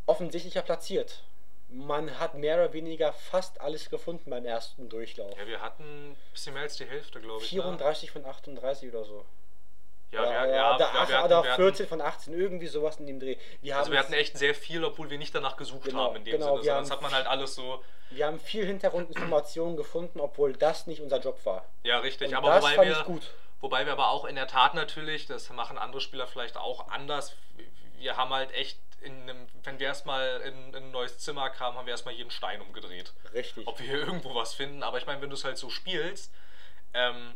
offensichtlicher 0.05 0.61
platziert. 0.61 1.23
Man 1.69 2.19
hat 2.19 2.35
mehr 2.35 2.55
oder 2.55 2.73
weniger 2.73 3.11
fast 3.11 3.59
alles 3.59 3.89
gefunden 3.89 4.29
beim 4.29 4.45
ersten 4.45 4.87
Durchlauf. 4.87 5.37
Ja, 5.37 5.47
wir 5.47 5.61
hatten 5.61 6.11
ein 6.11 6.17
bisschen 6.31 6.53
mehr 6.53 6.63
als 6.63 6.77
die 6.77 6.85
Hälfte, 6.85 7.19
glaube 7.19 7.43
ich. 7.43 7.49
34 7.49 8.09
ne? 8.09 8.13
von 8.13 8.29
38 8.29 8.89
oder 8.89 9.03
so. 9.03 9.25
Ja, 10.11 10.21
wir, 10.21 10.29
ja, 10.29 10.45
ja, 10.45 10.75
oder, 10.75 10.85
ja, 10.85 11.09
wir 11.09 11.17
hatten, 11.17 11.33
oder 11.33 11.55
14 11.55 11.87
von 11.87 11.99
18, 11.99 12.33
irgendwie 12.33 12.67
sowas 12.67 12.97
in 12.99 13.07
dem 13.07 13.19
Dreh. 13.19 13.35
Wir 13.61 13.77
also 13.77 13.91
wir 13.91 13.99
hatten 13.99 14.13
echt 14.13 14.37
sehr 14.37 14.53
viel, 14.53 14.83
obwohl 14.85 15.09
wir 15.09 15.17
nicht 15.17 15.33
danach 15.33 15.57
gesucht 15.57 15.85
genau, 15.85 16.05
haben 16.05 16.17
in 16.17 16.23
dem 16.23 16.39
genau, 16.39 16.57
Sinne. 16.61 16.77
Das 16.77 16.91
hat 16.91 17.01
man 17.01 17.11
halt 17.11 17.25
alles 17.25 17.55
so. 17.55 17.83
Wir 18.11 18.27
haben 18.27 18.39
viel 18.39 18.65
Hintergrundinformationen 18.65 19.75
gefunden, 19.75 20.19
obwohl 20.19 20.53
das 20.53 20.85
nicht 20.87 21.01
unser 21.01 21.19
Job 21.19 21.43
war. 21.45 21.65
Ja, 21.83 21.99
richtig. 21.99 22.29
Und 22.29 22.35
aber 22.35 22.49
das 22.49 22.63
wobei 22.63 22.75
fand 22.75 22.87
wir, 22.87 22.97
ich 22.97 23.05
gut 23.05 23.31
Wobei 23.61 23.85
wir 23.87 23.93
aber 23.93 24.09
auch 24.09 24.25
in 24.25 24.35
der 24.35 24.47
Tat 24.47 24.75
natürlich, 24.75 25.25
das 25.25 25.49
machen 25.49 25.79
andere 25.79 25.99
Spieler 25.99 26.27
vielleicht 26.27 26.55
auch 26.55 26.87
anders, 26.89 27.35
wir 27.97 28.15
haben 28.15 28.31
halt 28.31 28.53
echt 28.53 28.77
einem, 29.05 29.47
wenn 29.63 29.79
wir 29.79 29.87
erstmal 29.87 30.41
in, 30.41 30.69
in 30.69 30.75
ein 30.75 30.91
neues 30.91 31.17
Zimmer 31.19 31.49
kamen, 31.49 31.77
haben 31.77 31.85
wir 31.85 31.91
erstmal 31.91 32.13
jeden 32.13 32.31
Stein 32.31 32.61
umgedreht. 32.61 33.13
Richtig. 33.33 33.67
Ob 33.67 33.79
wir 33.79 33.85
hier 33.85 33.99
irgendwo 33.99 34.35
was 34.35 34.53
finden. 34.53 34.83
Aber 34.83 34.97
ich 34.97 35.05
meine, 35.05 35.21
wenn 35.21 35.29
du 35.29 35.35
es 35.35 35.43
halt 35.43 35.57
so 35.57 35.69
spielst, 35.69 36.31
ähm, 36.93 37.33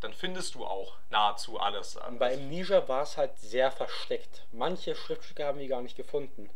dann 0.00 0.12
findest 0.12 0.54
du 0.54 0.66
auch 0.66 0.96
nahezu 1.10 1.58
alles. 1.58 1.96
Und 1.96 2.18
bei 2.18 2.34
Amnesia 2.34 2.86
war 2.88 3.02
es 3.02 3.16
halt 3.16 3.38
sehr 3.38 3.70
versteckt. 3.70 4.46
Manche 4.52 4.94
Schriftstücke 4.94 5.44
haben 5.44 5.58
wir 5.58 5.68
gar 5.68 5.82
nicht 5.82 5.96
gefunden. 5.96 6.50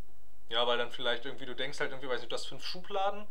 Ja, 0.51 0.67
weil 0.67 0.79
dann 0.79 0.91
vielleicht 0.91 1.25
irgendwie, 1.25 1.47
du 1.47 1.55
denkst 1.55 1.81
halt 1.81 1.91
irgendwie, 1.91 2.09
weiß 2.09 2.21
nicht, 2.21 2.31
du 2.31 2.35
hast 2.35 2.47
fünf 2.47 2.65
Schubladen, 2.65 3.27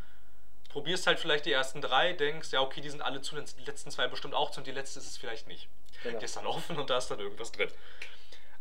probierst 0.70 1.06
halt 1.06 1.20
vielleicht 1.20 1.46
die 1.46 1.52
ersten 1.52 1.82
drei, 1.82 2.14
denkst, 2.14 2.52
ja, 2.52 2.62
okay, 2.62 2.82
die 2.82 2.90
sind 2.90 3.02
alle 3.02 3.22
zu, 3.22 3.36
dann 3.36 3.46
sind 3.46 3.60
die 3.60 3.66
letzten 3.66 3.92
zwei 3.92 4.08
bestimmt 4.08 4.34
auch 4.34 4.52
zu 4.52 4.62
und 4.62 4.68
die 4.68 4.72
letzte 4.72 5.00
ist 5.00 5.08
es 5.08 5.18
vielleicht 5.18 5.48
nicht. 5.48 5.68
Genau. 6.04 6.18
Die 6.18 6.26
ist 6.26 6.38
dann 6.38 6.48
offen 6.48 6.78
und 6.78 6.90
da 6.90 6.98
ist 6.98 7.12
dann 7.12 7.20
irgendwas 7.20 7.52
drin. 7.52 7.70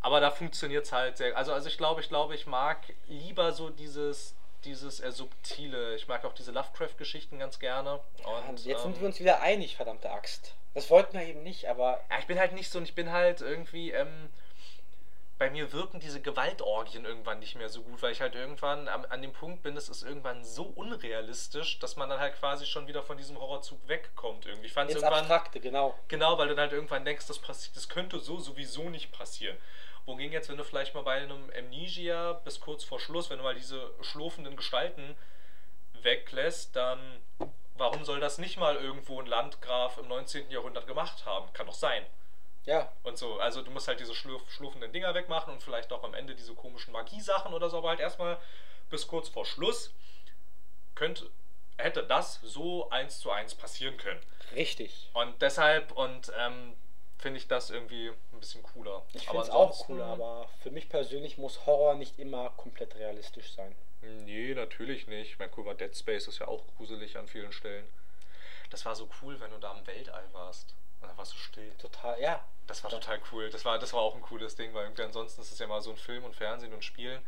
Aber 0.00 0.20
da 0.20 0.30
funktioniert 0.30 0.84
es 0.84 0.92
halt 0.92 1.16
sehr. 1.16 1.36
Also, 1.36 1.52
also 1.52 1.68
ich 1.68 1.76
glaube, 1.76 2.00
ich 2.00 2.08
glaube, 2.08 2.34
ich 2.34 2.46
mag 2.46 2.78
lieber 3.08 3.52
so 3.52 3.70
dieses, 3.70 4.34
dieses 4.64 5.00
eher 5.00 5.12
subtile. 5.12 5.96
Ich 5.96 6.08
mag 6.08 6.24
auch 6.24 6.32
diese 6.32 6.52
Lovecraft-Geschichten 6.52 7.38
ganz 7.38 7.58
gerne. 7.58 8.00
Und, 8.48 8.64
Jetzt 8.64 8.82
sind 8.82 8.94
ähm, 8.94 9.00
wir 9.00 9.06
uns 9.08 9.20
wieder 9.20 9.40
einig, 9.40 9.76
verdammte 9.76 10.10
Axt. 10.10 10.54
Das 10.74 10.90
wollten 10.90 11.18
wir 11.18 11.26
eben 11.26 11.42
nicht, 11.42 11.66
aber 11.68 12.00
Ja, 12.10 12.18
ich 12.18 12.26
bin 12.26 12.38
halt 12.38 12.52
nicht 12.52 12.70
so 12.70 12.78
und 12.78 12.84
ich 12.84 12.94
bin 12.94 13.10
halt 13.10 13.40
irgendwie, 13.40 13.90
ähm, 13.90 14.28
bei 15.38 15.50
mir 15.50 15.72
wirken 15.72 16.00
diese 16.00 16.20
Gewaltorgien 16.20 17.04
irgendwann 17.04 17.38
nicht 17.38 17.54
mehr 17.54 17.68
so 17.68 17.82
gut, 17.82 18.02
weil 18.02 18.12
ich 18.12 18.20
halt 18.20 18.34
irgendwann 18.34 18.88
am, 18.88 19.04
an 19.08 19.22
dem 19.22 19.32
Punkt 19.32 19.62
bin, 19.62 19.76
es 19.76 19.88
ist 19.88 20.02
irgendwann 20.02 20.44
so 20.44 20.64
unrealistisch, 20.64 21.78
dass 21.78 21.96
man 21.96 22.08
dann 22.08 22.18
halt 22.18 22.34
quasi 22.36 22.66
schon 22.66 22.88
wieder 22.88 23.04
von 23.04 23.16
diesem 23.16 23.38
Horrorzug 23.38 23.78
wegkommt 23.86 24.46
irgendwie. 24.46 24.66
Ich 24.66 24.72
fand 24.72 24.90
ins 24.90 25.00
irgendwann, 25.00 25.20
Abstrakte, 25.20 25.60
genau. 25.60 25.94
genau, 26.08 26.36
weil 26.38 26.48
du 26.48 26.54
dann 26.54 26.64
halt 26.64 26.72
irgendwann 26.72 27.04
denkst, 27.04 27.26
das, 27.28 27.38
passiert, 27.38 27.76
das 27.76 27.88
könnte 27.88 28.18
so 28.18 28.38
sowieso 28.40 28.90
nicht 28.90 29.12
passieren. 29.12 29.56
Wogegen 30.08 30.32
jetzt, 30.32 30.48
wenn 30.48 30.56
du 30.56 30.64
vielleicht 30.64 30.94
mal 30.94 31.02
bei 31.02 31.16
einem 31.20 31.50
Amnesia 31.56 32.32
bis 32.32 32.60
kurz 32.60 32.82
vor 32.82 32.98
Schluss, 32.98 33.28
wenn 33.28 33.38
du 33.38 33.44
mal 33.44 33.54
diese 33.54 33.90
schlurfenden 34.00 34.56
Gestalten 34.56 35.14
weglässt, 36.02 36.74
dann 36.74 36.98
warum 37.76 38.04
soll 38.04 38.18
das 38.18 38.38
nicht 38.38 38.56
mal 38.56 38.76
irgendwo 38.76 39.20
ein 39.20 39.26
Landgraf 39.26 39.98
im 39.98 40.08
19. 40.08 40.50
Jahrhundert 40.50 40.86
gemacht 40.86 41.26
haben? 41.26 41.52
Kann 41.52 41.66
doch 41.66 41.74
sein. 41.74 42.04
Ja, 42.64 42.92
Und 43.02 43.16
so, 43.16 43.38
also 43.38 43.62
du 43.62 43.70
musst 43.70 43.88
halt 43.88 44.00
diese 44.00 44.14
schlurf, 44.14 44.42
schlurfenden 44.50 44.92
Dinger 44.92 45.14
wegmachen 45.14 45.52
und 45.52 45.62
vielleicht 45.62 45.92
auch 45.92 46.04
am 46.04 46.12
Ende 46.12 46.34
diese 46.34 46.54
komischen 46.54 46.92
Magiesachen 46.92 47.54
oder 47.54 47.70
so, 47.70 47.78
aber 47.78 47.90
halt 47.90 48.00
erstmal 48.00 48.38
bis 48.90 49.06
kurz 49.06 49.28
vor 49.28 49.46
Schluss 49.46 49.94
könnte, 50.94 51.30
hätte 51.78 52.02
das 52.02 52.40
so 52.42 52.90
eins 52.90 53.20
zu 53.20 53.30
eins 53.30 53.54
passieren 53.54 53.96
können. 53.96 54.20
richtig. 54.54 55.08
Und 55.14 55.40
deshalb 55.40 55.92
und 55.92 56.32
ähm, 56.38 56.74
finde 57.18 57.38
ich 57.38 57.48
das 57.48 57.70
irgendwie 57.70 58.08
ein 58.32 58.40
bisschen 58.40 58.62
cooler. 58.62 59.02
Ich 59.12 59.28
Aber 59.28 59.40
finde 59.40 59.42
es 59.44 59.50
auch 59.50 59.60
ansonsten- 59.68 59.92
cool, 59.94 60.02
aber 60.02 60.48
für 60.62 60.70
mich 60.70 60.88
persönlich 60.88 61.38
muss 61.38 61.66
Horror 61.66 61.94
nicht 61.94 62.18
immer 62.18 62.50
komplett 62.50 62.94
realistisch 62.96 63.52
sein. 63.52 63.74
Nee, 64.00 64.54
natürlich 64.54 65.06
nicht. 65.08 65.32
Ich 65.32 65.38
meine, 65.38 65.50
guck 65.50 65.66
mal, 65.66 65.74
Dead 65.74 65.94
Space 65.96 66.28
ist 66.28 66.38
ja 66.38 66.46
auch 66.48 66.62
gruselig 66.76 67.16
an 67.18 67.26
vielen 67.26 67.52
Stellen. 67.52 67.86
Das 68.70 68.84
war 68.84 68.94
so 68.94 69.08
cool, 69.22 69.40
wenn 69.40 69.50
du 69.50 69.58
da 69.58 69.72
im 69.76 69.86
Weltall 69.86 70.24
warst. 70.32 70.74
Und 71.00 71.08
dann 71.08 71.16
warst 71.18 71.32
du 71.32 71.38
still. 71.38 71.72
Total, 71.78 72.20
ja. 72.20 72.44
Das 72.66 72.84
war 72.84 72.90
total 72.90 73.20
cool. 73.32 73.50
Das 73.50 73.64
war, 73.64 73.78
das 73.78 73.92
war 73.92 74.00
auch 74.02 74.14
ein 74.14 74.20
cooles 74.20 74.54
Ding, 74.56 74.74
weil 74.74 74.84
irgendwie 74.84 75.02
ansonsten 75.02 75.40
ist 75.40 75.50
es 75.50 75.58
ja 75.58 75.66
mal 75.66 75.80
so 75.80 75.90
ein 75.90 75.96
Film 75.96 76.24
und 76.24 76.34
Fernsehen 76.36 76.72
und 76.74 76.84
Spielen. 76.84 77.20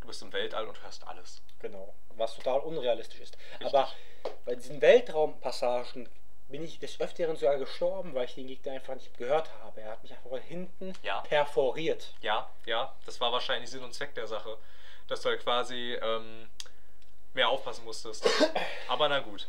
Du 0.00 0.06
bist 0.06 0.22
im 0.22 0.32
Weltall 0.32 0.66
und 0.66 0.82
hörst 0.82 1.06
alles. 1.06 1.42
Genau. 1.60 1.94
Was 2.16 2.36
total 2.36 2.60
unrealistisch 2.60 3.20
ist. 3.20 3.36
Richtig. 3.60 3.66
Aber 3.74 3.90
bei 4.44 4.54
diesen 4.54 4.80
Weltraumpassagen 4.80 6.08
bin 6.48 6.62
ich 6.62 6.78
des 6.78 7.00
Öfteren 7.00 7.36
sogar 7.36 7.56
gestorben, 7.58 8.14
weil 8.14 8.26
ich 8.26 8.34
den 8.34 8.46
Gegner 8.46 8.72
einfach 8.72 8.94
nicht 8.94 9.16
gehört 9.16 9.50
habe. 9.62 9.80
Er 9.80 9.92
hat 9.92 10.02
mich 10.02 10.12
einfach 10.12 10.28
von 10.30 10.40
hinten 10.40 10.92
Ja. 11.02 11.20
perforiert. 11.22 12.14
Ja, 12.20 12.50
ja, 12.66 12.94
das 13.06 13.20
war 13.20 13.32
wahrscheinlich 13.32 13.70
Sinn 13.70 13.82
und 13.82 13.92
Zweck 13.94 14.14
der 14.14 14.26
Sache. 14.26 14.56
Dass 15.08 15.20
du 15.22 15.28
halt 15.30 15.42
quasi 15.42 15.94
ähm, 16.00 16.48
mehr 17.34 17.48
aufpassen 17.48 17.84
musstest. 17.84 18.26
Aber 18.88 19.08
na 19.08 19.20
gut. 19.20 19.48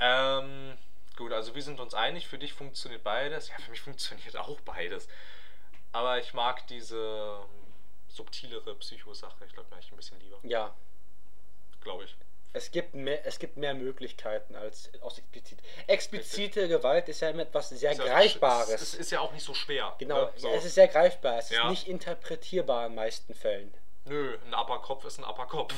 Ähm, 0.00 0.76
gut, 1.16 1.32
also 1.32 1.54
wir 1.54 1.62
sind 1.62 1.80
uns 1.80 1.94
einig, 1.94 2.26
für 2.26 2.38
dich 2.38 2.52
funktioniert 2.52 3.02
beides. 3.04 3.48
Ja, 3.48 3.56
für 3.58 3.70
mich 3.70 3.80
funktioniert 3.80 4.36
auch 4.36 4.60
beides. 4.60 5.08
Aber 5.92 6.18
ich 6.18 6.34
mag 6.34 6.66
diese 6.68 7.40
subtilere 8.08 8.74
Psychosache. 8.76 9.44
Ich 9.46 9.52
glaube, 9.52 9.68
ich 9.78 9.90
ein 9.90 9.96
bisschen 9.96 10.20
lieber. 10.20 10.38
Ja. 10.42 10.74
Glaube 11.82 12.04
ich. 12.04 12.16
Es 12.56 12.70
gibt 12.70 12.94
mehr, 12.94 13.24
es 13.26 13.38
gibt 13.38 13.58
mehr 13.58 13.74
Möglichkeiten 13.74 14.56
als 14.56 14.90
aus 15.02 15.18
explizit. 15.18 15.58
Explizite 15.86 16.68
Gewalt 16.68 17.06
ist 17.10 17.20
ja 17.20 17.28
immer 17.28 17.42
etwas 17.42 17.68
sehr 17.68 17.92
Ist 17.92 18.00
Greifbares. 18.00 18.68
Es, 18.70 18.80
es 18.80 18.94
ist 18.94 19.10
ja 19.12 19.20
auch 19.20 19.30
nicht 19.32 19.44
so 19.44 19.52
schwer. 19.52 19.94
genau, 19.98 20.24
Ne? 20.24 20.32
So. 20.36 20.48
es 20.54 20.64
ist 20.64 20.74
sehr 20.74 20.88
greifbar. 20.88 21.36
Es 21.38 21.50
Ja. 21.50 21.64
ist 21.64 21.70
nicht 21.70 21.88
interpretierbar 21.88 22.86
in 22.86 22.94
meisten 22.94 23.34
Fällen. 23.34 23.74
Nö, 24.06 24.38
ein 24.46 24.54
Upperkopf 24.54 25.04
ist 25.04 25.18
ein 25.18 25.24
Upperkopf. 25.24 25.74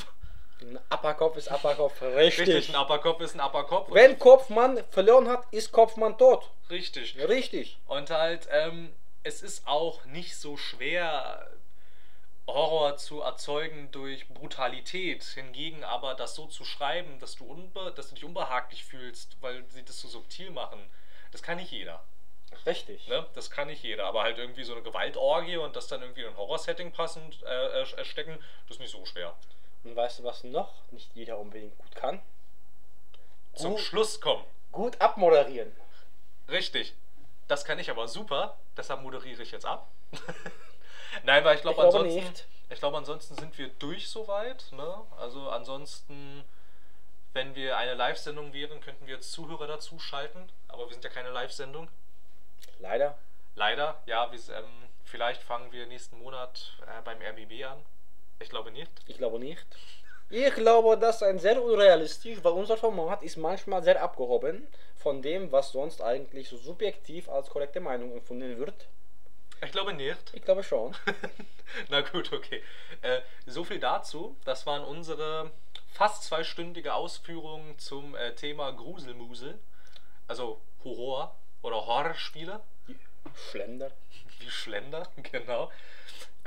Ein 0.61 0.79
Upperkopf 0.93 1.37
ist 1.37 1.51
Upperkopf. 1.51 2.01
Richtig. 2.03 2.47
Richtig, 2.49 2.69
ein 2.77 2.81
Upperkopf 2.81 3.21
ist 3.23 3.35
ein 3.35 3.41
Upperkopf. 3.41 3.89
Wenn 3.93 4.17
Kopfmann 4.19 4.81
verloren 4.91 5.29
hat, 5.29 5.45
ist 5.53 5.73
Kopfmann 5.73 6.17
tot. 6.17 6.49
Richtig. 6.71 7.17
Richtig. 7.19 7.79
Und 7.89 8.11
halt, 8.11 8.47
ähm, 8.53 8.93
es 9.25 9.43
ist 9.43 9.67
auch 9.67 10.05
nicht 10.05 10.37
so 10.37 10.57
schwer, 10.57 11.51
Horror 12.49 12.97
zu 12.97 13.21
erzeugen 13.21 13.91
durch 13.93 14.29
Brutalität. 14.29 15.23
Hingegen 15.23 15.85
aber 15.85 16.15
das 16.15 16.35
so 16.35 16.47
zu 16.47 16.65
schreiben, 16.65 17.19
dass 17.21 17.37
du, 17.37 17.45
unbe 17.45 17.93
dass 17.95 18.09
du 18.09 18.15
dich 18.15 18.25
unbehaglich 18.25 18.85
fühlst, 18.85 19.37
weil 19.41 19.65
sie 19.71 19.85
das 19.85 20.01
so 20.01 20.09
subtil 20.09 20.51
machen, 20.51 20.81
das 21.31 21.43
kann 21.43 21.59
nicht 21.59 21.71
jeder. 21.71 22.03
Richtig. 22.67 23.07
Ne? 23.09 23.27
Das 23.35 23.51
kann 23.51 23.69
nicht 23.69 23.83
jeder. 23.83 24.07
Aber 24.07 24.23
halt 24.23 24.39
irgendwie 24.39 24.65
so 24.65 24.73
eine 24.73 24.83
Gewaltorgie 24.83 25.59
und 25.59 25.77
das 25.77 25.87
dann 25.87 26.03
irgendwie 26.03 26.23
in 26.23 26.29
ein 26.29 26.37
Horror-Setting 26.37 26.93
passend 26.93 27.43
äh, 27.43 27.83
äh, 27.83 28.05
stecken, 28.05 28.39
das 28.67 28.77
ist 28.77 28.81
nicht 28.81 28.93
so 28.93 29.05
schwer. 29.05 29.35
Und 29.85 29.95
weißt 29.95 30.19
du, 30.19 30.25
was 30.25 30.45
noch 30.45 30.73
nicht 30.91 31.15
jeder 31.15 31.39
unbedingt 31.39 31.77
gut 31.79 31.95
kann? 31.95 32.21
Zum 33.55 33.73
Gut. 33.73 33.81
Schluss 33.81 34.21
kommen. 34.21 34.45
Gut 34.73 35.01
abmoderieren. 35.01 35.71
Richtig. 36.49 36.95
Das 37.47 37.65
kann 37.65 37.79
ich 37.79 37.91
aber 37.91 38.09
super. 38.09 38.59
Deshalb 38.77 39.03
moderiere 39.03 39.43
ich 39.43 39.51
jetzt 39.51 39.67
ab. 39.67 39.89
Nein, 41.25 41.45
weil 41.45 41.57
ich 41.57 41.63
glaube, 41.63 41.77
Ich 41.83 41.91
glaube 41.91 41.99
ansonsten, 41.99 42.29
nicht. 42.29 42.47
ich 42.71 42.79
glaube, 42.79 42.97
ansonsten 42.97 43.35
sind 43.35 43.59
wir 43.59 43.69
durch 43.79 44.09
soweit. 44.09 44.65
Ne? 44.73 44.95
Also 45.19 45.49
ansonsten, 45.49 46.45
wenn 47.33 47.55
wir 47.55 47.77
eine 47.77 47.95
Live-Sendung 47.95 48.53
wären, 48.53 48.81
könnten 48.81 49.07
wir 49.07 49.15
jetzt 49.15 49.33
Zuhörer 49.33 49.67
dazu 49.67 49.99
schalten. 49.99 50.49
Aber 50.69 50.87
wir 50.87 50.93
sind 50.93 51.05
ja 51.05 51.11
keine 51.11 51.31
Live-Sendung. 51.31 51.89
Leider. 52.79 53.17
Leider. 53.55 54.01
Ja, 54.07 54.31
wir, 54.31 54.39
ähm, 54.57 54.65
vielleicht 55.05 55.43
fangen 55.43 55.73
wir 55.73 55.87
nächsten 55.87 56.19
Monat 56.19 56.73
äh, 56.83 57.03
beim 57.03 57.19
RBB 57.21 57.65
an. 57.65 57.79
Ich 58.41 58.51
glaube 58.51 58.71
nicht. 58.71 58.91
Ich 59.07 59.19
glaube 59.19 59.39
nicht. 59.39 59.67
Ich 60.31 60.55
glaube, 60.55 60.99
das 60.99 61.17
ist 61.17 61.23
ein 61.23 61.39
sehr 61.39 61.61
unrealistisch, 61.63 62.39
weil 62.45 62.53
unser 62.53 62.77
Format 62.77 63.23
ist 63.23 63.37
manchmal 63.39 63.83
sehr 63.83 64.03
abgehoben 64.03 64.69
von 64.97 65.23
dem, 65.23 65.51
was 65.51 65.73
sonst 65.73 66.03
eigentlich 66.03 66.51
so 66.51 66.59
subjektiv 66.59 67.29
als 67.31 67.49
korrekte 67.49 67.81
Meinung 67.81 68.13
empfunden 68.13 68.59
wird. 68.59 68.87
Ich 69.65 69.73
glaube 69.73 69.93
nicht. 69.93 70.19
Ich 70.33 70.43
glaube 70.43 70.63
schon. 70.63 70.95
Na 71.89 72.01
gut, 72.01 72.33
okay. 72.33 72.63
Äh, 73.03 73.21
so 73.47 73.65
viel 73.65 73.79
dazu. 73.79 74.37
Das 74.45 74.67
waren 74.67 74.85
unsere 74.85 75.51
fast 75.93 76.25
zweistündige 76.25 76.95
Ausführungen 76.95 77.79
zum 77.79 78.15
äh, 78.15 78.35
Thema 78.35 78.71
Gruselmusel. 78.73 79.59
Also 80.27 80.61
Horror 80.85 81.35
oder 81.63 81.87
Horrorspiele. 81.87 82.61
Schlender. 83.51 83.91
Wie 84.39 84.51
Schlender, 84.51 85.09
genau. 85.23 85.65
Und 85.65 85.73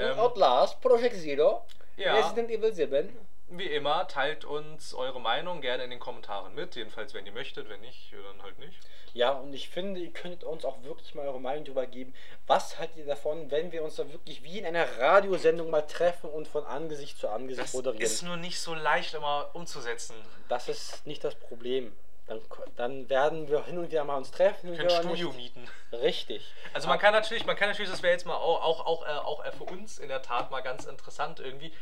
Ähm, 0.06 0.18
Outlast, 0.20 0.82
Project 0.82 1.16
Zero, 1.18 1.66
Ja. 1.98 2.16
Resident 2.16 2.50
Evil 2.50 2.74
7. 2.74 3.10
wie 3.50 3.66
immer, 3.68 4.08
teilt 4.08 4.46
uns 4.46 4.94
eure 4.94 5.20
Meinung 5.20 5.60
gerne 5.62 5.84
in 5.84 5.90
den 5.90 6.00
Kommentaren 6.00 6.56
mit. 6.56 6.76
Jedenfalls, 6.76 7.14
wenn 7.14 7.26
ihr 7.26 7.34
möchtet. 7.34 7.68
Wenn 7.70 7.82
nicht, 7.82 8.14
dann 8.14 8.42
halt 8.42 8.58
nicht. 8.60 8.80
Ja, 9.14 9.32
und 9.32 9.54
ich 9.54 9.70
finde, 9.70 10.00
ihr 10.00 10.12
könntet 10.12 10.44
uns 10.44 10.64
auch 10.64 10.82
wirklich 10.84 11.14
mal 11.16 11.28
eure 11.28 11.40
Meinung 11.40 11.66
darüber 11.66 11.86
geben. 11.86 12.14
Was 12.48 12.80
haltet 12.80 12.98
ihr 12.98 13.06
davon, 13.06 13.52
wenn 13.52 13.72
wir 13.72 13.84
uns 13.84 13.96
da 13.98 14.10
wirklich 14.10 14.42
wie 14.44 14.60
in 14.60 14.66
einer 14.66 15.00
Radiosendung 15.00 15.70
mal 15.70 15.82
treffen 15.82 16.30
und 16.30 16.48
von 16.48 16.64
Angesicht 16.66 17.18
zu 17.18 17.28
Angesicht 17.30 17.68
Das 17.68 17.74
moderieren? 17.74 18.02
ist 18.02 18.22
nur 18.24 18.38
nicht 18.38 18.60
so 18.60 18.74
leicht 18.74 19.14
immer 19.14 19.50
umzusetzen. 19.54 20.16
Das 20.48 20.70
ist 20.70 21.06
nicht 21.06 21.24
das 21.24 21.36
Problem. 21.36 21.92
Dann, 22.28 22.40
dann 22.78 23.10
werden 23.10 23.50
wir 23.50 23.66
hin 23.66 23.78
und 23.78 23.92
wieder 23.92 24.06
mal 24.06 24.16
uns 24.16 24.32
treffen. 24.32 24.72
Wir 24.72 24.78
können 24.78 24.90
Studio 24.90 25.28
nicht. 25.34 25.56
mieten. 25.56 25.68
Richtig. 25.92 26.54
Also 26.74 26.88
man 26.88 26.98
kann 26.98 27.12
natürlich, 27.14 27.46
man 27.46 27.58
kann 27.58 27.68
natürlich, 27.68 27.92
das 27.92 28.02
wäre 28.04 28.14
jetzt 28.14 28.26
mal 28.26 28.36
auch, 28.36 28.64
auch, 28.64 28.86
auch, 28.86 29.06
äh, 29.06 29.12
auch 29.12 29.44
äh, 29.44 29.52
für 29.52 29.66
uns 29.66 30.00
in 30.00 30.08
der 30.08 30.22
Tat 30.22 30.50
mal 30.50 30.62
ganz 30.62 30.86
interessant 30.86 31.42
irgendwie. 31.42 31.74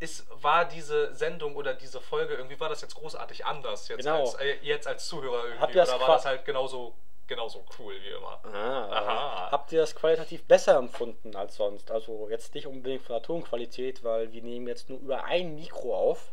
Ist, 0.00 0.26
war 0.42 0.64
diese 0.64 1.14
Sendung 1.14 1.54
oder 1.56 1.74
diese 1.74 2.00
Folge 2.00 2.34
irgendwie, 2.34 2.58
war 2.58 2.68
das 2.70 2.80
jetzt 2.80 2.94
großartig 2.94 3.44
anders 3.46 3.86
jetzt, 3.88 3.98
Genau. 3.98 4.20
als, 4.22 4.34
äh, 4.36 4.56
jetzt 4.62 4.86
als 4.88 5.06
Zuhörer 5.06 5.42
Habt 5.42 5.74
irgendwie? 5.74 5.78
ihr 5.78 5.84
das 5.84 5.94
Oder 5.94 6.00
war 6.00 6.16
das 6.16 6.24
halt 6.24 6.44
genauso, 6.46 6.94
genauso 7.26 7.62
cool 7.78 7.94
wie 8.02 8.08
immer? 8.08 8.40
Ah, 8.44 8.88
Aha. 8.90 9.48
Habt 9.50 9.72
ihr 9.72 9.80
das 9.80 9.94
qualitativ 9.94 10.42
besser 10.44 10.76
empfunden 10.78 11.36
als 11.36 11.56
sonst? 11.56 11.90
Also 11.90 12.28
jetzt 12.30 12.54
nicht 12.54 12.66
unbedingt 12.66 13.02
von 13.02 13.14
der 13.16 13.22
Tonqualität, 13.22 14.02
weil 14.02 14.32
wir 14.32 14.42
nehmen 14.42 14.66
jetzt 14.68 14.88
nur 14.88 14.98
über 15.00 15.24
ein 15.24 15.54
Mikro 15.54 15.94
auf. 15.94 16.32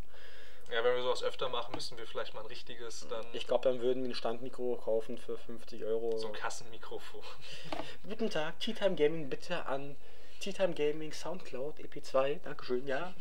Ja, 0.71 0.83
wenn 0.83 0.95
wir 0.95 1.01
sowas 1.03 1.23
öfter 1.23 1.47
machen, 1.49 1.75
müssen 1.75 1.97
wir 1.97 2.05
vielleicht 2.07 2.33
mal 2.33 2.41
ein 2.41 2.45
richtiges 2.47 3.05
dann. 3.09 3.25
Ich 3.33 3.47
glaube, 3.47 3.63
dann 3.69 3.81
würden 3.81 4.03
wir 4.03 4.09
ein 4.11 4.15
Standmikro 4.15 4.75
kaufen 4.77 5.17
für 5.17 5.37
50 5.37 5.83
Euro. 5.85 6.17
so 6.17 6.27
ein 6.27 6.33
Kassenmikrofon. 6.33 7.21
Guten 8.07 8.29
Tag, 8.29 8.59
Tea 8.61 8.73
Time 8.73 8.95
Gaming 8.95 9.29
bitte 9.29 9.65
an 9.65 9.95
Tea 10.39 10.53
Time 10.53 10.73
Gaming 10.73 11.11
Soundcloud 11.11 11.79
EP2. 11.79 12.39
Dankeschön, 12.43 12.85
ja. 12.87 13.13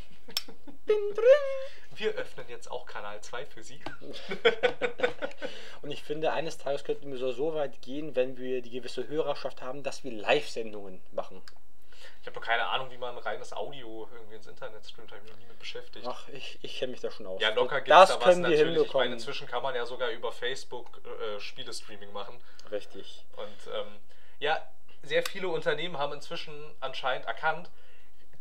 Bin 0.86 1.15
drin. 1.15 1.97
Wir 1.97 2.12
öffnen 2.12 2.47
jetzt 2.48 2.70
auch 2.70 2.86
Kanal 2.86 3.20
2 3.20 3.47
für 3.47 3.62
Sie. 3.62 3.81
Und 5.82 5.90
ich 5.90 6.03
finde, 6.03 6.32
eines 6.32 6.59
Tages 6.59 6.85
könnten 6.85 7.11
wir 7.11 7.19
so, 7.19 7.32
so 7.32 7.55
weit 7.55 7.81
gehen, 7.82 8.15
wenn 8.15 8.36
wir 8.36 8.62
die 8.62 8.70
gewisse 8.70 9.09
Hörerschaft 9.09 9.62
haben, 9.62 9.82
dass 9.82 10.05
wir 10.05 10.12
Live-Sendungen 10.12 11.01
machen. 11.12 11.43
Ich 12.20 12.27
habe 12.27 12.40
keine 12.40 12.66
Ahnung, 12.66 12.90
wie 12.90 12.98
man 12.98 13.16
reines 13.19 13.53
Audio 13.53 14.09
irgendwie 14.12 14.35
ins 14.35 14.47
Internet 14.47 14.85
streamt, 14.85 15.12
habe 15.12 15.20
ich 15.24 15.31
mich 15.31 15.40
nie 15.40 15.47
mit 15.47 15.59
beschäftigt. 15.61 16.07
Ach, 16.09 16.28
ich, 16.28 16.59
ich 16.62 16.78
kenne 16.78 16.93
mich 16.93 17.01
da 17.01 17.11
schon 17.11 17.27
aus. 17.27 17.40
Ja, 17.40 17.51
locker 17.51 17.77
gibt's 17.77 17.89
das 17.89 18.09
da 18.09 18.16
was 18.16 18.24
können 18.24 18.43
wir 18.43 18.51
natürlich. 18.51 18.61
Ich 18.61 18.66
meine, 18.66 18.78
hinbekommen. 18.78 19.12
inzwischen 19.12 19.47
kann 19.47 19.62
man 19.62 19.74
ja 19.74 19.86
sogar 19.86 20.11
über 20.11 20.32
Facebook 20.32 21.01
äh, 21.05 21.40
Spielestreaming 21.40 22.12
machen. 22.12 22.36
Richtig. 22.70 23.24
Und 23.36 23.73
ähm, 23.73 23.97
ja, 24.40 24.61
sehr 25.03 25.23
viele 25.23 25.48
Unternehmen 25.48 25.98
haben 25.98 26.12
inzwischen 26.12 26.53
anscheinend 26.81 27.27
erkannt, 27.27 27.70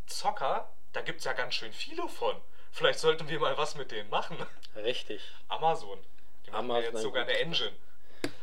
Zocker, 0.08 0.70
da 0.96 1.02
gibt 1.02 1.20
es 1.20 1.26
ja 1.26 1.34
ganz 1.34 1.56
schön 1.56 1.74
viele 1.74 2.08
von. 2.08 2.36
Vielleicht 2.72 3.00
sollten 3.00 3.28
wir 3.30 3.40
mal 3.40 3.58
was 3.58 3.76
mit 3.76 3.92
denen 3.92 4.10
machen. 4.10 4.38
Richtig. 4.76 5.22
Amazon. 5.48 6.00
Die 6.46 6.52
machen 6.52 6.68
ja 6.70 6.76
Amazon, 6.76 6.84
jetzt 6.84 6.96
ein 6.96 7.02
sogar 7.02 7.24
eine 7.24 7.38
Engine. 7.40 7.72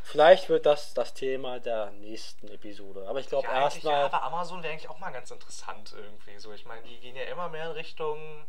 Vielleicht 0.05 0.49
wird 0.49 0.67
das 0.67 0.95
das 0.95 1.15
Thema 1.15 1.61
der 1.61 1.91
nächsten 1.93 2.49
Episode. 2.49 3.07
Aber 3.09 3.21
ich 3.21 3.29
glaube 3.29 3.47
Ja, 3.49 3.65
eigentlich, 3.67 3.83
ja, 3.83 3.91
erstmal. 4.03 4.21
aber 4.21 4.23
Amazon 4.23 4.63
wäre 4.63 4.73
eigentlich 4.73 4.89
auch 4.91 4.99
mal 4.99 5.11
ganz 5.11 5.31
interessant 5.31 5.95
irgendwie. 5.97 6.39
So, 6.39 6.53
ich 6.53 6.65
meine, 6.67 6.83
die 6.83 6.99
gehen 6.99 7.17
ja 7.17 7.25
immer 7.25 7.49
mehr 7.49 7.67
in 7.67 7.73
Richtung 7.73 8.45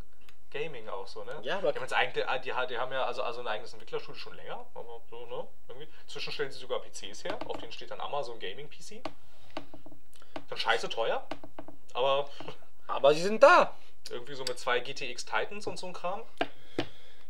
Gaming 0.51 0.87
auch 0.89 1.07
so, 1.07 1.23
ne? 1.23 1.39
Ja, 1.43 1.57
aber- 1.57 1.71
die 1.71 1.77
haben, 1.79 1.83
jetzt 1.85 1.93
eigentlich, 1.93 2.25
die, 2.25 2.49
die, 2.51 2.67
die 2.67 2.77
haben 2.77 2.91
ja 2.91 3.05
also, 3.05 3.23
also 3.23 3.39
ein 3.41 3.47
eigenes 3.47 3.73
Entwicklerstudio 3.73 4.19
schon 4.19 4.35
länger, 4.35 4.65
aber 4.75 5.01
so, 5.09 5.25
ne? 5.25 5.47
Irgendwie. 5.67 5.87
Inzwischen 6.03 6.31
stellen 6.31 6.51
sie 6.51 6.59
sogar 6.59 6.79
PCs 6.79 7.23
her, 7.23 7.37
auf 7.47 7.57
denen 7.57 7.71
steht 7.71 7.89
dann 7.91 8.01
Amazon 8.01 8.37
Gaming 8.39 8.69
PC. 8.69 9.01
Dann 10.49 10.57
scheiße 10.57 10.89
teuer, 10.89 11.25
aber 11.93 12.29
aber 12.87 13.13
sie 13.13 13.21
sind 13.21 13.41
da. 13.41 13.75
Irgendwie 14.09 14.35
so 14.35 14.43
mit 14.43 14.59
zwei 14.59 14.79
GTX 14.79 15.25
Titans 15.25 15.67
und 15.67 15.77
so 15.77 15.87
ein 15.87 15.93
Kram. 15.93 16.23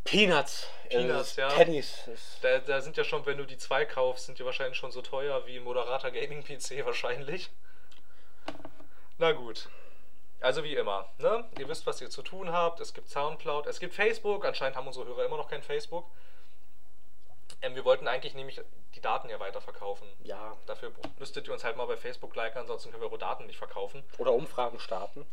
Peanuts. 0.04 0.68
Peanuts, 0.90 1.38
äh, 1.38 1.42
ja. 1.42 1.48
Pennies. 1.50 2.10
Da, 2.42 2.60
da 2.60 2.82
sind 2.82 2.98
ja 2.98 3.04
schon, 3.04 3.26
wenn 3.26 3.38
du 3.38 3.46
die 3.46 3.58
zwei 3.58 3.86
kaufst, 3.86 4.26
sind 4.26 4.38
die 4.38 4.46
wahrscheinlich 4.46 4.78
schon 4.78 4.92
so 4.92 5.02
teuer 5.02 5.46
wie 5.48 5.58
ein 5.58 5.64
moderater 5.64 6.12
Gaming-PC 6.12 6.86
wahrscheinlich. 6.86 7.50
Na 9.18 9.32
gut. 9.32 9.70
Also 10.42 10.64
wie 10.66 10.76
immer, 10.76 11.08
ne? 11.20 11.50
Ihr 11.58 11.70
wisst, 11.70 11.88
was 11.88 12.02
ihr 12.02 12.10
zu 12.10 12.22
tun 12.22 12.52
habt. 12.52 12.82
Es 12.82 12.94
gibt 12.94 13.10
Soundcloud, 13.10 13.66
es 13.66 13.80
gibt 13.80 13.94
Facebook. 13.94 14.46
Anscheinend 14.46 14.76
haben 14.76 14.88
unsere 14.88 15.06
Hörer 15.06 15.26
immer 15.26 15.38
noch 15.38 15.50
kein 15.50 15.64
Facebook. 15.64 16.06
Ähm, 17.62 17.76
wir 17.76 17.86
wollten 17.86 18.10
eigentlich 18.10 18.34
nämlich 18.34 18.60
die 18.94 19.00
Daten 19.00 19.30
ja 19.30 19.40
weiterverkaufen. 19.40 20.08
Ja. 20.24 20.58
Dafür 20.66 20.92
müsstet 21.18 21.48
ihr 21.48 21.54
uns 21.54 21.64
halt 21.64 21.78
mal 21.78 21.86
bei 21.86 21.96
Facebook 21.96 22.36
liken, 22.36 22.60
ansonsten 22.60 22.92
können 22.92 23.02
wir 23.02 23.08
eure 23.08 23.18
Daten 23.18 23.46
nicht 23.46 23.58
verkaufen. 23.58 24.04
Oder 24.18 24.34
Umfragen 24.34 24.80
starten. 24.80 25.26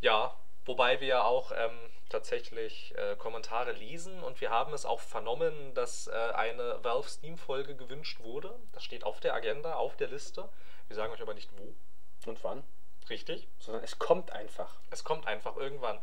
Ja, 0.00 0.36
wobei 0.64 1.00
wir 1.00 1.24
auch 1.24 1.52
ähm, 1.52 1.78
tatsächlich 2.08 2.94
äh, 2.96 3.16
Kommentare 3.16 3.72
lesen 3.72 4.22
und 4.22 4.40
wir 4.40 4.50
haben 4.50 4.72
es 4.72 4.86
auch 4.86 5.00
vernommen, 5.00 5.74
dass 5.74 6.06
äh, 6.06 6.12
eine 6.34 6.82
Valve 6.82 7.08
Steam-Folge 7.08 7.76
gewünscht 7.76 8.20
wurde. 8.20 8.54
Das 8.72 8.84
steht 8.84 9.04
auf 9.04 9.20
der 9.20 9.34
Agenda, 9.34 9.74
auf 9.74 9.96
der 9.96 10.08
Liste. 10.08 10.48
Wir 10.86 10.96
sagen 10.96 11.12
euch 11.12 11.22
aber 11.22 11.34
nicht 11.34 11.50
wo. 11.58 11.74
Und 12.28 12.42
wann? 12.44 12.62
Richtig? 13.10 13.48
Sondern 13.58 13.82
es 13.82 13.98
kommt 13.98 14.32
einfach. 14.32 14.74
Es 14.90 15.04
kommt 15.04 15.26
einfach 15.26 15.56
irgendwann. 15.56 15.98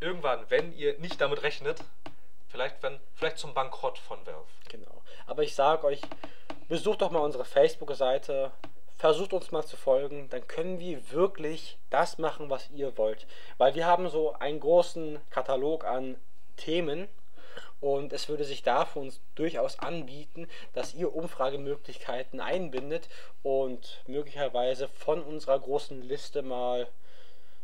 Irgendwann, 0.00 0.48
wenn 0.48 0.72
ihr 0.72 0.98
nicht 0.98 1.20
damit 1.20 1.42
rechnet, 1.42 1.82
vielleicht, 2.48 2.82
wenn, 2.82 3.00
vielleicht 3.14 3.38
zum 3.38 3.54
Bankrott 3.54 3.98
von 3.98 4.24
Valve. 4.26 4.46
Genau. 4.68 5.02
Aber 5.26 5.42
ich 5.42 5.54
sage 5.54 5.86
euch, 5.86 6.00
besucht 6.68 7.02
doch 7.02 7.10
mal 7.10 7.20
unsere 7.20 7.44
Facebook-Seite, 7.44 8.52
versucht 8.98 9.32
uns 9.32 9.52
mal 9.52 9.64
zu 9.64 9.76
folgen, 9.76 10.28
dann 10.28 10.46
können 10.46 10.80
wir 10.80 11.10
wirklich 11.12 11.78
das 11.88 12.18
machen, 12.18 12.50
was 12.50 12.68
ihr 12.70 12.98
wollt. 12.98 13.26
Weil 13.56 13.74
wir 13.74 13.86
haben 13.86 14.08
so 14.10 14.34
einen 14.34 14.60
großen 14.60 15.20
Katalog 15.30 15.84
an 15.84 16.16
Themen 16.56 17.08
und 17.80 18.12
es 18.12 18.28
würde 18.28 18.44
sich 18.44 18.64
da 18.64 18.84
für 18.84 18.98
uns 18.98 19.20
durchaus 19.36 19.78
anbieten, 19.78 20.48
dass 20.74 20.94
ihr 20.94 21.14
Umfragemöglichkeiten 21.14 22.40
einbindet 22.40 23.08
und 23.44 24.02
möglicherweise 24.08 24.88
von 24.88 25.22
unserer 25.22 25.60
großen 25.60 26.02
Liste 26.02 26.42
mal 26.42 26.88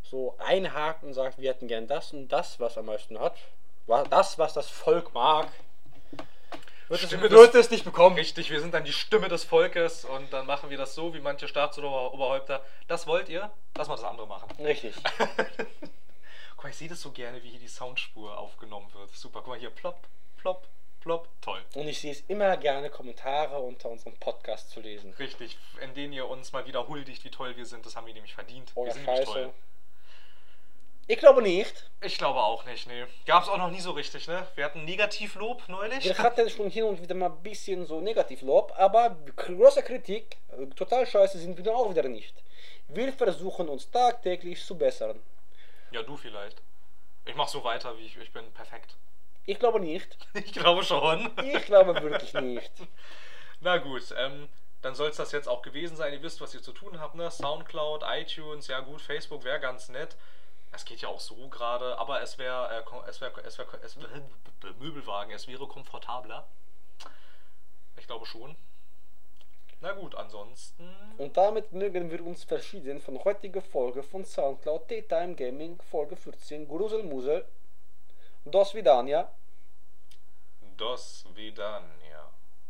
so 0.03 0.37
einhakt 0.39 1.03
und 1.03 1.15
sagt, 1.15 1.39
wir 1.39 1.51
hätten 1.51 1.67
gern 1.67 1.89
das 1.89 2.13
und 2.13 2.29
das, 2.29 2.61
was 2.61 2.79
am 2.79 2.87
meisten 2.87 3.19
hat. 3.19 3.35
Das, 4.11 4.39
was 4.39 4.55
das 4.55 4.69
Volk 4.69 5.13
mag, 5.15 5.49
wird, 6.89 7.01
Stimme 7.01 7.31
wird 7.31 7.55
des- 7.55 7.67
es 7.67 7.71
nicht 7.71 7.85
bekommen. 7.85 8.17
Richtig, 8.17 8.51
wir 8.51 8.61
sind 8.61 8.75
dann 8.75 8.85
die 8.85 8.93
Stimme 8.93 9.29
des 9.29 9.45
Volkes 9.45 10.05
und 10.05 10.33
dann 10.33 10.47
machen 10.47 10.71
wir 10.71 10.79
das 10.79 10.95
so, 10.95 11.15
wie 11.15 11.21
manche 11.21 11.49
Staatsoberhäupter. 11.49 12.63
Das 12.89 13.07
wollt 13.07 13.29
ihr? 13.29 13.51
Lass 13.77 13.89
mal 13.89 13.97
das 13.97 14.05
andere 14.05 14.27
machen. 14.27 14.49
Richtig. 14.59 14.95
Guck 16.57 16.65
mal, 16.65 16.71
ich 16.71 16.77
sehe 16.77 16.89
das 16.89 17.01
so 17.01 17.11
gerne, 17.11 17.43
wie 17.43 17.51
hier 17.51 17.61
die 17.61 17.69
Soundspur 17.69 18.39
aufgenommen 18.39 18.93
wird. 18.95 19.11
Super, 19.15 19.41
guck 19.41 19.49
mal 19.49 19.59
hier, 19.59 19.71
plopp, 19.71 20.07
plopp, 20.39 20.67
plopp. 21.01 21.29
Toll. 21.43 21.61
Und 21.75 21.89
ich 21.89 22.01
sehe 22.01 22.13
es 22.13 22.21
immer 22.29 22.57
gerne, 22.57 22.89
Kommentare 22.91 23.59
unter 23.59 23.91
unserem 23.91 24.15
Podcast 24.17 24.71
zu 24.71 24.81
lesen. 24.81 25.13
Richtig, 25.19 25.59
in 25.83 25.93
denen 25.95 26.13
ihr 26.13 26.29
uns 26.29 26.53
mal 26.53 26.65
wieder 26.67 26.89
huldigt, 26.89 27.25
wie 27.25 27.31
toll 27.31 27.57
wir 27.57 27.67
sind. 27.67 27.85
Das 27.85 27.97
haben 27.97 28.07
wir 28.07 28.15
nämlich 28.15 28.35
verdient. 28.35 28.71
Oder 28.75 28.87
wir 28.89 28.93
sind 28.95 29.05
nämlich 29.07 29.27
Scheiße. 29.27 29.33
toll. 29.45 29.53
Ich 31.07 31.19
glaube 31.19 31.43
nicht. 31.43 31.91
Ich 32.01 32.17
glaube 32.17 32.43
auch 32.43 32.65
nicht, 32.65 32.87
nee. 32.87 33.05
Gab's 33.27 33.49
auch 33.49 33.59
noch 33.59 33.71
nie 33.71 33.81
so 33.81 33.91
richtig, 33.91 34.27
ne? 34.27 34.47
Wir 34.55 34.65
hatten 34.65 34.85
Negativlob 34.85 35.69
neulich. 35.69 36.05
Wir 36.05 36.17
hatten 36.17 36.49
schon 36.49 36.71
hin 36.71 36.85
und 36.85 37.03
wieder 37.03 37.15
mal 37.15 37.31
ein 37.31 37.43
bisschen 37.43 37.85
so 37.85 38.01
Negativlob, 38.01 38.73
aber 38.79 39.17
große 39.37 39.83
Kritik, 39.83 40.39
äh, 40.59 40.67
total 40.75 41.07
scheiße 41.07 41.39
sind 41.39 41.63
wir 41.63 41.77
auch 41.77 41.91
wieder 41.91 42.05
nicht. 42.09 42.35
Wir 42.89 43.13
versuchen 43.13 43.69
uns 43.69 43.91
tagtäglich 43.91 44.65
zu 44.65 44.77
bessern. 44.79 45.21
Ja, 45.91 46.03
du 46.03 46.17
vielleicht. 46.17 46.63
Ich 47.27 47.35
mach 47.35 47.49
so 47.49 47.63
weiter, 47.65 47.97
wie 47.99 48.07
ich, 48.07 48.17
ich 48.17 48.33
bin 48.33 48.51
perfekt. 48.53 48.97
Ich 49.47 49.59
glaube 49.59 49.79
nicht. 49.79 50.17
Ich 50.33 50.55
glaube 50.55 50.83
schon. 50.83 51.31
Ich 51.45 51.67
glaube 51.67 51.95
wirklich 52.03 52.33
nicht. 52.33 52.73
Na 53.61 53.77
gut, 53.77 54.15
ähm, 54.17 54.49
dann 54.81 54.95
soll 54.95 55.11
es 55.11 55.17
das 55.17 55.33
jetzt 55.33 55.49
auch 55.49 55.61
gewesen 55.61 55.99
sein. 55.99 56.15
Ihr 56.15 56.23
wisst, 56.23 56.41
was 56.41 56.55
ihr 56.55 56.63
zu 56.63 56.73
tun 56.73 56.99
habt, 56.99 57.15
ne? 57.15 57.31
Soundcloud, 57.31 58.05
iTunes, 58.09 58.69
ja 58.69 58.81
gut, 58.81 59.03
Facebook 59.03 59.45
wäre 59.45 59.61
ganz 59.61 59.91
nett. 59.91 60.17
Es 60.75 60.85
geht 60.85 61.01
ja 61.01 61.09
auch 61.09 61.21
so 61.21 61.49
gerade, 61.49 61.97
aber 61.99 62.21
es 62.21 62.37
wäre, 62.39 62.69
äh, 62.69 63.09
es 63.09 63.21
wäre, 63.21 63.41
es 63.45 63.59
wäre, 63.59 63.79
es 63.83 63.97
wär, 63.97 64.09
Möbelwagen, 64.81 65.33
es 65.33 65.47
wäre 65.47 65.67
komfortabler. 65.69 66.47
Ich 67.97 68.07
glaube 68.07 68.27
schon. 68.27 68.57
Na 69.81 69.93
gut, 69.93 70.15
ansonsten. 70.15 70.95
Und 71.19 71.37
damit 71.37 71.73
mögen 71.73 72.11
wir 72.11 72.25
uns 72.25 72.45
verabschieden 72.45 73.01
von 73.01 73.23
heutiger 73.23 73.61
Folge 73.61 74.03
von 74.03 74.25
Soundcloud 74.25 74.89
T-Time 74.89 75.35
Gaming, 75.35 75.79
Folge 75.91 76.17
14, 76.17 76.67
Gruselmusel. 76.67 77.45
Dos 78.45 78.75
Vidania. 78.75 79.31
Dos 80.77 81.25
Vidania. 81.35 82.04